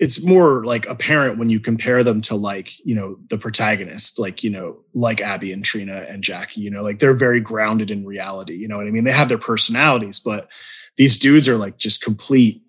it's 0.01 0.25
more 0.25 0.65
like 0.65 0.89
apparent 0.89 1.39
when 1.39 1.51
you 1.51 1.61
compare 1.61 2.03
them 2.03 2.21
to 2.23 2.35
like 2.35 2.73
you 2.85 2.95
know 2.95 3.19
the 3.29 3.39
protagonist 3.39 4.19
like 4.19 4.43
you 4.43 4.51
know 4.51 4.79
like 4.95 5.21
abby 5.21 5.53
and 5.53 5.65
trina 5.65 6.07
and 6.09 6.25
jackie 6.25 6.63
you 6.63 6.71
know 6.71 6.83
like 6.83 6.99
they're 6.99 7.15
very 7.15 7.41
grounded 7.41 7.91
in 7.91 8.05
reality 8.05 8.57
you 8.57 8.67
know 8.67 8.79
what 8.79 8.87
i 8.87 8.91
mean? 8.91 9.05
They 9.05 9.13
have 9.13 9.29
their 9.29 9.39
personalities 9.39 10.19
but 10.19 10.49
these 10.97 11.19
dudes 11.19 11.49
are 11.49 11.57
like 11.57 11.79
just 11.79 12.03
complete 12.03 12.63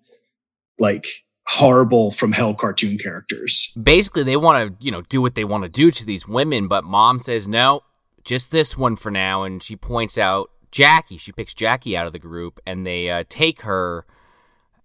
like 0.78 1.06
horrible 1.48 2.12
from 2.12 2.30
hell 2.30 2.54
cartoon 2.54 2.96
characters. 2.96 3.76
Basically 3.82 4.22
they 4.22 4.36
want 4.36 4.78
to 4.78 4.84
you 4.84 4.92
know 4.92 5.02
do 5.02 5.20
what 5.20 5.34
they 5.34 5.44
want 5.44 5.64
to 5.64 5.68
do 5.68 5.90
to 5.90 6.06
these 6.06 6.28
women 6.28 6.68
but 6.68 6.84
mom 6.84 7.18
says 7.18 7.48
no 7.48 7.82
just 8.24 8.52
this 8.52 8.76
one 8.76 8.94
for 8.94 9.10
now 9.10 9.42
and 9.42 9.62
she 9.62 9.74
points 9.74 10.16
out 10.16 10.50
jackie. 10.70 11.18
She 11.18 11.32
picks 11.32 11.54
jackie 11.54 11.96
out 11.96 12.06
of 12.06 12.12
the 12.12 12.18
group 12.18 12.60
and 12.66 12.86
they 12.86 13.10
uh, 13.10 13.24
take 13.28 13.62
her 13.62 14.06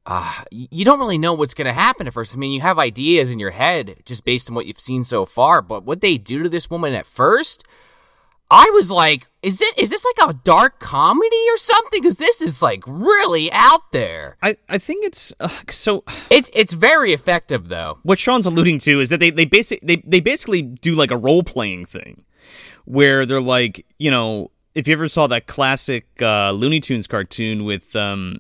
uh, 0.08 0.44
you 0.50 0.86
don't 0.86 1.00
really 1.00 1.18
know 1.18 1.34
what's 1.34 1.54
going 1.54 1.66
to 1.66 1.74
happen 1.74 2.08
at 2.08 2.14
first. 2.14 2.34
I 2.34 2.40
mean, 2.40 2.54
you 2.54 2.62
have 2.62 2.80
ideas 2.80 3.30
in 3.30 3.40
your 3.40 3.52
head 3.52 3.98
just 4.06 4.24
based 4.24 4.50
on 4.50 4.56
what 4.56 4.66
you've 4.66 4.80
seen 4.80 5.04
so 5.04 5.26
far, 5.26 5.62
but 5.62 5.84
what 5.84 6.00
they 6.00 6.18
do 6.18 6.44
to 6.44 6.50
this 6.50 6.70
woman 6.70 6.94
at 6.94 7.06
first, 7.06 7.66
I 8.50 8.72
was 8.74 8.90
like, 8.90 9.28
is 9.44 9.62
it 9.62 9.78
is 9.78 9.90
this 9.90 10.06
like 10.06 10.30
a 10.30 10.40
dark 10.46 10.80
comedy 10.80 11.46
or 11.50 11.58
something? 11.58 12.02
Because 12.02 12.16
this 12.16 12.42
is 12.42 12.62
like 12.62 12.84
really 12.88 13.52
out 13.52 13.92
there. 13.92 14.38
I, 14.42 14.56
I 14.70 14.78
think 14.78 15.04
it's 15.04 15.34
uh, 15.42 15.50
so. 15.70 16.06
It's 16.30 16.50
it's 16.54 16.74
very 16.74 17.12
effective 17.12 17.68
though. 17.68 18.00
What 18.04 18.20
Sean's 18.20 18.46
alluding 18.46 18.80
to 18.80 19.02
is 19.02 19.10
that 19.10 19.20
they 19.20 19.30
they 19.30 19.46
basic 19.46 19.82
they 19.82 19.98
they 20.06 20.22
basically 20.22 20.62
do 20.62 20.96
like 20.96 21.12
a 21.12 21.18
role 21.18 21.44
playing 21.44 21.86
thing, 21.86 22.24
where 22.86 23.26
they're 23.26 23.42
like 23.42 23.86
you 24.00 24.12
know 24.12 24.52
if 24.74 24.88
you 24.88 24.94
ever 24.94 25.10
saw 25.10 25.28
that 25.28 25.48
classic 25.48 26.06
uh, 26.22 26.52
Looney 26.52 26.80
Tunes 26.80 27.08
cartoon 27.08 27.66
with 27.66 27.96
um 27.96 28.40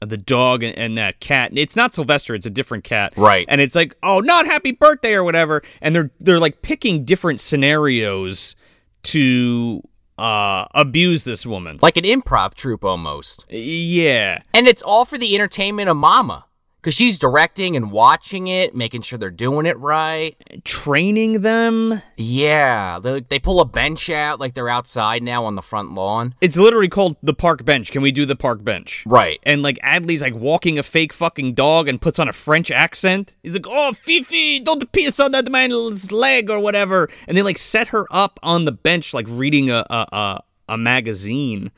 the 0.00 0.16
dog 0.16 0.62
and, 0.62 0.76
and, 0.78 0.98
that 0.98 1.20
cat. 1.20 1.52
It's 1.54 1.76
not 1.76 1.94
Sylvester; 1.94 2.34
it's 2.34 2.46
a 2.46 2.50
different 2.50 2.84
cat. 2.84 3.12
Right. 3.16 3.46
And 3.48 3.60
it's 3.60 3.74
like, 3.74 3.96
oh, 4.02 4.20
not 4.20 4.46
happy 4.46 4.72
birthday 4.72 5.14
or 5.14 5.24
whatever. 5.24 5.62
And 5.80 5.94
they're 5.94 6.10
they're 6.20 6.40
like 6.40 6.62
picking 6.62 7.04
different 7.04 7.40
scenarios 7.40 8.56
to 9.04 9.82
uh, 10.18 10.66
abuse 10.74 11.24
this 11.24 11.46
woman, 11.46 11.78
like 11.82 11.96
an 11.96 12.04
improv 12.04 12.54
troupe 12.54 12.84
almost. 12.84 13.44
Yeah. 13.50 14.42
And 14.52 14.66
it's 14.66 14.82
all 14.82 15.04
for 15.04 15.18
the 15.18 15.34
entertainment 15.34 15.88
of 15.88 15.96
Mama 15.96 16.44
because 16.88 16.96
she's 16.96 17.18
directing 17.18 17.76
and 17.76 17.92
watching 17.92 18.46
it, 18.46 18.74
making 18.74 19.02
sure 19.02 19.18
they're 19.18 19.30
doing 19.30 19.66
it 19.66 19.78
right, 19.78 20.34
training 20.64 21.42
them. 21.42 22.00
Yeah, 22.16 22.98
they, 22.98 23.20
they 23.20 23.38
pull 23.38 23.60
a 23.60 23.66
bench 23.66 24.08
out 24.08 24.40
like 24.40 24.54
they're 24.54 24.70
outside 24.70 25.22
now 25.22 25.44
on 25.44 25.54
the 25.54 25.60
front 25.60 25.92
lawn. 25.92 26.34
It's 26.40 26.56
literally 26.56 26.88
called 26.88 27.18
the 27.22 27.34
park 27.34 27.66
bench. 27.66 27.92
Can 27.92 28.00
we 28.00 28.10
do 28.10 28.24
the 28.24 28.36
park 28.36 28.64
bench? 28.64 29.04
Right. 29.06 29.38
And 29.42 29.62
like 29.62 29.78
Adley's 29.84 30.22
like 30.22 30.34
walking 30.34 30.78
a 30.78 30.82
fake 30.82 31.12
fucking 31.12 31.52
dog 31.52 31.88
and 31.88 32.00
puts 32.00 32.18
on 32.18 32.26
a 32.26 32.32
French 32.32 32.70
accent. 32.70 33.36
He's 33.42 33.52
like, 33.52 33.66
"Oh, 33.68 33.92
Fifi, 33.92 34.60
don't 34.60 34.90
piss 34.90 35.20
on 35.20 35.32
that 35.32 35.52
man's 35.52 36.10
leg 36.10 36.48
or 36.48 36.58
whatever." 36.58 37.10
And 37.26 37.36
they 37.36 37.42
like 37.42 37.58
set 37.58 37.88
her 37.88 38.06
up 38.10 38.40
on 38.42 38.64
the 38.64 38.72
bench 38.72 39.12
like 39.12 39.26
reading 39.28 39.70
a 39.70 39.84
a, 39.90 40.06
a, 40.10 40.42
a 40.70 40.78
magazine 40.78 41.70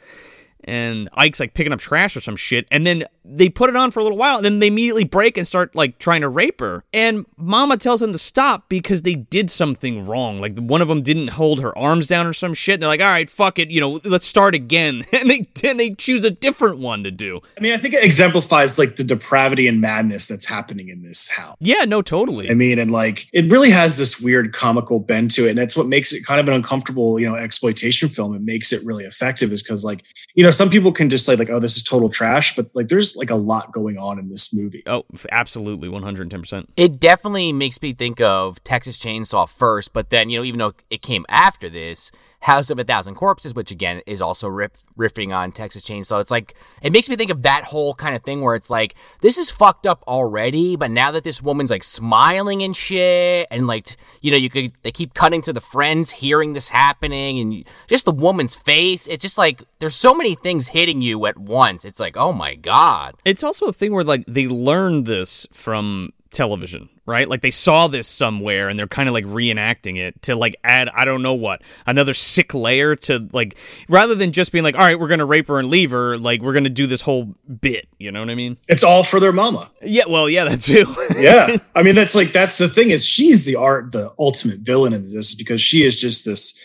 and 0.64 1.08
Ike's 1.14 1.40
like 1.40 1.54
picking 1.54 1.72
up 1.72 1.80
trash 1.80 2.16
or 2.16 2.20
some 2.20 2.36
shit. 2.36 2.66
And 2.70 2.86
then 2.86 3.04
they 3.24 3.48
put 3.48 3.68
it 3.68 3.76
on 3.76 3.90
for 3.90 4.00
a 4.00 4.02
little 4.02 4.18
while, 4.18 4.36
and 4.36 4.44
then 4.44 4.58
they 4.58 4.68
immediately 4.68 5.04
break 5.04 5.36
and 5.36 5.46
start 5.46 5.74
like 5.74 5.98
trying 5.98 6.22
to 6.22 6.28
rape 6.28 6.60
her. 6.60 6.84
And 6.92 7.26
Mama 7.36 7.76
tells 7.76 8.00
them 8.00 8.12
to 8.12 8.18
stop 8.18 8.68
because 8.68 9.02
they 9.02 9.14
did 9.14 9.50
something 9.50 10.06
wrong. 10.06 10.40
Like 10.40 10.58
one 10.58 10.82
of 10.82 10.88
them 10.88 11.02
didn't 11.02 11.28
hold 11.28 11.60
her 11.60 11.76
arms 11.76 12.06
down 12.06 12.26
or 12.26 12.32
some 12.32 12.54
shit. 12.54 12.74
And 12.74 12.82
they're 12.82 12.88
like, 12.88 13.00
all 13.00 13.06
right, 13.06 13.28
fuck 13.28 13.58
it, 13.58 13.70
you 13.70 13.80
know, 13.80 14.00
let's 14.04 14.26
start 14.26 14.54
again. 14.54 15.04
And 15.20 15.28
they 15.28 15.44
and 15.64 15.78
they 15.78 15.90
choose 15.90 16.24
a 16.24 16.30
different 16.30 16.78
one 16.78 17.04
to 17.04 17.10
do. 17.10 17.40
I 17.58 17.60
mean, 17.60 17.74
I 17.74 17.76
think 17.76 17.92
it 17.92 18.02
exemplifies 18.02 18.78
like 18.78 18.96
the 18.96 19.04
depravity 19.04 19.68
and 19.68 19.78
madness 19.78 20.28
that's 20.28 20.46
happening 20.46 20.88
in 20.88 21.02
this 21.02 21.28
house. 21.28 21.56
Yeah, 21.60 21.84
no, 21.84 22.00
totally. 22.00 22.50
I 22.50 22.54
mean, 22.54 22.78
and 22.78 22.90
like 22.90 23.26
it 23.34 23.50
really 23.50 23.70
has 23.70 23.98
this 23.98 24.18
weird 24.18 24.54
comical 24.54 24.98
bend 24.98 25.32
to 25.32 25.46
it, 25.46 25.50
and 25.50 25.58
that's 25.58 25.76
what 25.76 25.88
makes 25.88 26.14
it 26.14 26.24
kind 26.24 26.40
of 26.40 26.48
an 26.48 26.54
uncomfortable, 26.54 27.20
you 27.20 27.28
know, 27.28 27.34
exploitation 27.34 28.08
film. 28.08 28.34
It 28.34 28.40
makes 28.40 28.72
it 28.72 28.80
really 28.86 29.04
effective, 29.04 29.52
is 29.52 29.62
because 29.62 29.84
like 29.84 30.04
you 30.34 30.42
know 30.42 30.50
some 30.50 30.70
people 30.70 30.90
can 30.90 31.10
just 31.10 31.26
say 31.26 31.36
like, 31.36 31.50
oh, 31.50 31.60
this 31.60 31.76
is 31.76 31.82
total 31.82 32.08
trash, 32.08 32.56
but 32.56 32.70
like 32.72 32.88
there's 32.88 33.09
like 33.16 33.30
a 33.30 33.36
lot 33.36 33.72
going 33.72 33.98
on 33.98 34.18
in 34.18 34.28
this 34.28 34.54
movie. 34.54 34.82
Oh, 34.86 35.04
absolutely, 35.30 35.88
110%. 35.88 36.66
It 36.76 37.00
definitely 37.00 37.52
makes 37.52 37.80
me 37.80 37.92
think 37.92 38.20
of 38.20 38.62
Texas 38.64 38.98
Chainsaw 38.98 39.48
first, 39.48 39.92
but 39.92 40.10
then, 40.10 40.30
you 40.30 40.38
know, 40.38 40.44
even 40.44 40.58
though 40.58 40.74
it 40.90 41.02
came 41.02 41.24
after 41.28 41.68
this, 41.68 42.12
House 42.40 42.70
of 42.70 42.78
a 42.78 42.84
Thousand 42.84 43.16
Corpses, 43.16 43.54
which 43.54 43.70
again 43.70 44.00
is 44.06 44.22
also 44.22 44.48
riff, 44.48 44.72
riffing 44.98 45.34
on 45.34 45.52
Texas 45.52 45.84
Chainsaw. 45.84 46.20
It's 46.20 46.30
like 46.30 46.54
it 46.80 46.90
makes 46.90 47.08
me 47.08 47.16
think 47.16 47.30
of 47.30 47.42
that 47.42 47.64
whole 47.64 47.94
kind 47.94 48.16
of 48.16 48.22
thing 48.22 48.40
where 48.40 48.54
it's 48.54 48.70
like 48.70 48.94
this 49.20 49.36
is 49.36 49.50
fucked 49.50 49.86
up 49.86 50.02
already, 50.08 50.74
but 50.74 50.90
now 50.90 51.10
that 51.10 51.22
this 51.22 51.42
woman's 51.42 51.70
like 51.70 51.84
smiling 51.84 52.62
and 52.62 52.74
shit, 52.74 53.46
and 53.50 53.66
like 53.66 53.88
you 54.22 54.30
know 54.30 54.38
you 54.38 54.48
could 54.48 54.72
they 54.82 54.90
keep 54.90 55.12
cutting 55.12 55.42
to 55.42 55.52
the 55.52 55.60
friends 55.60 56.10
hearing 56.10 56.54
this 56.54 56.70
happening, 56.70 57.38
and 57.38 57.64
just 57.86 58.06
the 58.06 58.12
woman's 58.12 58.56
face. 58.56 59.06
It's 59.06 59.22
just 59.22 59.36
like 59.36 59.62
there's 59.78 59.96
so 59.96 60.14
many 60.14 60.34
things 60.34 60.68
hitting 60.68 61.02
you 61.02 61.26
at 61.26 61.36
once. 61.36 61.84
It's 61.84 62.00
like 62.00 62.16
oh 62.16 62.32
my 62.32 62.54
god. 62.54 63.16
It's 63.26 63.44
also 63.44 63.66
a 63.66 63.72
thing 63.72 63.92
where 63.92 64.04
like 64.04 64.24
they 64.26 64.48
learned 64.48 65.04
this 65.04 65.46
from 65.52 66.12
television, 66.30 66.88
right? 67.06 67.28
Like 67.28 67.40
they 67.40 67.50
saw 67.50 67.88
this 67.88 68.06
somewhere 68.06 68.68
and 68.68 68.78
they're 68.78 68.86
kind 68.86 69.08
of 69.08 69.12
like 69.12 69.24
reenacting 69.24 69.98
it 69.98 70.20
to 70.22 70.36
like 70.36 70.56
add 70.64 70.88
I 70.94 71.04
don't 71.04 71.22
know 71.22 71.34
what 71.34 71.62
another 71.86 72.14
sick 72.14 72.54
layer 72.54 72.94
to 72.96 73.28
like 73.32 73.56
rather 73.88 74.14
than 74.14 74.32
just 74.32 74.52
being 74.52 74.64
like 74.64 74.74
all 74.74 74.82
right 74.82 74.98
we're 74.98 75.08
gonna 75.08 75.26
rape 75.26 75.48
her 75.48 75.58
and 75.58 75.68
leave 75.68 75.90
her 75.90 76.16
like 76.16 76.40
we're 76.40 76.52
gonna 76.52 76.68
do 76.68 76.86
this 76.86 77.02
whole 77.02 77.34
bit. 77.60 77.88
You 77.98 78.12
know 78.12 78.20
what 78.20 78.30
I 78.30 78.34
mean? 78.34 78.58
It's 78.68 78.84
all 78.84 79.02
for 79.02 79.20
their 79.20 79.32
mama. 79.32 79.70
Yeah, 79.82 80.04
well, 80.08 80.28
yeah, 80.28 80.44
that 80.44 80.60
too. 80.60 80.86
yeah, 81.18 81.56
I 81.74 81.82
mean 81.82 81.94
that's 81.94 82.14
like 82.14 82.32
that's 82.32 82.58
the 82.58 82.68
thing 82.68 82.90
is 82.90 83.04
she's 83.04 83.44
the 83.44 83.56
art 83.56 83.92
the 83.92 84.12
ultimate 84.18 84.60
villain 84.60 84.92
in 84.92 85.02
this 85.02 85.34
because 85.34 85.60
she 85.60 85.84
is 85.84 86.00
just 86.00 86.24
this 86.24 86.58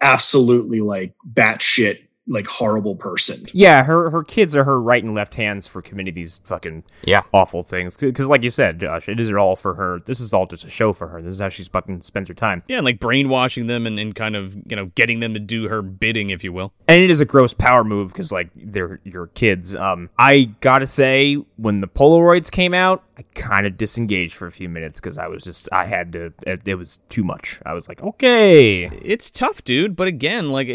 absolutely 0.00 0.80
like 0.80 1.14
batshit 1.32 2.08
like 2.32 2.46
horrible 2.46 2.96
person. 2.96 3.46
Yeah, 3.52 3.84
her 3.84 4.10
her 4.10 4.24
kids 4.24 4.56
are 4.56 4.64
her 4.64 4.80
right 4.80 5.02
and 5.02 5.14
left 5.14 5.34
hands 5.34 5.68
for 5.68 5.82
committing 5.82 6.14
these 6.14 6.38
fucking 6.44 6.84
yeah 7.04 7.22
awful 7.32 7.62
things. 7.62 7.96
Because 7.96 8.26
like 8.26 8.42
you 8.42 8.50
said, 8.50 8.80
Josh, 8.80 9.08
it 9.08 9.20
is 9.20 9.32
all 9.32 9.56
for 9.56 9.74
her. 9.74 10.00
This 10.00 10.20
is 10.20 10.32
all 10.32 10.46
just 10.46 10.64
a 10.64 10.70
show 10.70 10.92
for 10.92 11.08
her. 11.08 11.20
This 11.20 11.34
is 11.34 11.40
how 11.40 11.48
she's 11.50 11.68
fucking 11.68 12.00
spends 12.00 12.28
her 12.28 12.34
time. 12.34 12.62
Yeah, 12.68 12.78
and 12.78 12.84
like 12.84 12.98
brainwashing 12.98 13.66
them 13.66 13.86
and, 13.86 13.98
and 13.98 14.14
kind 14.14 14.34
of 14.34 14.56
you 14.66 14.76
know 14.76 14.86
getting 14.94 15.20
them 15.20 15.34
to 15.34 15.40
do 15.40 15.68
her 15.68 15.82
bidding, 15.82 16.30
if 16.30 16.42
you 16.42 16.52
will. 16.52 16.72
And 16.88 17.02
it 17.02 17.10
is 17.10 17.20
a 17.20 17.26
gross 17.26 17.54
power 17.54 17.84
move 17.84 18.12
because 18.12 18.32
like 18.32 18.50
they're 18.56 19.00
your 19.04 19.28
kids. 19.28 19.74
Um, 19.74 20.10
I 20.18 20.50
gotta 20.60 20.86
say, 20.86 21.34
when 21.56 21.80
the 21.80 21.88
Polaroids 21.88 22.50
came 22.50 22.74
out, 22.74 23.04
I 23.22 23.40
kind 23.40 23.66
of 23.66 23.76
disengaged 23.76 24.34
for 24.34 24.46
a 24.46 24.52
few 24.52 24.68
minutes 24.68 25.00
because 25.00 25.18
I 25.18 25.28
was 25.28 25.44
just 25.44 25.68
I 25.72 25.84
had 25.84 26.12
to. 26.12 26.32
It, 26.46 26.66
it, 26.66 26.74
was 26.74 26.98
too 27.08 27.22
much. 27.22 27.60
I 27.64 27.72
was 27.72 27.88
like, 27.88 28.02
okay, 28.02 28.84
it's 28.84 29.30
tough, 29.30 29.62
dude. 29.62 29.94
But 29.94 30.08
again, 30.08 30.50
like 30.50 30.68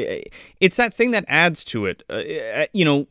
it's 0.60 0.78
that 0.78 0.94
thing 0.94 1.12
that 1.12 1.26
adds 1.28 1.64
to 1.66 1.86
it. 1.86 2.04
Uh, 2.10 2.66
you 2.74 2.86
know, 2.86 3.08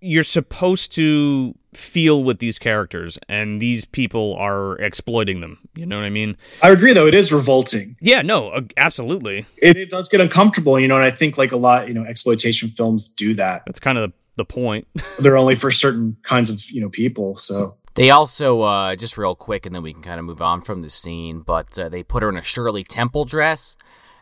you're 0.00 0.24
supposed 0.24 0.92
to 0.92 1.54
feel 1.74 2.22
with 2.22 2.38
these 2.38 2.58
characters, 2.58 3.18
and 3.28 3.60
these 3.60 3.84
people 3.84 4.34
are 4.34 4.78
exploiting 4.78 5.40
them. 5.40 5.58
You 5.74 5.86
know 5.86 5.96
what 5.96 6.04
I 6.04 6.10
mean? 6.10 6.36
I 6.62 6.70
agree, 6.70 6.92
though. 6.92 7.06
It 7.06 7.14
is 7.14 7.32
revolting. 7.32 7.96
Yeah, 8.00 8.22
no, 8.22 8.50
uh, 8.50 8.60
absolutely. 8.76 9.46
It, 9.56 9.76
it 9.76 9.90
does 9.90 10.08
get 10.08 10.20
uncomfortable, 10.20 10.78
you 10.78 10.86
know, 10.86 10.96
and 10.96 11.04
I 11.04 11.10
think 11.10 11.36
like 11.36 11.52
a 11.52 11.56
lot, 11.56 11.88
you 11.88 11.94
know, 11.94 12.04
exploitation 12.04 12.68
films 12.68 13.08
do 13.08 13.34
that. 13.34 13.64
That's 13.66 13.80
kind 13.80 13.98
of 13.98 14.10
the, 14.10 14.16
the 14.36 14.44
point. 14.44 14.86
They're 15.18 15.38
only 15.38 15.56
for 15.56 15.70
certain 15.70 16.16
kinds 16.22 16.50
of 16.50 16.70
you 16.70 16.80
know 16.80 16.90
people, 16.90 17.34
so 17.36 17.77
They 17.98 18.10
also, 18.10 18.62
uh, 18.62 18.94
just 18.94 19.18
real 19.18 19.34
quick, 19.34 19.66
and 19.66 19.74
then 19.74 19.82
we 19.82 19.92
can 19.92 20.02
kind 20.02 20.20
of 20.20 20.24
move 20.24 20.40
on 20.40 20.60
from 20.60 20.82
the 20.82 20.88
scene, 20.88 21.40
but 21.40 21.76
uh, 21.76 21.88
they 21.88 22.04
put 22.04 22.22
her 22.22 22.28
in 22.28 22.36
a 22.36 22.42
Shirley 22.42 22.84
Temple 22.84 23.24
dress. 23.24 23.76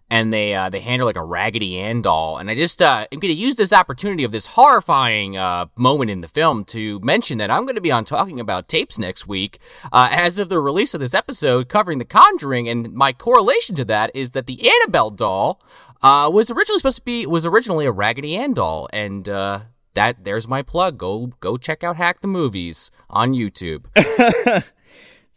And 0.09 0.33
they 0.33 0.55
uh, 0.55 0.71
they 0.71 0.81
hand 0.81 1.01
her 1.01 1.05
like 1.05 1.17
a 1.17 1.25
Raggedy 1.25 1.79
Ann 1.81 2.01
doll, 2.01 2.39
and 2.39 2.49
I 2.49 2.55
just 2.55 2.81
uh, 2.81 3.09
am 3.11 3.19
going 3.19 3.35
to 3.35 3.39
use 3.39 3.57
this 3.57 3.73
opportunity 3.73 4.23
of 4.23 4.31
this 4.31 4.47
horrifying 4.47 5.37
uh, 5.37 5.67
moment 5.77 6.13
in 6.13 6.21
the 6.21 6.29
film 6.29 6.65
to 6.67 7.01
mention 7.01 7.39
that 7.39 7.51
I'm 7.51 7.65
going 7.65 7.75
to 7.75 7.81
be 7.81 7.91
on 7.91 8.05
talking 8.05 8.39
about 8.39 8.69
tapes 8.69 9.01
next 9.01 9.27
week, 9.27 9.59
uh, 9.93 10.09
as 10.13 10.39
of 10.39 10.49
the 10.49 10.61
release 10.61 10.95
of 10.95 11.01
this 11.01 11.13
episode 11.13 11.69
covering 11.69 11.99
The 11.99 12.05
Conjuring, 12.05 12.69
and 12.69 12.93
my 12.93 13.13
correlation 13.13 13.75
to 13.77 13.85
that 13.87 14.13
is 14.15 14.31
that 14.31 14.47
the 14.47 14.71
Annabelle 14.71 15.11
doll 15.11 15.61
uh, 16.03 16.31
was 16.33 16.53
originally 16.53 16.79
supposed 16.79 16.99
to 16.99 17.05
be 17.05 17.27
was 17.27 17.45
originally 17.45 17.85
a 17.85 17.93
Raggedy 17.93 18.37
Ann 18.37 18.55
doll, 18.55 18.89
and 18.93 19.29
uh, 19.29 19.63
that 19.97 20.25
there's 20.25 20.47
my 20.47 20.63
plug. 20.63 20.97
Go 20.97 21.33
go 21.41 21.57
check 21.57 21.83
out 21.83 21.97
Hack 21.97 22.21
the 22.21 22.29
Movies 22.29 22.91
on 23.11 23.35
YouTube. 23.35 23.85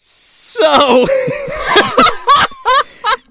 So, 0.01 1.05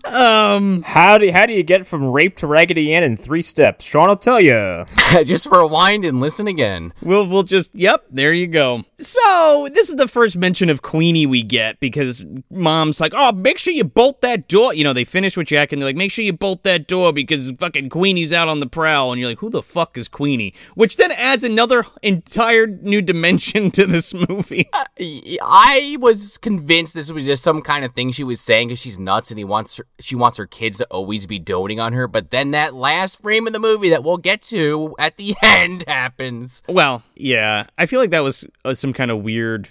um, 0.04 0.82
How 0.82 1.18
do 1.18 1.30
how 1.30 1.46
do 1.46 1.52
you 1.52 1.62
get 1.62 1.86
from 1.86 2.04
rape 2.08 2.36
to 2.38 2.46
Raggedy 2.46 2.92
Ann 2.94 3.04
in 3.04 3.16
three 3.16 3.42
steps? 3.42 3.84
Sean 3.84 4.08
will 4.08 4.16
tell 4.16 4.40
you. 4.40 4.84
just 5.24 5.50
rewind 5.50 6.04
and 6.04 6.20
listen 6.20 6.46
again. 6.46 6.92
we'll 7.02 7.26
we'll 7.26 7.42
just 7.42 7.74
yep, 7.74 8.04
there 8.10 8.32
you 8.32 8.46
go. 8.46 8.82
So 8.98 9.68
this 9.72 9.88
is 9.88 9.96
the 9.96 10.08
first 10.08 10.36
mention 10.36 10.70
of 10.70 10.82
Queenie 10.82 11.26
we 11.26 11.42
get 11.42 11.80
because 11.80 12.24
mom's 12.50 13.00
like, 13.00 13.12
oh, 13.14 13.32
make 13.32 13.58
sure 13.58 13.72
you 13.72 13.84
bolt 13.84 14.20
that 14.22 14.48
door. 14.48 14.74
You 14.74 14.84
know, 14.84 14.92
they 14.92 15.04
finish 15.04 15.36
with 15.36 15.46
Jack 15.46 15.72
and 15.72 15.80
they're 15.80 15.88
like, 15.88 15.96
make 15.96 16.10
sure 16.10 16.24
you 16.24 16.32
bolt 16.32 16.64
that 16.64 16.88
door 16.88 17.12
because 17.12 17.50
fucking 17.52 17.90
Queenie's 17.90 18.32
out 18.32 18.48
on 18.48 18.60
the 18.60 18.66
prowl. 18.66 19.12
And 19.12 19.20
you're 19.20 19.28
like, 19.30 19.38
who 19.38 19.50
the 19.50 19.62
fuck 19.62 19.96
is 19.96 20.08
Queenie? 20.08 20.52
Which 20.74 20.96
then 20.96 21.12
adds 21.12 21.44
another 21.44 21.84
entire 22.02 22.66
new 22.66 23.00
dimension 23.02 23.70
to 23.78 23.86
this 23.86 24.12
movie. 24.14 24.68
I 25.42 25.96
was 26.00 26.38
convinced 26.38 26.94
this 26.94 27.12
was 27.12 27.24
just 27.24 27.42
some 27.42 27.62
kind 27.62 27.84
of 27.84 27.94
thing 27.94 28.10
she 28.10 28.24
was 28.24 28.40
saying 28.40 28.68
because 28.68 28.80
she's 28.80 28.98
nuts 28.98 29.30
and 29.30 29.38
he 29.38 29.44
wants 29.44 29.76
her, 29.76 29.86
she 30.00 30.14
wants 30.14 30.38
her 30.38 30.46
kids 30.46 30.78
to 30.78 30.86
always 30.90 31.26
be 31.26 31.38
doting 31.38 31.80
on 31.80 31.92
her. 31.92 32.06
But 32.06 32.30
then 32.30 32.52
that 32.52 32.74
last 32.74 33.20
frame 33.20 33.46
of 33.46 33.52
the 33.52 33.58
movie 33.58 33.90
that 33.90 34.04
we'll 34.04 34.16
get 34.16 34.42
to 34.42 34.94
at 34.98 35.16
the 35.16 35.34
end 35.42 35.84
happens. 35.86 36.62
Well, 36.68 37.02
yeah, 37.14 37.66
I 37.76 37.86
feel 37.86 38.00
like 38.00 38.10
that 38.10 38.20
was 38.20 38.46
uh, 38.64 38.74
some 38.74 38.92
kind 38.92 39.10
of 39.10 39.22
weird. 39.22 39.68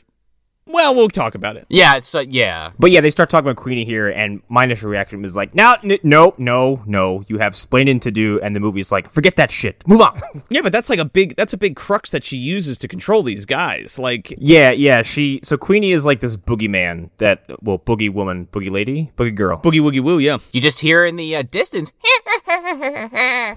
Well, 0.67 0.93
we'll 0.95 1.09
talk 1.09 1.33
about 1.35 1.55
it. 1.55 1.65
Yeah, 1.69 1.95
it's 1.95 2.13
uh, 2.13 2.25
yeah. 2.27 2.71
But 2.77 2.91
yeah, 2.91 3.01
they 3.01 3.09
start 3.09 3.29
talking 3.29 3.49
about 3.49 3.55
Queenie 3.61 3.85
here, 3.85 4.09
and 4.09 4.41
my 4.49 4.65
initial 4.65 4.89
reaction 4.89 5.21
was 5.21 5.35
like, 5.35 5.55
"No, 5.55 5.75
n- 5.83 5.99
no, 6.03 6.33
no, 6.37 6.83
no. 6.85 7.23
You 7.27 7.37
have 7.37 7.53
splaining 7.53 8.01
to 8.01 8.11
do." 8.11 8.39
And 8.41 8.55
the 8.55 8.59
movie's 8.59 8.91
like, 8.91 9.09
"Forget 9.09 9.37
that 9.37 9.49
shit. 9.51 9.87
Move 9.87 10.01
on." 10.01 10.19
Yeah, 10.49 10.61
but 10.61 10.71
that's 10.71 10.89
like 10.89 10.99
a 10.99 11.05
big 11.05 11.35
that's 11.35 11.53
a 11.53 11.57
big 11.57 11.75
crux 11.75 12.11
that 12.11 12.23
she 12.23 12.37
uses 12.37 12.77
to 12.79 12.87
control 12.87 13.21
these 13.21 13.45
guys. 13.45 13.99
Like 13.99 14.33
yeah, 14.37 14.71
yeah. 14.71 15.01
She 15.01 15.39
so 15.43 15.57
Queenie 15.57 15.91
is 15.91 16.05
like 16.05 16.19
this 16.19 16.37
boogeyman 16.37 17.09
that 17.17 17.43
well, 17.61 17.79
boogie 17.79 18.11
woman, 18.11 18.47
boogie 18.51 18.71
lady, 18.71 19.11
boogie 19.17 19.35
girl. 19.35 19.59
boogie 19.59 19.81
woogie 19.81 20.01
woo, 20.01 20.19
yeah. 20.19 20.37
You 20.51 20.61
just 20.61 20.79
hear 20.81 21.05
in 21.05 21.15
the 21.17 21.35
uh, 21.35 21.41
distance. 21.43 21.91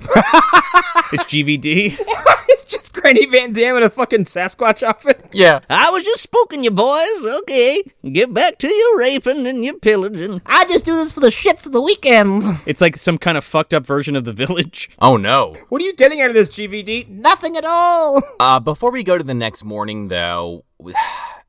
It's 1.13 1.25
GVD. 1.25 1.97
it's 2.49 2.65
just 2.65 2.93
Granny 2.93 3.27
Van 3.27 3.53
Dam 3.53 3.77
in 3.77 3.83
a 3.83 3.91
fucking 3.91 4.25
Sasquatch 4.25 4.83
outfit. 4.83 5.25
yeah. 5.33 5.59
I 5.69 5.91
was 5.91 6.05
just 6.05 6.31
spooking 6.31 6.63
you 6.63 6.71
boys. 6.71 7.25
Okay, 7.43 7.83
get 8.13 8.33
back 8.33 8.59
to 8.59 8.69
your 8.69 8.99
raping 8.99 9.47
and 9.47 9.65
your 9.65 9.79
pillaging. 9.79 10.41
I 10.47 10.67
just 10.67 10.85
do 10.85 10.95
this 10.95 11.11
for 11.11 11.19
the 11.21 11.29
shits 11.29 11.67
of 11.67 11.73
the 11.73 11.81
weekends. 11.81 12.51
It's 12.67 12.81
like 12.81 12.97
some 12.97 13.19
kind 13.19 13.37
of 13.37 13.45
fucked 13.45 13.75
up 13.75 13.85
version 13.85 14.15
of 14.15 14.25
the 14.25 14.33
village. 14.33 14.91
Oh 15.01 15.17
no. 15.17 15.57
What 15.69 15.83
are 15.83 15.85
you 15.85 15.95
getting 15.97 16.21
out 16.21 16.29
of 16.29 16.35
this 16.35 16.51
GVD? 16.51 17.09
Nothing 17.09 17.57
at 17.57 17.65
all. 17.65 18.23
Uh, 18.39 18.61
before 18.61 18.93
we 18.93 19.03
go 19.03 19.19
to 19.19 19.25
the 19.25 19.35
next 19.35 19.65
morning, 19.65 20.09
though, 20.09 20.65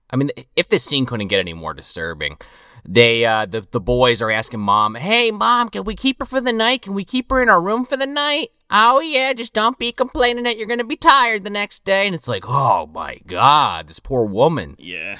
I 0.09 0.15
mean, 0.15 0.29
if 0.55 0.69
this 0.69 0.83
scene 0.83 1.05
couldn't 1.05 1.27
get 1.27 1.39
any 1.39 1.53
more 1.53 1.73
disturbing, 1.73 2.37
they 2.86 3.25
uh, 3.25 3.45
the 3.45 3.65
the 3.71 3.79
boys 3.79 4.21
are 4.21 4.32
asking 4.32 4.59
mom, 4.59 4.95
"Hey, 4.95 5.32
mom, 5.32 5.69
can 5.69 5.84
we 5.84 5.95
keep 5.95 6.19
her 6.19 6.25
for 6.25 6.41
the 6.41 6.53
night? 6.53 6.84
Can 6.84 6.93
we 6.93 7.03
keep 7.03 7.29
her 7.32 7.41
in 7.41 7.49
our 7.49 7.61
room 7.61 7.86
for 7.86 7.97
the 7.97 8.07
night?" 8.07 8.49
Oh 8.71 9.01
yeah, 9.01 9.34
just 9.34 9.53
don't 9.53 9.77
be 9.77 9.91
complaining 9.91 10.45
that 10.45 10.57
you're 10.57 10.67
gonna 10.67 10.86
be 10.86 10.95
tired 10.95 11.43
the 11.43 11.49
next 11.49 11.84
day. 11.84 12.05
And 12.05 12.15
it's 12.15 12.27
like, 12.27 12.45
oh 12.47 12.88
my 12.88 13.19
god, 13.27 13.88
this 13.88 13.99
poor 13.99 14.23
woman. 14.23 14.75
Yeah. 14.79 15.17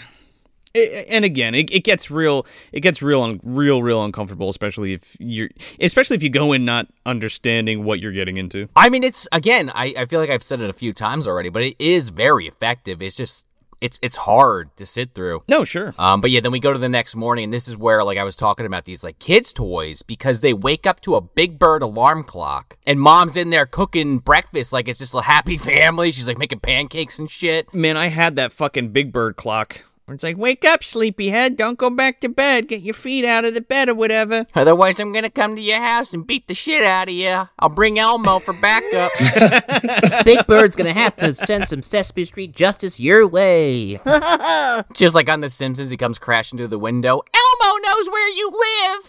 And 0.74 1.26
again, 1.26 1.53
it, 1.53 1.70
it 1.70 1.84
gets 1.84 2.09
real. 2.09 2.45
It 2.72 2.80
gets 2.80 3.01
real, 3.01 3.22
un, 3.24 3.41
real, 3.43 3.84
real 3.84 4.05
uncomfortable, 4.05 4.47
especially 4.47 4.93
if 4.93 5.18
you're, 5.20 5.49
especially 5.82 6.16
if 6.16 6.24
you 6.24 6.30
go 6.30 6.53
in 6.53 6.64
not 6.64 6.88
understanding 7.05 7.84
what 7.84 7.99
you're 7.99 8.14
getting 8.14 8.38
into. 8.38 8.70
I 8.74 8.88
mean, 8.88 9.03
it's 9.03 9.28
again, 9.34 9.70
I, 9.76 9.93
I 9.97 10.05
feel 10.05 10.22
like 10.22 10.30
I've 10.30 10.43
said 10.43 10.62
it 10.62 10.70
a 10.70 10.74
few 10.74 10.93
times 10.93 11.28
already, 11.28 11.49
but 11.49 11.64
it 11.64 11.76
is 11.78 12.07
very 12.07 12.47
effective. 12.47 13.01
It's 13.01 13.18
just 13.18 13.45
it's 13.82 14.00
it's 14.02 14.16
hard 14.16 14.76
to 14.78 14.86
sit 14.86 15.14
through. 15.14 15.44
No, 15.50 15.64
sure. 15.64 15.94
Um, 15.98 16.22
but 16.22 16.32
yeah, 16.32 16.40
then 16.40 16.52
we 16.52 16.60
go 16.60 16.72
to 16.72 16.80
the 16.80 16.88
next 16.88 17.16
morning, 17.16 17.46
and 17.46 17.54
this 17.54 17.68
is 17.68 17.76
where 17.76 18.04
like 18.04 18.18
I 18.18 18.24
was 18.24 18.36
talking 18.36 18.66
about 18.66 18.86
these 18.86 19.04
like 19.04 19.20
kids' 19.20 19.52
toys 19.52 20.04
because 20.04 20.42
they 20.42 20.54
wake 20.54 20.86
up 20.86 21.02
to 21.02 21.16
a 21.16 21.22
Big 21.22 21.58
Bird 21.60 21.82
alarm 21.82 22.24
clock, 22.24 22.78
and 22.86 23.02
mom's 23.02 23.36
in 23.36 23.50
there 23.50 23.66
cooking 23.66 24.20
breakfast 24.20 24.72
like 24.72 24.88
it's 24.88 25.00
just 25.00 25.16
a 25.16 25.22
happy 25.22 25.58
family. 25.58 26.12
She's 26.12 26.28
like 26.28 26.38
making 26.38 26.60
pancakes 26.60 27.20
and 27.20 27.30
shit. 27.30 27.74
Man, 27.74 27.98
I 27.98 28.08
had 28.08 28.36
that 28.36 28.52
fucking 28.52 28.90
Big 28.90 29.12
Bird 29.12 29.36
clock. 29.36 29.82
Where 30.12 30.16
it's 30.16 30.26
like, 30.26 30.38
wake 30.38 30.66
up, 30.66 30.84
sleepyhead! 30.84 31.55
Don't 31.55 31.78
go 31.78 31.89
back 31.89 32.20
to 32.20 32.28
bed. 32.28 32.68
Get 32.68 32.84
your 32.84 32.93
feet 32.93 33.24
out 33.24 33.45
of 33.45 33.53
the 33.53 33.62
bed 33.62 33.88
or 33.88 33.95
whatever. 33.95 34.45
Otherwise, 34.53 34.99
I'm 34.99 35.14
gonna 35.14 35.30
come 35.30 35.55
to 35.55 35.62
your 35.62 35.80
house 35.80 36.14
and 36.14 36.28
beat 36.28 36.47
the 36.47 36.53
shit 36.53 36.84
out 36.84 37.07
of 37.07 37.14
you. 37.14 37.47
I'll 37.59 37.70
bring 37.70 37.97
Elmo 37.97 38.39
for 38.39 38.53
backup. 38.62 39.09
Big 40.26 40.45
Bird's 40.47 40.76
gonna 40.76 40.91
have 40.91 41.16
to 41.16 41.34
send 41.34 41.70
some 41.70 41.82
Sesame 41.82 42.26
Street 42.26 42.51
justice 42.53 42.99
your 42.99 43.26
way. 43.26 44.01
just 44.93 45.16
like 45.16 45.30
on 45.30 45.39
The 45.39 45.49
Simpsons, 45.49 45.91
he 45.91 45.95
comes 45.95 46.20
crashing 46.20 46.57
through 46.57 46.68
the 46.68 46.78
window. 46.78 47.22
Elmo 47.34 47.78
knows 47.78 48.09
where 48.09 48.30
you 48.32 48.51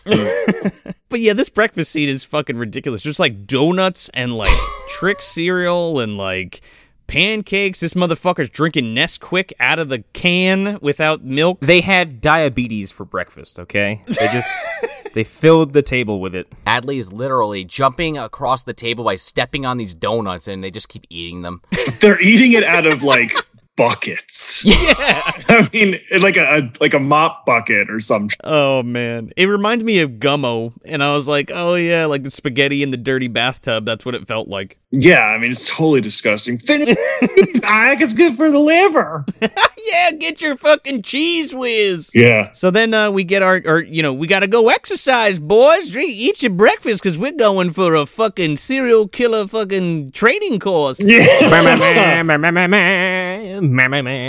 live. 0.04 0.94
But 1.12 1.20
yeah, 1.20 1.34
this 1.34 1.50
breakfast 1.50 1.92
scene 1.92 2.08
is 2.08 2.24
fucking 2.24 2.56
ridiculous. 2.56 3.02
Just 3.02 3.20
like 3.20 3.46
donuts 3.46 4.08
and 4.14 4.32
like 4.32 4.56
trick 4.88 5.20
cereal 5.20 6.00
and 6.00 6.16
like 6.16 6.62
pancakes. 7.12 7.80
This 7.80 7.92
motherfucker's 7.92 8.48
drinking 8.48 8.94
Nesquik 8.94 9.52
out 9.60 9.78
of 9.78 9.90
the 9.90 9.98
can 10.14 10.78
without 10.80 11.22
milk. 11.22 11.60
They 11.60 11.82
had 11.82 12.22
diabetes 12.22 12.90
for 12.90 13.04
breakfast. 13.04 13.60
Okay, 13.60 14.02
they 14.06 14.28
just 14.28 14.66
they 15.14 15.22
filled 15.22 15.74
the 15.74 15.82
table 15.82 16.20
with 16.20 16.34
it. 16.34 16.48
Adley 16.66 16.96
is 16.96 17.12
literally 17.12 17.64
jumping 17.64 18.16
across 18.16 18.64
the 18.64 18.72
table 18.72 19.04
by 19.04 19.16
stepping 19.16 19.66
on 19.66 19.76
these 19.76 19.92
donuts, 19.92 20.48
and 20.48 20.64
they 20.64 20.70
just 20.70 20.88
keep 20.88 21.04
eating 21.10 21.42
them. 21.42 21.60
They're 22.00 22.20
eating 22.20 22.52
it 22.52 22.64
out 22.64 22.86
of 22.86 23.02
like 23.02 23.32
buckets. 23.76 24.50
Yeah. 24.72 24.76
I 25.48 25.68
mean, 25.72 25.98
like 26.20 26.36
a, 26.36 26.70
like 26.80 26.94
a 26.94 27.00
mop 27.00 27.44
bucket 27.44 27.90
or 27.90 27.98
some 27.98 28.28
Oh 28.44 28.84
man, 28.84 29.32
it 29.36 29.46
reminds 29.46 29.82
me 29.82 29.98
of 29.98 30.12
Gummo, 30.12 30.72
and 30.84 31.02
I 31.02 31.16
was 31.16 31.26
like, 31.26 31.50
oh 31.52 31.74
yeah, 31.74 32.06
like 32.06 32.22
the 32.22 32.30
spaghetti 32.30 32.84
in 32.84 32.92
the 32.92 32.96
dirty 32.96 33.26
bathtub. 33.26 33.84
That's 33.84 34.06
what 34.06 34.14
it 34.14 34.28
felt 34.28 34.46
like. 34.46 34.78
Yeah, 34.92 35.24
I 35.24 35.38
mean 35.38 35.50
it's 35.50 35.68
totally 35.68 36.00
disgusting. 36.00 36.58
Finish 36.58 36.96
Zach, 37.56 38.00
it's 38.00 38.14
good 38.14 38.36
for 38.36 38.52
the 38.52 38.58
liver. 38.58 39.24
yeah, 39.40 40.12
get 40.12 40.40
your 40.40 40.56
fucking 40.56 41.02
cheese 41.02 41.52
whiz. 41.52 42.12
Yeah. 42.14 42.52
So 42.52 42.70
then 42.70 42.94
uh, 42.94 43.10
we 43.10 43.24
get 43.24 43.42
our, 43.42 43.60
or 43.64 43.80
you 43.80 44.02
know, 44.02 44.12
we 44.14 44.28
gotta 44.28 44.46
go 44.46 44.68
exercise, 44.68 45.40
boys. 45.40 45.90
Drink, 45.90 46.10
eat 46.10 46.42
your 46.42 46.52
breakfast, 46.52 47.02
cause 47.02 47.18
we're 47.18 47.32
going 47.32 47.70
for 47.70 47.96
a 47.96 48.06
fucking 48.06 48.58
serial 48.58 49.08
killer 49.08 49.48
fucking 49.48 50.12
training 50.12 50.60
course. 50.60 51.02
Yeah. 51.02 51.26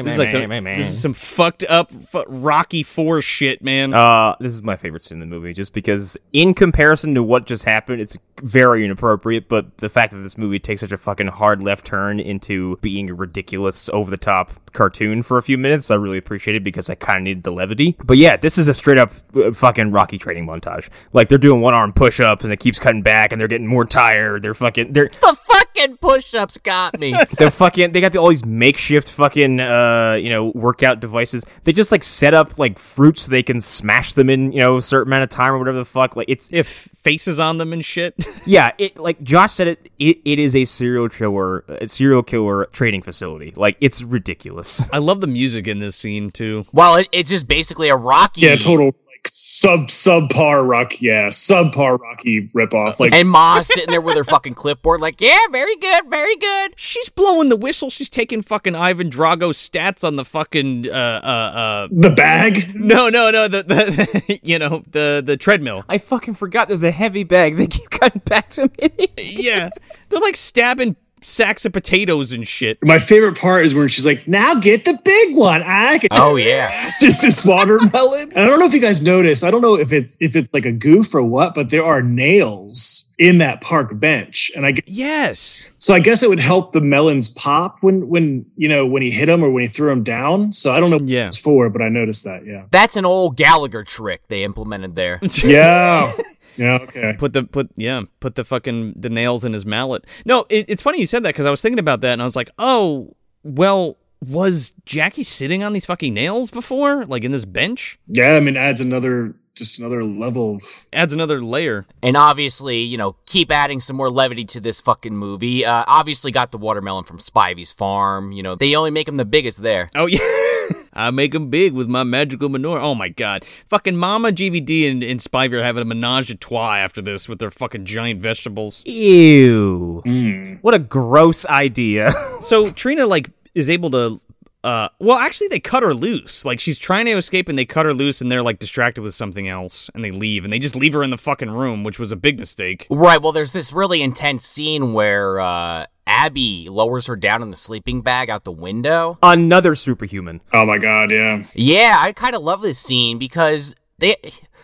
This 0.05 0.13
is 0.13 0.19
like 0.19 0.29
some, 0.29 0.41
this 0.75 0.89
is 0.89 1.01
some 1.01 1.13
fucked 1.13 1.63
up 1.69 1.91
fu- 1.91 2.23
Rocky 2.27 2.83
Four 2.83 3.21
shit, 3.21 3.63
man. 3.63 3.93
Uh, 3.93 4.35
this 4.39 4.53
is 4.53 4.63
my 4.63 4.75
favorite 4.75 5.03
scene 5.03 5.21
in 5.21 5.29
the 5.29 5.35
movie, 5.35 5.53
just 5.53 5.73
because 5.73 6.17
in 6.31 6.53
comparison 6.53 7.13
to 7.15 7.23
what 7.23 7.45
just 7.45 7.65
happened, 7.65 8.01
it's 8.01 8.17
very 8.41 8.85
inappropriate. 8.85 9.49
But 9.49 9.77
the 9.77 9.89
fact 9.89 10.13
that 10.13 10.19
this 10.19 10.37
movie 10.37 10.59
takes 10.59 10.81
such 10.81 10.91
a 10.91 10.97
fucking 10.97 11.27
hard 11.27 11.61
left 11.61 11.85
turn 11.85 12.19
into 12.19 12.77
being 12.77 13.15
ridiculous, 13.15 13.89
over 13.89 14.09
the 14.09 14.17
top 14.17 14.51
cartoon 14.73 15.23
for 15.23 15.37
a 15.37 15.43
few 15.43 15.57
minutes, 15.57 15.89
I 15.91 15.95
really 15.95 16.17
appreciate 16.17 16.55
it 16.55 16.63
because 16.63 16.89
I 16.89 16.95
kind 16.95 17.17
of 17.17 17.23
needed 17.23 17.43
the 17.43 17.51
levity. 17.51 17.95
But 18.03 18.17
yeah, 18.17 18.37
this 18.37 18.57
is 18.57 18.67
a 18.67 18.73
straight 18.73 18.97
up 18.97 19.11
uh, 19.35 19.51
fucking 19.51 19.91
Rocky 19.91 20.17
training 20.17 20.45
montage. 20.45 20.89
Like 21.13 21.29
they're 21.29 21.37
doing 21.37 21.61
one 21.61 21.73
arm 21.73 21.93
push 21.93 22.19
ups 22.19 22.43
and 22.43 22.51
it 22.51 22.59
keeps 22.59 22.79
cutting 22.79 23.01
back, 23.01 23.31
and 23.31 23.39
they're 23.39 23.47
getting 23.47 23.67
more 23.67 23.85
tired. 23.85 24.41
They're 24.41 24.53
fucking 24.53 24.93
they're 24.93 25.09
the 25.09 25.37
fucking 25.47 25.97
push-ups 25.97 26.57
got 26.57 26.99
me. 26.99 27.15
they're 27.37 27.51
fucking 27.51 27.91
they 27.91 28.01
got 28.01 28.11
the, 28.11 28.19
all 28.19 28.29
these 28.29 28.45
makeshift 28.45 29.09
fucking 29.09 29.59
uh 29.59 30.17
you 30.19 30.29
know 30.29 30.51
workout 30.55 30.99
devices 30.99 31.45
they 31.63 31.73
just 31.73 31.91
like 31.91 32.03
set 32.03 32.33
up 32.33 32.57
like 32.57 32.77
fruits 32.79 33.23
so 33.23 33.31
they 33.31 33.43
can 33.43 33.61
smash 33.61 34.13
them 34.13 34.29
in 34.29 34.51
you 34.51 34.59
know 34.59 34.77
a 34.77 34.81
certain 34.81 35.09
amount 35.09 35.23
of 35.23 35.29
time 35.29 35.53
or 35.53 35.59
whatever 35.59 35.77
the 35.77 35.85
fuck 35.85 36.15
like 36.15 36.27
it's 36.29 36.51
if 36.53 36.67
faces 36.67 37.39
on 37.39 37.57
them 37.57 37.73
and 37.73 37.83
shit. 37.85 38.15
yeah 38.45 38.71
it 38.77 38.97
like 38.97 39.21
josh 39.23 39.51
said 39.53 39.67
it 39.67 39.89
it, 39.99 40.19
it 40.25 40.39
is 40.39 40.55
a 40.55 40.65
serial 40.65 41.09
killer 41.09 41.59
a 41.67 41.87
serial 41.87 42.23
killer 42.23 42.65
training 42.67 43.01
facility 43.01 43.53
like 43.55 43.77
it's 43.81 44.03
ridiculous 44.03 44.62
I 44.91 44.97
love 44.99 45.21
the 45.21 45.27
music 45.27 45.67
in 45.67 45.79
this 45.79 45.95
scene 45.95 46.31
too. 46.31 46.65
well, 46.71 46.95
it, 46.95 47.09
it's 47.11 47.29
just 47.29 47.47
basically 47.47 47.89
a 47.89 47.95
Rocky. 47.95 48.41
Yeah, 48.41 48.55
total 48.55 48.95
like 49.23 49.31
sub 49.31 49.87
subpar 49.87 50.67
rock, 50.67 51.01
yeah, 51.01 51.27
subpar 51.27 51.99
Rocky 51.99 52.47
ripoff. 52.49 52.99
Like 52.99 53.13
And 53.13 53.29
Ma 53.29 53.61
sitting 53.61 53.89
there 53.89 54.01
with 54.01 54.17
her 54.17 54.23
fucking 54.23 54.55
clipboard, 54.55 55.01
like, 55.01 55.21
yeah, 55.21 55.39
very 55.51 55.75
good, 55.77 56.09
very 56.09 56.35
good. 56.35 56.73
She's 56.75 57.09
blowing 57.09 57.49
the 57.49 57.55
whistle. 57.55 57.89
She's 57.89 58.09
taking 58.09 58.41
fucking 58.41 58.75
Ivan 58.75 59.09
Drago 59.09 59.51
stats 59.51 60.05
on 60.05 60.15
the 60.15 60.25
fucking 60.25 60.89
uh 60.89 60.91
uh 60.91 61.27
uh. 61.27 61.87
the 61.91 62.09
bag. 62.09 62.75
No, 62.75 63.09
no, 63.09 63.31
no. 63.31 63.47
The 63.47 63.63
the 63.63 64.39
you 64.43 64.59
know 64.59 64.83
the 64.89 65.21
the 65.25 65.37
treadmill. 65.37 65.85
I 65.87 65.97
fucking 65.97 66.33
forgot 66.33 66.67
there's 66.67 66.83
a 66.83 66.91
heavy 66.91 67.23
bag. 67.23 67.55
They 67.55 67.67
keep 67.67 67.89
cutting 67.89 68.21
back 68.25 68.49
to 68.49 68.69
me. 68.79 69.07
Yeah, 69.17 69.69
they're 70.09 70.19
like 70.19 70.35
stabbing 70.35 70.95
sacks 71.25 71.65
of 71.65 71.73
potatoes 71.73 72.31
and 72.31 72.47
shit. 72.47 72.77
My 72.83 72.99
favorite 72.99 73.37
part 73.37 73.65
is 73.65 73.73
when 73.73 73.87
she's 73.87 74.05
like, 74.05 74.27
"Now 74.27 74.55
get 74.55 74.85
the 74.85 74.99
big 75.03 75.35
one." 75.35 75.63
I 75.63 75.99
can. 75.99 76.09
Oh, 76.11 76.35
yeah. 76.35 76.69
It's 76.87 76.99
just 77.01 77.21
this 77.21 77.45
watermelon. 77.45 78.31
And 78.33 78.39
I 78.39 78.47
don't 78.47 78.59
know 78.59 78.65
if 78.65 78.73
you 78.73 78.79
guys 78.81 79.01
noticed. 79.01 79.43
I 79.43 79.51
don't 79.51 79.61
know 79.61 79.75
if 79.75 79.91
it's 79.93 80.15
if 80.19 80.35
it's 80.35 80.49
like 80.53 80.65
a 80.65 80.71
goof 80.71 81.13
or 81.13 81.23
what, 81.23 81.53
but 81.55 81.69
there 81.69 81.83
are 81.83 82.01
nails 82.01 83.13
in 83.19 83.37
that 83.37 83.61
park 83.61 83.97
bench, 83.99 84.51
and 84.55 84.65
I 84.65 84.71
gu- 84.73 84.81
Yes. 84.87 85.69
so 85.77 85.93
I 85.93 85.99
guess 85.99 86.23
it 86.23 86.29
would 86.29 86.39
help 86.39 86.71
the 86.71 86.81
melons 86.81 87.29
pop 87.29 87.77
when 87.81 88.07
when 88.09 88.45
you 88.57 88.67
know 88.67 88.85
when 88.85 89.01
he 89.03 89.11
hit 89.11 89.27
them 89.27 89.43
or 89.43 89.51
when 89.51 89.61
he 89.61 89.67
threw 89.67 89.89
them 89.89 90.03
down. 90.03 90.51
So 90.51 90.71
I 90.73 90.79
don't 90.79 90.89
know 90.89 90.97
what 90.97 91.07
Yeah. 91.07 91.27
it's 91.27 91.37
for, 91.37 91.69
but 91.69 91.81
I 91.81 91.89
noticed 91.89 92.23
that. 92.25 92.45
Yeah. 92.45 92.63
That's 92.71 92.95
an 92.97 93.05
old 93.05 93.37
Gallagher 93.37 93.83
trick 93.83 94.21
they 94.27 94.43
implemented 94.43 94.95
there. 94.95 95.19
Yeah. 95.43 96.11
yeah. 96.57 96.79
Okay. 96.81 97.15
Put 97.17 97.33
the 97.33 97.43
put 97.43 97.69
yeah 97.75 98.01
put 98.19 98.35
the 98.35 98.43
fucking 98.43 98.93
the 98.95 99.09
nails 99.09 99.45
in 99.45 99.53
his 99.53 99.65
mallet. 99.65 100.05
No, 100.25 100.45
it, 100.49 100.65
it's 100.69 100.81
funny 100.81 100.99
you 100.99 101.05
said 101.07 101.23
that 101.23 101.29
because 101.29 101.45
I 101.45 101.51
was 101.51 101.61
thinking 101.61 101.79
about 101.79 102.01
that 102.01 102.13
and 102.13 102.21
I 102.21 102.25
was 102.25 102.35
like, 102.35 102.51
oh 102.57 103.15
well, 103.43 103.97
was 104.25 104.73
Jackie 104.85 105.23
sitting 105.23 105.63
on 105.63 105.73
these 105.73 105.85
fucking 105.85 106.13
nails 106.13 106.51
before, 106.51 107.05
like 107.05 107.23
in 107.23 107.31
this 107.31 107.45
bench? 107.45 107.99
Yeah. 108.07 108.35
I 108.35 108.39
mean, 108.39 108.57
adds 108.57 108.81
another 108.81 109.35
just 109.55 109.79
another 109.79 110.03
level 110.03 110.55
of 110.55 110.63
Adds 110.91 111.13
another 111.13 111.41
layer. 111.41 111.85
And 112.01 112.17
obviously, 112.17 112.79
you 112.79 112.97
know, 112.97 113.15
keep 113.25 113.51
adding 113.51 113.79
some 113.81 113.95
more 113.95 114.09
levity 114.09 114.45
to 114.45 114.59
this 114.59 114.81
fucking 114.81 115.15
movie. 115.15 115.65
Uh, 115.65 115.83
obviously, 115.87 116.31
got 116.31 116.51
the 116.51 116.57
watermelon 116.57 117.03
from 117.03 117.19
Spivey's 117.19 117.73
farm. 117.73 118.31
You 118.31 118.43
know, 118.43 118.55
they 118.55 118.75
only 118.75 118.91
make 118.91 119.07
him 119.07 119.17
the 119.17 119.25
biggest 119.25 119.61
there. 119.61 119.91
Oh 119.95 120.07
yeah. 120.07 120.19
I 120.93 121.11
make 121.11 121.31
them 121.33 121.49
big 121.49 121.73
with 121.73 121.87
my 121.87 122.03
magical 122.03 122.49
manure. 122.49 122.79
Oh 122.79 122.95
my 122.95 123.09
god. 123.09 123.45
Fucking 123.67 123.95
Mama 123.95 124.31
GVD 124.31 124.89
and, 124.89 125.03
and 125.03 125.19
Spivey 125.19 125.53
are 125.53 125.63
having 125.63 125.81
a 125.81 125.85
menage 125.85 126.29
a 126.29 126.35
trois 126.35 126.75
after 126.77 127.01
this 127.01 127.27
with 127.27 127.39
their 127.39 127.49
fucking 127.49 127.85
giant 127.85 128.21
vegetables. 128.21 128.83
Ew. 128.85 130.01
Mm. 130.05 130.59
What 130.61 130.73
a 130.73 130.79
gross 130.79 131.45
idea. 131.47 132.11
So 132.43 132.71
Trina 132.71 133.05
like 133.05 133.29
is 133.55 133.69
able 133.69 133.89
to 133.91 134.19
uh 134.65 134.89
well 134.99 135.17
actually 135.17 135.47
they 135.47 135.61
cut 135.61 135.81
her 135.81 135.93
loose. 135.93 136.43
Like 136.43 136.59
she's 136.59 136.77
trying 136.77 137.05
to 137.05 137.11
escape 137.13 137.47
and 137.47 137.57
they 137.57 137.63
cut 137.63 137.85
her 137.85 137.93
loose 137.93 138.19
and 138.19 138.29
they're 138.29 138.43
like 138.43 138.59
distracted 138.59 139.01
with 139.01 139.13
something 139.13 139.47
else 139.47 139.89
and 139.95 140.03
they 140.03 140.11
leave 140.11 140.43
and 140.43 140.51
they 140.51 140.59
just 140.59 140.75
leave 140.75 140.91
her 140.93 141.03
in 141.03 141.09
the 141.09 141.17
fucking 141.17 141.51
room, 141.51 141.85
which 141.85 141.99
was 141.99 142.11
a 142.11 142.17
big 142.17 142.37
mistake. 142.37 142.85
Right. 142.89 143.21
Well, 143.21 143.31
there's 143.31 143.53
this 143.53 143.71
really 143.71 144.01
intense 144.01 144.45
scene 144.45 144.91
where 144.91 145.39
uh, 145.39 145.85
Abby 146.05 146.67
lowers 146.69 147.07
her 147.07 147.15
down 147.15 147.41
in 147.41 147.49
the 147.49 147.55
sleeping 147.55 148.01
bag 148.01 148.29
out 148.29 148.43
the 148.43 148.51
window. 148.51 149.17
Another 149.23 149.75
superhuman. 149.75 150.41
Oh 150.53 150.65
my 150.65 150.77
god. 150.77 151.11
Yeah. 151.11 151.45
Yeah, 151.53 151.97
I 151.99 152.11
kind 152.11 152.35
of 152.35 152.41
love 152.41 152.61
this 152.61 152.79
scene 152.79 153.17
because 153.17 153.75
they 153.99 154.17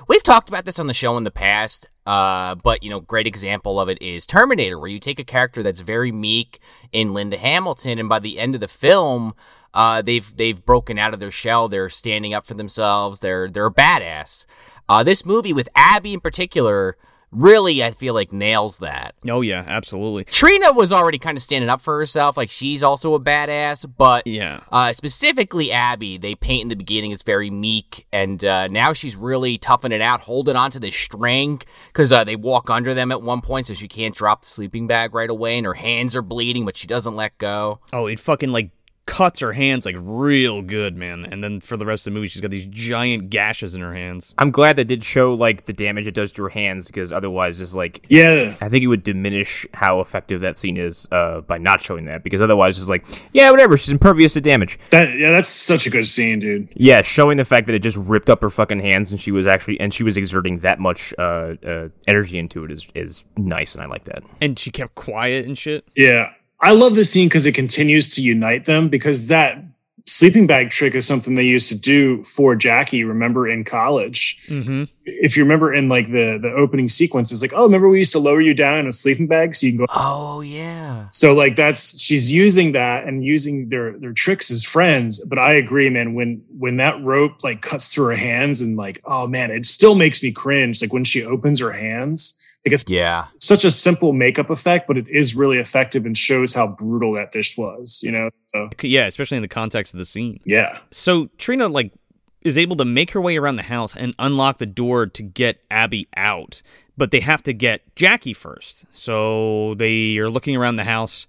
we've 0.08 0.24
talked 0.24 0.50
about 0.50 0.66
this 0.66 0.80
on 0.80 0.88
the 0.88 0.94
show 0.94 1.18
in 1.18 1.24
the 1.24 1.32
past. 1.32 1.88
Uh, 2.06 2.56
but 2.56 2.82
you 2.84 2.90
know, 2.90 3.00
great 3.00 3.28
example 3.28 3.80
of 3.80 3.88
it 3.88 4.02
is 4.02 4.26
Terminator, 4.26 4.80
where 4.80 4.90
you 4.90 5.00
take 5.00 5.20
a 5.20 5.24
character 5.24 5.62
that's 5.62 5.82
very 5.82 6.12
meek 6.12 6.60
in 6.92 7.14
Linda 7.14 7.38
Hamilton, 7.38 8.00
and 8.00 8.10
by 8.10 8.20
the 8.20 8.40
end 8.40 8.56
of 8.56 8.62
the 8.62 8.68
film, 8.68 9.34
uh, 9.74 10.02
they've 10.02 10.36
they've 10.36 10.66
broken 10.66 10.98
out 10.98 11.14
of 11.14 11.20
their 11.20 11.32
shell. 11.32 11.70
They're 11.70 11.90
standing 11.90 12.34
up 12.34 12.46
for 12.46 12.56
themselves. 12.56 13.20
They're 13.20 13.48
they're 13.48 13.68
a 13.68 13.74
badass. 13.74 14.46
Uh, 14.88 15.04
this 15.04 15.24
movie 15.24 15.54
with 15.54 15.70
Abby 15.76 16.14
in 16.14 16.20
particular 16.20 16.98
really, 17.32 17.84
I 17.84 17.92
feel 17.92 18.14
like 18.14 18.32
nails 18.34 18.80
that. 18.80 19.16
Oh 19.30 19.42
yeah, 19.42 19.64
absolutely. 19.68 20.24
Trina 20.26 20.72
was 20.74 20.92
already 20.92 21.18
kind 21.20 21.38
of 21.38 21.42
standing 21.44 21.70
up 21.70 21.82
for 21.82 21.98
herself, 21.98 22.38
like 22.38 22.50
she's 22.50 22.84
also 22.84 23.14
a 23.14 23.20
badass, 23.20 23.86
but 23.98 24.26
Yeah. 24.28 24.62
uh, 24.72 24.94
specifically 24.94 25.72
Abby, 25.72 26.18
they 26.18 26.36
paint 26.36 26.64
in 26.64 26.68
the 26.70 26.76
beginning 26.76 27.12
as 27.14 27.24
very 27.24 27.50
meek, 27.50 28.08
and 28.12 28.44
uh, 28.44 28.68
now 28.68 28.94
she's 28.94 29.16
really 29.16 29.58
toughing 29.58 29.92
it 29.92 30.02
out, 30.02 30.22
holding 30.22 30.56
onto 30.56 30.80
this 30.80 30.96
string 30.96 31.62
because 31.88 32.12
uh, 32.12 32.24
they 32.24 32.36
walk 32.36 32.70
under 32.70 32.94
them 32.94 33.12
at 33.12 33.22
one 33.22 33.42
point, 33.42 33.68
so 33.68 33.74
she 33.74 33.88
can't 33.88 34.16
drop 34.16 34.42
the 34.42 34.48
sleeping 34.48 34.88
bag 34.88 35.14
right 35.14 35.30
away, 35.30 35.58
and 35.58 35.66
her 35.66 35.74
hands 35.76 36.16
are 36.16 36.22
bleeding, 36.22 36.66
but 36.66 36.78
she 36.78 36.88
doesn't 36.88 37.16
let 37.16 37.38
go. 37.38 37.80
Oh, 37.94 38.08
it 38.08 38.20
fucking 38.20 38.52
like 38.52 38.72
cuts 39.10 39.40
her 39.40 39.52
hands 39.54 39.86
like 39.86 39.96
real 40.00 40.62
good, 40.62 40.96
man. 40.96 41.26
And 41.26 41.44
then 41.44 41.60
for 41.60 41.76
the 41.78 41.86
rest 41.86 42.06
of 42.06 42.14
the 42.14 42.20
movie, 42.20 42.28
she's 42.28 42.42
got 42.42 42.52
these 42.52 42.68
giant 42.68 43.30
gashes 43.30 43.76
in 43.76 43.82
her 43.82 43.94
hands. 43.94 44.34
I'm 44.38 44.52
glad 44.52 44.76
they 44.76 44.84
did 44.84 45.04
show 45.04 45.34
like 45.34 45.66
the 45.66 45.74
damage 45.74 46.06
it 46.08 46.14
does 46.14 46.32
to 46.34 46.44
her 46.44 46.50
hands 46.50 46.88
because 46.88 47.12
otherwise, 47.12 47.60
it's 47.60 47.76
like 47.76 48.06
Yeah. 48.08 48.56
I 48.62 48.70
think 48.70 48.84
it 48.84 48.88
would 48.88 49.04
diminish 49.04 49.66
how 49.74 50.00
effective 50.00 50.42
that 50.42 50.58
scene 50.58 50.78
is 50.78 51.08
uh, 51.12 51.42
by 51.42 51.58
not 51.58 51.82
showing 51.82 52.06
that 52.06 52.24
because 52.24 52.40
otherwise, 52.40 52.78
it's 52.80 52.88
like 52.88 53.06
yeah, 53.34 53.50
whatever. 53.50 53.76
She's 53.78 53.92
impervious 53.92 54.34
to 54.34 54.42
damage. 54.42 54.78
That 54.92 55.18
yeah. 55.18 55.32
That's 55.32 55.50
such 55.50 55.88
a 55.88 55.90
good 55.90 56.06
scene, 56.06 56.40
dude. 56.40 56.70
Yeah, 56.76 57.02
showing 57.02 57.38
the 57.38 57.46
fact 57.46 57.66
that 57.68 57.74
it 57.74 57.80
just 57.80 57.98
ripped 57.98 58.30
up 58.30 58.42
her 58.42 58.50
fucking 58.50 58.80
hands 58.80 59.12
and 59.12 59.20
she 59.20 59.32
was 59.32 59.48
actually 59.48 59.80
and 59.80 59.94
she 59.94 60.04
was 60.04 60.18
exerting 60.18 60.60
that 60.60 60.80
much 60.80 61.14
uh, 61.18 61.56
uh, 61.66 61.90
energy 62.08 62.38
into 62.38 62.64
it 62.64 62.72
is 62.72 62.88
is 62.94 63.26
nice 63.38 63.74
and 63.74 63.84
I 63.84 63.88
like 63.88 64.04
that. 64.04 64.24
And 64.40 64.58
she 64.60 64.70
kept 64.70 64.94
quiet 64.96 65.46
and 65.46 65.58
shit. 65.58 65.86
Yeah. 65.96 66.32
I 66.62 66.72
love 66.74 66.96
this 66.96 67.12
scene 67.12 67.30
because 67.30 67.46
it 67.46 67.56
continues 67.56 68.14
to 68.16 68.22
unite 68.22 68.66
them 68.66 68.90
because 68.90 69.28
that 69.28 69.64
sleeping 70.10 70.48
bag 70.48 70.72
trick 70.72 70.96
is 70.96 71.06
something 71.06 71.36
they 71.36 71.46
used 71.46 71.70
to 71.70 71.80
do 71.80 72.24
for 72.24 72.56
Jackie, 72.56 73.04
remember 73.04 73.48
in 73.48 73.64
college. 73.64 74.42
Mm-hmm. 74.48 74.86
If 75.06 75.38
you 75.38 75.44
remember 75.44 75.74
in 75.74 75.88
like 75.90 76.08
the 76.08 76.38
the 76.42 76.52
opening 76.52 76.88
sequence, 76.88 77.32
it's 77.32 77.42
like, 77.42 77.54
oh, 77.54 77.64
remember 77.64 77.88
we 77.88 78.00
used 78.00 78.12
to 78.14 78.20
lower 78.20 78.42
you 78.42 78.54
down 78.54 78.80
in 78.80 78.88
a 78.88 78.92
sleeping 78.92 79.28
bag 79.28 79.56
so 79.56 79.68
you 79.68 79.74
can 79.74 79.78
go 79.78 79.86
Oh 79.90 80.42
yeah, 80.42 81.08
so 81.10 81.34
like 81.34 81.56
that's 81.56 82.00
she's 82.02 82.32
using 82.32 82.74
that 82.74 83.06
and 83.06 83.24
using 83.24 83.70
their 83.70 83.98
their 83.98 84.14
tricks 84.14 84.52
as 84.52 84.64
friends. 84.64 85.24
But 85.26 85.40
I 85.40 85.54
agree, 85.54 85.90
man, 85.90 86.14
when 86.14 86.44
when 86.58 86.78
that 86.78 87.02
rope 87.02 87.44
like 87.44 87.62
cuts 87.62 87.94
through 87.94 88.08
her 88.08 88.16
hands 88.16 88.62
and 88.62 88.76
like, 88.76 89.00
oh 89.06 89.28
man, 89.28 89.52
it 89.52 89.66
still 89.66 89.96
makes 89.96 90.22
me 90.22 90.32
cringe. 90.32 90.82
Like 90.82 90.94
when 90.94 91.04
she 91.04 91.24
opens 91.24 91.60
her 91.60 91.72
hands. 91.72 92.36
Like 92.66 92.74
it's 92.74 92.86
yeah. 92.88 93.26
such 93.40 93.64
a 93.64 93.72
simple 93.72 94.12
makeup 94.14 94.50
effect, 94.50 94.88
but 94.88 94.98
it 94.98 95.06
is 95.10 95.36
really 95.36 95.58
effective 95.58 96.06
and 96.06 96.18
shows 96.18 96.54
how 96.54 96.68
brutal 96.68 97.14
that 97.14 97.32
dish 97.32 97.58
was, 97.58 98.02
you 98.04 98.12
know? 98.12 98.30
So, 98.48 98.70
Yeah, 98.82 99.06
especially 99.06 99.38
in 99.38 99.42
the 99.42 99.48
context 99.48 99.94
of 99.94 99.98
the 99.98 100.06
scene. 100.06 100.40
yeah. 100.46 100.78
So 100.92 101.28
Trina 101.38 101.68
like 101.70 101.94
is 102.42 102.58
able 102.58 102.76
to 102.78 102.86
make 102.86 103.12
her 103.12 103.22
way 103.22 103.38
around 103.38 103.56
the 103.58 103.64
house 103.64 103.96
and 103.96 104.14
unlock 104.20 104.58
the 104.58 104.66
door 104.66 105.06
to 105.06 105.24
get 105.24 105.62
Abby 105.72 106.08
out, 106.16 106.62
but 106.98 107.12
they 107.12 107.20
have 107.22 107.44
to 107.44 107.54
get 107.54 107.82
Jackie 107.96 108.34
first. 108.34 108.86
So 108.92 109.74
they 109.76 110.18
are 110.18 110.30
looking 110.30 110.56
around 110.56 110.76
the 110.78 110.86
house, 110.86 111.28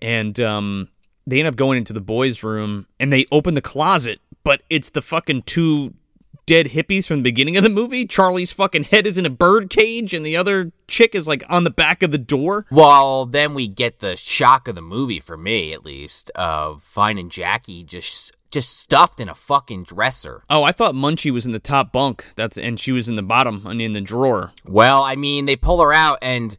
and 0.00 0.38
um, 0.40 0.88
they 1.26 1.38
end 1.38 1.48
up 1.48 1.56
going 1.56 1.78
into 1.78 1.92
the 1.92 2.00
boys' 2.00 2.42
room 2.42 2.86
and 3.00 3.12
they 3.12 3.24
open 3.32 3.54
the 3.54 3.62
closet, 3.62 4.20
but 4.44 4.62
it's 4.70 4.90
the 4.90 5.02
fucking 5.02 5.42
two 5.42 5.94
dead 6.46 6.68
hippies 6.68 7.06
from 7.06 7.18
the 7.18 7.22
beginning 7.24 7.56
of 7.56 7.62
the 7.62 7.68
movie. 7.68 8.06
Charlie's 8.06 8.52
fucking 8.52 8.84
head 8.84 9.06
is 9.06 9.18
in 9.18 9.26
a 9.26 9.30
bird 9.30 9.68
cage, 9.68 10.14
and 10.14 10.24
the 10.24 10.36
other 10.36 10.72
chick 10.88 11.14
is 11.14 11.28
like 11.28 11.44
on 11.48 11.64
the 11.64 11.70
back 11.70 12.02
of 12.02 12.12
the 12.12 12.18
door. 12.18 12.64
Well, 12.70 13.26
then 13.26 13.52
we 13.52 13.66
get 13.68 13.98
the 13.98 14.16
shock 14.16 14.68
of 14.68 14.74
the 14.74 14.82
movie 14.82 15.20
for 15.20 15.36
me, 15.36 15.72
at 15.72 15.84
least, 15.84 16.30
of 16.30 16.82
finding 16.82 17.28
Jackie 17.28 17.84
just 17.84 18.32
just 18.52 18.78
stuffed 18.78 19.20
in 19.20 19.28
a 19.28 19.34
fucking 19.34 19.82
dresser. 19.82 20.42
Oh, 20.48 20.62
I 20.62 20.72
thought 20.72 20.94
Munchie 20.94 21.32
was 21.32 21.44
in 21.44 21.52
the 21.52 21.58
top 21.58 21.92
bunk. 21.92 22.32
That's 22.36 22.56
and 22.56 22.78
she 22.78 22.92
was 22.92 23.08
in 23.08 23.16
the 23.16 23.22
bottom 23.22 23.66
and 23.66 23.82
in 23.82 23.92
the 23.92 24.00
drawer. 24.00 24.52
Well, 24.64 25.02
I 25.02 25.16
mean, 25.16 25.44
they 25.46 25.56
pull 25.56 25.80
her 25.80 25.92
out, 25.92 26.18
and 26.22 26.56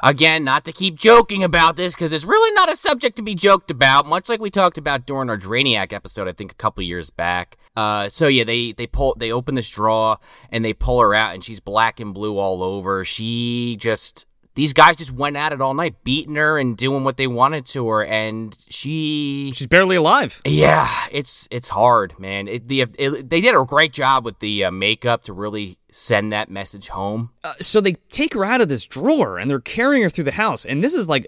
again, 0.00 0.44
not 0.44 0.64
to 0.64 0.72
keep 0.72 0.96
joking 0.96 1.42
about 1.42 1.76
this 1.76 1.94
because 1.94 2.12
it's 2.12 2.24
really 2.24 2.52
not 2.54 2.72
a 2.72 2.76
subject 2.76 3.16
to 3.16 3.22
be 3.22 3.34
joked 3.34 3.70
about, 3.70 4.06
much 4.06 4.28
like 4.28 4.40
we 4.40 4.50
talked 4.50 4.78
about 4.78 5.06
during 5.06 5.28
our 5.28 5.36
Drainiac 5.36 5.92
episode, 5.92 6.28
I 6.28 6.32
think 6.32 6.52
a 6.52 6.56
couple 6.56 6.82
years 6.84 7.10
back. 7.10 7.58
Uh, 7.76 8.08
so 8.08 8.28
yeah, 8.28 8.44
they 8.44 8.72
they 8.72 8.86
pull 8.86 9.14
they 9.18 9.32
open 9.32 9.54
this 9.54 9.68
drawer 9.68 10.18
and 10.50 10.64
they 10.64 10.72
pull 10.72 11.00
her 11.00 11.14
out, 11.14 11.34
and 11.34 11.42
she's 11.42 11.60
black 11.60 12.00
and 12.00 12.14
blue 12.14 12.38
all 12.38 12.62
over. 12.62 13.04
She 13.04 13.76
just 13.80 14.26
these 14.54 14.72
guys 14.72 14.96
just 14.96 15.10
went 15.10 15.36
at 15.36 15.52
it 15.52 15.60
all 15.60 15.74
night, 15.74 15.96
beating 16.04 16.36
her 16.36 16.58
and 16.58 16.76
doing 16.76 17.02
what 17.02 17.16
they 17.16 17.26
wanted 17.26 17.66
to 17.66 17.88
her, 17.88 18.04
and 18.04 18.56
she 18.68 19.52
She's 19.54 19.66
barely 19.66 19.96
alive. 19.96 20.40
yeah, 20.44 20.88
it's 21.10 21.48
it's 21.50 21.68
hard, 21.70 22.16
man. 22.20 22.46
It, 22.46 22.68
the 22.68 22.82
it, 22.82 23.28
they 23.28 23.40
did 23.40 23.56
a 23.56 23.64
great 23.64 23.92
job 23.92 24.24
with 24.24 24.38
the 24.38 24.64
uh, 24.64 24.70
makeup 24.70 25.24
to 25.24 25.32
really 25.32 25.78
send 25.90 26.32
that 26.32 26.50
message 26.50 26.88
home. 26.88 27.30
Uh, 27.42 27.54
so 27.54 27.80
they 27.80 27.94
take 28.10 28.34
her 28.34 28.44
out 28.44 28.60
of 28.60 28.68
this 28.68 28.86
drawer 28.86 29.38
and 29.38 29.50
they're 29.50 29.60
carrying 29.60 30.04
her 30.04 30.10
through 30.10 30.24
the 30.24 30.32
house 30.32 30.64
and 30.64 30.82
this 30.82 30.94
is 30.94 31.08
like 31.08 31.26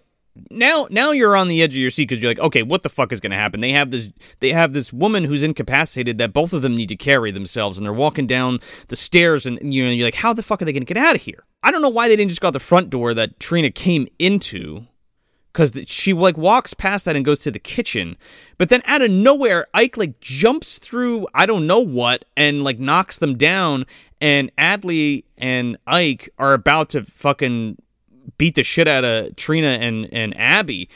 now 0.50 0.86
now 0.90 1.10
you're 1.10 1.36
on 1.36 1.48
the 1.48 1.62
edge 1.62 1.74
of 1.74 1.80
your 1.80 1.90
seat 1.90 2.08
because 2.08 2.22
you're 2.22 2.30
like 2.30 2.38
okay 2.38 2.62
what 2.62 2.82
the 2.82 2.88
fuck 2.88 3.12
is 3.12 3.20
going 3.20 3.30
to 3.30 3.36
happen? 3.36 3.60
They 3.60 3.72
have 3.72 3.90
this 3.90 4.10
they 4.40 4.50
have 4.50 4.72
this 4.72 4.92
woman 4.92 5.24
who's 5.24 5.42
incapacitated 5.42 6.18
that 6.18 6.32
both 6.32 6.52
of 6.52 6.62
them 6.62 6.74
need 6.74 6.88
to 6.88 6.96
carry 6.96 7.30
themselves 7.30 7.76
and 7.76 7.84
they're 7.84 7.92
walking 7.92 8.26
down 8.26 8.60
the 8.88 8.96
stairs 8.96 9.46
and 9.46 9.72
you 9.72 9.84
know 9.84 9.90
you're 9.90 10.06
like 10.06 10.14
how 10.14 10.32
the 10.32 10.42
fuck 10.42 10.62
are 10.62 10.64
they 10.64 10.72
going 10.72 10.84
to 10.84 10.94
get 10.94 11.02
out 11.02 11.16
of 11.16 11.22
here? 11.22 11.44
I 11.62 11.70
don't 11.70 11.82
know 11.82 11.88
why 11.88 12.08
they 12.08 12.16
didn't 12.16 12.30
just 12.30 12.40
go 12.40 12.48
out 12.48 12.52
the 12.52 12.60
front 12.60 12.90
door 12.90 13.14
that 13.14 13.40
trina 13.40 13.70
came 13.70 14.06
into 14.18 14.86
because 15.56 15.72
she 15.86 16.12
like 16.12 16.36
walks 16.36 16.74
past 16.74 17.06
that 17.06 17.16
and 17.16 17.24
goes 17.24 17.38
to 17.38 17.50
the 17.50 17.58
kitchen, 17.58 18.18
but 18.58 18.68
then 18.68 18.82
out 18.84 19.00
of 19.00 19.10
nowhere, 19.10 19.66
Ike 19.72 19.96
like 19.96 20.20
jumps 20.20 20.78
through 20.78 21.26
I 21.32 21.46
don't 21.46 21.66
know 21.66 21.80
what 21.80 22.26
and 22.36 22.62
like 22.62 22.78
knocks 22.78 23.16
them 23.16 23.36
down, 23.38 23.86
and 24.20 24.54
Adley 24.56 25.24
and 25.38 25.78
Ike 25.86 26.28
are 26.38 26.52
about 26.52 26.90
to 26.90 27.02
fucking 27.02 27.78
beat 28.38 28.54
the 28.54 28.64
shit 28.64 28.88
out 28.88 29.04
of 29.04 29.36
Trina 29.36 29.68
and 29.68 30.08
and 30.12 30.36
Abby. 30.38 30.88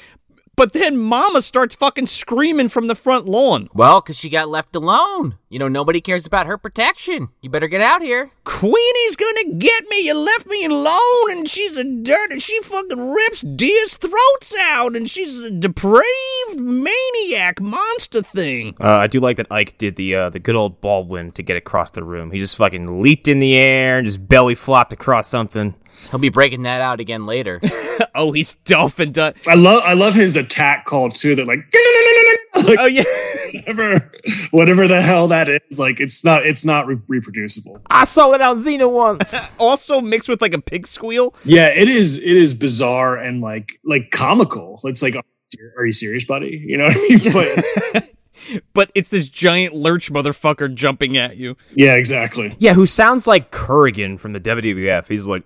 But 0.60 0.74
then 0.74 0.98
Mama 0.98 1.40
starts 1.40 1.74
fucking 1.74 2.08
screaming 2.08 2.68
from 2.68 2.86
the 2.86 2.94
front 2.94 3.24
lawn. 3.24 3.68
Well, 3.72 4.02
because 4.02 4.18
she 4.18 4.28
got 4.28 4.50
left 4.50 4.76
alone. 4.76 5.38
You 5.48 5.58
know, 5.58 5.68
nobody 5.68 6.02
cares 6.02 6.26
about 6.26 6.46
her 6.46 6.58
protection. 6.58 7.28
You 7.40 7.48
better 7.48 7.66
get 7.66 7.80
out 7.80 8.02
here. 8.02 8.30
Queenie's 8.44 9.16
gonna 9.16 9.56
get 9.56 9.88
me. 9.88 10.04
You 10.04 10.14
left 10.14 10.46
me 10.46 10.66
alone, 10.66 11.30
and 11.30 11.48
she's 11.48 11.78
a 11.78 11.84
dirt. 11.84 12.30
And 12.30 12.42
she 12.42 12.60
fucking 12.60 13.00
rips 13.00 13.40
Dia's 13.40 13.96
throats 13.96 14.54
out, 14.60 14.94
and 14.96 15.08
she's 15.08 15.38
a 15.38 15.50
depraved 15.50 16.04
maniac 16.58 17.58
monster 17.58 18.20
thing. 18.20 18.76
Uh, 18.78 18.88
I 18.88 19.06
do 19.06 19.18
like 19.18 19.38
that 19.38 19.46
Ike 19.50 19.78
did 19.78 19.96
the 19.96 20.14
uh, 20.14 20.28
the 20.28 20.40
good 20.40 20.56
old 20.56 20.82
Baldwin 20.82 21.32
to 21.32 21.42
get 21.42 21.56
across 21.56 21.92
the 21.92 22.04
room. 22.04 22.30
He 22.32 22.38
just 22.38 22.58
fucking 22.58 23.00
leaped 23.00 23.28
in 23.28 23.40
the 23.40 23.56
air 23.56 23.96
and 23.96 24.06
just 24.06 24.28
belly 24.28 24.54
flopped 24.54 24.92
across 24.92 25.26
something. 25.26 25.74
He'll 26.10 26.20
be 26.20 26.28
breaking 26.28 26.62
that 26.62 26.80
out 26.80 27.00
again 27.00 27.26
later. 27.26 27.60
oh, 28.14 28.32
he's 28.32 28.54
dolphin 28.54 29.12
done. 29.12 29.34
I 29.46 29.54
love 29.54 29.82
I 29.84 29.94
love 29.94 30.14
his 30.14 30.36
attack 30.36 30.86
call 30.86 31.10
too. 31.10 31.34
That 31.34 31.46
like, 31.46 31.58
like 32.68 32.78
Oh 32.78 32.86
yeah. 32.86 33.04
whatever 33.52 34.10
whatever 34.50 34.88
the 34.88 35.02
hell 35.02 35.28
that 35.28 35.48
is. 35.48 35.78
Like 35.78 36.00
it's 36.00 36.24
not 36.24 36.44
it's 36.44 36.64
not 36.64 36.86
re- 36.86 36.98
reproducible. 37.08 37.80
I 37.88 38.04
saw 38.04 38.32
it 38.32 38.40
on 38.40 38.58
Xena 38.58 38.90
once. 38.90 39.40
also 39.58 40.00
mixed 40.00 40.28
with 40.28 40.40
like 40.42 40.54
a 40.54 40.60
pig 40.60 40.86
squeal. 40.86 41.34
Yeah, 41.44 41.68
it 41.68 41.88
is 41.88 42.18
it 42.18 42.24
is 42.24 42.54
bizarre 42.54 43.16
and 43.16 43.40
like 43.40 43.78
like 43.84 44.10
comical. 44.10 44.80
It's 44.84 45.02
like 45.02 45.16
are 45.16 45.86
you 45.86 45.92
serious, 45.92 46.24
buddy? 46.24 46.62
You 46.64 46.78
know 46.78 46.84
what 46.84 46.96
I 46.96 47.00
mean? 47.08 47.20
But 47.94 48.10
But 48.72 48.90
it's 48.94 49.08
this 49.10 49.28
giant 49.28 49.74
lurch 49.74 50.12
motherfucker 50.12 50.74
jumping 50.74 51.16
at 51.16 51.36
you. 51.36 51.56
yeah, 51.74 51.94
exactly. 51.94 52.54
Yeah, 52.58 52.74
who 52.74 52.86
sounds 52.86 53.26
like 53.26 53.50
Kurrgan 53.50 54.18
from 54.18 54.32
the 54.32 54.40
WWF. 54.40 55.08
He's 55.08 55.26
like, 55.26 55.44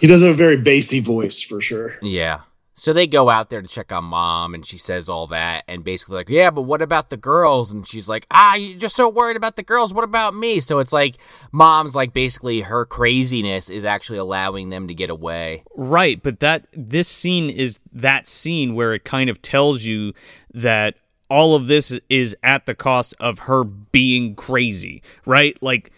He 0.00 0.06
does 0.06 0.22
have 0.22 0.32
a 0.32 0.36
very 0.36 0.56
bassy 0.56 1.00
voice 1.00 1.42
for 1.42 1.60
sure. 1.60 1.98
yeah. 2.02 2.40
So 2.76 2.92
they 2.92 3.06
go 3.06 3.30
out 3.30 3.50
there 3.50 3.62
to 3.62 3.68
check 3.68 3.92
on 3.92 4.02
mom, 4.02 4.52
and 4.52 4.66
she 4.66 4.78
says 4.78 5.08
all 5.08 5.28
that, 5.28 5.62
and 5.68 5.84
basically 5.84 6.16
like, 6.16 6.28
yeah, 6.28 6.50
but 6.50 6.62
what 6.62 6.82
about 6.82 7.08
the 7.08 7.16
girls? 7.16 7.70
And 7.70 7.86
she's 7.86 8.08
like, 8.08 8.26
ah, 8.32 8.56
you're 8.56 8.76
just 8.76 8.96
so 8.96 9.08
worried 9.08 9.36
about 9.36 9.54
the 9.54 9.62
girls. 9.62 9.94
What 9.94 10.02
about 10.02 10.34
me? 10.34 10.58
So 10.58 10.80
it's 10.80 10.92
like 10.92 11.18
mom's 11.52 11.94
like 11.94 12.12
basically 12.12 12.62
her 12.62 12.84
craziness 12.84 13.70
is 13.70 13.84
actually 13.84 14.18
allowing 14.18 14.70
them 14.70 14.88
to 14.88 14.94
get 14.94 15.08
away. 15.08 15.62
Right, 15.76 16.20
but 16.20 16.40
that 16.40 16.66
this 16.72 17.06
scene 17.06 17.48
is 17.48 17.78
that 17.92 18.26
scene 18.26 18.74
where 18.74 18.92
it 18.92 19.04
kind 19.04 19.30
of 19.30 19.40
tells 19.40 19.84
you 19.84 20.12
that 20.52 20.96
all 21.28 21.54
of 21.54 21.66
this 21.66 21.98
is 22.08 22.36
at 22.42 22.66
the 22.66 22.74
cost 22.74 23.14
of 23.20 23.40
her 23.40 23.64
being 23.64 24.34
crazy, 24.34 25.02
right? 25.26 25.60
Like 25.62 25.90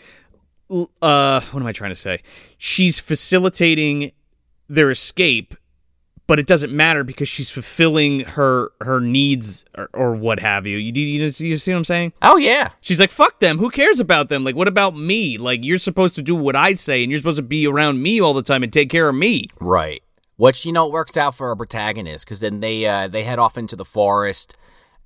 uh 0.70 1.40
what 1.50 1.60
am 1.60 1.66
I 1.66 1.72
trying 1.72 1.90
to 1.92 1.94
say? 1.96 2.22
She's 2.58 2.98
facilitating 2.98 4.12
their 4.68 4.90
escape, 4.90 5.54
but 6.26 6.40
it 6.40 6.46
doesn't 6.46 6.72
matter 6.72 7.04
because 7.04 7.28
she's 7.28 7.50
fulfilling 7.50 8.20
her 8.20 8.72
her 8.80 9.00
needs 9.00 9.64
or, 9.76 9.88
or 9.92 10.14
what 10.16 10.40
have 10.40 10.66
you. 10.66 10.76
You 10.78 10.90
do 10.90 11.00
you, 11.00 11.30
see- 11.30 11.48
you 11.48 11.56
see 11.56 11.70
what 11.72 11.78
I'm 11.78 11.84
saying? 11.84 12.12
Oh 12.22 12.36
yeah, 12.36 12.70
She's 12.80 12.98
like, 12.98 13.10
fuck 13.10 13.38
them. 13.40 13.58
Who 13.58 13.70
cares 13.70 14.00
about 14.00 14.28
them? 14.28 14.42
Like, 14.42 14.56
what 14.56 14.66
about 14.68 14.96
me? 14.96 15.38
Like, 15.38 15.64
you're 15.64 15.78
supposed 15.78 16.16
to 16.16 16.22
do 16.22 16.34
what 16.34 16.56
I 16.56 16.74
say, 16.74 17.02
and 17.02 17.10
you're 17.12 17.18
supposed 17.20 17.36
to 17.36 17.42
be 17.44 17.66
around 17.66 18.02
me 18.02 18.20
all 18.20 18.34
the 18.34 18.42
time 18.42 18.62
and 18.64 18.72
take 18.72 18.90
care 18.90 19.08
of 19.08 19.14
me. 19.14 19.46
Right. 19.60 20.02
Which 20.36 20.66
you 20.66 20.72
know 20.72 20.88
works 20.88 21.16
out 21.16 21.34
for 21.36 21.48
our 21.48 21.56
protagonist 21.56 22.26
because 22.26 22.40
then 22.40 22.58
they 22.60 22.84
uh, 22.86 23.06
they 23.08 23.22
head 23.22 23.38
off 23.38 23.56
into 23.56 23.76
the 23.76 23.84
forest 23.84 24.56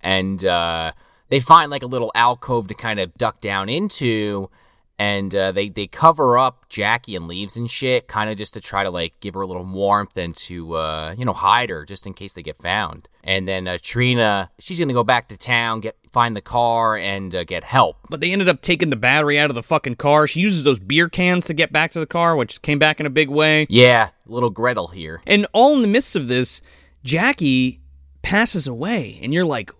and 0.01 0.44
uh, 0.44 0.92
they 1.28 1.40
find 1.40 1.70
like 1.70 1.82
a 1.82 1.86
little 1.86 2.12
alcove 2.14 2.68
to 2.68 2.74
kind 2.74 3.01
of 3.01 3.14
duck 3.14 3.40
down 3.40 3.68
into, 3.68 4.51
and 4.98 5.34
uh, 5.34 5.53
they 5.53 5.68
they 5.68 5.86
cover 5.86 6.38
up 6.38 6.68
Jackie 6.68 7.16
and 7.16 7.26
leaves 7.26 7.57
and 7.57 7.70
shit, 7.70 8.07
kind 8.09 8.28
of 8.28 8.36
just 8.36 8.55
to 8.55 8.61
try 8.61 8.84
to 8.84 8.90
like 8.90 9.18
give 9.20 9.34
her 9.34 9.40
a 9.40 9.46
little 9.46 9.64
warmth 9.64 10.16
and 10.16 10.34
to 10.36 10.74
uh, 10.74 11.14
you 11.16 11.24
know 11.24 11.32
hide 11.32 11.70
her 11.70 11.84
just 11.84 12.07
in 12.07 12.14
case 12.14 12.32
they 12.34 12.42
get 12.42 12.59
found. 12.59 13.09
And 13.24 13.46
then 13.48 13.66
uh, 13.66 13.78
Trina, 13.80 14.51
she's 14.59 14.78
gonna 14.78 14.92
go 14.92 15.05
back 15.05 15.28
to 15.28 15.38
town, 15.38 15.80
get 15.80 15.96
find 16.12 16.36
the 16.36 16.40
car 16.40 16.96
and 16.96 17.34
uh, 17.34 17.44
get 17.44 17.64
help. 17.64 17.96
But 18.09 18.20
they 18.20 18.32
ended 18.32 18.48
up 18.48 18.61
taking 18.61 18.90
the 18.90 18.96
battery 18.96 19.38
out 19.38 19.51
of 19.51 19.55
the 19.55 19.62
fucking 19.62 19.94
car. 19.94 20.26
She 20.26 20.40
uses 20.40 20.64
those 20.64 20.80
beer 20.80 21.09
cans 21.09 21.46
to 21.46 21.55
get 21.55 21.72
back 21.72 21.92
to 21.92 22.01
the 22.01 22.07
car, 22.07 22.36
which 22.36 22.61
came 22.62 22.78
back 22.78 23.01
in 23.01 23.07
a 23.07 23.11
big 23.11 23.30
way. 23.30 23.66
Yeah, 23.70 24.11
little 24.26 24.51
Gretel 24.51 24.88
here. 24.88 25.22
And 25.26 25.46
all 25.53 25.74
in 25.76 25.82
the 25.82 25.88
midst 25.88 26.16
of 26.16 26.28
this, 26.28 26.61
Jackie 27.05 27.80
passes 28.22 28.66
away, 28.66 29.18
and 29.22 29.32
you're 29.32 29.44
like, 29.44 29.70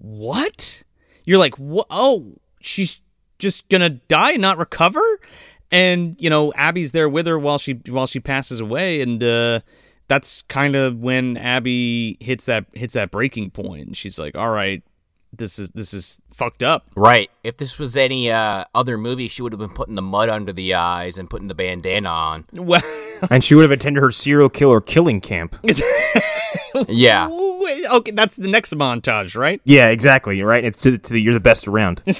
what? 0.00 0.82
You're 1.24 1.38
like. 1.38 1.54
Oh, 1.58 2.34
she's 2.60 3.02
just 3.38 3.68
gonna 3.68 3.90
die 3.90 4.32
and 4.32 4.42
not 4.42 4.58
recover? 4.58 5.00
And 5.70 6.16
you 6.18 6.30
know, 6.30 6.52
Abby's 6.54 6.92
there 6.92 7.08
with 7.08 7.26
her 7.26 7.38
while 7.38 7.58
she 7.58 7.80
while 7.88 8.06
she 8.06 8.20
passes 8.20 8.60
away, 8.60 9.00
and 9.00 9.22
uh, 9.22 9.60
that's 10.08 10.42
kind 10.42 10.74
of 10.74 10.98
when 10.98 11.36
Abby 11.36 12.16
hits 12.20 12.46
that 12.46 12.66
hits 12.72 12.94
that 12.94 13.10
breaking 13.10 13.50
point. 13.50 13.96
She's 13.96 14.18
like, 14.18 14.36
all 14.36 14.50
right, 14.50 14.82
this 15.32 15.58
is 15.58 15.70
this 15.70 15.94
is 15.94 16.20
fucked 16.32 16.62
up. 16.62 16.86
Right. 16.94 17.30
If 17.44 17.56
this 17.56 17.78
was 17.78 17.96
any 17.96 18.30
uh, 18.30 18.64
other 18.74 18.98
movie, 18.98 19.28
she 19.28 19.42
would 19.42 19.52
have 19.52 19.58
been 19.58 19.70
putting 19.74 19.94
the 19.94 20.02
mud 20.02 20.28
under 20.28 20.52
the 20.52 20.74
eyes 20.74 21.18
and 21.18 21.28
putting 21.28 21.48
the 21.48 21.54
bandana 21.54 22.08
on. 22.08 22.44
Well, 22.52 22.82
and 23.30 23.42
she 23.42 23.54
would 23.54 23.62
have 23.62 23.70
attended 23.70 24.02
her 24.02 24.10
serial 24.10 24.48
killer 24.48 24.80
killing 24.80 25.20
camp. 25.20 25.56
Yeah. 26.88 27.28
wait, 27.30 27.84
okay, 27.92 28.10
that's 28.12 28.36
the 28.36 28.48
next 28.48 28.74
montage, 28.74 29.36
right? 29.36 29.60
Yeah, 29.64 29.88
exactly. 29.88 30.40
Right. 30.42 30.64
It's 30.64 30.82
to, 30.82 30.98
to 30.98 31.12
the 31.12 31.20
you're 31.20 31.34
the 31.34 31.40
best 31.40 31.66
around. 31.68 32.02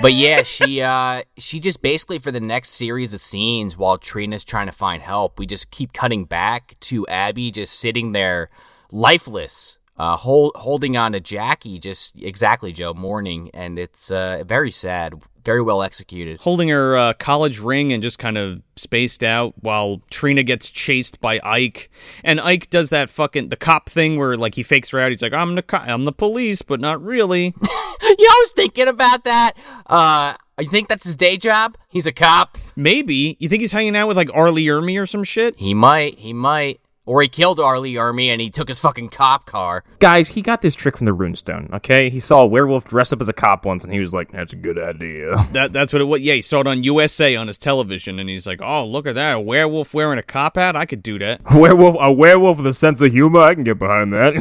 But 0.00 0.14
yeah, 0.14 0.42
she 0.42 0.82
uh 0.82 1.22
she 1.38 1.60
just 1.60 1.80
basically 1.80 2.18
for 2.18 2.32
the 2.32 2.40
next 2.40 2.70
series 2.70 3.14
of 3.14 3.20
scenes 3.20 3.76
while 3.76 3.98
Trina's 3.98 4.42
trying 4.42 4.66
to 4.66 4.72
find 4.72 5.00
help, 5.00 5.38
we 5.38 5.46
just 5.46 5.70
keep 5.70 5.92
cutting 5.92 6.24
back 6.24 6.74
to 6.80 7.06
Abby 7.06 7.52
just 7.52 7.78
sitting 7.78 8.10
there 8.10 8.50
lifeless. 8.90 9.78
Uh, 10.02 10.16
hold, 10.16 10.50
holding 10.56 10.96
on 10.96 11.12
to 11.12 11.20
Jackie, 11.20 11.78
just 11.78 12.20
exactly 12.20 12.72
Joe, 12.72 12.92
mourning, 12.92 13.52
and 13.54 13.78
it's 13.78 14.10
uh, 14.10 14.42
very 14.44 14.72
sad, 14.72 15.14
very 15.44 15.62
well 15.62 15.80
executed. 15.80 16.40
Holding 16.40 16.70
her 16.70 16.96
uh, 16.96 17.12
college 17.12 17.60
ring 17.60 17.92
and 17.92 18.02
just 18.02 18.18
kind 18.18 18.36
of 18.36 18.62
spaced 18.74 19.22
out 19.22 19.54
while 19.62 20.02
Trina 20.10 20.42
gets 20.42 20.68
chased 20.70 21.20
by 21.20 21.38
Ike, 21.44 21.88
and 22.24 22.40
Ike 22.40 22.68
does 22.68 22.90
that 22.90 23.10
fucking 23.10 23.50
the 23.50 23.56
cop 23.56 23.88
thing 23.88 24.18
where 24.18 24.34
like 24.34 24.56
he 24.56 24.64
fakes 24.64 24.90
her 24.90 24.98
out. 24.98 25.12
He's 25.12 25.22
like, 25.22 25.32
"I'm 25.32 25.54
the 25.54 25.62
co- 25.62 25.76
I'm 25.76 26.04
the 26.04 26.10
police," 26.10 26.62
but 26.62 26.80
not 26.80 27.00
really. 27.00 27.54
yeah, 27.62 27.68
I 28.02 28.42
was 28.42 28.52
thinking 28.56 28.88
about 28.88 29.22
that. 29.22 29.52
Uh, 29.86 30.34
you 30.58 30.68
think 30.68 30.88
that's 30.88 31.04
his 31.04 31.14
day 31.14 31.36
job? 31.36 31.78
He's 31.88 32.08
a 32.08 32.12
cop. 32.12 32.58
Maybe 32.74 33.36
you 33.38 33.48
think 33.48 33.60
he's 33.60 33.70
hanging 33.70 33.94
out 33.94 34.08
with 34.08 34.16
like 34.16 34.30
Arlie 34.34 34.64
Ermy 34.64 35.00
or 35.00 35.06
some 35.06 35.22
shit. 35.22 35.54
He 35.58 35.74
might, 35.74 36.18
he 36.18 36.32
might, 36.32 36.80
or 37.04 37.22
he 37.22 37.28
killed 37.28 37.58
R. 37.58 37.78
Lee 37.78 37.94
Ermey 37.94 38.28
and 38.28 38.40
he 38.40 38.50
took 38.50 38.68
his 38.68 38.78
fucking 38.78 39.10
cop 39.10 39.46
car. 39.46 39.84
Guys, 39.98 40.28
he 40.28 40.42
got 40.42 40.62
this 40.62 40.74
trick 40.74 40.96
from 40.96 41.06
the 41.06 41.14
runestone, 41.16 41.72
okay? 41.72 42.10
He 42.10 42.20
saw 42.20 42.42
a 42.42 42.46
werewolf 42.46 42.84
dress 42.84 43.12
up 43.12 43.20
as 43.20 43.28
a 43.28 43.32
cop 43.32 43.64
once 43.64 43.84
and 43.84 43.92
he 43.92 44.00
was 44.00 44.14
like, 44.14 44.30
that's 44.30 44.52
a 44.52 44.56
good 44.56 44.78
idea. 44.78 45.36
That 45.52 45.72
that's 45.72 45.92
what 45.92 46.00
it 46.00 46.06
was. 46.06 46.22
Yeah, 46.22 46.34
he 46.34 46.40
saw 46.40 46.60
it 46.60 46.66
on 46.66 46.82
USA 46.82 47.36
on 47.36 47.46
his 47.46 47.58
television, 47.58 48.18
and 48.18 48.28
he's 48.28 48.46
like, 48.46 48.60
"Oh, 48.62 48.86
look 48.86 49.06
at 49.06 49.16
that! 49.16 49.34
A 49.34 49.40
werewolf 49.40 49.92
wearing 49.92 50.18
a 50.18 50.22
cop 50.22 50.56
hat. 50.56 50.76
I 50.76 50.86
could 50.86 51.02
do 51.02 51.18
that. 51.18 51.42
werewolf, 51.54 51.96
a 52.00 52.10
werewolf 52.10 52.58
with 52.58 52.66
a 52.66 52.72
sense 52.74 53.00
of 53.02 53.12
humor, 53.12 53.40
I 53.40 53.54
can 53.54 53.64
get 53.64 53.78
behind 53.78 54.12
that. 54.14 54.34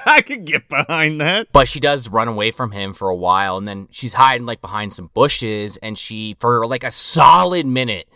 I 0.06 0.20
could 0.22 0.44
get 0.46 0.68
behind 0.68 1.20
that." 1.20 1.48
But 1.52 1.68
she 1.68 1.78
does 1.78 2.08
run 2.08 2.26
away 2.26 2.50
from 2.50 2.72
him 2.72 2.92
for 2.92 3.08
a 3.08 3.14
while, 3.14 3.56
and 3.56 3.68
then 3.68 3.86
she's 3.92 4.14
hiding 4.14 4.46
like 4.46 4.60
behind 4.60 4.94
some 4.94 5.10
bushes, 5.14 5.76
and 5.76 5.96
she 5.96 6.36
for 6.40 6.66
like 6.66 6.82
a 6.82 6.90
solid 6.90 7.66
minute. 7.66 8.08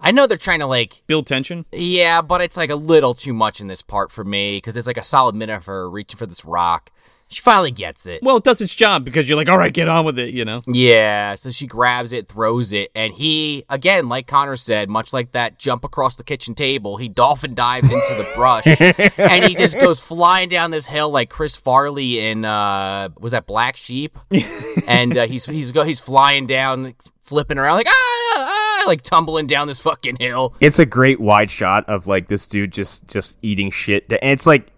I 0.00 0.12
know 0.12 0.26
they're 0.26 0.36
trying 0.36 0.60
to 0.60 0.66
like, 0.66 1.02
Build 1.06 1.26
tension. 1.26 1.64
yeah, 1.72 2.22
but 2.22 2.40
it's 2.40 2.56
like 2.56 2.70
a 2.70 2.76
little 2.76 3.14
too 3.14 3.32
much 3.32 3.60
in 3.60 3.66
this 3.66 3.82
part 3.82 4.12
for 4.12 4.24
me 4.24 4.58
because 4.58 4.76
it's 4.76 4.86
like 4.86 4.98
a 4.98 5.02
solid 5.02 5.34
minute 5.34 5.56
of 5.56 5.66
her 5.66 5.88
reaching 5.88 6.18
for 6.18 6.26
this 6.26 6.44
rock. 6.44 6.90
She 7.28 7.40
finally 7.42 7.72
gets 7.72 8.06
it. 8.06 8.22
Well, 8.22 8.36
it 8.36 8.44
does 8.44 8.60
its 8.60 8.72
job 8.72 9.04
because 9.04 9.28
you're 9.28 9.36
like, 9.36 9.48
"All 9.48 9.58
right, 9.58 9.72
get 9.72 9.88
on 9.88 10.04
with 10.04 10.16
it," 10.16 10.32
you 10.32 10.44
know. 10.44 10.62
Yeah, 10.68 11.34
so 11.34 11.50
she 11.50 11.66
grabs 11.66 12.12
it, 12.12 12.28
throws 12.28 12.72
it, 12.72 12.92
and 12.94 13.12
he, 13.12 13.64
again, 13.68 14.08
like 14.08 14.28
Connor 14.28 14.54
said, 14.54 14.88
much 14.88 15.12
like 15.12 15.32
that 15.32 15.58
jump 15.58 15.82
across 15.82 16.14
the 16.14 16.22
kitchen 16.22 16.54
table, 16.54 16.98
he 16.98 17.08
dolphin 17.08 17.52
dives 17.56 17.90
into 17.90 18.14
the 18.14 18.30
brush, 18.36 18.64
and 19.18 19.44
he 19.44 19.56
just 19.56 19.76
goes 19.80 19.98
flying 19.98 20.48
down 20.48 20.70
this 20.70 20.86
hill 20.86 21.10
like 21.10 21.28
Chris 21.28 21.56
Farley 21.56 22.20
in, 22.20 22.44
uh, 22.44 23.08
was 23.18 23.32
that 23.32 23.48
Black 23.48 23.74
Sheep? 23.74 24.16
and 24.86 25.16
uh, 25.18 25.26
he's 25.26 25.46
he's 25.46 25.72
go 25.72 25.82
he's 25.82 25.98
flying 25.98 26.46
down, 26.46 26.94
flipping 27.22 27.58
around 27.58 27.74
like 27.74 27.88
ah, 27.88 28.25
like 28.86 29.02
tumbling 29.02 29.46
down 29.46 29.68
this 29.68 29.80
fucking 29.80 30.16
hill. 30.20 30.54
it's 30.60 30.78
a 30.78 30.86
great 30.86 31.20
wide 31.20 31.50
shot 31.50 31.88
of 31.88 32.06
like 32.06 32.28
this 32.28 32.46
dude 32.46 32.72
just 32.72 33.08
just 33.08 33.38
eating 33.42 33.70
shit. 33.70 34.04
And 34.10 34.30
it's 34.30 34.46
like 34.46 34.68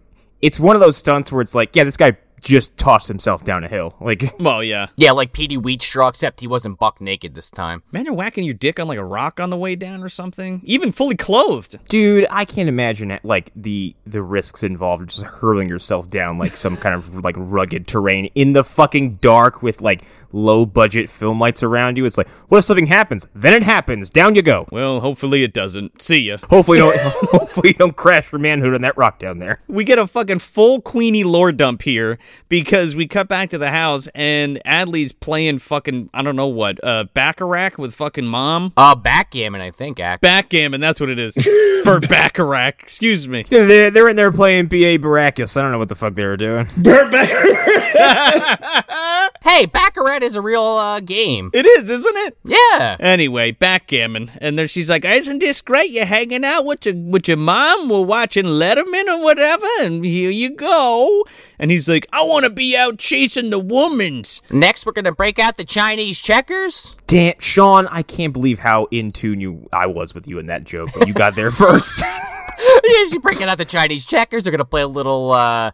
it's 0.41 0.61
one 0.61 0.77
of 0.77 0.81
those 0.81 0.97
stunts 0.97 1.33
where 1.33 1.43
it's 1.43 1.55
like, 1.55 1.75
yeah, 1.75 1.85
this 1.85 1.97
guy 1.97 2.17
just 2.41 2.77
tossed 2.77 3.09
himself 3.09 3.45
down 3.45 3.65
a 3.65 3.69
hill. 3.69 3.95
Like 4.01 4.23
Well, 4.41 4.63
yeah. 4.63 4.89
Yeah, 4.97 5.13
like 5.13 5.33
Petey 5.33 5.57
Wheatstraw, 5.57 6.11
except 6.11 6.41
he 6.41 6.47
wasn't 6.47 6.79
buck 6.79 7.01
naked 7.01 7.35
this 7.35 7.51
time. 7.51 7.83
Imagine 7.93 8.17
whacking 8.17 8.45
your 8.45 8.55
dick 8.55 8.79
on 8.81 8.89
like 8.89 8.99
a 8.99 9.05
rock 9.05 9.41
on 9.41 9.51
the 9.51 9.57
way 9.57 9.77
down 9.77 10.03
or 10.03 10.09
something. 10.09 10.61
Even 10.65 10.93
fully 10.93 11.17
clothed. 11.17 11.79
dude, 11.89 12.27
I 12.31 12.45
can't 12.45 12.69
imagine 12.69 13.11
it, 13.11 13.25
like 13.25 13.51
the 13.55 13.95
the 14.07 14.23
risks 14.23 14.63
involved 14.63 15.11
just 15.11 15.25
hurling 15.25 15.69
yourself 15.69 16.09
down 16.11 16.39
like 16.39 16.57
some 16.57 16.77
kind 16.77 16.95
of 16.95 17.17
like 17.25 17.35
rugged 17.39 17.87
terrain 17.87 18.27
in 18.35 18.53
the 18.53 18.65
fucking 18.65 19.17
dark 19.17 19.63
with 19.63 19.81
like 19.81 20.03
low 20.33 20.67
budget 20.67 21.11
film 21.11 21.41
lights 21.41 21.63
around 21.63 21.97
you. 21.97 22.05
It's 22.05 22.19
like, 22.19 22.29
what 22.49 22.59
if 22.59 22.65
something 22.65 22.87
happens? 22.87 23.31
Then 23.35 23.55
it 23.55 23.63
happens. 23.63 24.11
Down 24.11 24.35
you 24.35 24.43
go. 24.43 24.67
Well, 24.71 25.01
hopefully 25.01 25.43
it 25.43 25.53
doesn't. 25.53 26.01
See 26.03 26.19
ya. 26.21 26.39
Hopefully 26.51 26.79
you 26.79 26.85
don't 26.85 26.99
hopefully 27.31 27.71
you 27.71 27.75
don't 27.75 27.97
crash 27.97 28.25
for 28.25 28.39
manhood 28.39 28.75
on 28.75 28.83
that 28.83 28.97
rock 28.97 29.19
down 29.19 29.39
there. 29.39 29.61
We 29.69 29.85
get 29.85 29.99
a 29.99 30.07
fucking 30.07 30.39
full 30.41 30.81
Queenie 30.81 31.25
lore 31.25 31.53
dump 31.53 31.83
here 31.83 32.19
because 32.49 32.97
we 32.97 33.07
cut 33.07 33.29
back 33.29 33.51
to 33.51 33.59
the 33.59 33.71
house 33.71 34.09
and 34.15 34.61
Adley's 34.65 35.13
playing 35.13 35.59
fucking 35.59 36.11
I 36.15 36.23
don't 36.23 36.37
know 36.37 36.49
what 36.49 36.83
uh 36.85 37.05
Baccarat 37.15 37.79
with 37.79 37.95
fucking 37.95 38.27
mom. 38.27 38.73
Uh, 38.77 38.95
backgammon, 38.95 39.61
I 39.61 39.71
think, 39.71 40.01
act. 40.01 40.23
Backgammon, 40.23 40.81
that's 40.81 41.01
what 41.01 41.11
it 41.11 41.19
is. 41.19 41.35
For 41.85 42.01
Baccarat, 42.01 42.75
excuse 42.81 43.29
me. 43.29 43.45
They're, 43.49 43.91
they're 43.91 44.09
in 44.09 44.17
there 44.17 44.33
playing 44.33 44.67
B.A. 44.67 44.99
Baracus. 44.99 45.57
I 45.57 45.63
don't 45.63 45.73
know 45.73 45.79
what 45.79 45.89
the 45.89 45.95
fuck 45.95 46.15
they 46.15 46.27
were 46.27 46.37
doing. 46.37 46.67
Burt 46.77 47.15
Hey, 49.41 49.67
Baccarat 49.67 50.23
is 50.23 50.35
a 50.35 50.41
real 50.41 50.63
uh, 50.63 51.01
game. 51.01 51.51
It 51.55 51.65
is, 51.65 51.89
isn't 51.89 52.17
it? 52.17 52.37
Yeah. 52.45 52.97
Anyway, 53.01 53.53
backgammon, 53.53 54.31
and 54.41 54.59
then 54.59 54.67
she's 54.67 54.91
like, 54.91 55.05
"Isn't 55.05 55.39
this 55.39 55.63
great? 55.63 55.91
You're 55.91 56.05
hanging 56.05 56.45
out 56.45 56.65
with 56.65 56.85
your 56.85 56.95
with 56.95 57.29
your 57.29 57.39
mom. 57.39 57.89
We're 57.89 58.03
watching 58.03 58.45
Letterman 58.45 59.09
or 59.09 59.23
whatever, 59.23 59.67
and 59.81 60.05
here 60.05 60.31
you 60.31 60.51
go." 60.51 61.25
And 61.59 61.71
he's 61.71 61.89
like, 61.89 62.07
"I 62.19 62.23
want 62.23 62.45
to 62.45 62.51
be 62.51 62.77
out 62.77 62.99
chasing 62.99 63.51
the 63.51 63.61
womans." 63.61 64.41
Next, 64.53 64.85
we're 64.85 64.93
gonna 64.93 65.13
break 65.13 65.39
out 65.39 65.57
the 65.57 65.65
Chinese 65.65 66.21
checkers. 66.21 66.97
Damn, 67.07 67.39
Sean, 67.39 67.87
I 67.87 68.03
can't 68.03 68.33
believe 68.33 68.59
how 68.59 68.87
in 68.91 69.13
tune 69.13 69.41
you 69.41 69.69
I 69.73 69.87
was 69.87 70.15
with 70.15 70.27
you 70.27 70.39
in 70.39 70.47
that 70.47 70.65
joke. 70.65 70.91
But 70.95 71.07
you 71.07 71.15
got 71.15 71.35
there 71.37 71.51
first. 71.53 72.03
yeah, 72.59 73.05
she's 73.05 73.19
breaking 73.19 73.49
out 73.49 73.59
the 73.59 73.65
Chinese 73.65 74.05
checkers. 74.05 74.45
They're 74.45 74.51
gonna 74.51 74.65
play 74.65 74.83
a 74.83 74.89
little 74.89 75.31
uh, 75.31 75.71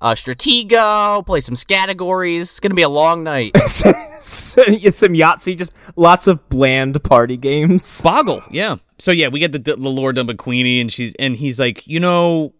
uh, 0.00 0.14
Stratego, 0.14 1.26
play 1.26 1.40
some 1.40 1.56
categories. 1.56 2.42
It's 2.42 2.60
gonna 2.60 2.74
be 2.74 2.82
a 2.82 2.88
long 2.88 3.24
night. 3.24 3.56
some, 3.66 3.94
some 4.20 5.12
Yahtzee, 5.14 5.58
just 5.58 5.74
lots 5.96 6.26
of 6.26 6.48
bland 6.48 7.02
party 7.02 7.36
games. 7.36 8.02
Boggle, 8.02 8.42
yeah. 8.50 8.76
So 8.98 9.10
yeah, 9.10 9.28
we 9.28 9.40
get 9.40 9.52
the 9.52 9.58
the 9.58 9.76
Lord 9.76 10.16
Dumba 10.16 10.36
Queenie, 10.36 10.80
and 10.80 10.92
she's 10.92 11.14
and 11.16 11.34
he's 11.36 11.58
like, 11.58 11.86
you 11.86 12.00
know, 12.00 12.54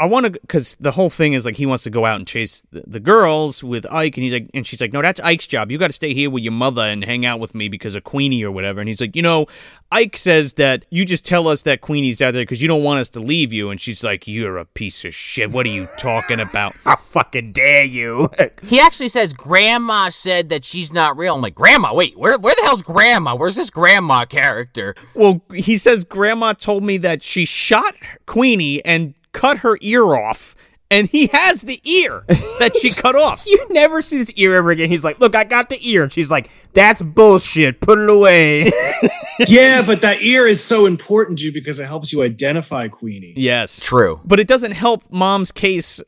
I 0.00 0.06
want 0.06 0.26
to 0.26 0.32
because 0.32 0.76
the 0.78 0.92
whole 0.92 1.10
thing 1.10 1.32
is 1.32 1.44
like 1.44 1.56
he 1.56 1.66
wants 1.66 1.82
to 1.84 1.90
go 1.90 2.06
out 2.06 2.16
and 2.16 2.26
chase 2.26 2.64
the, 2.70 2.84
the 2.86 3.00
girls 3.00 3.64
with 3.64 3.84
Ike, 3.90 4.16
and 4.16 4.22
he's 4.22 4.32
like, 4.32 4.48
and 4.54 4.64
she's 4.64 4.80
like, 4.80 4.92
no, 4.92 5.02
that's 5.02 5.18
Ike's 5.20 5.48
job. 5.48 5.72
You 5.72 5.78
got 5.78 5.88
to 5.88 5.92
stay 5.92 6.14
here 6.14 6.30
with 6.30 6.44
your 6.44 6.52
mother 6.52 6.82
and 6.82 7.04
hang 7.04 7.26
out 7.26 7.40
with 7.40 7.52
me 7.52 7.68
because 7.68 7.96
of 7.96 8.04
Queenie 8.04 8.44
or 8.44 8.52
whatever. 8.52 8.80
And 8.80 8.88
he's 8.88 9.00
like, 9.00 9.16
you 9.16 9.22
know, 9.22 9.46
Ike 9.90 10.16
says 10.16 10.52
that 10.54 10.84
you 10.90 11.04
just 11.04 11.26
tell 11.26 11.48
us 11.48 11.62
that 11.62 11.80
Queenie's 11.80 12.22
out 12.22 12.32
there 12.32 12.42
because 12.42 12.62
you 12.62 12.68
don't 12.68 12.84
want 12.84 13.00
us 13.00 13.08
to 13.10 13.20
leave 13.20 13.52
you. 13.52 13.70
And 13.70 13.80
she's 13.80 14.04
like, 14.04 14.28
you're 14.28 14.58
a 14.58 14.64
piece 14.64 15.04
of 15.04 15.12
shit. 15.12 15.50
What 15.50 15.66
are 15.66 15.70
you 15.70 15.88
talking 15.98 16.38
about? 16.38 16.76
How 16.84 16.94
fucking 16.94 17.50
dare 17.52 17.84
you? 17.84 18.30
he 18.62 18.78
actually 18.78 19.08
says 19.08 19.32
Grandma 19.32 20.10
said 20.10 20.48
that 20.50 20.64
she's 20.64 20.92
not 20.92 21.16
real. 21.16 21.34
I'm 21.34 21.42
like, 21.42 21.56
Grandma, 21.56 21.92
wait, 21.92 22.16
where 22.16 22.38
where 22.38 22.54
the 22.54 22.62
hell's 22.62 22.82
Grandma? 22.82 23.34
Where's 23.34 23.56
this 23.56 23.70
Grandma 23.70 24.26
character? 24.26 24.94
well, 25.14 25.42
he 25.52 25.76
says 25.76 26.04
Grandma 26.04 26.52
told 26.52 26.84
me 26.84 26.98
that 26.98 27.24
she 27.24 27.44
shot 27.44 27.94
Queenie 28.26 28.84
and 28.84 29.14
cut 29.38 29.58
her 29.58 29.78
ear 29.80 30.14
off. 30.14 30.54
And 30.90 31.06
he 31.06 31.26
has 31.26 31.62
the 31.62 31.78
ear 31.86 32.24
that 32.60 32.74
she 32.80 32.88
cut 32.88 33.14
off. 33.26 33.44
you 33.46 33.62
never 33.68 34.00
see 34.00 34.16
this 34.16 34.30
ear 34.36 34.54
ever 34.54 34.70
again. 34.70 34.88
He's 34.88 35.04
like, 35.04 35.20
look, 35.20 35.36
I 35.36 35.44
got 35.44 35.68
the 35.68 35.78
ear. 35.86 36.02
And 36.02 36.10
she's 36.10 36.30
like, 36.30 36.50
that's 36.72 37.02
bullshit. 37.02 37.80
Put 37.80 37.98
it 37.98 38.08
away. 38.08 38.72
yeah, 39.46 39.82
but 39.82 40.00
that 40.00 40.22
ear 40.22 40.46
is 40.46 40.64
so 40.64 40.86
important 40.86 41.40
to 41.40 41.44
you 41.44 41.52
because 41.52 41.78
it 41.78 41.84
helps 41.84 42.10
you 42.10 42.22
identify 42.22 42.88
Queenie. 42.88 43.34
Yes. 43.36 43.84
True. 43.84 44.18
But 44.24 44.40
it 44.40 44.48
doesn't 44.48 44.72
help 44.72 45.04
mom's 45.10 45.52
case. 45.52 46.00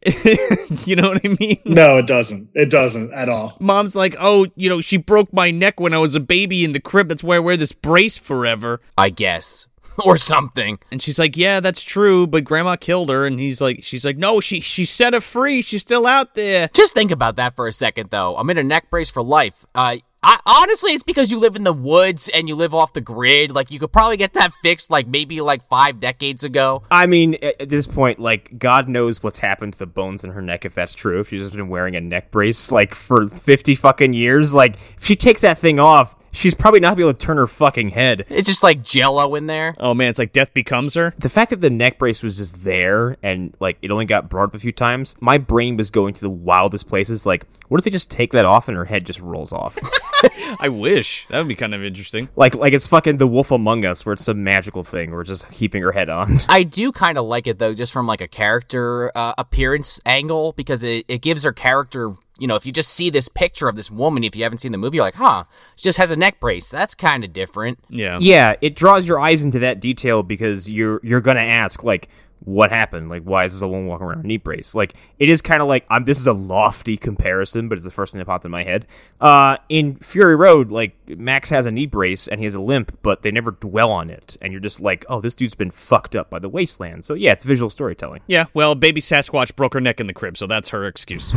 you 0.86 0.97
know 0.97 1.11
what 1.11 1.20
I 1.24 1.36
mean? 1.39 1.61
No, 1.66 1.98
it 1.98 2.07
doesn't. 2.07 2.48
It 2.55 2.70
doesn't 2.70 3.12
at 3.12 3.28
all. 3.28 3.59
Mom's 3.61 3.94
like, 3.94 4.16
oh, 4.19 4.47
you 4.57 4.70
know, 4.70 4.81
she 4.81 4.97
broke 4.97 5.31
my 5.31 5.51
neck 5.51 5.78
when 5.78 5.93
I 5.93 5.98
was 5.98 6.15
a 6.15 6.20
baby 6.20 6.65
in 6.65 6.73
the 6.73 6.81
crib. 6.81 7.09
That's 7.09 7.23
why 7.23 7.36
I 7.36 7.40
wear 7.40 7.59
this 7.59 7.73
brace 7.73 8.16
forever. 8.16 8.81
I 8.97 9.11
guess. 9.11 9.66
Or 10.11 10.17
something. 10.17 10.79
And 10.91 11.01
she's 11.01 11.19
like, 11.19 11.37
yeah, 11.37 11.61
that's 11.61 11.83
true, 11.83 12.27
but 12.27 12.45
grandma 12.45 12.77
killed 12.77 13.11
her. 13.11 13.27
And 13.27 13.39
he's 13.39 13.61
like, 13.61 13.85
she's 13.85 14.05
like, 14.05 14.17
no, 14.17 14.41
she 14.41 14.61
she 14.61 14.85
set 14.85 15.15
her 15.15 15.21
free. 15.21 15.63
She's 15.63 15.83
still 15.83 16.07
out 16.07 16.35
there. 16.35 16.69
Just 16.73 16.95
think 16.95 17.11
about 17.11 17.37
that 17.37 17.55
for 17.55 17.69
a 17.69 17.73
second, 17.73 18.11
though. 18.11 18.37
I'm 18.37 18.51
in 18.51 18.59
a 18.59 18.63
neck 18.63 18.91
brace 18.91 19.11
for 19.11 19.23
life. 19.23 19.67
Uh, 19.75 19.97
I, 20.23 20.39
honestly, 20.45 20.93
it's 20.93 21.03
because 21.03 21.31
you 21.31 21.39
live 21.39 21.57
in 21.57 21.65
the 21.65 21.73
woods 21.73 22.29
and 22.29 22.47
you 22.47 22.55
live 22.55 22.75
off 22.75 22.93
the 22.93 23.01
grid. 23.01 23.53
Like, 23.53 23.71
you 23.71 23.79
could 23.79 23.93
probably 23.93 24.19
get 24.19 24.35
that 24.35 24.53
fixed, 24.63 24.91
like, 24.91 25.07
maybe 25.07 25.41
like 25.41 25.67
five 25.69 25.99
decades 25.99 26.45
ago. 26.45 26.83
I 26.91 27.07
mean, 27.07 27.35
at, 27.43 27.63
at 27.63 27.69
this 27.71 27.87
point, 27.87 28.19
like, 28.19 28.59
God 28.59 28.89
knows 28.89 29.23
what's 29.23 29.41
happened 29.41 29.73
to 29.75 29.79
the 29.79 29.87
bones 29.87 30.23
in 30.23 30.31
her 30.31 30.43
neck 30.43 30.67
if 30.67 30.75
that's 30.75 30.95
true. 30.95 31.21
If 31.21 31.29
she's 31.29 31.43
just 31.43 31.55
been 31.55 31.69
wearing 31.69 31.97
a 31.97 32.01
neck 32.01 32.31
brace, 32.31 32.71
like, 32.71 32.95
for 32.95 33.27
50 33.27 33.75
fucking 33.75 34.13
years. 34.13 34.53
Like, 34.53 34.75
if 34.75 35.05
she 35.05 35.17
takes 35.17 35.41
that 35.41 35.57
thing 35.57 35.81
off, 35.81 36.15
she's 36.32 36.55
probably 36.55 36.81
not 36.81 36.97
be 36.97 37.02
able 37.02 37.12
to 37.12 37.27
turn 37.27 37.36
her 37.36 37.47
fucking 37.47 37.90
head. 37.90 38.27
It's 38.28 38.48
just 38.48 38.62
like 38.62 38.82
jello 38.82 39.35
in 39.35 39.47
there. 39.47 39.74
Oh 39.78 39.94
man, 39.94 40.09
it's 40.09 40.19
like 40.19 40.32
death 40.32 40.55
becomes 40.55 40.94
her. 40.94 41.15
The 41.19 41.28
fact 41.28 41.51
that 41.51 41.61
the 41.61 41.70
neck 41.70 41.98
brace 41.98 42.23
was 42.23 42.39
just 42.39 42.65
there 42.65 43.16
and, 43.23 43.57
like, 43.61 43.78
it 43.82 43.90
only 43.90 44.07
got 44.07 44.28
brought 44.28 44.44
up 44.44 44.55
a 44.55 44.59
few 44.59 44.73
times, 44.73 45.16
my 45.20 45.39
brain 45.39 45.77
was 45.77 45.90
going 45.90 46.15
to 46.15 46.20
the 46.20 46.31
wildest 46.31 46.89
places. 46.89 47.27
Like, 47.27 47.47
what 47.69 47.78
if 47.78 47.85
they 47.85 47.90
just 47.90 48.11
take 48.11 48.32
that 48.32 48.44
off 48.44 48.69
and 48.69 48.77
her 48.77 48.85
head 48.85 49.07
just 49.07 49.20
rolls 49.20 49.52
off? 49.52 49.78
I 50.61 50.69
wish 50.69 51.27
that 51.28 51.39
would 51.39 51.48
be 51.48 51.55
kind 51.55 51.74
of 51.74 51.85
interesting. 51.85 52.28
like, 52.36 52.55
like 52.55 52.73
it's 52.73 52.86
fucking 52.86 53.19
the 53.19 53.27
Wolf 53.27 53.51
Among 53.52 53.85
Us, 53.85 54.05
where 54.05 54.12
it's 54.12 54.24
some 54.24 54.43
magical 54.43 54.82
thing, 54.82 55.12
where 55.12 55.20
it's 55.20 55.28
just 55.28 55.51
keeping 55.52 55.82
her 55.82 55.93
head 55.93 56.09
on. 56.11 56.31
I 56.48 56.65
do 56.65 56.93
kind 56.93 57.16
of 57.16 57.27
like 57.27 57.47
it 57.47 57.59
though, 57.59 57.74
just 57.74 57.93
from 57.93 58.07
like 58.07 58.20
a 58.20 58.28
character 58.28 59.16
uh, 59.16 59.35
appearance 59.39 60.01
angle, 60.05 60.52
because 60.52 60.82
it, 60.82 61.05
it 61.09 61.23
gives 61.23 61.44
her 61.44 61.52
character. 61.52 62.15
You 62.41 62.47
know, 62.47 62.57
if 62.57 62.65
you 62.65 62.73
just 62.73 62.91
see 62.91 63.11
this 63.11 63.29
picture 63.29 63.69
of 63.69 63.77
this 63.77 63.91
woman, 63.91 64.25
if 64.25 64.35
you 64.35 64.43
haven't 64.43 64.59
seen 64.59 64.73
the 64.73 64.79
movie, 64.79 64.97
you're 64.97 65.05
like, 65.05 65.15
huh, 65.15 65.45
she 65.77 65.85
just 65.85 65.99
has 65.99 66.11
a 66.11 66.17
neck 66.17 66.41
brace. 66.41 66.71
That's 66.71 66.95
kind 66.95 67.23
of 67.23 67.33
different. 67.33 67.79
Yeah. 67.89 68.19
yeah, 68.21 68.55
it 68.61 68.75
draws 68.75 69.07
your 69.07 69.21
eyes 69.21 69.45
into 69.45 69.59
that 69.61 69.81
detail 69.81 70.23
because 70.23 70.69
you're 70.71 71.01
you're 71.03 71.21
gonna 71.21 71.41
ask 71.41 71.85
like, 71.85 72.09
what 72.45 72.71
happened? 72.71 73.09
Like, 73.09 73.23
why 73.23 73.45
is 73.45 73.53
this 73.53 73.62
a 73.62 73.69
woman 73.69 73.87
walking 73.87 74.07
around 74.07 74.25
a 74.25 74.27
knee 74.27 74.39
brace? 74.39 74.75
Like, 74.75 74.95
it 75.19 75.29
is 75.29 75.43
kind 75.43 75.61
of 75.61 75.69
like 75.69 75.85
um, 75.91 76.05
this 76.05 76.19
is 76.19 76.27
a 76.27 76.33
lofty 76.33 76.97
comparison, 76.97 77.69
but 77.69 77.77
it's 77.77 77.85
the 77.85 77.91
first 77.91 78.12
thing 78.12 78.19
that 78.19 78.25
popped 78.25 78.45
in 78.45 78.51
my 78.51 78.65
head. 78.65 78.87
Uh, 79.21 79.57
in 79.69 79.97
Fury 79.97 80.37
Road, 80.37 80.71
like 80.71 80.97
Max 81.09 81.51
has 81.51 81.67
a 81.67 81.71
knee 81.71 81.87
brace 81.87 82.29
and 82.29 82.41
he 82.41 82.45
has 82.45 82.55
a 82.55 82.61
limp, 82.61 82.99
but 83.03 83.23
they 83.23 83.31
never 83.31 83.51
dwell 83.51 83.91
on 83.91 84.11
it, 84.11 84.37
and 84.41 84.53
you're 84.53 84.61
just 84.61 84.81
like, 84.81 85.05
oh, 85.09 85.21
this 85.21 85.35
dude's 85.35 85.55
been 85.55 85.71
fucked 85.71 86.17
up 86.17 86.31
by 86.31 86.39
the 86.39 86.49
wasteland. 86.49 87.05
So 87.05 87.15
yeah, 87.15 87.33
it's 87.33 87.45
visual 87.45 87.71
storytelling. 87.71 88.23
Yeah, 88.27 88.47
well, 88.55 88.75
baby 88.75 89.01
Sasquatch 89.01 89.55
broke 89.57 89.75
her 89.75 89.81
neck 89.81 90.01
in 90.01 90.07
the 90.07 90.15
crib, 90.15 90.37
so 90.37 90.47
that's 90.47 90.71
her 90.71 90.87
excuse. 90.87 91.33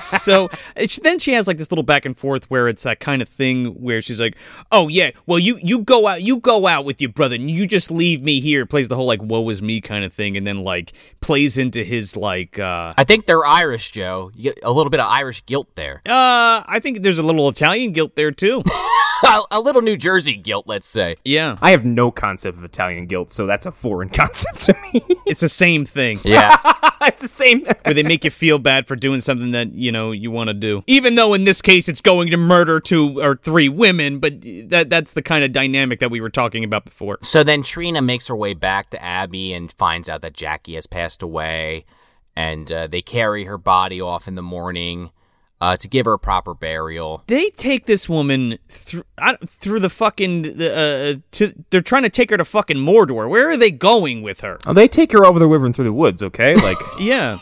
so 0.00 0.48
then 1.02 1.18
she 1.18 1.32
has 1.32 1.46
like 1.46 1.58
this 1.58 1.70
little 1.70 1.82
back 1.82 2.04
and 2.04 2.16
forth 2.16 2.48
where 2.50 2.68
it's 2.68 2.84
that 2.84 3.00
kind 3.00 3.22
of 3.22 3.28
thing 3.28 3.66
where 3.74 4.00
she's 4.00 4.20
like, 4.20 4.36
"Oh 4.70 4.88
yeah, 4.88 5.10
well 5.26 5.38
you 5.38 5.58
you 5.62 5.80
go 5.80 6.06
out, 6.06 6.22
you 6.22 6.38
go 6.38 6.66
out 6.66 6.84
with 6.84 7.00
your 7.00 7.10
brother, 7.10 7.34
and 7.34 7.50
you 7.50 7.66
just 7.66 7.90
leave 7.90 8.22
me 8.22 8.40
here." 8.40 8.66
Plays 8.66 8.88
the 8.88 8.96
whole 8.96 9.06
like 9.06 9.22
"woe 9.22 9.48
is 9.48 9.62
me" 9.62 9.80
kind 9.80 9.95
of 10.04 10.12
thing, 10.12 10.36
and 10.36 10.46
then 10.46 10.58
like 10.58 10.92
plays 11.20 11.58
into 11.58 11.82
his 11.82 12.16
like, 12.16 12.58
uh, 12.58 12.92
I 12.96 13.04
think 13.04 13.26
they're 13.26 13.44
Irish, 13.46 13.92
Joe. 13.92 14.30
You 14.34 14.52
get 14.52 14.60
a 14.62 14.72
little 14.72 14.90
bit 14.90 15.00
of 15.00 15.06
Irish 15.08 15.44
guilt 15.46 15.74
there. 15.74 16.02
uh, 16.06 16.62
I 16.66 16.78
think 16.80 17.02
there's 17.02 17.18
a 17.18 17.22
little 17.22 17.48
Italian 17.48 17.92
guilt 17.92 18.16
there 18.16 18.30
too. 18.32 18.62
a, 19.24 19.40
a 19.52 19.60
little 19.60 19.82
New 19.82 19.96
Jersey 19.96 20.36
guilt, 20.36 20.66
let's 20.66 20.88
say. 20.88 21.16
Yeah, 21.24 21.56
I 21.60 21.70
have 21.70 21.84
no 21.84 22.10
concept 22.10 22.58
of 22.58 22.64
Italian 22.64 23.06
guilt, 23.06 23.30
so 23.30 23.46
that's 23.46 23.66
a 23.66 23.72
foreign 23.72 24.08
concept 24.10 24.60
to 24.66 24.74
me. 24.92 25.00
it's 25.26 25.40
the 25.40 25.48
same 25.48 25.84
thing. 25.84 26.18
Yeah. 26.24 26.56
it's 27.02 27.22
the 27.22 27.28
same. 27.28 27.64
where 27.84 27.94
they 27.94 28.02
make 28.02 28.24
you 28.24 28.30
feel 28.30 28.58
bad 28.58 28.86
for 28.86 28.96
doing 28.96 29.20
something 29.20 29.52
that 29.52 29.72
you 29.72 29.92
know 29.92 30.10
you 30.12 30.30
want 30.30 30.48
to 30.48 30.54
do 30.54 30.82
even 30.86 31.14
though 31.14 31.34
in 31.34 31.44
this 31.44 31.62
case 31.62 31.88
it's 31.88 32.00
going 32.00 32.30
to 32.30 32.36
murder 32.36 32.80
two 32.80 33.20
or 33.20 33.36
three 33.36 33.68
women 33.68 34.18
but 34.18 34.40
that 34.64 34.88
that's 34.90 35.12
the 35.12 35.22
kind 35.22 35.44
of 35.44 35.52
dynamic 35.52 36.00
that 36.00 36.10
we 36.10 36.20
were 36.20 36.30
talking 36.30 36.64
about 36.64 36.84
before 36.84 37.18
So 37.22 37.44
then 37.44 37.62
Trina 37.62 38.02
makes 38.02 38.26
her 38.28 38.36
way 38.36 38.54
back 38.54 38.90
to 38.90 39.02
Abby 39.02 39.52
and 39.52 39.70
finds 39.72 40.08
out 40.08 40.22
that 40.22 40.34
Jackie 40.34 40.74
has 40.74 40.86
passed 40.86 41.22
away, 41.22 41.84
and 42.34 42.70
uh, 42.70 42.86
they 42.86 43.02
carry 43.02 43.44
her 43.44 43.58
body 43.58 44.00
off 44.00 44.26
in 44.28 44.34
the 44.34 44.42
morning 44.42 45.10
uh, 45.60 45.76
to 45.76 45.88
give 45.88 46.04
her 46.06 46.12
a 46.12 46.18
proper 46.18 46.54
burial. 46.54 47.22
they 47.28 47.48
take 47.50 47.86
this 47.86 48.08
woman 48.08 48.58
through 48.68 49.04
through 49.46 49.80
the 49.80 49.88
fucking 49.90 50.46
uh, 50.60 51.14
to 51.30 51.64
they're 51.70 51.80
trying 51.80 52.02
to 52.02 52.10
take 52.10 52.30
her 52.30 52.36
to 52.36 52.44
fucking 52.44 52.76
Mordor 52.76 53.28
where 53.28 53.50
are 53.50 53.56
they 53.56 53.70
going 53.70 54.22
with 54.22 54.40
her 54.40 54.58
Oh, 54.66 54.72
they 54.72 54.86
take 54.88 55.12
her 55.12 55.24
over 55.24 55.38
the 55.38 55.46
river 55.48 55.66
and 55.66 55.74
through 55.74 55.84
the 55.86 55.92
woods, 55.92 56.22
okay? 56.22 56.54
Like, 56.62 56.78
yeah 57.00 57.38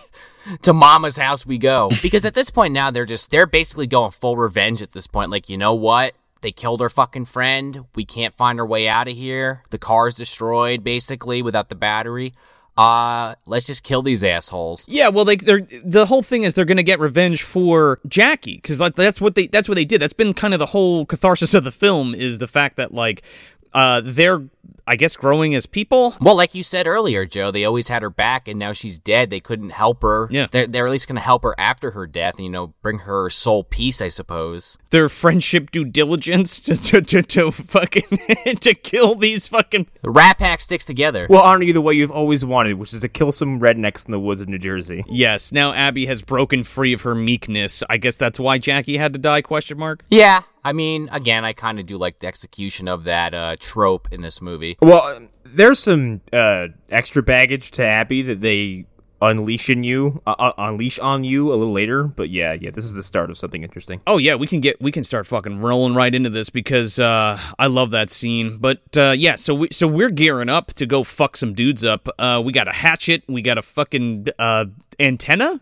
To 0.62 0.72
Mama's 0.74 1.16
house 1.16 1.46
we 1.46 1.56
go. 1.58 1.88
Because 2.02 2.24
at 2.26 2.34
this 2.34 2.50
point 2.50 2.74
now 2.74 2.90
they're 2.90 3.06
just 3.06 3.30
they're 3.30 3.46
basically 3.46 3.86
going 3.86 4.10
full 4.10 4.36
revenge 4.36 4.82
at 4.82 4.92
this 4.92 5.06
point. 5.06 5.30
Like, 5.30 5.48
you 5.48 5.56
know 5.56 5.74
what? 5.74 6.12
They 6.42 6.52
killed 6.52 6.82
our 6.82 6.90
fucking 6.90 7.24
friend. 7.24 7.86
We 7.94 8.04
can't 8.04 8.34
find 8.34 8.60
our 8.60 8.66
way 8.66 8.86
out 8.86 9.08
of 9.08 9.16
here. 9.16 9.62
The 9.70 9.78
car's 9.78 10.16
destroyed 10.16 10.84
basically 10.84 11.40
without 11.40 11.70
the 11.70 11.74
battery. 11.74 12.34
Uh, 12.76 13.34
let's 13.46 13.66
just 13.66 13.84
kill 13.84 14.02
these 14.02 14.24
assholes. 14.24 14.86
Yeah, 14.88 15.08
well, 15.08 15.24
they 15.24 15.36
they're 15.36 15.66
the 15.84 16.06
whole 16.06 16.22
thing 16.22 16.42
is 16.42 16.54
they're 16.54 16.64
to 16.76 16.82
get 16.82 16.98
revenge 16.98 17.42
for 17.42 18.00
Jackie 18.08 18.56
because 18.56 18.80
like 18.80 18.96
that's 18.96 19.20
what 19.20 19.36
they 19.36 19.46
that's 19.46 19.68
what 19.68 19.76
they 19.76 19.84
did. 19.84 20.00
That's 20.00 20.12
been 20.12 20.34
kind 20.34 20.54
of 20.54 20.60
the 20.60 20.66
whole 20.66 21.06
catharsis 21.06 21.54
of 21.54 21.64
the 21.64 21.70
film 21.70 22.14
is 22.14 22.38
the 22.38 22.48
fact 22.48 22.76
that 22.76 22.92
like 22.92 23.22
uh 23.72 24.02
they're 24.04 24.42
I 24.86 24.96
guess 24.96 25.16
growing 25.16 25.54
as 25.54 25.64
people. 25.66 26.14
Well, 26.20 26.36
like 26.36 26.54
you 26.54 26.62
said 26.62 26.86
earlier, 26.86 27.24
Joe, 27.24 27.50
they 27.50 27.64
always 27.64 27.88
had 27.88 28.02
her 28.02 28.10
back, 28.10 28.48
and 28.48 28.58
now 28.58 28.72
she's 28.72 28.98
dead. 28.98 29.30
They 29.30 29.40
couldn't 29.40 29.70
help 29.70 30.02
her. 30.02 30.28
Yeah. 30.30 30.48
they're, 30.50 30.66
they're 30.66 30.86
at 30.86 30.92
least 30.92 31.08
going 31.08 31.16
to 31.16 31.22
help 31.22 31.42
her 31.42 31.54
after 31.58 31.92
her 31.92 32.06
death. 32.06 32.38
You 32.38 32.50
know, 32.50 32.74
bring 32.82 32.98
her 33.00 33.30
soul 33.30 33.64
peace, 33.64 34.02
I 34.02 34.08
suppose. 34.08 34.76
Their 34.90 35.08
friendship 35.08 35.70
due 35.70 35.84
diligence 35.84 36.60
to 36.62 36.76
to, 36.76 37.00
to, 37.00 37.22
to 37.22 37.50
fucking 37.50 38.18
to 38.60 38.74
kill 38.74 39.14
these 39.14 39.48
fucking 39.48 39.88
The 40.02 40.10
Rat 40.10 40.38
Pack 40.38 40.60
sticks 40.60 40.84
together. 40.84 41.26
We'll 41.30 41.40
honor 41.40 41.64
you 41.64 41.72
the 41.72 41.80
way 41.80 41.94
you've 41.94 42.10
always 42.10 42.44
wanted, 42.44 42.74
which 42.74 42.92
is 42.92 43.00
to 43.00 43.08
kill 43.08 43.32
some 43.32 43.60
rednecks 43.60 44.04
in 44.06 44.12
the 44.12 44.20
woods 44.20 44.40
of 44.40 44.48
New 44.48 44.58
Jersey. 44.58 45.04
Yes, 45.08 45.52
now 45.52 45.72
Abby 45.72 46.06
has 46.06 46.20
broken 46.22 46.62
free 46.62 46.92
of 46.92 47.02
her 47.02 47.14
meekness. 47.14 47.82
I 47.88 47.96
guess 47.96 48.16
that's 48.16 48.38
why 48.38 48.58
Jackie 48.58 48.98
had 48.98 49.12
to 49.14 49.18
die 49.18 49.42
question 49.42 49.78
mark. 49.78 50.04
yeah, 50.10 50.42
I 50.66 50.72
mean, 50.72 51.10
again, 51.12 51.44
I 51.44 51.52
kind 51.52 51.78
of 51.78 51.84
do 51.84 51.98
like 51.98 52.20
the 52.20 52.26
execution 52.26 52.88
of 52.88 53.04
that 53.04 53.34
uh, 53.34 53.56
trope 53.60 54.08
in 54.10 54.22
this 54.22 54.40
movie. 54.40 54.53
Well, 54.80 55.02
um, 55.02 55.28
there's 55.44 55.78
some 55.78 56.20
uh, 56.32 56.68
extra 56.90 57.22
baggage 57.22 57.70
to 57.72 57.86
Abby 57.86 58.22
that 58.22 58.40
they 58.40 58.86
unleash 59.20 59.70
in 59.70 59.84
you, 59.84 60.20
uh, 60.26 60.34
uh, 60.38 60.52
unleash 60.58 60.98
on 60.98 61.24
you 61.24 61.52
a 61.52 61.56
little 61.56 61.72
later. 61.72 62.04
But 62.04 62.30
yeah, 62.30 62.52
yeah, 62.52 62.70
this 62.70 62.84
is 62.84 62.94
the 62.94 63.02
start 63.02 63.30
of 63.30 63.38
something 63.38 63.62
interesting. 63.62 64.00
Oh 64.06 64.18
yeah, 64.18 64.34
we 64.34 64.46
can 64.46 64.60
get 64.60 64.80
we 64.80 64.92
can 64.92 65.04
start 65.04 65.26
fucking 65.26 65.60
rolling 65.60 65.94
right 65.94 66.14
into 66.14 66.30
this 66.30 66.50
because 66.50 66.98
uh, 66.98 67.38
I 67.58 67.66
love 67.66 67.90
that 67.92 68.10
scene. 68.10 68.58
But 68.58 68.82
uh, 68.96 69.14
yeah, 69.16 69.36
so 69.36 69.54
we 69.54 69.68
so 69.72 69.86
we're 69.86 70.10
gearing 70.10 70.48
up 70.48 70.68
to 70.74 70.86
go 70.86 71.04
fuck 71.04 71.36
some 71.36 71.54
dudes 71.54 71.84
up. 71.84 72.08
Uh, 72.18 72.42
we 72.44 72.52
got 72.52 72.68
a 72.68 72.72
hatchet, 72.72 73.24
we 73.28 73.42
got 73.42 73.58
a 73.58 73.62
fucking 73.62 74.26
uh, 74.38 74.66
antenna 74.98 75.60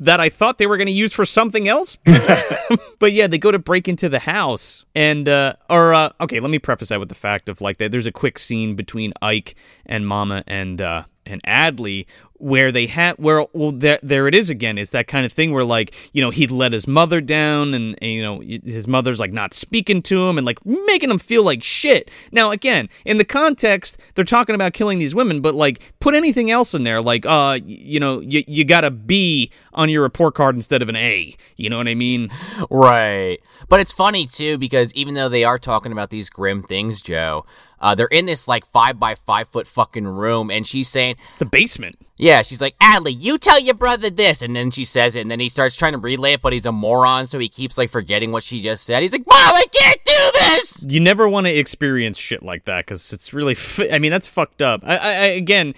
that 0.00 0.20
I 0.20 0.28
thought 0.28 0.58
they 0.58 0.66
were 0.66 0.76
going 0.76 0.86
to 0.86 0.92
use 0.92 1.12
for 1.12 1.24
something 1.24 1.68
else. 1.68 1.98
but 2.98 3.12
yeah, 3.12 3.26
they 3.26 3.38
go 3.38 3.50
to 3.50 3.58
break 3.58 3.88
into 3.88 4.08
the 4.08 4.20
house 4.20 4.84
and 4.94 5.28
uh 5.28 5.54
or 5.68 5.94
uh 5.94 6.10
okay, 6.20 6.40
let 6.40 6.50
me 6.50 6.58
preface 6.58 6.88
that 6.88 6.98
with 6.98 7.08
the 7.08 7.14
fact 7.14 7.48
of 7.48 7.60
like 7.60 7.78
that 7.78 7.90
there's 7.90 8.06
a 8.06 8.12
quick 8.12 8.38
scene 8.38 8.74
between 8.74 9.12
Ike 9.22 9.54
and 9.86 10.06
Mama 10.06 10.44
and 10.46 10.80
uh 10.80 11.04
and 11.26 11.42
Adley 11.44 12.06
where 12.40 12.72
they 12.72 12.86
had 12.86 13.16
where 13.18 13.44
well 13.52 13.70
there 13.70 13.98
there 14.02 14.26
it 14.26 14.34
is 14.34 14.50
again. 14.50 14.78
It's 14.78 14.90
that 14.92 15.06
kind 15.06 15.26
of 15.26 15.32
thing 15.32 15.52
where 15.52 15.64
like 15.64 15.94
you 16.12 16.22
know 16.22 16.30
he'd 16.30 16.50
let 16.50 16.72
his 16.72 16.88
mother 16.88 17.20
down 17.20 17.74
and, 17.74 17.96
and 18.00 18.10
you 18.10 18.22
know 18.22 18.40
his 18.40 18.88
mother's 18.88 19.20
like 19.20 19.32
not 19.32 19.52
speaking 19.54 20.02
to 20.02 20.26
him 20.26 20.38
and 20.38 20.46
like 20.46 20.64
making 20.64 21.10
him 21.10 21.18
feel 21.18 21.44
like 21.44 21.62
shit. 21.62 22.10
Now 22.32 22.50
again 22.50 22.88
in 23.04 23.18
the 23.18 23.24
context 23.24 24.00
they're 24.14 24.24
talking 24.24 24.54
about 24.54 24.72
killing 24.72 24.98
these 24.98 25.14
women 25.14 25.40
but 25.40 25.54
like 25.54 25.92
put 26.00 26.14
anything 26.14 26.50
else 26.50 26.74
in 26.74 26.82
there. 26.84 27.02
Like 27.02 27.26
uh 27.26 27.58
you 27.64 28.00
know 28.00 28.20
you, 28.20 28.42
you 28.46 28.64
got 28.64 28.84
a 28.84 28.90
b 28.90 29.52
on 29.72 29.88
your 29.88 30.02
report 30.02 30.34
card 30.34 30.56
instead 30.56 30.82
of 30.82 30.88
an 30.88 30.96
a. 30.96 31.34
You 31.56 31.68
know 31.68 31.76
what 31.76 31.88
i 31.88 31.94
mean? 31.94 32.30
Right. 32.70 33.38
But 33.68 33.80
it's 33.80 33.92
funny 33.92 34.26
too 34.26 34.56
because 34.58 34.94
even 34.94 35.14
though 35.14 35.28
they 35.28 35.44
are 35.44 35.58
talking 35.58 35.92
about 35.92 36.10
these 36.10 36.30
grim 36.30 36.62
things, 36.62 37.02
Joe, 37.02 37.44
uh, 37.80 37.94
they're 37.94 38.06
in 38.06 38.26
this 38.26 38.46
like 38.46 38.66
five 38.66 38.98
by 38.98 39.14
five 39.14 39.48
foot 39.48 39.66
fucking 39.66 40.06
room, 40.06 40.50
and 40.50 40.66
she's 40.66 40.88
saying, 40.88 41.16
it's 41.32 41.42
a 41.42 41.46
basement 41.46 41.96
"Yeah," 42.20 42.42
she's 42.42 42.60
like, 42.60 42.78
"Adley, 42.78 43.16
you 43.18 43.38
tell 43.38 43.58
your 43.58 43.74
brother 43.74 44.10
this," 44.10 44.42
and 44.42 44.54
then 44.54 44.70
she 44.70 44.84
says 44.84 45.16
it, 45.16 45.20
and 45.20 45.30
then 45.30 45.40
he 45.40 45.48
starts 45.48 45.76
trying 45.76 45.92
to 45.92 45.98
relay 45.98 46.34
it, 46.34 46.42
but 46.42 46.52
he's 46.52 46.66
a 46.66 46.72
moron, 46.72 47.26
so 47.26 47.38
he 47.38 47.48
keeps 47.48 47.78
like 47.78 47.90
forgetting 47.90 48.30
what 48.32 48.42
she 48.42 48.60
just 48.60 48.84
said. 48.84 49.02
He's 49.02 49.12
like, 49.12 49.26
"Mom, 49.26 49.54
I 49.54 49.64
can't 49.72 50.04
do 50.04 50.12
this." 50.12 50.84
you 50.88 51.00
never 51.00 51.28
want 51.28 51.46
to 51.46 51.52
experience 51.52 52.18
shit 52.18 52.42
like 52.42 52.64
that 52.64 52.84
because 52.86 53.12
it's 53.12 53.32
really 53.32 53.52
f- 53.52 53.80
i 53.92 53.98
mean 53.98 54.10
that's 54.10 54.26
fucked 54.26 54.62
up 54.62 54.82
I, 54.84 54.96
I, 54.96 55.10
I 55.10 55.26
again 55.26 55.74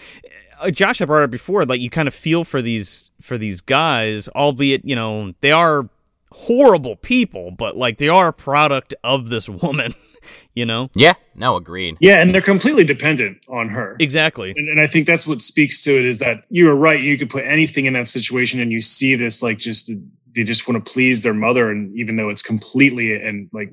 uh, 0.60 0.70
josh 0.70 1.00
i 1.00 1.04
brought 1.04 1.22
it 1.22 1.24
up 1.24 1.30
before 1.30 1.64
like 1.64 1.80
you 1.80 1.90
kind 1.90 2.08
of 2.08 2.14
feel 2.14 2.44
for 2.44 2.62
these 2.62 3.10
for 3.20 3.38
these 3.38 3.60
guys 3.60 4.28
albeit 4.28 4.84
you 4.84 4.96
know 4.96 5.32
they 5.40 5.52
are 5.52 5.88
horrible 6.30 6.96
people 6.96 7.50
but 7.50 7.76
like 7.76 7.98
they 7.98 8.08
are 8.08 8.28
a 8.28 8.32
product 8.32 8.94
of 9.04 9.28
this 9.28 9.48
woman 9.48 9.94
you 10.54 10.66
know 10.66 10.90
Yeah, 10.94 11.14
no, 11.34 11.56
agreed. 11.56 11.96
Yeah, 12.00 12.20
and 12.20 12.34
they're 12.34 12.42
completely 12.42 12.84
dependent 12.84 13.38
on 13.48 13.70
her. 13.70 13.96
exactly 14.00 14.52
And, 14.56 14.68
and 14.68 14.80
I 14.80 14.86
think 14.86 15.06
that's 15.06 15.26
what 15.26 15.40
speaks 15.42 15.82
to 15.84 15.98
it 15.98 16.04
is 16.04 16.18
that 16.18 16.44
you 16.50 16.66
were 16.66 16.76
right. 16.76 17.00
You 17.00 17.16
could 17.18 17.30
put 17.30 17.44
anything 17.44 17.86
in 17.86 17.94
that 17.94 18.08
situation, 18.08 18.60
and 18.60 18.70
you 18.70 18.80
see 18.80 19.14
this 19.14 19.42
like 19.42 19.58
just 19.58 19.90
they 20.34 20.44
just 20.44 20.66
want 20.68 20.84
to 20.84 20.92
please 20.92 21.22
their 21.22 21.34
mother, 21.34 21.70
and 21.70 21.94
even 21.96 22.16
though 22.16 22.30
it's 22.30 22.42
completely 22.42 23.14
and 23.14 23.48
like 23.52 23.72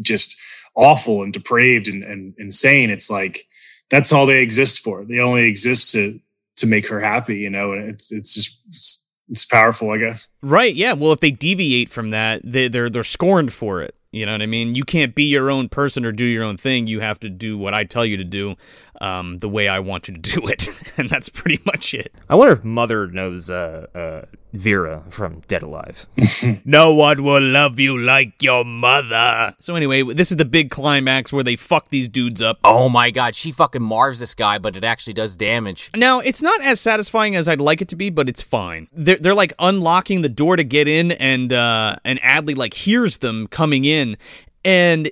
just 0.00 0.36
awful 0.74 1.22
and 1.22 1.32
depraved 1.32 1.88
and, 1.88 2.02
and 2.02 2.34
insane, 2.38 2.90
it's 2.90 3.10
like 3.10 3.46
that's 3.90 4.12
all 4.12 4.26
they 4.26 4.40
exist 4.42 4.82
for. 4.82 5.04
They 5.04 5.18
only 5.18 5.44
exist 5.44 5.92
to 5.92 6.18
to 6.56 6.66
make 6.66 6.88
her 6.88 7.00
happy, 7.00 7.36
you 7.36 7.50
know. 7.50 7.72
And 7.72 7.90
it's 7.90 8.10
it's 8.12 8.34
just 8.34 8.64
it's, 8.66 9.08
it's 9.28 9.44
powerful, 9.44 9.90
I 9.90 9.98
guess. 9.98 10.28
right 10.42 10.74
yeah 10.74 10.92
well 10.92 11.12
if 11.12 11.20
they 11.20 11.30
deviate 11.30 11.88
from 11.88 12.10
that 12.10 12.40
they, 12.44 12.68
they're 12.68 12.90
they're 12.90 13.04
scorned 13.04 13.52
for 13.52 13.80
it 13.80 13.94
you 14.12 14.24
know 14.26 14.32
what 14.32 14.42
i 14.42 14.46
mean? 14.46 14.74
You 14.74 14.84
can't 14.84 15.14
be 15.14 15.24
your 15.24 15.50
own 15.50 15.68
person 15.68 16.04
or 16.04 16.12
do 16.12 16.26
your 16.26 16.44
own 16.44 16.56
thing. 16.56 16.86
You 16.86 17.00
have 17.00 17.18
to 17.20 17.30
do 17.30 17.58
what 17.58 17.74
i 17.74 17.84
tell 17.84 18.06
you 18.06 18.16
to 18.16 18.24
do 18.24 18.56
um, 19.02 19.38
the 19.40 19.48
way 19.48 19.68
i 19.68 19.78
want 19.78 20.08
you 20.08 20.14
to 20.14 20.20
do 20.20 20.46
it 20.46 20.68
and 20.96 21.10
that's 21.10 21.28
pretty 21.28 21.60
much 21.66 21.94
it 21.94 22.12
I 22.28 22.34
wonder 22.34 22.54
if 22.54 22.64
Mother 22.64 23.08
knows 23.08 23.50
uh, 23.50 23.86
uh, 23.94 24.22
Vera 24.54 25.02
from 25.10 25.42
Dead 25.48 25.62
Alive. 25.62 26.06
No 26.64 26.94
one 26.94 27.22
will 27.22 27.42
love 27.42 27.78
you 27.78 27.98
like 27.98 28.42
your 28.42 28.64
mother. 28.64 29.54
So 29.60 29.74
anyway, 29.74 30.02
this 30.02 30.30
is 30.30 30.36
the 30.36 30.44
big 30.44 30.70
climax 30.70 31.32
where 31.32 31.44
they 31.44 31.56
fuck 31.56 31.88
these 31.88 32.08
dudes 32.08 32.40
up. 32.40 32.58
Oh 32.64 32.88
my 32.88 33.10
god, 33.10 33.34
she 33.34 33.52
fucking 33.52 33.82
marves 33.82 34.18
this 34.20 34.34
guy, 34.34 34.58
but 34.58 34.76
it 34.76 34.84
actually 34.84 35.12
does 35.14 35.36
damage. 35.36 35.90
Now, 35.94 36.20
it's 36.20 36.42
not 36.42 36.62
as 36.62 36.80
satisfying 36.80 37.36
as 37.36 37.48
I'd 37.48 37.60
like 37.60 37.82
it 37.82 37.88
to 37.88 37.96
be, 37.96 38.10
but 38.10 38.28
it's 38.28 38.42
fine. 38.42 38.88
They're, 38.92 39.16
they're 39.16 39.34
like 39.34 39.52
unlocking 39.58 40.22
the 40.22 40.28
door 40.28 40.56
to 40.56 40.64
get 40.64 40.88
in, 40.88 41.12
and 41.12 41.52
uh, 41.52 41.96
and 42.04 42.20
Adley 42.20 42.56
like 42.56 42.74
hears 42.74 43.18
them 43.18 43.46
coming 43.46 43.84
in, 43.84 44.16
and 44.64 45.10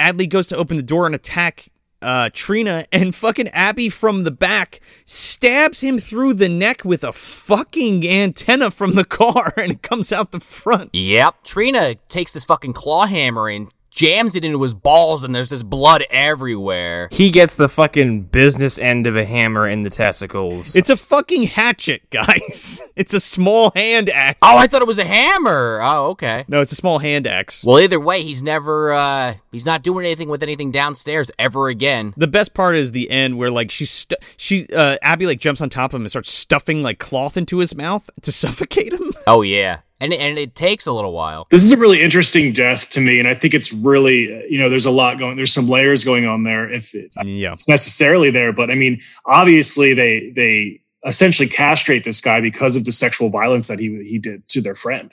Adley 0.00 0.28
goes 0.28 0.48
to 0.48 0.56
open 0.56 0.76
the 0.76 0.82
door 0.82 1.06
and 1.06 1.14
attack 1.14 1.68
uh, 2.02 2.30
Trina, 2.32 2.86
and 2.92 3.14
fucking 3.14 3.48
Abby 3.48 3.88
from 3.88 4.24
the 4.24 4.30
back 4.30 4.80
stabs 5.04 5.80
him 5.80 5.98
through 5.98 6.34
the 6.34 6.48
neck 6.48 6.84
with 6.84 7.02
a 7.02 7.12
fucking 7.12 8.06
antenna 8.06 8.70
from 8.70 8.94
the 8.94 9.04
car, 9.20 9.52
and 9.56 9.72
it 9.72 9.82
comes 9.82 10.12
out 10.12 10.32
the 10.32 10.40
front. 10.40 10.94
Yep. 10.94 11.44
Trina 11.44 11.94
takes 12.08 12.32
this 12.32 12.44
fucking 12.44 12.72
claw 12.72 13.06
hammer 13.06 13.48
and 13.48 13.72
jams 13.96 14.36
it 14.36 14.44
into 14.44 14.62
his 14.62 14.74
balls, 14.74 15.24
and 15.24 15.34
there's 15.34 15.48
this 15.48 15.62
blood 15.62 16.04
everywhere. 16.10 17.08
He 17.10 17.30
gets 17.30 17.56
the 17.56 17.68
fucking 17.68 18.24
business 18.24 18.78
end 18.78 19.06
of 19.06 19.16
a 19.16 19.24
hammer 19.24 19.68
in 19.68 19.82
the 19.82 19.90
testicles. 19.90 20.76
It's 20.76 20.90
a 20.90 20.96
fucking 20.96 21.44
hatchet, 21.44 22.02
guys. 22.10 22.82
It's 22.94 23.14
a 23.14 23.20
small 23.20 23.72
hand 23.74 24.10
axe. 24.10 24.38
Oh, 24.42 24.58
I 24.58 24.66
thought 24.66 24.82
it 24.82 24.86
was 24.86 24.98
a 24.98 25.04
hammer. 25.04 25.80
Oh, 25.82 26.10
okay. 26.10 26.44
No, 26.46 26.60
it's 26.60 26.72
a 26.72 26.76
small 26.76 26.98
hand 26.98 27.26
axe. 27.26 27.64
Well, 27.64 27.80
either 27.80 27.98
way, 27.98 28.22
he's 28.22 28.42
never, 28.42 28.92
uh, 28.92 29.34
he's 29.50 29.66
not 29.66 29.82
doing 29.82 30.04
anything 30.04 30.28
with 30.28 30.42
anything 30.42 30.70
downstairs 30.70 31.30
ever 31.38 31.68
again. 31.68 32.12
The 32.16 32.26
best 32.26 32.52
part 32.54 32.76
is 32.76 32.92
the 32.92 33.10
end 33.10 33.38
where 33.38 33.50
like 33.50 33.70
she 33.70 33.86
stu- 33.86 34.16
she 34.36 34.66
uh 34.74 34.96
Abby 35.00 35.26
like 35.26 35.40
jumps 35.40 35.60
on 35.62 35.70
top 35.70 35.92
of 35.92 35.96
him 35.96 36.02
and 36.02 36.10
starts 36.10 36.30
stuffing 36.30 36.82
like 36.82 36.98
cloth 36.98 37.36
into 37.36 37.58
his 37.58 37.74
mouth 37.74 38.10
to 38.22 38.30
suffocate 38.46 38.92
him. 38.92 39.12
Oh, 39.26 39.40
yeah. 39.42 39.78
And, 40.00 40.12
and 40.12 40.38
it 40.38 40.54
takes 40.54 40.86
a 40.86 40.92
little 40.92 41.12
while. 41.12 41.46
This 41.50 41.64
is 41.64 41.72
a 41.72 41.76
really 41.78 42.02
interesting 42.02 42.52
death 42.52 42.90
to 42.90 43.00
me, 43.00 43.18
and 43.18 43.26
I 43.26 43.34
think 43.34 43.54
it's 43.54 43.72
really 43.72 44.32
uh, 44.32 44.42
you 44.48 44.58
know 44.58 44.68
there's 44.68 44.86
a 44.86 44.90
lot 44.90 45.18
going. 45.18 45.36
There's 45.36 45.52
some 45.52 45.68
layers 45.68 46.04
going 46.04 46.26
on 46.26 46.44
there. 46.44 46.70
If 46.70 46.94
it, 46.94 47.12
yeah. 47.24 47.54
it's 47.54 47.66
necessarily 47.66 48.30
there, 48.30 48.52
but 48.52 48.70
I 48.70 48.74
mean, 48.74 49.00
obviously 49.24 49.94
they 49.94 50.32
they 50.36 50.82
essentially 51.06 51.48
castrate 51.48 52.04
this 52.04 52.20
guy 52.20 52.40
because 52.40 52.76
of 52.76 52.84
the 52.84 52.92
sexual 52.92 53.30
violence 53.30 53.68
that 53.68 53.78
he 53.78 54.04
he 54.04 54.18
did 54.18 54.46
to 54.48 54.60
their 54.60 54.74
friend. 54.74 55.12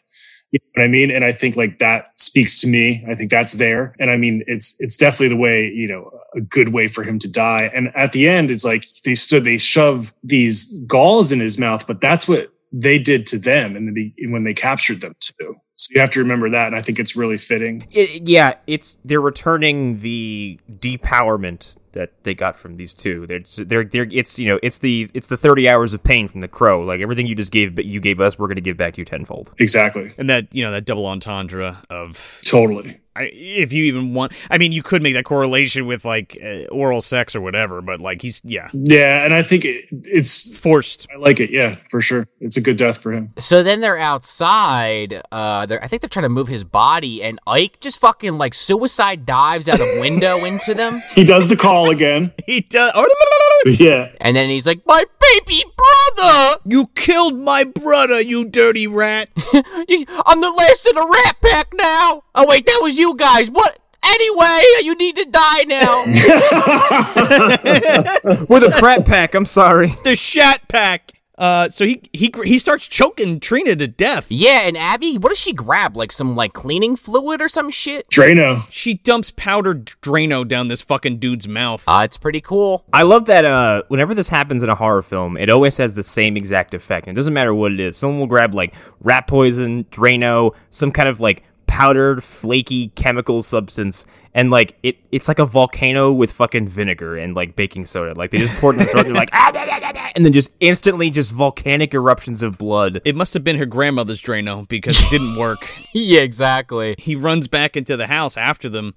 You 0.51 0.59
know 0.59 0.81
what 0.81 0.85
I 0.85 0.87
mean? 0.87 1.09
And 1.09 1.23
I 1.23 1.31
think 1.31 1.55
like 1.55 1.79
that 1.79 2.19
speaks 2.19 2.61
to 2.61 2.67
me. 2.67 3.03
I 3.09 3.15
think 3.15 3.31
that's 3.31 3.53
there. 3.53 3.95
And 3.99 4.11
I 4.11 4.17
mean, 4.17 4.43
it's 4.45 4.75
it's 4.79 4.97
definitely 4.97 5.29
the 5.29 5.41
way 5.41 5.67
you 5.67 5.87
know 5.87 6.11
a 6.35 6.41
good 6.41 6.69
way 6.69 6.87
for 6.87 7.03
him 7.03 7.17
to 7.19 7.31
die. 7.31 7.71
And 7.73 7.95
at 7.95 8.11
the 8.11 8.27
end, 8.27 8.51
it's 8.51 8.63
like 8.63 8.85
they 9.03 9.15
stood, 9.15 9.45
they 9.45 9.57
shove 9.57 10.13
these 10.23 10.77
galls 10.81 11.31
in 11.31 11.39
his 11.39 11.57
mouth, 11.57 11.87
but 11.87 12.01
that's 12.01 12.27
what 12.27 12.52
they 12.73 12.97
did 12.99 13.27
to 13.27 13.37
them 13.37 13.75
in 13.77 13.93
the 13.93 14.13
when 14.29 14.43
they 14.43 14.53
captured 14.53 15.01
them 15.01 15.15
too. 15.19 15.55
So 15.75 15.89
you 15.91 16.01
have 16.01 16.11
to 16.11 16.19
remember 16.19 16.49
that, 16.51 16.67
and 16.67 16.75
I 16.75 16.81
think 16.81 16.99
it's 16.99 17.15
really 17.15 17.37
fitting. 17.37 17.87
It- 17.91 18.27
yeah, 18.27 18.55
it's 18.67 18.97
they're 19.05 19.21
returning 19.21 19.97
the 19.99 20.59
depowerment 20.69 21.77
that 21.93 22.23
they 22.23 22.33
got 22.33 22.57
from 22.57 22.77
these 22.77 22.93
two. 22.93 23.27
They're, 23.27 23.41
they're, 23.65 23.83
they're 23.83 24.07
it's 24.11 24.39
you 24.39 24.47
know 24.47 24.59
it's 24.63 24.79
the 24.79 25.09
it's 25.13 25.27
the 25.27 25.37
thirty 25.37 25.67
hours 25.69 25.93
of 25.93 26.03
pain 26.03 26.27
from 26.27 26.41
the 26.41 26.47
crow. 26.47 26.83
Like 26.83 27.01
everything 27.01 27.27
you 27.27 27.35
just 27.35 27.51
gave, 27.51 27.75
but 27.75 27.85
you 27.85 27.99
gave 27.99 28.19
us, 28.19 28.37
we're 28.37 28.47
going 28.47 28.55
to 28.55 28.61
give 28.61 28.77
back 28.77 28.93
to 28.95 29.01
you 29.01 29.05
tenfold. 29.05 29.53
Exactly, 29.59 30.13
And 30.17 30.29
that 30.29 30.53
you 30.53 30.63
know 30.63 30.71
that 30.71 30.85
double 30.85 31.05
entendre 31.05 31.81
of 31.89 32.41
totally. 32.45 32.99
I, 33.15 33.29
if 33.33 33.73
you 33.73 33.83
even 33.85 34.13
want. 34.13 34.33
I 34.49 34.57
mean, 34.57 34.71
you 34.71 34.83
could 34.83 35.01
make 35.01 35.13
that 35.13 35.25
correlation 35.25 35.85
with 35.85 36.05
like 36.05 36.37
uh, 36.43 36.65
oral 36.71 37.01
sex 37.01 37.35
or 37.35 37.41
whatever, 37.41 37.81
but 37.81 37.99
like 37.99 38.21
he's 38.21 38.41
yeah 38.43 38.69
Yeah, 38.73 39.23
and 39.23 39.33
I 39.33 39.43
think 39.43 39.65
it, 39.65 39.85
it's 39.91 40.57
forced. 40.57 41.07
I 41.13 41.17
like 41.17 41.39
it. 41.39 41.49
Yeah, 41.51 41.75
for 41.89 42.01
sure. 42.01 42.27
It's 42.39 42.57
a 42.57 42.61
good 42.61 42.77
death 42.77 43.01
for 43.01 43.11
him. 43.11 43.33
So 43.37 43.63
then 43.63 43.81
they're 43.81 43.97
outside. 43.97 45.21
Uh, 45.31 45.65
they're, 45.65 45.83
I 45.83 45.87
think 45.87 46.01
they're 46.01 46.09
trying 46.09 46.23
to 46.23 46.29
move 46.29 46.47
his 46.47 46.63
body, 46.63 47.23
and 47.23 47.39
Ike 47.47 47.79
just 47.79 47.99
fucking 47.99 48.37
like 48.37 48.53
suicide 48.53 49.25
dives 49.25 49.69
out 49.69 49.79
of 49.79 49.87
window 49.99 50.43
into 50.45 50.73
them. 50.73 51.01
He 51.13 51.23
does 51.23 51.47
the 51.47 51.55
call 51.55 51.89
again. 51.91 52.31
He 52.45 52.61
does. 52.61 52.91
Yeah, 53.65 54.11
And 54.19 54.35
then 54.35 54.49
he's 54.49 54.67
like, 54.67 54.85
My 54.85 55.05
baby 55.39 55.63
brother! 55.75 56.57
You 56.65 56.87
killed 56.95 57.37
my 57.39 57.63
brother, 57.63 58.21
you 58.21 58.45
dirty 58.45 58.87
rat. 58.87 59.29
You- 59.87 60.05
I'm 60.25 60.41
the 60.41 60.49
last 60.51 60.85
of 60.85 60.95
the 60.95 61.07
rat 61.25 61.35
pack 61.41 61.73
now! 61.75 62.23
Oh, 62.35 62.45
wait, 62.47 62.65
that 62.65 62.79
was 62.81 62.97
you 62.97 63.15
guys. 63.15 63.49
What? 63.51 63.79
Anyway, 64.05 64.61
you 64.83 64.95
need 64.95 65.15
to 65.15 65.25
die 65.29 65.63
now. 65.63 66.03
We're 68.49 68.59
the 68.59 68.75
crap 68.77 69.05
pack. 69.05 69.33
I'm 69.33 69.45
sorry. 69.45 69.93
the 70.03 70.13
Shat 70.15 70.67
Pack. 70.67 71.13
Uh, 71.35 71.67
so 71.67 71.85
he 71.85 72.01
he 72.13 72.31
he 72.43 72.59
starts 72.59 72.87
choking 72.87 73.39
Trina 73.39 73.75
to 73.75 73.87
death. 73.87 74.27
yeah, 74.29 74.61
and 74.65 74.77
Abby, 74.77 75.17
what 75.17 75.29
does 75.29 75.39
she 75.39 75.51
grab? 75.51 75.97
Like 75.97 76.11
some 76.11 76.35
like 76.35 76.53
cleaning 76.53 76.95
fluid 76.95 77.41
or 77.41 77.47
some 77.47 77.71
shit? 77.71 78.07
Drano. 78.09 78.65
She 78.69 78.95
dumps 78.95 79.31
powdered 79.31 79.85
Drano 80.03 80.47
down 80.47 80.67
this 80.67 80.81
fucking 80.83 81.17
dude's 81.17 81.47
mouth. 81.47 81.83
Uh, 81.87 82.01
it's 82.03 82.17
pretty 82.17 82.39
cool. 82.41 82.85
I 82.93 83.01
love 83.01 83.25
that. 83.25 83.45
Uh, 83.45 83.81
whenever 83.87 84.13
this 84.13 84.29
happens 84.29 84.61
in 84.61 84.69
a 84.69 84.75
horror 84.75 85.01
film, 85.01 85.35
it 85.37 85.49
always 85.49 85.77
has 85.77 85.95
the 85.95 86.03
same 86.03 86.37
exact 86.37 86.75
effect. 86.75 87.07
And 87.07 87.15
it 87.15 87.19
doesn't 87.19 87.33
matter 87.33 87.53
what 87.53 87.71
it 87.71 87.79
is. 87.79 87.97
Someone 87.97 88.19
will 88.19 88.27
grab 88.27 88.53
like 88.53 88.75
rat 88.99 89.25
poison, 89.25 89.85
Drano, 89.85 90.55
some 90.69 90.91
kind 90.91 91.09
of 91.09 91.19
like 91.19 91.43
powdered, 91.65 92.23
flaky 92.23 92.89
chemical 92.89 93.41
substance, 93.41 94.05
and 94.35 94.51
like 94.51 94.77
it, 94.83 94.97
it's 95.11 95.27
like 95.27 95.39
a 95.39 95.45
volcano 95.45 96.11
with 96.11 96.31
fucking 96.31 96.67
vinegar 96.67 97.17
and 97.17 97.35
like 97.35 97.55
baking 97.55 97.85
soda. 97.85 98.13
Like 98.13 98.29
they 98.29 98.37
just 98.37 98.53
pour 98.61 98.71
it 98.71 98.77
in 98.77 98.79
the 98.83 98.85
throat. 98.85 99.05
They're 99.05 99.13
like, 99.15 99.29
ah, 99.33 99.49
da, 99.51 99.65
da, 99.65 99.79
da, 99.79 99.91
da," 99.91 100.02
and 100.15 100.25
then 100.25 100.33
just 100.33 100.51
instantly 100.59 101.09
just 101.09 101.31
volcanic 101.31 101.93
eruptions 101.93 102.43
of 102.43 102.57
blood. 102.57 103.01
It 103.05 103.15
must 103.15 103.33
have 103.33 103.43
been 103.43 103.57
her 103.57 103.65
grandmother's 103.65 104.21
Drano 104.21 104.67
because 104.67 105.01
it 105.01 105.09
didn't 105.09 105.35
work. 105.35 105.69
Yeah, 105.95 106.21
exactly. 106.21 106.95
he 106.97 107.15
runs 107.15 107.47
back 107.47 107.77
into 107.77 107.95
the 107.95 108.07
house 108.07 108.35
after 108.35 108.67
them, 108.67 108.95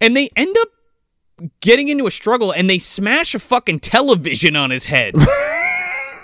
and 0.00 0.14
they 0.14 0.28
end 0.36 0.54
up 0.60 0.68
getting 1.62 1.88
into 1.88 2.06
a 2.06 2.10
struggle, 2.10 2.52
and 2.52 2.68
they 2.68 2.78
smash 2.78 3.34
a 3.34 3.38
fucking 3.38 3.80
television 3.80 4.54
on 4.54 4.70
his 4.70 4.86
head. 4.86 5.14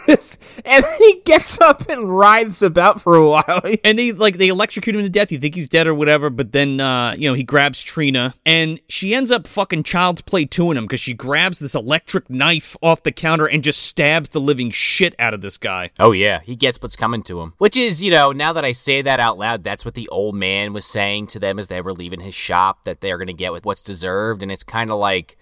and 0.09 0.85
then 0.85 0.99
he 0.99 1.23
gets 1.25 1.61
up 1.61 1.89
and 1.89 2.17
writhes 2.17 2.63
about 2.63 3.01
for 3.01 3.17
a 3.17 3.29
while. 3.29 3.61
and 3.85 3.99
they 3.99 4.13
like 4.13 4.39
they 4.39 4.49
electrocute 4.49 4.95
him 4.97 5.03
to 5.03 5.11
death. 5.11 5.33
You 5.33 5.39
think 5.39 5.55
he's 5.55 5.69
dead 5.69 5.87
or 5.87 5.95
whatever, 5.95 6.31
but 6.31 6.53
then 6.53 6.81
uh, 6.81 7.15
you 7.17 7.29
know 7.29 7.35
he 7.35 7.43
grabs 7.43 7.83
Trina, 7.83 8.35
and 8.45 8.81
she 8.89 9.15
ends 9.15 9.31
up 9.31 9.47
fucking 9.47 9.83
child's 9.83 10.21
play 10.21 10.47
toing 10.47 10.77
him 10.77 10.85
because 10.85 11.01
she 11.01 11.15
grabs 11.15 11.59
this 11.59 11.75
electric 11.75 12.31
knife 12.31 12.77
off 12.83 13.03
the 13.03 13.13
counter 13.13 13.47
and 13.47 13.63
just 13.63 13.83
stabs 13.83 14.31
the 14.31 14.41
living 14.41 14.71
shit 14.71 15.15
out 15.19 15.35
of 15.35 15.41
this 15.41 15.59
guy. 15.59 15.91
Oh 15.99 16.13
yeah, 16.13 16.41
he 16.41 16.57
gets 16.57 16.81
what's 16.81 16.97
coming 16.97 17.23
to 17.25 17.41
him. 17.41 17.55
Which 17.59 17.77
is, 17.77 18.03
you 18.03 18.11
know, 18.11 18.33
now 18.33 18.53
that 18.53 18.65
I 18.65 18.73
say 18.73 19.03
that 19.03 19.21
out 19.21 19.39
loud, 19.39 19.65
that's 19.65 19.85
what 19.85 19.95
the 19.95 20.09
old 20.09 20.35
man 20.35 20.73
was 20.73 20.85
saying 20.85 21.29
to 21.29 21.39
them 21.39 21.59
as 21.59 21.69
they 21.69 21.81
were 21.81 21.93
leaving 21.93 22.21
his 22.21 22.35
shop 22.35 22.85
that 22.85 23.01
they're 23.01 23.19
going 23.19 23.27
to 23.27 23.33
get 23.33 23.53
with 23.53 23.65
what's 23.65 23.83
deserved 23.83 24.43
and 24.43 24.53
it's 24.53 24.65
kind 24.65 24.91
of 24.91 24.99
like 24.99 25.37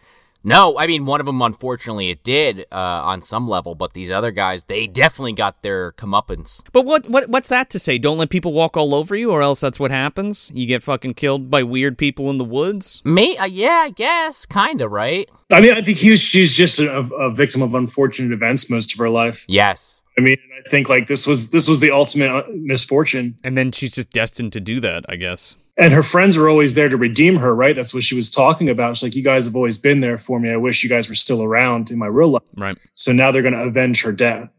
no, 0.44 0.78
I 0.78 0.86
mean 0.86 1.06
one 1.06 1.20
of 1.20 1.26
them 1.26 1.42
unfortunately 1.42 2.10
it 2.10 2.22
did 2.22 2.66
uh, 2.70 2.76
on 3.04 3.22
some 3.22 3.48
level, 3.48 3.74
but 3.74 3.92
these 3.92 4.10
other 4.10 4.30
guys 4.30 4.64
they 4.64 4.86
definitely 4.86 5.32
got 5.32 5.62
their 5.62 5.92
comeuppance. 5.92 6.62
But 6.72 6.84
what 6.84 7.08
what 7.08 7.28
what's 7.28 7.48
that 7.48 7.70
to 7.70 7.78
say? 7.78 7.98
Don't 7.98 8.18
let 8.18 8.30
people 8.30 8.52
walk 8.52 8.76
all 8.76 8.94
over 8.94 9.16
you, 9.16 9.30
or 9.30 9.42
else 9.42 9.60
that's 9.60 9.80
what 9.80 9.90
happens. 9.90 10.50
You 10.54 10.66
get 10.66 10.82
fucking 10.82 11.14
killed 11.14 11.50
by 11.50 11.62
weird 11.62 11.98
people 11.98 12.30
in 12.30 12.38
the 12.38 12.44
woods. 12.44 13.02
Me, 13.04 13.36
uh, 13.36 13.46
yeah, 13.46 13.82
I 13.84 13.90
guess, 13.90 14.46
kind 14.46 14.80
of, 14.80 14.90
right? 14.92 15.30
I 15.52 15.60
mean, 15.60 15.72
I 15.72 15.82
think 15.82 15.98
he 15.98 16.10
was. 16.10 16.20
She's 16.20 16.54
just 16.54 16.78
a, 16.80 16.98
a 16.98 17.30
victim 17.30 17.62
of 17.62 17.74
unfortunate 17.74 18.32
events 18.32 18.70
most 18.70 18.92
of 18.92 18.98
her 18.98 19.08
life. 19.08 19.44
Yes. 19.48 20.02
I 20.16 20.20
mean, 20.20 20.36
I 20.64 20.68
think 20.68 20.88
like 20.88 21.06
this 21.06 21.26
was 21.26 21.50
this 21.50 21.68
was 21.68 21.80
the 21.80 21.90
ultimate 21.90 22.30
uh, 22.30 22.44
misfortune, 22.54 23.36
And 23.42 23.58
then 23.58 23.72
she's 23.72 23.92
just 23.92 24.10
destined 24.10 24.52
to 24.52 24.60
do 24.60 24.80
that, 24.80 25.04
I 25.08 25.16
guess. 25.16 25.56
And 25.76 25.92
her 25.92 26.02
friends 26.02 26.36
were 26.36 26.48
always 26.48 26.74
there 26.74 26.88
to 26.88 26.96
redeem 26.96 27.36
her. 27.36 27.54
Right? 27.54 27.74
That's 27.76 27.94
what 27.94 28.02
she 28.02 28.14
was 28.14 28.30
talking 28.30 28.68
about. 28.68 28.96
She's 28.96 29.02
like, 29.02 29.14
"You 29.14 29.22
guys 29.24 29.46
have 29.46 29.56
always 29.56 29.78
been 29.78 30.00
there 30.00 30.18
for 30.18 30.38
me. 30.40 30.50
I 30.50 30.56
wish 30.56 30.82
you 30.82 30.88
guys 30.88 31.08
were 31.08 31.14
still 31.14 31.42
around 31.42 31.90
in 31.90 31.98
my 31.98 32.06
real 32.06 32.30
life." 32.30 32.42
Right. 32.56 32.76
So 32.94 33.12
now 33.12 33.30
they're 33.32 33.42
going 33.42 33.54
to 33.54 33.62
avenge 33.62 34.02
her 34.02 34.12
death. 34.12 34.50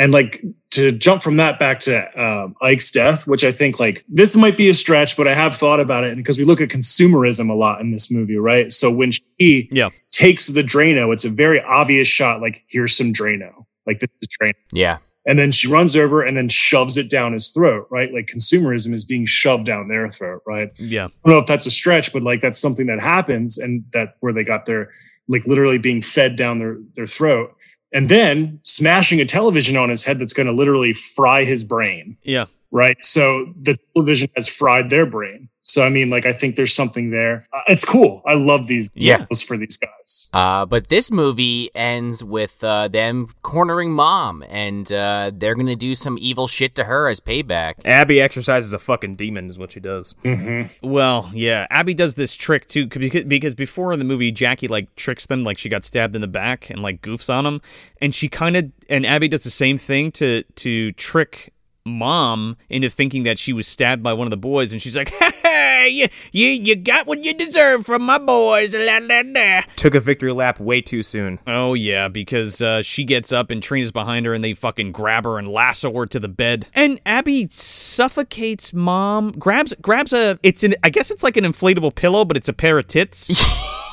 And 0.00 0.12
like 0.12 0.44
to 0.70 0.92
jump 0.92 1.22
from 1.24 1.38
that 1.38 1.58
back 1.58 1.80
to 1.80 2.22
um, 2.22 2.54
Ike's 2.62 2.92
death, 2.92 3.26
which 3.26 3.42
I 3.42 3.50
think 3.50 3.80
like 3.80 4.04
this 4.08 4.36
might 4.36 4.56
be 4.56 4.68
a 4.68 4.74
stretch, 4.74 5.16
but 5.16 5.26
I 5.26 5.34
have 5.34 5.56
thought 5.56 5.80
about 5.80 6.04
it 6.04 6.16
because 6.16 6.38
we 6.38 6.44
look 6.44 6.60
at 6.60 6.68
consumerism 6.68 7.50
a 7.50 7.54
lot 7.54 7.80
in 7.80 7.90
this 7.90 8.08
movie, 8.08 8.36
right? 8.36 8.72
So 8.72 8.92
when 8.92 9.10
she 9.10 9.68
Yeah. 9.72 9.88
takes 10.12 10.46
the 10.46 10.62
Drano, 10.62 11.12
it's 11.12 11.24
a 11.24 11.30
very 11.30 11.60
obvious 11.62 12.06
shot. 12.06 12.40
Like 12.40 12.62
here's 12.68 12.96
some 12.96 13.12
Drano, 13.12 13.64
like 13.88 13.98
this 13.98 14.08
is 14.22 14.28
Drano, 14.40 14.52
Yeah. 14.72 14.98
And 15.28 15.38
then 15.38 15.52
she 15.52 15.68
runs 15.68 15.94
over 15.94 16.22
and 16.22 16.38
then 16.38 16.48
shoves 16.48 16.96
it 16.96 17.10
down 17.10 17.34
his 17.34 17.50
throat, 17.50 17.86
right? 17.90 18.10
Like 18.12 18.26
consumerism 18.26 18.94
is 18.94 19.04
being 19.04 19.26
shoved 19.26 19.66
down 19.66 19.86
their 19.86 20.08
throat, 20.08 20.40
right? 20.46 20.70
Yeah. 20.76 21.04
I 21.04 21.08
don't 21.26 21.34
know 21.34 21.38
if 21.38 21.46
that's 21.46 21.66
a 21.66 21.70
stretch, 21.70 22.14
but 22.14 22.22
like 22.22 22.40
that's 22.40 22.58
something 22.58 22.86
that 22.86 22.98
happens 22.98 23.58
and 23.58 23.84
that 23.92 24.16
where 24.20 24.32
they 24.32 24.42
got 24.42 24.64
their 24.64 24.90
like 25.28 25.46
literally 25.46 25.76
being 25.76 26.00
fed 26.00 26.34
down 26.34 26.58
their 26.60 26.78
their 26.96 27.06
throat. 27.06 27.54
And 27.92 28.08
then 28.08 28.60
smashing 28.64 29.20
a 29.20 29.26
television 29.26 29.76
on 29.76 29.90
his 29.90 30.02
head 30.02 30.18
that's 30.18 30.32
going 30.32 30.46
to 30.46 30.52
literally 30.52 30.94
fry 30.94 31.44
his 31.44 31.62
brain, 31.62 32.16
Yeah. 32.22 32.46
Right? 32.70 33.02
So 33.04 33.52
the 33.60 33.78
television 33.94 34.28
has 34.36 34.48
fried 34.48 34.90
their 34.90 35.06
brain. 35.06 35.48
So 35.62 35.84
I 35.84 35.90
mean, 35.90 36.08
like 36.08 36.24
I 36.24 36.32
think 36.32 36.56
there's 36.56 36.72
something 36.74 37.10
there. 37.10 37.42
Uh, 37.52 37.60
it's 37.66 37.84
cool. 37.84 38.22
I 38.26 38.32
love 38.34 38.68
these 38.68 38.88
Yeah. 38.94 39.18
videos 39.18 39.44
for 39.46 39.58
these 39.58 39.76
guys. 39.76 40.30
Uh, 40.32 40.64
but 40.64 40.88
this 40.88 41.10
movie 41.10 41.68
ends 41.74 42.24
with 42.24 42.64
uh, 42.64 42.88
them 42.88 43.28
cornering 43.42 43.92
mom, 43.92 44.42
and 44.48 44.90
uh, 44.90 45.30
they're 45.34 45.54
gonna 45.54 45.76
do 45.76 45.94
some 45.94 46.16
evil 46.22 46.48
shit 46.48 46.74
to 46.76 46.84
her 46.84 47.06
as 47.08 47.20
payback. 47.20 47.74
Abby 47.84 48.18
exercises 48.18 48.72
a 48.72 48.78
fucking 48.78 49.16
demon, 49.16 49.50
is 49.50 49.58
what 49.58 49.72
she 49.72 49.80
does. 49.80 50.14
Mm-hmm. 50.24 50.88
Well, 50.88 51.30
yeah. 51.34 51.66
Abby 51.68 51.92
does 51.92 52.14
this 52.14 52.34
trick 52.34 52.66
too 52.66 52.86
because 52.86 53.24
because 53.24 53.54
before 53.54 53.92
in 53.92 53.98
the 53.98 54.06
movie, 54.06 54.32
Jackie 54.32 54.68
like 54.68 54.94
tricks 54.96 55.26
them, 55.26 55.44
like 55.44 55.58
she 55.58 55.68
got 55.68 55.84
stabbed 55.84 56.14
in 56.14 56.22
the 56.22 56.28
back 56.28 56.70
and 56.70 56.78
like 56.80 57.02
goofs 57.02 57.28
on 57.28 57.44
them, 57.44 57.60
and 58.00 58.14
she 58.14 58.30
kind 58.30 58.56
of 58.56 58.72
and 58.88 59.04
Abby 59.04 59.28
does 59.28 59.44
the 59.44 59.50
same 59.50 59.76
thing 59.76 60.10
to 60.12 60.44
to 60.44 60.92
trick 60.92 61.52
mom 61.88 62.56
into 62.68 62.88
thinking 62.88 63.24
that 63.24 63.38
she 63.38 63.52
was 63.52 63.66
stabbed 63.66 64.02
by 64.02 64.12
one 64.12 64.26
of 64.26 64.30
the 64.30 64.36
boys, 64.36 64.72
and 64.72 64.80
she's 64.80 64.96
like, 64.96 65.10
"Hey, 65.10 65.88
you 65.90 66.08
you 66.32 66.48
you 66.48 66.76
got 66.76 67.06
what 67.06 67.24
you 67.24 67.34
deserve 67.34 67.86
from 67.86 68.02
my 68.02 68.18
boys." 68.18 68.74
La, 68.74 68.98
la, 69.02 69.22
la. 69.24 69.62
Took 69.76 69.94
a 69.94 70.00
victory 70.00 70.32
lap 70.32 70.60
way 70.60 70.80
too 70.80 71.02
soon. 71.02 71.38
Oh 71.46 71.74
yeah, 71.74 72.08
because 72.08 72.62
uh, 72.62 72.82
she 72.82 73.04
gets 73.04 73.32
up 73.32 73.50
and 73.50 73.62
Trina's 73.62 73.90
behind 73.92 74.26
her, 74.26 74.34
and 74.34 74.44
they 74.44 74.54
fucking 74.54 74.92
grab 74.92 75.24
her 75.24 75.38
and 75.38 75.48
lasso 75.48 75.92
her 75.92 76.06
to 76.06 76.20
the 76.20 76.28
bed. 76.28 76.68
And 76.74 77.00
Abby 77.06 77.48
suffocates 77.50 78.72
mom, 78.72 79.32
grabs 79.32 79.74
grabs 79.80 80.12
a. 80.12 80.38
It's 80.42 80.62
an. 80.64 80.74
I 80.82 80.90
guess 80.90 81.10
it's 81.10 81.22
like 81.22 81.36
an 81.36 81.44
inflatable 81.44 81.94
pillow, 81.94 82.24
but 82.24 82.36
it's 82.36 82.48
a 82.48 82.52
pair 82.52 82.78
of 82.78 82.86
tits. 82.86 83.28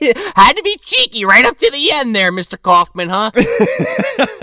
Had 0.36 0.56
to 0.56 0.62
be 0.62 0.78
cheeky 0.84 1.24
right 1.24 1.44
up 1.44 1.58
to 1.58 1.70
the 1.70 1.90
end 1.92 2.14
there, 2.14 2.32
Mr. 2.32 2.60
Kaufman, 2.60 3.08
huh? 3.08 3.30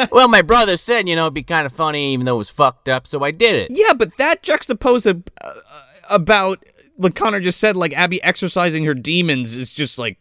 well, 0.11 0.27
my 0.27 0.41
brother 0.41 0.77
said, 0.77 1.07
you 1.07 1.15
know, 1.15 1.23
it'd 1.23 1.33
be 1.33 1.43
kind 1.43 1.65
of 1.65 1.73
funny 1.73 2.13
even 2.13 2.25
though 2.25 2.35
it 2.35 2.39
was 2.39 2.49
fucked 2.49 2.89
up, 2.89 3.07
so 3.07 3.23
I 3.23 3.31
did 3.31 3.55
it. 3.55 3.71
yeah, 3.71 3.93
but 3.93 4.17
that 4.17 4.43
juxtaposed 4.43 5.07
uh, 5.07 5.13
uh, 5.41 5.53
about 6.09 6.63
like 6.97 7.15
Connor 7.15 7.39
just 7.39 7.59
said, 7.59 7.75
like 7.75 7.93
Abby 7.93 8.21
exercising 8.23 8.85
her 8.85 8.93
demons 8.93 9.55
is 9.55 9.73
just 9.73 9.97
like 9.97 10.17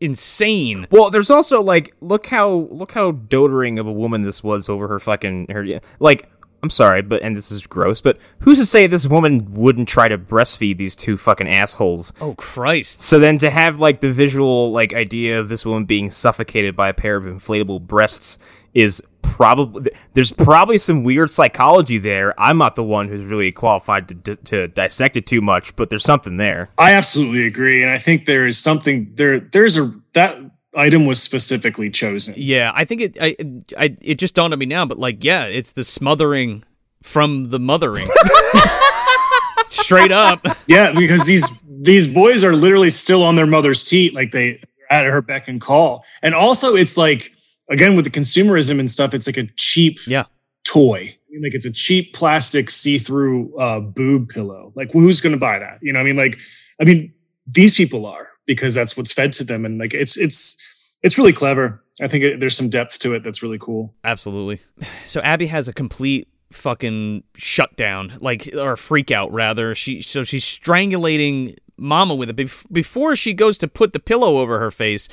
insane. 0.00 0.86
Well, 0.90 1.10
there's 1.10 1.30
also 1.30 1.62
like 1.62 1.94
look 2.00 2.26
how 2.26 2.68
look 2.70 2.92
how 2.92 3.12
doting 3.12 3.78
of 3.78 3.86
a 3.86 3.92
woman 3.92 4.22
this 4.22 4.42
was 4.42 4.68
over 4.68 4.88
her 4.88 4.98
fucking 4.98 5.48
her 5.50 5.66
like 5.98 6.28
I'm 6.66 6.70
sorry, 6.70 7.00
but 7.00 7.22
and 7.22 7.36
this 7.36 7.52
is 7.52 7.64
gross, 7.64 8.00
but 8.00 8.18
who's 8.40 8.58
to 8.58 8.66
say 8.66 8.88
this 8.88 9.06
woman 9.06 9.54
wouldn't 9.54 9.88
try 9.88 10.08
to 10.08 10.18
breastfeed 10.18 10.78
these 10.78 10.96
two 10.96 11.16
fucking 11.16 11.48
assholes? 11.48 12.12
Oh 12.20 12.34
Christ! 12.34 12.98
So 13.00 13.20
then 13.20 13.38
to 13.38 13.50
have 13.50 13.78
like 13.78 14.00
the 14.00 14.12
visual 14.12 14.72
like 14.72 14.92
idea 14.92 15.38
of 15.38 15.48
this 15.48 15.64
woman 15.64 15.84
being 15.84 16.10
suffocated 16.10 16.74
by 16.74 16.88
a 16.88 16.92
pair 16.92 17.14
of 17.14 17.22
inflatable 17.22 17.82
breasts 17.82 18.40
is 18.74 19.00
probably 19.22 19.92
there's 20.14 20.32
probably 20.32 20.76
some 20.76 21.04
weird 21.04 21.30
psychology 21.30 21.98
there. 21.98 22.34
I'm 22.36 22.58
not 22.58 22.74
the 22.74 22.82
one 22.82 23.06
who's 23.06 23.26
really 23.26 23.52
qualified 23.52 24.08
to 24.08 24.14
d- 24.14 24.36
to 24.46 24.66
dissect 24.66 25.16
it 25.16 25.24
too 25.24 25.40
much, 25.40 25.76
but 25.76 25.88
there's 25.88 26.04
something 26.04 26.36
there. 26.36 26.70
I 26.78 26.94
absolutely 26.94 27.46
agree, 27.46 27.84
and 27.84 27.92
I 27.92 27.98
think 27.98 28.26
there 28.26 28.44
is 28.44 28.58
something 28.58 29.12
there. 29.14 29.38
There's 29.38 29.78
a 29.78 29.94
that 30.14 30.36
item 30.76 31.06
was 31.06 31.22
specifically 31.22 31.90
chosen. 31.90 32.34
Yeah, 32.36 32.70
I 32.74 32.84
think 32.84 33.00
it. 33.00 33.18
I, 33.20 33.36
I 33.78 33.96
it 34.02 34.18
just 34.18 34.34
dawned 34.34 34.52
on 34.52 34.58
me 34.58 34.66
now, 34.66 34.84
but 34.86 34.98
like, 34.98 35.24
yeah, 35.24 35.44
it's 35.44 35.72
the 35.72 35.84
smothering 35.84 36.62
from 37.02 37.50
the 37.50 37.58
mothering. 37.58 38.08
Straight 39.68 40.12
up. 40.12 40.44
Yeah, 40.68 40.92
because 40.92 41.26
these 41.26 41.44
these 41.68 42.12
boys 42.12 42.44
are 42.44 42.54
literally 42.54 42.90
still 42.90 43.22
on 43.22 43.34
their 43.36 43.46
mother's 43.46 43.84
teat, 43.84 44.14
like 44.14 44.30
they 44.32 44.62
at 44.90 45.04
her 45.06 45.20
beck 45.20 45.48
and 45.48 45.60
call. 45.60 46.04
And 46.22 46.34
also, 46.34 46.74
it's 46.76 46.96
like 46.96 47.32
again 47.70 47.96
with 47.96 48.04
the 48.04 48.10
consumerism 48.10 48.78
and 48.78 48.90
stuff, 48.90 49.12
it's 49.14 49.26
like 49.26 49.36
a 49.36 49.46
cheap 49.56 49.98
Yeah. 50.06 50.24
toy. 50.64 50.98
I 50.98 51.32
mean, 51.32 51.42
like 51.42 51.54
it's 51.54 51.66
a 51.66 51.72
cheap 51.72 52.14
plastic 52.14 52.70
see-through 52.70 53.56
uh, 53.58 53.80
boob 53.80 54.28
pillow. 54.30 54.72
Like 54.76 54.92
who's 54.92 55.20
going 55.20 55.32
to 55.34 55.38
buy 55.38 55.58
that? 55.58 55.78
You 55.82 55.92
know, 55.92 56.00
I 56.00 56.04
mean, 56.04 56.16
like 56.16 56.38
I 56.80 56.84
mean, 56.84 57.12
these 57.46 57.74
people 57.74 58.06
are 58.06 58.28
because 58.46 58.74
that's 58.74 58.96
what's 58.96 59.12
fed 59.12 59.32
to 59.34 59.44
them, 59.44 59.64
and 59.64 59.78
like 59.78 59.94
it's 59.94 60.16
it's 60.16 60.56
it's 61.02 61.18
really 61.18 61.32
clever. 61.32 61.82
I 62.00 62.08
think 62.08 62.24
it, 62.24 62.40
there's 62.40 62.56
some 62.56 62.68
depth 62.68 62.98
to 63.00 63.14
it 63.14 63.22
that's 63.22 63.42
really 63.42 63.58
cool. 63.58 63.94
Absolutely. 64.04 64.60
So 65.06 65.20
Abby 65.20 65.46
has 65.46 65.68
a 65.68 65.72
complete 65.72 66.28
fucking 66.52 67.22
shutdown, 67.36 68.12
like 68.20 68.48
or 68.58 68.72
a 68.72 68.76
freak 68.76 69.10
out 69.10 69.32
rather. 69.32 69.74
She 69.74 70.02
so 70.02 70.24
she's 70.24 70.44
strangulating 70.44 71.56
Mama 71.76 72.14
with 72.14 72.30
it 72.30 72.36
Bef- 72.36 72.66
before 72.72 73.16
she 73.16 73.32
goes 73.32 73.58
to 73.58 73.68
put 73.68 73.92
the 73.92 74.00
pillow 74.00 74.38
over 74.38 74.58
her 74.58 74.70
face. 74.70 75.08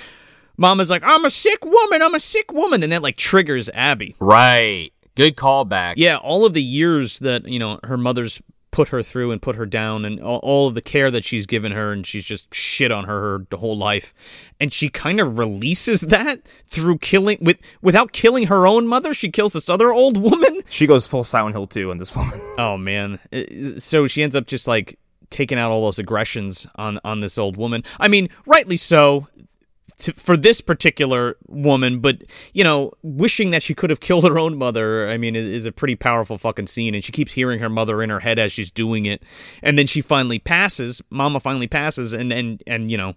Mama's 0.57 0.89
like, 0.89 1.03
I'm 1.03 1.25
a 1.25 1.29
sick 1.29 1.63
woman, 1.65 2.01
I'm 2.01 2.15
a 2.15 2.19
sick 2.19 2.51
woman. 2.51 2.83
And 2.83 2.91
that 2.91 3.01
like 3.01 3.17
triggers 3.17 3.69
Abby. 3.69 4.15
Right. 4.19 4.91
Good 5.15 5.35
callback. 5.35 5.93
Yeah, 5.97 6.17
all 6.17 6.45
of 6.45 6.53
the 6.53 6.63
years 6.63 7.19
that, 7.19 7.47
you 7.47 7.59
know, 7.59 7.79
her 7.83 7.97
mother's 7.97 8.41
put 8.73 8.89
her 8.89 9.03
through 9.03 9.31
and 9.31 9.41
put 9.41 9.55
her 9.55 9.67
down 9.67 10.03
and 10.03 10.19
all, 10.19 10.39
all 10.39 10.67
of 10.67 10.73
the 10.73 10.81
care 10.81 11.11
that 11.11 11.23
she's 11.23 11.45
given 11.45 11.71
her 11.71 11.93
and 11.93 12.05
she's 12.05 12.25
just 12.25 12.53
shit 12.53 12.91
on 12.91 13.05
her 13.05 13.13
her 13.23 13.57
whole 13.57 13.77
life. 13.77 14.13
And 14.59 14.73
she 14.73 14.89
kind 14.89 15.19
of 15.21 15.37
releases 15.37 16.01
that 16.01 16.43
through 16.67 16.97
killing 16.97 17.37
with 17.39 17.59
without 17.81 18.11
killing 18.11 18.47
her 18.47 18.67
own 18.67 18.87
mother. 18.87 19.13
She 19.13 19.29
kills 19.29 19.53
this 19.53 19.69
other 19.69 19.93
old 19.93 20.17
woman. 20.17 20.61
She 20.67 20.87
goes 20.87 21.05
full 21.05 21.23
Silent 21.23 21.55
Hill 21.55 21.67
2 21.67 21.91
on 21.91 21.97
this 21.97 22.15
one. 22.15 22.31
oh 22.57 22.75
man. 22.75 23.19
Uh, 23.31 23.79
so 23.79 24.07
she 24.07 24.23
ends 24.23 24.35
up 24.35 24.47
just 24.47 24.67
like 24.67 24.97
taking 25.29 25.59
out 25.59 25.71
all 25.71 25.83
those 25.83 25.99
aggressions 25.99 26.67
on 26.75 26.99
on 27.05 27.19
this 27.19 27.37
old 27.37 27.55
woman. 27.55 27.83
I 27.99 28.07
mean 28.07 28.29
rightly 28.47 28.77
so 28.77 29.27
to, 29.97 30.13
for 30.13 30.35
this 30.37 30.61
particular 30.61 31.37
woman, 31.47 31.99
but 31.99 32.23
you 32.53 32.63
know, 32.63 32.91
wishing 33.01 33.51
that 33.51 33.63
she 33.63 33.73
could 33.73 33.89
have 33.89 33.99
killed 33.99 34.23
her 34.23 34.37
own 34.37 34.57
mother. 34.57 35.09
I 35.09 35.17
mean, 35.17 35.35
is, 35.35 35.47
is 35.47 35.65
a 35.65 35.71
pretty 35.71 35.95
powerful 35.95 36.37
fucking 36.37 36.67
scene, 36.67 36.93
and 36.93 37.03
she 37.03 37.11
keeps 37.11 37.33
hearing 37.33 37.59
her 37.59 37.69
mother 37.69 38.01
in 38.01 38.09
her 38.09 38.19
head 38.19 38.39
as 38.39 38.51
she's 38.51 38.71
doing 38.71 39.05
it, 39.05 39.23
and 39.61 39.77
then 39.77 39.87
she 39.87 40.01
finally 40.01 40.39
passes. 40.39 41.01
Mama 41.09 41.39
finally 41.39 41.67
passes, 41.67 42.13
and 42.13 42.31
and 42.31 42.61
and 42.67 42.89
you 42.89 42.97
know, 42.97 43.15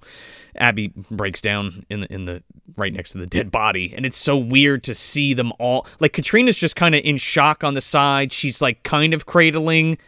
Abby 0.57 0.93
breaks 1.11 1.41
down 1.41 1.85
in 1.89 2.01
the 2.01 2.13
in 2.13 2.25
the 2.25 2.43
right 2.77 2.93
next 2.93 3.13
to 3.13 3.19
the 3.19 3.27
dead 3.27 3.51
body, 3.51 3.93
and 3.97 4.05
it's 4.07 4.19
so 4.19 4.37
weird 4.37 4.83
to 4.85 4.95
see 4.95 5.35
them 5.35 5.53
all. 5.59 5.87
Like 6.01 6.13
Katrina's 6.13 6.59
just 6.59 6.77
kind 6.77 6.95
of 6.95 7.01
in 7.05 7.17
shock 7.17 7.65
on 7.65 7.75
the 7.75 7.81
side. 7.81 8.33
She's 8.33 8.61
like 8.61 8.83
kind 8.83 9.15
of 9.15 9.27
cradling 9.27 9.99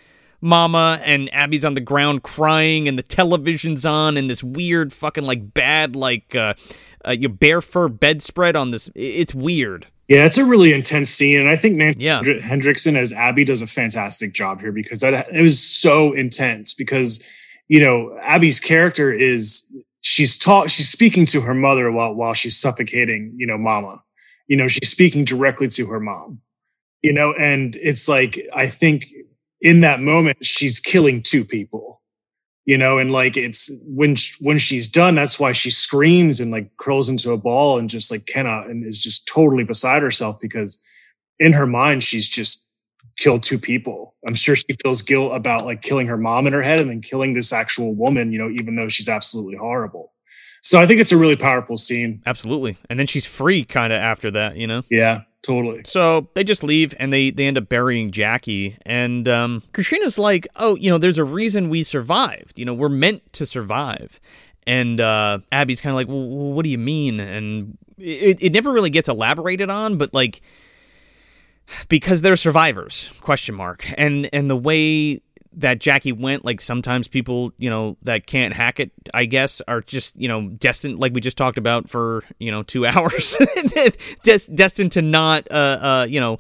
mama 0.41 1.01
and 1.05 1.33
abby's 1.35 1.65
on 1.65 1.75
the 1.75 1.81
ground 1.81 2.23
crying 2.23 2.87
and 2.87 2.99
the 2.99 3.03
television's 3.03 3.85
on 3.85 4.17
and 4.17 4.31
this 4.31 4.43
weird 4.43 4.93
fucking 4.93 5.25
like 5.25 5.53
bad 5.53 5.97
like 5.97 6.35
uh, 6.35 6.55
uh 7.07 7.11
your 7.11 7.31
bear 7.31 7.61
fur 7.61 7.89
bedspread 7.89 8.55
on 8.55 8.71
this 8.71 8.89
it's 8.95 9.35
weird 9.35 9.87
Yeah, 10.09 10.25
it's 10.25 10.39
a 10.39 10.45
really 10.45 10.73
intense 10.73 11.11
scene, 11.11 11.39
and 11.39 11.51
I 11.51 11.57
think 11.57 11.77
Nancy 11.77 12.03
Yeah. 12.05 12.23
Hendrickson 12.23 12.97
as 12.97 13.13
Abby 13.13 13.45
does 13.45 13.61
a 13.61 13.67
fantastic 13.67 14.33
job 14.33 14.61
here 14.61 14.73
because 14.73 15.01
that 15.01 15.29
it 15.31 15.43
was 15.43 15.59
so 15.61 16.15
intense. 16.15 16.73
Because 16.73 17.23
you 17.69 17.79
know 17.85 18.17
Abby's 18.23 18.59
character 18.59 19.13
is 19.13 19.71
she's 20.01 20.39
taught 20.39 20.71
she's 20.71 20.89
speaking 20.89 21.27
to 21.27 21.43
her 21.43 21.53
mother 21.53 21.93
while 21.93 22.15
while 22.15 22.33
she's 22.33 22.57
suffocating, 22.59 23.35
you 23.37 23.47
know, 23.47 23.59
Mama. 23.59 24.03
You 24.47 24.57
know, 24.57 24.67
she's 24.67 24.89
speaking 24.89 25.25
directly 25.27 25.69
to 25.69 25.87
her 25.89 26.01
mom. 26.01 26.41
You 27.03 27.13
know, 27.13 27.35
and 27.35 27.77
it's 27.77 28.09
like 28.09 28.41
I 28.55 28.67
think 28.67 29.05
in 29.61 29.81
that 29.81 30.01
moment 30.01 30.45
she's 30.45 30.81
killing 30.81 31.23
two 31.23 31.45
people. 31.45 32.01
You 32.65 32.77
know, 32.77 32.99
and 32.99 33.11
like 33.11 33.39
it's 33.39 33.71
when 33.87 34.17
when 34.41 34.59
she's 34.59 34.91
done, 34.91 35.15
that's 35.15 35.41
why 35.41 35.53
she 35.53 35.71
screams 35.71 36.39
and 36.39 36.51
like 36.51 36.77
curls 36.77 37.09
into 37.09 37.33
a 37.33 37.39
ball 37.39 37.79
and 37.79 37.89
just 37.89 38.11
like 38.11 38.27
cannot 38.27 38.69
and 38.69 38.85
is 38.85 39.03
just 39.03 39.27
totally 39.27 39.65
beside 39.65 40.03
herself 40.03 40.39
because 40.39 40.79
in 41.39 41.55
her 41.55 41.67
mind 41.67 42.05
she's 42.05 42.29
just 42.29 42.71
killed 43.17 43.43
two 43.43 43.59
people. 43.59 44.15
I'm 44.29 44.35
sure 44.35 44.55
she 44.55 44.77
feels 44.83 45.01
guilt 45.01 45.35
about 45.35 45.65
like 45.65 45.81
killing 45.81 46.09
her 46.09 46.19
mom 46.19 46.47
in 46.47 46.53
her 46.53 46.61
head 46.61 46.79
and 46.79 46.91
then 46.91 47.01
killing 47.01 47.33
this 47.33 47.55
actual 47.55 47.95
woman, 47.95 48.33
you 48.33 48.39
know, 48.39 48.51
even 48.51 48.77
though 48.77 48.89
she's 48.89 49.09
absolutely 49.09 49.57
horrible. 49.57 50.13
So 50.61 50.79
I 50.79 50.85
think 50.85 51.01
it's 51.01 51.13
a 51.13 51.17
really 51.17 51.37
powerful 51.37 51.79
scene. 51.79 52.23
absolutely 52.27 52.77
and 52.91 52.99
then 52.99 53.07
she's 53.07 53.25
free 53.25 53.65
kind 53.65 53.95
of 53.95 53.99
after 54.01 54.31
that 54.33 54.57
you 54.57 54.67
know 54.67 54.83
Yeah, 54.91 55.23
totally. 55.43 55.83
so 55.85 56.29
they 56.35 56.45
just 56.45 56.63
leave 56.63 56.95
and 56.99 57.13
they 57.13 57.31
they 57.31 57.47
end 57.47 57.57
up 57.59 57.69
burying 57.69 58.11
jackie 58.11 58.77
and 58.85 59.29
um 59.29 59.63
katrina's 59.73 60.19
like 60.19 60.47
oh 60.57 60.77
you 60.77 60.91
know 60.91 60.99
there's 60.99 61.19
a 61.19 61.25
reason 61.25 61.69
we 61.69 61.83
survived. 61.83 62.59
You 62.59 62.65
know 62.65 62.75
we're 62.75 62.89
meant 62.89 63.33
to 63.35 63.47
survive. 63.47 64.21
And 64.67 65.01
uh 65.01 65.39
abby's 65.53 65.81
kind 65.81 65.93
of 65.93 65.97
like 65.97 66.09
well 66.09 66.53
what 66.53 66.65
do 66.65 66.71
you 66.71 66.79
mean? 66.79 67.21
And 67.21 67.79
it, 67.99 68.43
it 68.43 68.53
never 68.53 68.73
really 68.73 68.91
gets 68.91 69.09
elaborated 69.09 69.71
on 69.71 69.97
but 69.97 70.13
like 70.15 70.41
because 71.89 72.21
they're 72.23 72.37
survivors 72.37 73.13
question 73.21 73.55
mark. 73.55 73.87
And 73.97 74.29
and 74.33 74.49
the 74.51 74.57
way 74.57 75.21
that 75.55 75.81
Jackie 75.81 76.13
went 76.13 76.45
like 76.45 76.61
sometimes 76.61 77.09
people 77.09 77.53
you 77.59 77.71
know 77.71 77.97
that 78.03 78.27
can't 78.27 78.55
hack 78.55 78.81
it 78.81 78.91
I 79.15 79.25
guess 79.25 79.61
are 79.67 79.81
just 79.81 80.21
you 80.21 80.29
know 80.29 80.49
destined 80.49 80.99
like 80.99 81.13
we 81.15 81.21
just 81.21 81.37
talked 81.37 81.59
about 81.59 81.89
for 81.89 82.23
you 82.39 82.51
know 82.51 82.63
2 82.63 82.87
hours 82.87 83.37
Des- 84.23 84.53
destined 84.55 84.93
to 84.93 85.03
not 85.03 85.51
uh 85.51 85.79
uh 85.81 86.07
you 86.09 86.21
know 86.21 86.39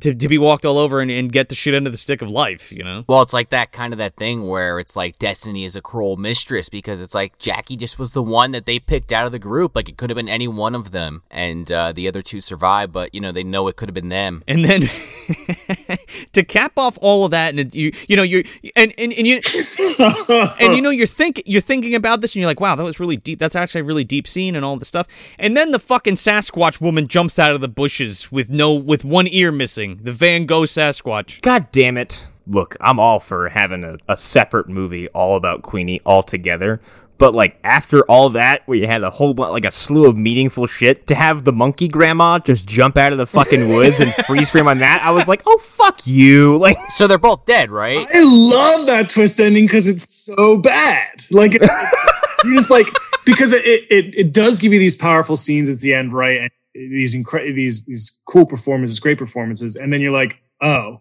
to, 0.00 0.14
to 0.14 0.28
be 0.28 0.38
walked 0.38 0.64
all 0.64 0.78
over 0.78 1.00
and, 1.00 1.10
and 1.10 1.32
get 1.32 1.48
the 1.48 1.54
shit 1.54 1.74
under 1.74 1.90
the 1.90 1.96
stick 1.96 2.22
of 2.22 2.30
life 2.30 2.72
you 2.72 2.82
know 2.82 3.04
Well, 3.06 3.22
it's 3.22 3.32
like 3.32 3.50
that 3.50 3.72
kind 3.72 3.92
of 3.92 3.98
that 3.98 4.16
thing 4.16 4.46
where 4.46 4.78
it's 4.78 4.96
like 4.96 5.18
destiny 5.18 5.64
is 5.64 5.76
a 5.76 5.82
cruel 5.82 6.16
mistress 6.16 6.68
because 6.68 7.00
it's 7.00 7.14
like 7.14 7.38
Jackie 7.38 7.76
just 7.76 7.98
was 7.98 8.12
the 8.12 8.22
one 8.22 8.52
that 8.52 8.66
they 8.66 8.78
picked 8.78 9.12
out 9.12 9.26
of 9.26 9.32
the 9.32 9.38
group. 9.38 9.76
Like 9.76 9.88
it 9.88 9.96
could 9.96 10.10
have 10.10 10.16
been 10.16 10.28
any 10.28 10.48
one 10.48 10.74
of 10.74 10.90
them, 10.90 11.22
and 11.30 11.70
uh, 11.70 11.92
the 11.92 12.08
other 12.08 12.22
two 12.22 12.40
survived, 12.40 12.92
but 12.92 13.14
you 13.14 13.20
know 13.20 13.32
they 13.32 13.44
know 13.44 13.68
it 13.68 13.76
could 13.76 13.88
have 13.88 13.94
been 13.94 14.08
them. 14.08 14.42
and 14.48 14.64
then 14.64 14.82
to 16.32 16.44
cap 16.44 16.72
off 16.76 16.98
all 17.00 17.24
of 17.24 17.30
that 17.30 17.54
and 17.54 17.74
you 17.74 17.92
you 18.08 18.16
know 18.16 18.22
you're 18.22 18.42
and 18.76 18.92
and, 18.98 19.12
and 19.12 19.26
you 19.26 19.40
and 20.60 20.74
you 20.74 20.82
know 20.82 20.90
you're 20.90 21.06
think 21.06 21.42
you're 21.46 21.60
thinking 21.60 21.94
about 21.94 22.20
this 22.20 22.34
and 22.34 22.40
you're 22.40 22.48
like 22.48 22.60
wow 22.60 22.74
that 22.74 22.84
was 22.84 23.00
really 23.00 23.16
deep 23.16 23.38
that's 23.38 23.56
actually 23.56 23.80
a 23.80 23.84
really 23.84 24.04
deep 24.04 24.26
scene 24.26 24.54
and 24.54 24.64
all 24.64 24.76
this 24.76 24.88
stuff 24.88 25.06
and 25.38 25.56
then 25.56 25.70
the 25.70 25.78
fucking 25.78 26.14
sasquatch 26.14 26.80
woman 26.80 27.08
jumps 27.08 27.38
out 27.38 27.52
of 27.54 27.60
the 27.60 27.68
bushes 27.68 28.30
with 28.30 28.50
no 28.50 28.72
with 28.72 29.04
one 29.04 29.26
ear 29.28 29.50
missing 29.50 29.83
the 30.02 30.12
van 30.12 30.46
gogh 30.46 30.62
sasquatch 30.62 31.40
God 31.42 31.70
damn 31.72 31.96
it. 31.96 32.26
Look, 32.46 32.76
I'm 32.80 32.98
all 32.98 33.20
for 33.20 33.48
having 33.48 33.84
a, 33.84 33.96
a 34.06 34.16
separate 34.16 34.68
movie 34.68 35.08
all 35.08 35.36
about 35.36 35.62
Queenie 35.62 36.00
altogether. 36.04 36.80
But 37.16 37.34
like 37.34 37.58
after 37.62 38.02
all 38.02 38.30
that, 38.30 38.66
where 38.66 38.76
you 38.76 38.86
had 38.86 39.02
a 39.02 39.10
whole 39.10 39.34
bunch, 39.34 39.52
like 39.52 39.64
a 39.64 39.70
slew 39.70 40.06
of 40.06 40.16
meaningful 40.16 40.66
shit, 40.66 41.06
to 41.06 41.14
have 41.14 41.44
the 41.44 41.52
monkey 41.52 41.88
grandma 41.88 42.38
just 42.38 42.68
jump 42.68 42.96
out 42.96 43.12
of 43.12 43.18
the 43.18 43.26
fucking 43.26 43.68
woods 43.74 44.00
and 44.00 44.12
freeze 44.26 44.50
frame 44.50 44.66
on 44.68 44.78
that, 44.78 45.00
I 45.02 45.10
was 45.12 45.28
like, 45.28 45.42
oh 45.46 45.58
fuck 45.58 46.06
you! 46.06 46.58
Like, 46.64 46.76
So 46.90 47.06
they're 47.06 47.18
both 47.18 47.44
dead, 47.44 47.70
right? 47.70 48.06
I 48.12 48.22
love 48.22 48.86
that 48.86 49.10
twist 49.10 49.38
ending 49.38 49.66
because 49.66 49.86
it's 49.86 50.08
so 50.08 50.56
bad. 50.58 51.24
Like 51.30 51.54
it's, 51.54 51.68
you're 52.44 52.56
just 52.56 52.70
like 52.70 52.88
because 53.24 53.52
it, 53.52 53.64
it 53.64 54.14
it 54.14 54.32
does 54.32 54.60
give 54.60 54.72
you 54.72 54.78
these 54.78 54.96
powerful 54.96 55.36
scenes 55.36 55.68
at 55.68 55.78
the 55.80 55.94
end, 55.94 56.12
right? 56.12 56.40
And 56.42 56.50
these 56.74 57.16
incre- 57.16 57.54
these 57.54 57.84
these 57.86 58.20
cool 58.28 58.46
performances, 58.46 59.00
great 59.00 59.18
performances, 59.18 59.76
and 59.76 59.92
then 59.92 60.00
you're 60.00 60.12
like, 60.12 60.34
oh, 60.60 61.00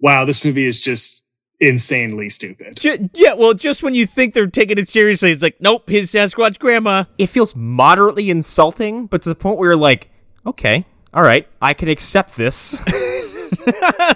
wow, 0.00 0.24
this 0.24 0.44
movie 0.44 0.66
is 0.66 0.80
just 0.80 1.26
insanely 1.60 2.28
stupid. 2.30 2.78
Ju- 2.78 3.10
yeah 3.12 3.34
well 3.34 3.52
just 3.52 3.82
when 3.82 3.92
you 3.92 4.06
think 4.06 4.32
they're 4.32 4.46
taking 4.46 4.78
it 4.78 4.88
seriously 4.88 5.30
it's 5.30 5.42
like 5.42 5.60
nope 5.60 5.86
his 5.90 6.10
sasquatch 6.10 6.58
grandma 6.58 7.04
it 7.18 7.26
feels 7.26 7.54
moderately 7.54 8.30
insulting, 8.30 9.06
but 9.06 9.20
to 9.22 9.28
the 9.28 9.34
point 9.34 9.58
where 9.58 9.70
you're 9.70 9.76
like, 9.76 10.10
okay, 10.46 10.86
all 11.12 11.22
right, 11.22 11.46
I 11.60 11.74
can 11.74 11.88
accept 11.88 12.36
this. 12.36 12.82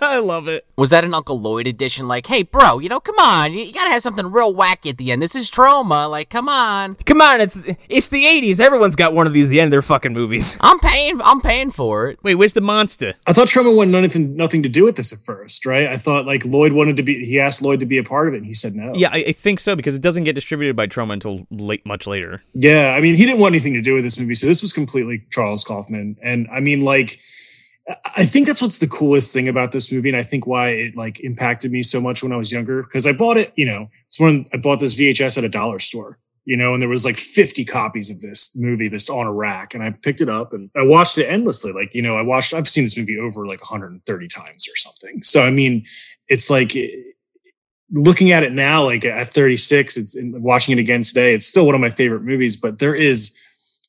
i 0.00 0.20
love 0.22 0.48
it 0.48 0.66
Was 0.76 0.90
that 0.90 1.04
an 1.04 1.14
Uncle 1.14 1.40
Lloyd 1.40 1.66
edition? 1.66 2.08
Like, 2.08 2.26
hey, 2.26 2.42
bro, 2.42 2.78
you 2.78 2.88
know, 2.88 3.00
come 3.00 3.18
on, 3.18 3.52
you, 3.52 3.60
you 3.60 3.72
gotta 3.72 3.90
have 3.90 4.02
something 4.02 4.30
real 4.30 4.54
wacky 4.54 4.90
at 4.90 4.98
the 4.98 5.12
end. 5.12 5.22
This 5.22 5.34
is 5.36 5.50
Troma. 5.50 6.10
Like, 6.10 6.30
come 6.30 6.48
on, 6.48 6.96
Come 7.06 7.20
on, 7.20 7.40
it's 7.40 7.62
it's 7.88 8.08
the 8.08 8.24
'80s. 8.24 8.60
Everyone's 8.60 8.96
got 8.96 9.14
one 9.14 9.26
of 9.26 9.32
these 9.32 9.46
at 9.46 9.50
the 9.50 9.60
end 9.60 9.68
of 9.68 9.70
their 9.72 9.82
fucking 9.82 10.12
movies. 10.12 10.56
I'm 10.60 10.78
paying. 10.80 11.20
I'm 11.22 11.40
paying 11.40 11.70
for 11.70 12.08
it. 12.08 12.18
wait 12.22 12.34
where's 12.36 12.52
the 12.54 12.60
monster 12.60 13.14
I 13.26 13.32
thought 13.32 13.48
Troma 13.48 13.74
wanted 13.74 13.90
nothing 14.02 14.36
nothing 14.36 14.62
to 14.62 14.68
do 14.68 14.84
with 14.84 14.96
this 14.96 15.12
at 15.12 15.18
first, 15.20 15.66
right? 15.66 15.86
I 15.86 15.96
thought 15.96 16.26
like 16.26 16.44
Lloyd 16.44 16.72
wanted 16.72 16.96
to 16.96 17.02
be. 17.02 17.24
He 17.24 17.38
asked 17.40 17.62
Lloyd 17.62 17.80
to 17.80 17.86
be 17.86 17.98
a 17.98 18.04
part 18.04 18.28
of 18.28 18.34
it, 18.34 18.38
and 18.38 18.46
he 18.46 18.54
said 18.54 18.74
no. 18.74 18.92
yeah 18.94 19.08
I, 19.12 19.24
I 19.28 19.32
think 19.32 19.60
so 19.60 19.76
because 19.76 19.94
it 19.94 20.02
doesn't 20.02 20.24
get 20.24 20.34
distributed 20.34 20.76
by 20.76 20.86
Troma 20.86 21.12
until 21.12 21.46
late 21.50 21.84
much 21.86 22.06
later 22.06 22.42
Yeah, 22.54 22.94
I 22.96 23.00
mean, 23.00 23.14
he 23.16 23.24
didn't 23.24 23.40
want 23.40 23.54
anything 23.54 23.74
to 23.74 23.82
do 23.82 23.94
with 23.94 24.04
this 24.04 24.18
movie, 24.18 24.34
so 24.34 24.46
this 24.46 24.62
was 24.62 24.72
completely 24.72 25.24
Charles 25.30 25.64
Kaufman. 25.64 26.16
And 26.22 26.48
I 26.52 26.60
mean, 26.60 26.82
like, 26.82 27.20
I 28.16 28.24
think 28.24 28.46
that's 28.46 28.62
what's 28.62 28.78
the 28.78 28.86
coolest 28.86 29.32
thing 29.32 29.48
about 29.48 29.72
this 29.72 29.92
movie, 29.92 30.08
and 30.08 30.16
I 30.16 30.22
think 30.22 30.46
why 30.46 30.70
it 30.70 30.96
like 30.96 31.20
impacted 31.20 31.70
me 31.70 31.82
so 31.82 32.00
much 32.00 32.22
when 32.22 32.32
I 32.32 32.36
was 32.36 32.50
younger 32.50 32.82
because 32.82 33.06
I 33.06 33.12
bought 33.12 33.36
it. 33.36 33.52
You 33.56 33.66
know, 33.66 33.88
it's 34.08 34.18
when 34.18 34.46
I 34.52 34.56
bought 34.56 34.80
this 34.80 34.96
VHS 34.96 35.38
at 35.38 35.44
a 35.44 35.48
dollar 35.48 35.78
store. 35.78 36.18
You 36.46 36.58
know, 36.58 36.74
and 36.74 36.82
there 36.82 36.90
was 36.90 37.06
like 37.06 37.16
50 37.16 37.64
copies 37.64 38.10
of 38.10 38.20
this 38.20 38.54
movie 38.54 38.88
that's 38.88 39.08
on 39.08 39.26
a 39.26 39.32
rack, 39.32 39.72
and 39.72 39.82
I 39.82 39.90
picked 39.90 40.20
it 40.20 40.28
up 40.28 40.52
and 40.52 40.70
I 40.76 40.82
watched 40.82 41.16
it 41.16 41.24
endlessly. 41.24 41.72
Like, 41.72 41.94
you 41.94 42.02
know, 42.02 42.18
I 42.18 42.22
watched, 42.22 42.52
I've 42.52 42.68
seen 42.68 42.84
this 42.84 42.98
movie 42.98 43.18
over 43.18 43.46
like 43.46 43.62
130 43.62 44.28
times 44.28 44.68
or 44.68 44.76
something. 44.76 45.22
So, 45.22 45.42
I 45.42 45.50
mean, 45.50 45.86
it's 46.28 46.50
like 46.50 46.76
looking 47.90 48.30
at 48.30 48.42
it 48.42 48.52
now, 48.52 48.84
like 48.84 49.06
at 49.06 49.32
36, 49.32 49.96
it's 49.96 50.16
watching 50.18 50.76
it 50.76 50.80
again 50.80 51.02
today. 51.02 51.32
It's 51.32 51.46
still 51.46 51.64
one 51.64 51.74
of 51.74 51.80
my 51.80 51.90
favorite 51.90 52.22
movies, 52.22 52.56
but 52.58 52.78
there 52.78 52.94
is 52.94 53.34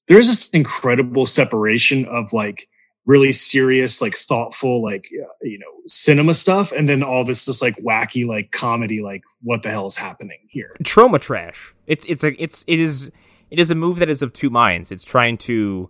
there 0.08 0.20
is 0.20 0.28
this 0.28 0.50
incredible 0.52 1.26
separation 1.26 2.06
of 2.06 2.32
like 2.32 2.70
really 3.06 3.32
serious, 3.32 4.02
like 4.02 4.16
thoughtful, 4.16 4.82
like 4.82 5.10
uh, 5.22 5.28
you 5.42 5.60
know, 5.60 5.72
cinema 5.88 6.34
stuff, 6.34 6.72
and 6.72 6.90
then 6.90 7.04
all 7.04 7.24
this 7.24 7.46
just 7.46 7.62
like 7.62 7.76
wacky, 7.78 8.26
like 8.26 8.52
comedy, 8.52 9.02
like 9.02 9.22
what 9.44 9.64
the 9.64 9.70
hell 9.70 9.88
is 9.88 9.96
happening 9.96 10.40
here? 10.50 10.76
Troma 10.84 11.20
trash. 11.22 11.74
It's 11.88 12.06
it's 12.06 12.24
a 12.24 12.42
it's 12.42 12.66
it 12.68 12.80
is 12.80 13.12
it 13.52 13.60
is 13.60 13.72
a 13.72 13.76
move 13.76 14.00
that 14.00 14.10
is 14.10 14.22
of 14.22 14.34
two 14.34 14.50
minds. 14.50 14.92
It's 14.92 15.06
trying 15.06 15.38
to 15.40 15.90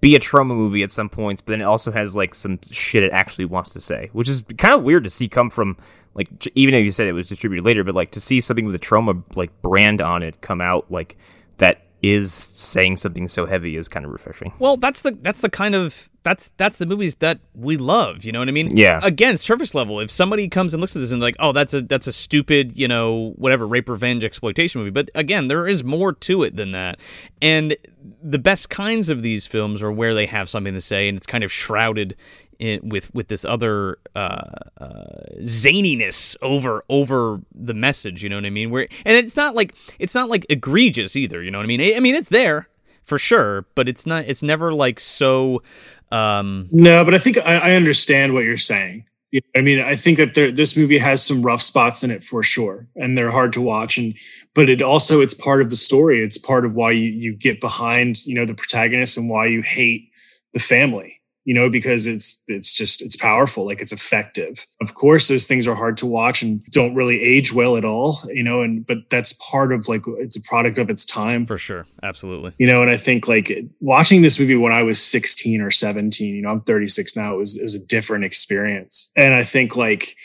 be 0.00 0.14
a 0.14 0.20
Troma 0.20 0.48
movie 0.48 0.82
at 0.82 0.92
some 0.92 1.08
points, 1.08 1.40
but 1.40 1.52
then 1.52 1.60
it 1.60 1.64
also 1.64 1.90
has 1.90 2.14
like 2.14 2.34
some 2.34 2.58
shit 2.70 3.02
it 3.02 3.12
actually 3.12 3.46
wants 3.46 3.72
to 3.72 3.80
say, 3.80 4.10
which 4.12 4.28
is 4.28 4.44
kind 4.58 4.74
of 4.74 4.82
weird 4.82 5.04
to 5.04 5.10
see 5.10 5.28
come 5.28 5.50
from 5.50 5.76
like 6.14 6.28
even 6.54 6.74
if 6.74 6.84
you 6.84 6.92
said 6.92 7.06
it 7.06 7.12
was 7.12 7.28
distributed 7.28 7.64
later, 7.64 7.84
but 7.84 7.94
like 7.94 8.10
to 8.12 8.20
see 8.20 8.40
something 8.40 8.66
with 8.66 8.74
a 8.74 8.78
Troma 8.78 9.22
like 9.36 9.50
brand 9.62 10.00
on 10.00 10.22
it 10.22 10.40
come 10.40 10.60
out 10.60 10.90
like 10.90 11.16
that 11.58 11.85
is 12.02 12.32
saying 12.32 12.98
something 12.98 13.26
so 13.26 13.46
heavy 13.46 13.76
is 13.76 13.88
kind 13.88 14.04
of 14.04 14.12
refreshing. 14.12 14.52
Well, 14.58 14.76
that's 14.76 15.02
the 15.02 15.12
that's 15.22 15.40
the 15.40 15.50
kind 15.50 15.74
of 15.74 16.10
that's 16.22 16.48
that's 16.56 16.78
the 16.78 16.86
movies 16.86 17.16
that 17.16 17.40
we 17.54 17.76
love. 17.76 18.24
You 18.24 18.32
know 18.32 18.38
what 18.38 18.48
I 18.48 18.52
mean? 18.52 18.76
Yeah. 18.76 19.00
Again, 19.02 19.36
surface 19.36 19.74
level. 19.74 20.00
If 20.00 20.10
somebody 20.10 20.48
comes 20.48 20.74
and 20.74 20.80
looks 20.80 20.94
at 20.94 21.00
this 21.00 21.12
and 21.12 21.22
like, 21.22 21.36
oh, 21.38 21.52
that's 21.52 21.72
a 21.72 21.82
that's 21.82 22.06
a 22.06 22.12
stupid, 22.12 22.76
you 22.76 22.88
know, 22.88 23.32
whatever 23.36 23.66
rape 23.66 23.88
revenge 23.88 24.24
exploitation 24.24 24.80
movie. 24.80 24.90
But 24.90 25.10
again, 25.14 25.48
there 25.48 25.66
is 25.66 25.84
more 25.84 26.12
to 26.12 26.42
it 26.42 26.56
than 26.56 26.72
that. 26.72 27.00
And 27.40 27.76
the 28.22 28.38
best 28.38 28.70
kinds 28.70 29.08
of 29.08 29.22
these 29.22 29.46
films 29.46 29.82
are 29.82 29.92
where 29.92 30.14
they 30.14 30.26
have 30.26 30.48
something 30.48 30.74
to 30.74 30.80
say, 30.80 31.08
and 31.08 31.16
it's 31.16 31.26
kind 31.26 31.44
of 31.44 31.52
shrouded 31.52 32.16
in, 32.58 32.88
with 32.88 33.14
with 33.14 33.28
this 33.28 33.44
other 33.44 33.98
uh, 34.14 34.50
uh, 34.80 35.04
zaniness 35.40 36.36
over 36.42 36.84
over 36.88 37.40
the 37.54 37.74
message. 37.74 38.22
You 38.22 38.28
know 38.28 38.36
what 38.36 38.46
I 38.46 38.50
mean? 38.50 38.70
Where 38.70 38.88
and 39.04 39.16
it's 39.16 39.36
not 39.36 39.54
like 39.54 39.74
it's 39.98 40.14
not 40.14 40.28
like 40.28 40.46
egregious 40.48 41.16
either. 41.16 41.42
You 41.42 41.50
know 41.50 41.58
what 41.58 41.64
I 41.64 41.68
mean? 41.68 41.80
I 41.96 42.00
mean, 42.00 42.14
it's 42.14 42.28
there 42.28 42.68
for 43.02 43.18
sure, 43.18 43.64
but 43.74 43.88
it's 43.88 44.04
not. 44.04 44.24
It's 44.26 44.42
never 44.42 44.72
like 44.72 45.00
so. 45.00 45.62
Um, 46.10 46.68
No, 46.70 47.04
but 47.04 47.14
I 47.14 47.18
think 47.18 47.38
I, 47.38 47.56
I 47.56 47.72
understand 47.72 48.34
what 48.34 48.44
you're 48.44 48.56
saying. 48.56 49.04
You 49.30 49.40
know, 49.40 49.60
I 49.60 49.62
mean, 49.62 49.80
I 49.80 49.96
think 49.96 50.18
that 50.18 50.34
there, 50.34 50.50
this 50.50 50.76
movie 50.76 50.98
has 50.98 51.22
some 51.22 51.42
rough 51.42 51.62
spots 51.62 52.04
in 52.04 52.10
it 52.10 52.22
for 52.22 52.42
sure, 52.42 52.86
and 52.96 53.16
they're 53.16 53.30
hard 53.30 53.52
to 53.54 53.60
watch. 53.60 53.98
And 53.98 54.14
but 54.54 54.68
it 54.68 54.82
also 54.82 55.20
it's 55.20 55.34
part 55.34 55.62
of 55.62 55.70
the 55.70 55.76
story. 55.76 56.22
It's 56.22 56.38
part 56.38 56.64
of 56.64 56.74
why 56.74 56.92
you 56.92 57.10
you 57.10 57.34
get 57.34 57.60
behind 57.60 58.24
you 58.26 58.34
know 58.34 58.44
the 58.44 58.54
protagonist 58.54 59.16
and 59.16 59.30
why 59.30 59.46
you 59.46 59.62
hate 59.62 60.10
the 60.52 60.58
family. 60.60 61.20
You 61.46 61.54
know, 61.54 61.70
because 61.70 62.06
it's 62.06 62.44
it's 62.48 62.74
just 62.74 63.00
it's 63.00 63.16
powerful, 63.16 63.64
like 63.64 63.80
it's 63.80 63.92
effective. 63.92 64.66
Of 64.82 64.94
course, 64.94 65.28
those 65.28 65.46
things 65.46 65.66
are 65.66 65.74
hard 65.74 65.96
to 65.98 66.06
watch 66.06 66.42
and 66.42 66.62
don't 66.72 66.94
really 66.94 67.22
age 67.22 67.54
well 67.54 67.78
at 67.78 67.84
all. 67.86 68.20
You 68.28 68.42
know, 68.42 68.60
and 68.62 68.86
but 68.86 69.08
that's 69.10 69.32
part 69.34 69.72
of 69.72 69.88
like 69.88 70.02
it's 70.18 70.36
a 70.36 70.42
product 70.42 70.78
of 70.78 70.90
its 70.90 71.06
time 71.06 71.46
for 71.46 71.58
sure, 71.58 71.86
absolutely. 72.02 72.52
you 72.58 72.66
know 72.66 72.82
and 72.82 72.90
i 72.90 72.96
think 72.96 73.28
like 73.28 73.52
watching 73.80 74.22
this 74.22 74.38
movie 74.38 74.56
when 74.56 74.72
i 74.72 74.82
was 74.82 75.02
16 75.02 75.60
or 75.60 75.70
17 75.70 76.34
you 76.34 76.42
know 76.42 76.50
i'm 76.50 76.60
36 76.62 77.16
now 77.16 77.34
it 77.34 77.38
was 77.38 77.56
it 77.56 77.62
was 77.62 77.74
a 77.74 77.86
different 77.86 78.24
experience 78.24 79.12
and 79.16 79.34
i 79.34 79.42
think 79.42 79.76
like 79.76 80.16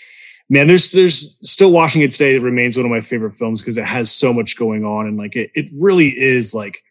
man 0.50 0.68
there's 0.68 0.92
there's 0.92 1.38
still 1.50 1.72
watching 1.72 2.02
it 2.02 2.12
today 2.12 2.36
it 2.36 2.42
remains 2.42 2.78
one 2.78 2.86
of 2.86 2.92
my 2.92 3.02
favorite 3.02 3.36
films 3.36 3.62
because 3.62 3.78
it 3.78 3.86
has 3.86 4.12
so 4.12 4.34
much 4.34 4.58
going 4.58 4.84
on 4.84 5.08
and 5.08 5.18
like 5.18 5.36
it, 5.36 5.52
it 5.54 5.70
really 5.80 6.10
is 6.10 6.54
like 6.54 6.84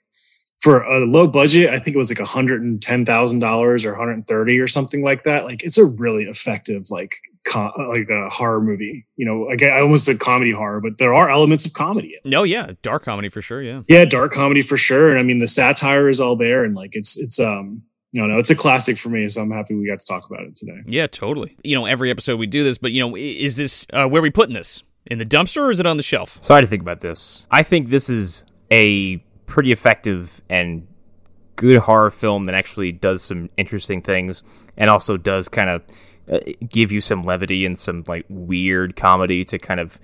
for 0.61 0.83
a 0.83 1.05
low 1.07 1.27
budget 1.27 1.71
i 1.71 1.79
think 1.79 1.95
it 1.95 1.99
was 1.99 2.11
like 2.11 2.27
$110000 2.27 3.85
or 3.85 3.91
130 3.91 4.59
or 4.59 4.69
something 4.69 5.03
like 5.03 5.25
that 5.25 5.45
like 5.45 5.63
it's 5.63 5.79
a 5.79 5.85
really 5.85 6.25
effective 6.25 6.91
like 6.91 7.15
co- 7.47 7.73
like 7.89 8.09
a 8.11 8.29
horror 8.29 8.61
movie 8.61 9.07
you 9.17 9.25
know 9.25 9.41
like 9.43 9.63
i 9.63 9.81
almost 9.81 10.05
said 10.05 10.21
comedy 10.21 10.53
horror 10.53 10.81
but 10.81 10.99
there 10.99 11.15
are 11.15 11.31
elements 11.31 11.67
of 11.67 11.73
comedy 11.73 12.09
in 12.09 12.21
it. 12.25 12.31
No, 12.31 12.43
yeah, 12.43 12.73
dark 12.83 13.05
comedy 13.05 13.29
for 13.29 13.43
sure. 13.43 13.63
Yeah. 13.63 13.83
Yeah, 13.89 14.05
dark 14.05 14.33
comedy 14.33 14.63
for 14.63 14.77
sure. 14.77 15.11
And 15.11 15.19
I 15.19 15.23
mean, 15.23 15.39
the 15.39 15.49
satire 15.49 16.09
is 16.09 16.21
all 16.21 16.37
there, 16.37 16.65
and 16.65 16.75
like 16.75 16.91
it's 16.95 17.19
it's 17.19 17.39
um 17.41 17.83
no 18.13 18.27
no 18.27 18.39
it's 18.39 18.51
a 18.51 18.55
classic 18.55 18.99
for 18.99 19.09
me. 19.09 19.27
So 19.29 19.43
I'm 19.43 19.51
happy 19.51 19.75
we 19.75 19.87
got 19.87 20.01
to 20.01 20.07
talk 20.07 20.29
about 20.31 20.45
it 20.45 20.57
today. 20.57 20.79
Yeah, 20.87 21.07
totally. 21.07 21.57
You 21.63 21.77
know, 21.77 21.87
every 21.87 22.11
episode 22.11 22.39
we 22.39 22.47
do 22.47 22.65
this, 22.65 22.79
but 22.79 22.93
you 22.93 23.01
know, 23.01 23.17
is 23.17 23.57
this 23.57 23.87
uh, 23.93 24.07
where 24.07 24.23
we 24.23 24.31
putting 24.31 24.55
this 24.55 24.83
in 25.07 25.19
the 25.19 25.25
dumpster 25.25 25.63
or 25.63 25.71
is 25.71 25.81
it 25.81 25.87
on 25.87 25.97
the 25.97 26.03
shelf? 26.03 26.39
So 26.41 26.55
I 26.55 26.59
had 26.59 26.63
to 26.63 26.67
think 26.67 26.83
about 26.83 27.01
this. 27.01 27.47
I 27.51 27.63
think 27.63 27.89
this 27.89 28.11
is 28.11 28.45
a 28.71 29.23
pretty 29.51 29.73
effective 29.73 30.41
and 30.49 30.87
good 31.57 31.81
horror 31.81 32.11
film 32.11 32.47
that 32.47 32.55
actually 32.55 32.93
does 32.93 33.23
some 33.23 33.51
interesting 33.59 34.01
things 34.01 34.43
and 34.79 34.89
also 34.89 35.19
does 35.19 35.49
kind 35.49 35.69
of 35.69 35.83
uh, 36.33 36.39
give 36.69 36.91
you 36.93 37.01
some 37.01 37.25
levity 37.25 37.67
and 37.67 37.77
some 37.77 38.05
like 38.07 38.25
weird 38.31 38.97
comedy 38.97 39.45
to 39.45 39.59
kind 39.59 39.81
of 39.81 40.01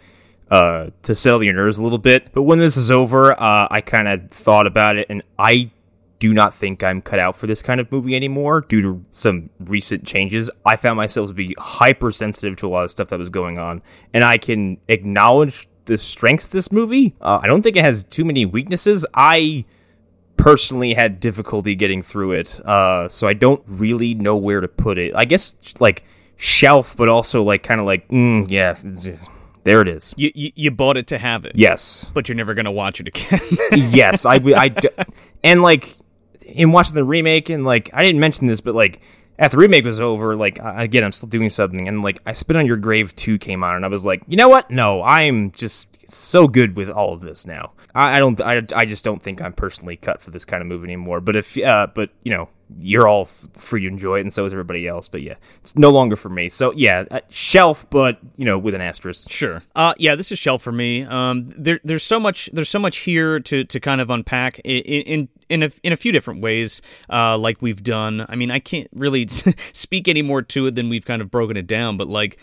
uh 0.50 0.90
to 1.02 1.14
settle 1.14 1.42
your 1.42 1.54
nerves 1.54 1.78
a 1.78 1.82
little 1.82 1.98
bit. 1.98 2.32
But 2.32 2.42
when 2.42 2.58
this 2.58 2.76
is 2.76 2.90
over, 2.90 3.32
uh 3.32 3.68
I 3.70 3.80
kind 3.80 4.08
of 4.08 4.30
thought 4.30 4.66
about 4.66 4.96
it 4.96 5.06
and 5.08 5.22
I 5.38 5.70
do 6.18 6.32
not 6.34 6.52
think 6.52 6.82
I'm 6.82 7.00
cut 7.00 7.18
out 7.18 7.36
for 7.36 7.46
this 7.46 7.62
kind 7.62 7.80
of 7.80 7.90
movie 7.92 8.16
anymore 8.16 8.62
due 8.62 8.82
to 8.82 9.04
some 9.10 9.50
recent 9.60 10.04
changes. 10.04 10.50
I 10.64 10.76
found 10.76 10.96
myself 10.96 11.28
to 11.28 11.34
be 11.34 11.54
hypersensitive 11.58 12.56
to 12.56 12.66
a 12.66 12.70
lot 12.70 12.84
of 12.84 12.90
stuff 12.90 13.08
that 13.08 13.18
was 13.18 13.28
going 13.28 13.58
on, 13.58 13.82
and 14.14 14.24
I 14.24 14.38
can 14.38 14.78
acknowledge 14.88 15.68
the 15.86 15.98
strengths 15.98 16.46
of 16.46 16.52
this 16.52 16.70
movie. 16.70 17.14
Uh, 17.20 17.40
I 17.42 17.46
don't 17.46 17.62
think 17.62 17.76
it 17.76 17.84
has 17.84 18.04
too 18.04 18.24
many 18.24 18.44
weaknesses. 18.46 19.06
I 19.14 19.64
personally 20.36 20.94
had 20.94 21.18
difficulty 21.18 21.74
getting 21.74 22.02
through 22.02 22.32
it, 22.32 22.60
uh, 22.66 23.08
so 23.08 23.26
I 23.26 23.32
don't 23.32 23.62
really 23.66 24.14
know 24.14 24.36
where 24.36 24.60
to 24.60 24.68
put 24.68 24.98
it. 24.98 25.14
I 25.14 25.24
guess 25.24 25.56
like 25.80 26.04
shelf, 26.36 26.96
but 26.96 27.08
also 27.08 27.42
like 27.42 27.62
kind 27.62 27.80
of 27.80 27.86
like 27.86 28.06
mm, 28.08 28.46
yeah, 28.50 28.78
there 29.64 29.80
it 29.80 29.88
is. 29.88 30.14
You, 30.16 30.30
you 30.34 30.52
you 30.54 30.70
bought 30.70 30.96
it 30.96 31.06
to 31.08 31.18
have 31.18 31.44
it. 31.44 31.52
Yes, 31.54 32.10
But 32.14 32.28
you're 32.28 32.36
never 32.36 32.54
gonna 32.54 32.72
watch 32.72 33.00
it 33.00 33.08
again. 33.08 33.40
yes, 33.90 34.26
I, 34.26 34.34
I 34.34 34.68
d- 34.68 34.88
and 35.42 35.62
like 35.62 35.96
in 36.46 36.70
watching 36.72 36.94
the 36.94 37.04
remake 37.04 37.48
and 37.48 37.64
like 37.64 37.90
I 37.92 38.02
didn't 38.02 38.20
mention 38.20 38.46
this, 38.46 38.60
but 38.60 38.74
like 38.74 39.00
after 39.38 39.58
remake 39.58 39.84
was 39.84 40.00
over, 40.00 40.36
like 40.36 40.58
again 40.62 41.04
I'm 41.04 41.12
still 41.12 41.28
doing 41.28 41.50
something 41.50 41.88
and 41.88 42.02
like 42.02 42.20
I 42.26 42.32
Spit 42.32 42.56
on 42.56 42.66
Your 42.66 42.76
Grave 42.76 43.14
two 43.14 43.38
came 43.38 43.62
on 43.64 43.76
and 43.76 43.84
I 43.84 43.88
was 43.88 44.04
like, 44.04 44.22
you 44.26 44.36
know 44.36 44.48
what? 44.48 44.70
No, 44.70 45.02
I'm 45.02 45.50
just 45.52 46.10
so 46.10 46.48
good 46.48 46.76
with 46.76 46.90
all 46.90 47.12
of 47.12 47.20
this 47.20 47.46
now. 47.46 47.72
I, 47.94 48.16
I 48.16 48.18
don't, 48.18 48.40
I, 48.40 48.62
I 48.74 48.86
just 48.86 49.04
don't 49.04 49.22
think 49.22 49.40
I'm 49.40 49.52
personally 49.52 49.96
cut 49.96 50.20
for 50.20 50.30
this 50.30 50.44
kind 50.44 50.60
of 50.60 50.66
movie 50.66 50.84
anymore. 50.84 51.20
But 51.20 51.36
if, 51.36 51.58
uh, 51.62 51.88
but 51.94 52.10
you 52.22 52.30
know, 52.30 52.48
you're 52.80 53.06
all 53.06 53.22
f- 53.22 53.48
free 53.54 53.82
to 53.82 53.86
enjoy 53.86 54.18
it, 54.18 54.22
and 54.22 54.32
so 54.32 54.44
is 54.44 54.52
everybody 54.52 54.86
else. 54.88 55.08
But 55.08 55.22
yeah, 55.22 55.34
it's 55.56 55.76
no 55.76 55.90
longer 55.90 56.16
for 56.16 56.28
me. 56.28 56.48
So 56.48 56.72
yeah, 56.72 57.04
uh, 57.10 57.20
shelf, 57.28 57.88
but 57.90 58.18
you 58.36 58.44
know, 58.44 58.58
with 58.58 58.74
an 58.74 58.80
asterisk. 58.80 59.30
Sure. 59.30 59.62
Uh, 59.74 59.94
yeah, 59.98 60.14
this 60.14 60.32
is 60.32 60.38
shelf 60.38 60.62
for 60.62 60.72
me. 60.72 61.04
Um, 61.04 61.52
there, 61.56 61.80
there's 61.84 62.02
so 62.02 62.20
much, 62.20 62.50
there's 62.52 62.68
so 62.68 62.78
much 62.78 62.98
here 62.98 63.40
to, 63.40 63.64
to 63.64 63.80
kind 63.80 64.00
of 64.00 64.10
unpack 64.10 64.58
in 64.60 64.82
in 64.82 65.28
in 65.48 65.62
a, 65.62 65.70
in 65.82 65.92
a 65.92 65.96
few 65.96 66.12
different 66.12 66.40
ways, 66.40 66.82
uh, 67.10 67.36
like 67.38 67.62
we've 67.62 67.82
done. 67.82 68.24
I 68.28 68.36
mean, 68.36 68.50
I 68.50 68.58
can't 68.58 68.88
really 68.92 69.26
speak 69.72 70.08
any 70.08 70.22
more 70.22 70.42
to 70.42 70.66
it 70.66 70.74
than 70.74 70.88
we've 70.88 71.04
kind 71.06 71.22
of 71.22 71.30
broken 71.30 71.56
it 71.56 71.66
down, 71.66 71.96
but 71.96 72.08
like. 72.08 72.38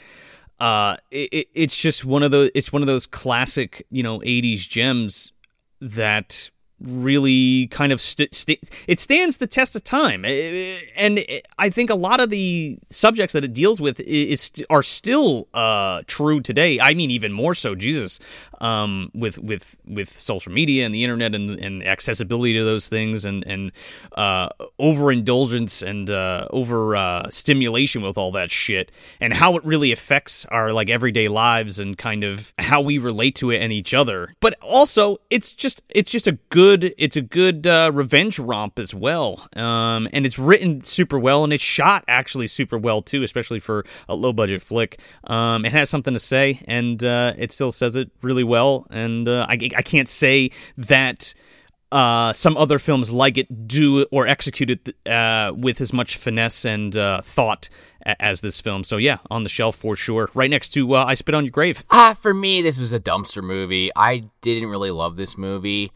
Uh, 0.60 0.96
it, 1.12 1.30
it- 1.34 1.48
it's 1.54 1.78
just 1.78 2.06
one 2.06 2.24
of 2.24 2.32
those. 2.32 2.50
It's 2.56 2.72
one 2.72 2.82
of 2.82 2.88
those 2.88 3.06
classic, 3.06 3.86
you 3.90 4.02
know, 4.04 4.20
'80s 4.20 4.70
gems 4.70 5.34
that 5.82 6.52
really 6.80 7.68
kind 7.68 7.92
of 7.92 8.00
st- 8.00 8.34
st- 8.34 8.60
it 8.88 9.00
stands 9.00 9.38
the 9.38 9.48
test 9.48 9.74
of 9.76 9.84
time 9.86 10.26
Eh, 10.26 10.78
and 10.98 11.20
i 11.58 11.70
think 11.70 11.90
a 11.90 11.96
lot 11.96 12.20
of 12.20 12.30
the 12.30 12.78
subjects 12.90 13.32
that 13.34 13.44
it 13.46 13.54
deals 13.54 13.80
with 13.80 14.02
is 14.02 14.52
are 14.70 14.84
still 14.84 15.48
uh 15.54 16.02
true 16.08 16.42
today 16.42 16.82
i 16.82 16.94
mean 16.94 17.10
even 17.10 17.32
more 17.32 17.56
so 17.56 17.74
jesus 17.74 18.20
um 18.64 19.12
with 19.14 19.38
with 19.40 19.76
with 19.86 20.10
social 20.10 20.52
media 20.52 20.86
and 20.86 20.96
the 20.96 21.04
internet 21.04 21.36
and 21.36 21.60
and 21.60 21.86
accessibility 21.86 22.54
to 22.54 22.64
those 22.64 22.88
things 22.88 23.26
and 23.26 23.46
and 23.46 23.72
uh 24.14 24.48
overindulgence 24.80 25.82
and 25.82 26.10
uh 26.10 26.48
over 26.52 26.96
uh 26.96 27.30
stimulation 27.30 28.02
with 28.02 28.18
all 28.18 28.32
that 28.32 28.50
shit 28.50 28.90
and 29.20 29.34
how 29.34 29.58
it 29.58 29.66
really 29.66 29.92
affects 29.92 30.46
our 30.46 30.72
like 30.72 30.90
everyday 30.90 31.28
lives 31.28 31.78
and 31.78 31.98
kind 31.98 32.24
of 32.24 32.54
how 32.58 32.80
we 32.80 32.98
relate 32.98 33.36
to 33.36 33.52
it 33.52 33.58
and 33.62 33.74
each 33.74 33.94
other. 33.94 34.34
But 34.40 34.56
also 34.62 35.18
it's 35.30 35.52
just 35.52 35.84
it's 35.90 36.12
just 36.12 36.26
a 36.28 36.34
good 36.50 36.94
it's 36.98 37.18
a 37.18 37.22
good 37.22 37.68
uh, 37.68 37.92
revenge 37.94 38.40
romp 38.40 38.80
as 38.80 38.96
well. 38.96 39.46
Um 39.58 40.08
and 40.14 40.26
it's 40.26 40.40
written 40.40 40.80
super 40.82 41.20
well 41.20 41.44
and 41.44 41.52
it's 41.52 41.64
shot 41.64 42.06
actually 42.08 42.48
super 42.48 42.78
well 42.78 43.02
too 43.02 43.24
especially 43.24 43.60
for 43.60 43.86
a 44.08 44.16
low 44.16 44.32
budget 44.32 44.62
flick. 44.62 45.00
Um 45.26 45.66
it 45.66 45.74
has 45.74 45.90
something 45.90 46.14
to 46.14 46.20
say 46.20 46.62
and 46.66 47.04
uh 47.04 47.34
it 47.38 47.52
still 47.52 47.74
says 47.74 47.98
it 47.98 48.10
really 48.22 48.44
well 48.46 48.53
and 48.90 49.28
uh, 49.28 49.46
I, 49.50 49.54
I 49.54 49.82
can't 49.82 50.10
say 50.10 50.52
that 50.78 51.34
uh, 51.94 52.34
some 52.34 52.58
other 52.58 52.80
films 52.80 53.12
like 53.12 53.38
it 53.38 53.68
do 53.68 54.06
or 54.12 54.26
execute 54.26 54.70
it 54.72 55.10
uh, 55.10 55.54
with 55.56 55.80
as 55.80 55.94
much 55.94 56.18
finesse 56.18 56.66
and 56.66 56.98
uh, 56.98 57.22
thought 57.22 57.70
as 58.20 58.42
this 58.42 58.60
film. 58.60 58.84
So 58.84 58.98
yeah, 58.98 59.18
on 59.30 59.44
the 59.44 59.50
shelf 59.50 59.76
for 59.76 59.96
sure. 59.96 60.30
Right 60.34 60.50
next 60.50 60.72
to 60.72 60.94
uh, 60.96 61.06
I 61.06 61.14
Spit 61.14 61.36
on 61.36 61.46
Your 61.46 61.52
Grave. 61.52 61.84
Ah, 61.92 62.18
for 62.20 62.34
me, 62.34 62.62
this 62.62 62.80
was 62.80 62.92
a 62.94 63.00
dumpster 63.00 63.44
movie. 63.44 63.92
I 63.96 64.26
didn't 64.42 64.70
really 64.70 64.92
love 64.92 65.18
this 65.18 65.38
movie. 65.38 65.92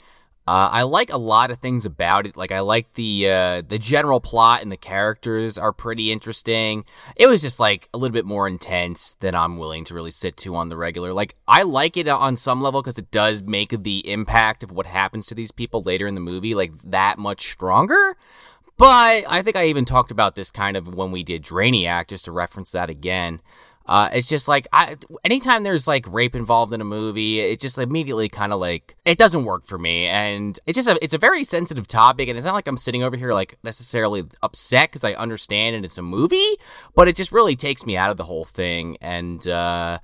Uh, 0.48 0.70
I 0.72 0.84
like 0.84 1.12
a 1.12 1.18
lot 1.18 1.52
of 1.52 1.60
things 1.60 1.86
about 1.86 2.26
it. 2.26 2.38
Like 2.38 2.54
I 2.54 2.62
like 2.62 2.94
the 2.94 3.30
uh, 3.30 3.62
the 3.68 3.78
general 3.78 4.22
plot 4.22 4.62
and 4.62 4.72
the 4.72 4.78
characters 4.78 5.58
are 5.58 5.74
pretty 5.74 6.10
interesting. 6.10 6.86
It 7.18 7.28
was 7.28 7.42
just 7.42 7.60
like 7.60 7.90
a 7.94 7.98
little 7.98 8.14
bit 8.14 8.24
more 8.24 8.48
intense 8.48 9.18
than 9.20 9.36
I'm 9.36 9.58
willing 9.58 9.84
to 9.86 9.94
really 9.94 10.12
sit 10.12 10.38
to 10.38 10.56
on 10.56 10.70
the 10.70 10.78
regular. 10.78 11.12
Like 11.12 11.36
I 11.50 11.64
like 11.64 11.98
it 11.98 12.08
on 12.08 12.38
some 12.38 12.62
level 12.62 12.82
because 12.82 12.98
it 12.98 13.12
does 13.12 13.44
make 13.44 13.84
the 13.84 14.10
impact 14.10 14.64
of 14.64 14.72
what 14.72 14.86
happens 14.86 15.28
to 15.28 15.36
these 15.36 15.52
people 15.52 15.82
later 15.82 16.08
in 16.08 16.16
the 16.16 16.22
movie 16.22 16.56
like 16.56 16.72
that 16.82 17.18
much 17.18 17.42
stronger. 17.42 18.16
But 18.78 19.26
I 19.28 19.42
think 19.42 19.58
I 19.58 19.66
even 19.66 19.84
talked 19.86 20.12
about 20.12 20.36
this 20.36 20.52
kind 20.52 20.78
of 20.78 20.94
when 20.94 21.12
we 21.12 21.24
did 21.24 21.44
Drainiac, 21.44 22.08
just 22.08 22.26
to 22.26 22.32
reference 22.32 22.72
that 22.72 22.90
again. 22.90 23.42
Uh, 23.88 24.10
it's 24.12 24.28
just 24.28 24.48
like 24.48 24.68
I, 24.74 24.96
anytime 25.24 25.64
there's 25.64 25.88
like 25.88 26.06
rape 26.12 26.36
involved 26.36 26.74
in 26.74 26.82
a 26.82 26.86
movie, 26.86 27.40
it 27.40 27.60
just 27.60 27.78
immediately 27.78 28.28
kind 28.28 28.52
of 28.52 28.60
like 28.60 28.96
it 29.06 29.18
doesn't 29.18 29.46
work 29.46 29.66
for 29.66 29.78
me, 29.78 30.06
and 30.08 30.60
it's 30.68 30.76
just 30.76 30.90
a 30.90 30.98
it's 31.02 31.14
a 31.14 31.18
very 31.18 31.44
sensitive 31.44 31.88
topic, 31.88 32.28
and 32.28 32.38
it's 32.38 32.46
not 32.46 32.54
like 32.54 32.68
I'm 32.68 32.78
sitting 32.78 33.04
over 33.04 33.16
here 33.16 33.34
like 33.34 33.58
necessarily 33.64 34.26
upset 34.44 34.90
because 34.90 35.04
I 35.04 35.14
understand 35.14 35.76
and 35.76 35.86
it's 35.86 35.98
a 35.98 36.02
movie, 36.02 36.58
but 36.96 37.08
it 37.08 37.16
just 37.16 37.32
really 37.32 37.56
takes 37.56 37.86
me 37.86 37.96
out 37.96 38.12
of 38.12 38.18
the 38.18 38.26
whole 38.26 38.46
thing, 38.46 38.98
and 39.00 39.48
uh, 39.48 40.00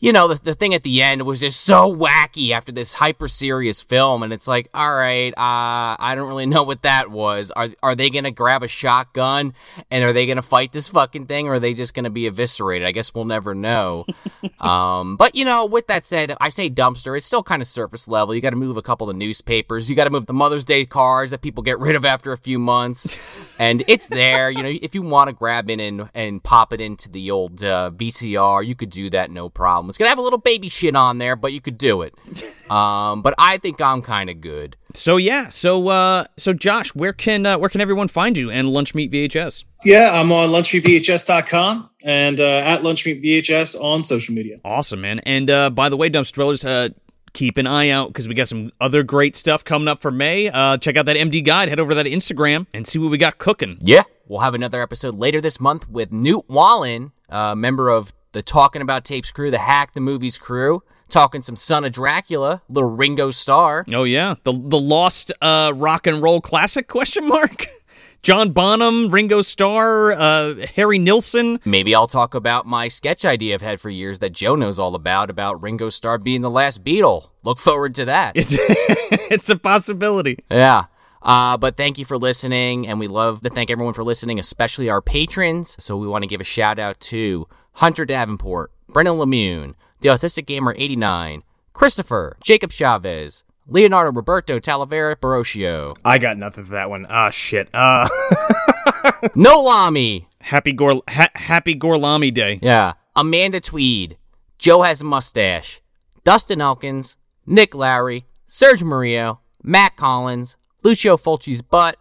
you 0.00 0.12
know, 0.12 0.28
the, 0.28 0.42
the 0.42 0.54
thing 0.54 0.74
at 0.74 0.82
the 0.82 1.02
end 1.02 1.22
was 1.22 1.40
just 1.40 1.62
so 1.62 1.94
wacky 1.94 2.50
after 2.50 2.72
this 2.72 2.92
hyper 2.94 3.26
serious 3.26 3.80
film. 3.80 4.22
And 4.22 4.32
it's 4.32 4.46
like, 4.46 4.68
all 4.74 4.92
right, 4.92 5.30
uh, 5.30 5.96
I 5.98 6.14
don't 6.14 6.28
really 6.28 6.46
know 6.46 6.62
what 6.62 6.82
that 6.82 7.10
was. 7.10 7.50
Are, 7.52 7.68
are 7.82 7.94
they 7.94 8.10
going 8.10 8.24
to 8.24 8.30
grab 8.30 8.62
a 8.62 8.68
shotgun 8.68 9.54
and 9.90 10.04
are 10.04 10.12
they 10.12 10.26
going 10.26 10.36
to 10.36 10.42
fight 10.42 10.72
this 10.72 10.88
fucking 10.88 11.26
thing 11.26 11.48
or 11.48 11.54
are 11.54 11.58
they 11.58 11.72
just 11.72 11.94
going 11.94 12.04
to 12.04 12.10
be 12.10 12.26
eviscerated? 12.26 12.86
I 12.86 12.92
guess 12.92 13.14
we'll 13.14 13.24
never 13.24 13.54
know. 13.54 14.04
um, 14.60 15.16
but, 15.16 15.34
you 15.34 15.44
know, 15.44 15.64
with 15.64 15.86
that 15.86 16.04
said, 16.04 16.36
I 16.38 16.50
say 16.50 16.68
dumpster. 16.68 17.16
It's 17.16 17.26
still 17.26 17.42
kind 17.42 17.62
of 17.62 17.68
surface 17.68 18.06
level. 18.06 18.34
You 18.34 18.42
got 18.42 18.50
to 18.50 18.56
move 18.56 18.76
a 18.76 18.82
couple 18.82 19.08
of 19.08 19.16
newspapers. 19.16 19.88
You 19.88 19.96
got 19.96 20.04
to 20.04 20.10
move 20.10 20.26
the 20.26 20.34
Mother's 20.34 20.64
Day 20.64 20.84
cards 20.84 21.30
that 21.30 21.40
people 21.40 21.62
get 21.62 21.78
rid 21.78 21.96
of 21.96 22.04
after 22.04 22.32
a 22.32 22.36
few 22.36 22.58
months. 22.58 23.18
and 23.58 23.82
it's 23.88 24.08
there. 24.08 24.50
You 24.50 24.62
know, 24.62 24.72
if 24.82 24.94
you 24.94 25.00
want 25.00 25.28
to 25.28 25.32
grab 25.32 25.70
it 25.70 25.80
and, 25.80 26.10
and 26.14 26.42
pop 26.42 26.74
it 26.74 26.80
into 26.82 27.08
the 27.08 27.30
old 27.30 27.64
uh, 27.64 27.90
VCR, 27.94 28.66
you 28.66 28.74
could 28.74 28.90
do 28.90 29.08
that 29.10 29.30
no 29.30 29.48
problem. 29.48 29.83
It's 29.88 29.98
gonna 29.98 30.08
have 30.08 30.18
a 30.18 30.22
little 30.22 30.38
baby 30.38 30.68
shit 30.68 30.96
on 30.96 31.18
there, 31.18 31.36
but 31.36 31.52
you 31.52 31.60
could 31.60 31.78
do 31.78 32.02
it. 32.02 32.14
Um, 32.70 33.20
but 33.20 33.34
I 33.36 33.58
think 33.58 33.78
I'm 33.82 34.00
kind 34.00 34.30
of 34.30 34.40
good. 34.40 34.78
So 34.94 35.18
yeah, 35.18 35.50
so 35.50 35.88
uh, 35.88 36.24
so 36.38 36.54
Josh, 36.54 36.94
where 36.94 37.12
can 37.12 37.44
uh, 37.44 37.58
where 37.58 37.68
can 37.68 37.82
everyone 37.82 38.08
find 38.08 38.38
you 38.38 38.50
and 38.50 38.70
Lunch 38.70 38.94
Meat 38.94 39.12
VHS? 39.12 39.64
Yeah, 39.84 40.18
I'm 40.18 40.32
on 40.32 40.48
lunchmeatvhs.com 40.48 41.90
and 42.04 42.40
uh, 42.40 42.58
at 42.64 42.80
lunchmeatvhs 42.80 43.78
on 43.80 44.02
social 44.02 44.34
media. 44.34 44.60
Awesome, 44.64 45.02
man. 45.02 45.20
And 45.20 45.50
uh, 45.50 45.68
by 45.68 45.90
the 45.90 45.96
way, 45.98 46.08
Dumpster 46.08 46.32
Dwellers, 46.32 46.64
uh, 46.64 46.88
keep 47.34 47.58
an 47.58 47.66
eye 47.66 47.90
out 47.90 48.08
because 48.08 48.28
we 48.28 48.34
got 48.34 48.48
some 48.48 48.70
other 48.80 49.02
great 49.02 49.36
stuff 49.36 49.62
coming 49.62 49.88
up 49.88 49.98
for 50.00 50.10
May. 50.10 50.48
Uh, 50.48 50.78
check 50.78 50.96
out 50.96 51.04
that 51.06 51.16
MD 51.16 51.44
guide. 51.44 51.68
Head 51.68 51.80
over 51.80 51.90
to 51.90 51.96
that 51.96 52.06
Instagram 52.06 52.66
and 52.72 52.86
see 52.86 52.98
what 52.98 53.10
we 53.10 53.18
got 53.18 53.38
cooking. 53.38 53.78
Yeah, 53.82 54.04
we'll 54.26 54.40
have 54.40 54.54
another 54.54 54.80
episode 54.80 55.16
later 55.16 55.40
this 55.42 55.60
month 55.60 55.88
with 55.88 56.12
Newt 56.12 56.46
Wallen, 56.48 57.12
uh, 57.28 57.54
member 57.54 57.90
of 57.90 58.14
the 58.34 58.42
Talking 58.42 58.82
About 58.82 59.04
Tapes 59.04 59.30
crew, 59.30 59.50
the 59.50 59.58
Hack 59.58 59.92
the 59.92 60.00
Movies 60.00 60.36
crew. 60.36 60.82
Talking 61.08 61.42
some 61.42 61.54
Son 61.54 61.84
of 61.84 61.92
Dracula, 61.92 62.62
little 62.68 62.90
Ringo 62.90 63.30
Starr. 63.30 63.84
Oh 63.94 64.04
yeah, 64.04 64.34
the 64.42 64.52
the 64.52 64.78
lost 64.78 65.32
uh, 65.40 65.72
rock 65.74 66.06
and 66.06 66.22
roll 66.22 66.40
classic 66.40 66.88
question 66.88 67.28
mark. 67.28 67.66
John 68.22 68.52
Bonham, 68.52 69.10
Ringo 69.10 69.42
Starr, 69.42 70.12
uh, 70.12 70.66
Harry 70.76 70.98
Nilsson. 70.98 71.60
Maybe 71.66 71.94
I'll 71.94 72.06
talk 72.06 72.34
about 72.34 72.66
my 72.66 72.88
sketch 72.88 73.26
idea 73.26 73.52
I've 73.54 73.60
had 73.60 73.80
for 73.80 73.90
years 73.90 74.20
that 74.20 74.32
Joe 74.32 74.56
knows 74.56 74.78
all 74.78 74.94
about 74.94 75.28
about 75.28 75.62
Ringo 75.62 75.90
Starr 75.90 76.16
being 76.16 76.40
the 76.40 76.50
last 76.50 76.82
Beatle. 76.82 77.28
Look 77.42 77.58
forward 77.58 77.94
to 77.96 78.06
that. 78.06 78.34
It's 78.36 78.56
it's 78.58 79.50
a 79.50 79.56
possibility. 79.56 80.38
Yeah. 80.50 80.86
Uh, 81.22 81.56
but 81.56 81.76
thank 81.76 81.98
you 81.98 82.04
for 82.04 82.18
listening, 82.18 82.86
and 82.86 82.98
we 82.98 83.08
love 83.08 83.42
to 83.42 83.50
thank 83.50 83.70
everyone 83.70 83.94
for 83.94 84.04
listening, 84.04 84.38
especially 84.38 84.90
our 84.90 85.00
patrons. 85.00 85.76
So 85.78 85.96
we 85.96 86.06
want 86.06 86.22
to 86.22 86.28
give 86.28 86.40
a 86.40 86.44
shout 86.44 86.78
out 86.78 87.00
to 87.00 87.46
Hunter 87.74 88.04
Davenport, 88.04 88.70
Brennan 88.88 89.14
Lemune, 89.18 89.74
The 90.00 90.08
Autistic 90.08 90.46
Gamer 90.46 90.74
89, 90.76 91.42
Christopher, 91.72 92.36
Jacob 92.42 92.70
Chavez, 92.72 93.42
Leonardo 93.66 94.12
Roberto 94.12 94.58
Talavera 94.58 95.16
Barocio, 95.16 95.96
I 96.04 96.18
got 96.18 96.36
nothing 96.36 96.64
for 96.64 96.72
that 96.72 96.90
one. 96.90 97.06
Ah, 97.08 97.30
shit. 97.30 97.68
Uh, 97.74 98.08
No 99.34 99.60
Lami. 99.62 100.28
Happy 100.40 100.72
Gor 100.72 101.00
ha- 101.08 101.30
Happy 101.34 101.74
Gorlami 101.74 102.32
Day. 102.32 102.58
yeah, 102.62 102.92
Amanda 103.16 103.60
Tweed, 103.60 104.18
Joe 104.58 104.82
Has 104.82 105.00
a 105.00 105.04
Mustache, 105.04 105.80
Dustin 106.24 106.60
Elkins, 106.60 107.16
Nick 107.46 107.74
Lowry, 107.74 108.26
Serge 108.46 108.84
Murillo, 108.84 109.40
Matt 109.62 109.96
Collins, 109.96 110.56
Lucio 110.82 111.16
Fulci's 111.16 111.62
Butt, 111.62 111.96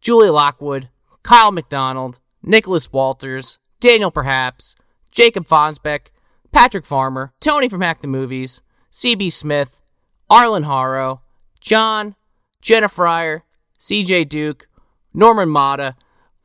Julie 0.00 0.30
Lockwood, 0.30 0.88
Kyle 1.22 1.52
McDonald, 1.52 2.18
Nicholas 2.42 2.92
Walters, 2.92 3.58
Daniel 3.80 4.10
Perhaps, 4.10 4.74
Jacob 5.16 5.48
Fonsbeck, 5.48 6.08
Patrick 6.52 6.84
Farmer, 6.84 7.32
Tony 7.40 7.70
from 7.70 7.80
Hack 7.80 8.02
the 8.02 8.06
Movies, 8.06 8.60
CB 8.92 9.32
Smith, 9.32 9.80
Arlen 10.28 10.64
Harrow, 10.64 11.22
John, 11.58 12.16
Jenna 12.60 12.90
Fryer, 12.90 13.42
CJ 13.80 14.28
Duke, 14.28 14.68
Norman 15.14 15.48
Mata, 15.48 15.96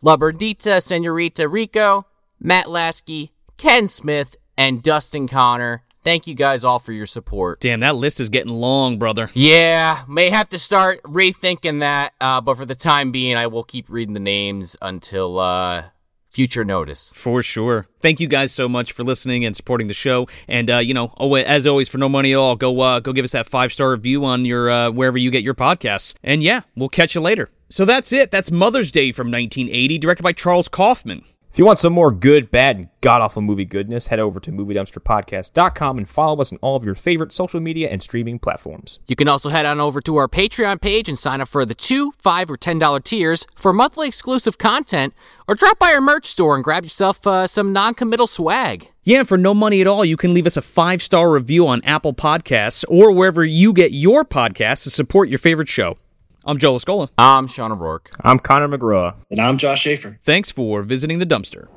Laberdita 0.01 0.81
Senorita 0.81 1.49
Rico, 1.49 2.07
Matt 2.39 2.69
Lasky, 2.69 3.33
Ken 3.57 3.89
Smith, 3.89 4.37
and 4.57 4.81
Dustin 4.81 5.27
Connor. 5.27 5.83
Thank 6.05 6.25
you 6.25 6.33
guys 6.33 6.63
all 6.63 6.79
for 6.79 6.93
your 6.93 7.05
support. 7.05 7.59
Damn, 7.59 7.81
that 7.81 7.95
list 7.95 8.21
is 8.21 8.29
getting 8.29 8.53
long, 8.53 8.97
brother. 8.97 9.29
Yeah, 9.33 10.05
may 10.07 10.29
have 10.29 10.47
to 10.47 10.57
start 10.57 11.03
rethinking 11.03 11.81
that, 11.81 12.13
uh, 12.21 12.39
but 12.39 12.55
for 12.55 12.65
the 12.65 12.75
time 12.75 13.11
being, 13.11 13.35
I 13.35 13.47
will 13.47 13.65
keep 13.65 13.89
reading 13.89 14.13
the 14.13 14.21
names 14.21 14.77
until 14.81 15.39
uh, 15.39 15.83
future 16.31 16.63
notice. 16.65 17.11
For 17.13 17.43
sure. 17.43 17.87
Thank 17.99 18.19
you 18.19 18.27
guys 18.27 18.51
so 18.51 18.67
much 18.67 18.93
for 18.93 19.03
listening 19.03 19.45
and 19.45 19.55
supporting 19.55 19.87
the 19.87 19.93
show. 19.93 20.27
And 20.47 20.71
uh, 20.71 20.77
you 20.77 20.93
know, 20.93 21.13
as 21.45 21.67
always, 21.67 21.89
for 21.89 21.97
no 21.97 22.09
money 22.09 22.31
at 22.33 22.37
all, 22.37 22.55
go 22.55 22.79
uh, 22.79 22.99
go 22.99 23.13
give 23.13 23.25
us 23.25 23.33
that 23.33 23.47
five 23.47 23.71
star 23.71 23.91
review 23.91 24.25
on 24.25 24.45
your 24.45 24.69
uh, 24.69 24.91
wherever 24.91 25.17
you 25.17 25.29
get 25.29 25.43
your 25.43 25.53
podcasts. 25.53 26.15
And 26.23 26.41
yeah, 26.41 26.61
we'll 26.75 26.89
catch 26.89 27.13
you 27.13 27.21
later. 27.21 27.49
So 27.69 27.85
that's 27.85 28.11
it. 28.11 28.31
That's 28.31 28.51
Mother's 28.51 28.91
Day 28.91 29.11
from 29.11 29.27
1980, 29.27 29.97
directed 29.97 30.23
by 30.23 30.33
Charles 30.33 30.67
Kaufman. 30.67 31.23
If 31.51 31.59
you 31.59 31.65
want 31.65 31.79
some 31.79 31.91
more 31.91 32.11
good, 32.11 32.49
bad, 32.49 32.77
and 32.77 32.87
god 33.01 33.21
awful 33.21 33.41
movie 33.41 33.65
goodness, 33.65 34.07
head 34.07 34.19
over 34.19 34.39
to 34.39 34.51
MovieDumpsterPodcast.com 34.53 35.97
and 35.97 36.07
follow 36.07 36.39
us 36.39 36.53
on 36.53 36.59
all 36.61 36.77
of 36.77 36.85
your 36.85 36.95
favorite 36.95 37.33
social 37.33 37.59
media 37.59 37.89
and 37.89 38.01
streaming 38.01 38.39
platforms. 38.39 38.99
You 39.05 39.17
can 39.17 39.27
also 39.27 39.49
head 39.49 39.65
on 39.65 39.81
over 39.81 39.99
to 40.01 40.15
our 40.15 40.29
Patreon 40.29 40.79
page 40.79 41.09
and 41.09 41.19
sign 41.19 41.41
up 41.41 41.49
for 41.49 41.65
the 41.65 41.75
two, 41.75 42.13
five, 42.17 42.49
or 42.49 42.55
ten 42.55 42.79
dollar 42.79 43.01
tiers 43.01 43.45
for 43.53 43.73
monthly 43.73 44.07
exclusive 44.07 44.57
content, 44.57 45.13
or 45.45 45.55
drop 45.55 45.77
by 45.77 45.91
our 45.91 45.99
merch 45.99 46.25
store 46.25 46.55
and 46.55 46.63
grab 46.63 46.83
yourself 46.83 47.27
uh, 47.27 47.45
some 47.45 47.73
non-committal 47.73 48.27
swag. 48.27 48.87
Yeah, 49.03 49.19
and 49.19 49.27
for 49.27 49.37
no 49.37 49.53
money 49.53 49.81
at 49.81 49.87
all, 49.87 50.05
you 50.05 50.15
can 50.15 50.33
leave 50.33 50.47
us 50.47 50.55
a 50.55 50.61
five 50.61 51.01
star 51.01 51.31
review 51.31 51.67
on 51.67 51.81
Apple 51.83 52.13
Podcasts 52.13 52.85
or 52.87 53.11
wherever 53.11 53.43
you 53.43 53.73
get 53.73 53.91
your 53.91 54.23
podcasts 54.23 54.83
to 54.83 54.89
support 54.89 55.27
your 55.27 55.39
favorite 55.39 55.67
show. 55.67 55.97
I'm 56.43 56.57
Joel 56.57 56.79
Escola. 56.79 57.09
I'm 57.19 57.45
Sean 57.47 57.71
O'Rourke. 57.71 58.09
I'm 58.21 58.39
Connor 58.39 58.67
McGraw. 58.67 59.13
And 59.29 59.39
I'm 59.39 59.59
Josh 59.59 59.85
Schafer. 59.85 60.17
Thanks 60.23 60.49
for 60.49 60.81
visiting 60.81 61.19
the 61.19 61.25
dumpster. 61.25 61.67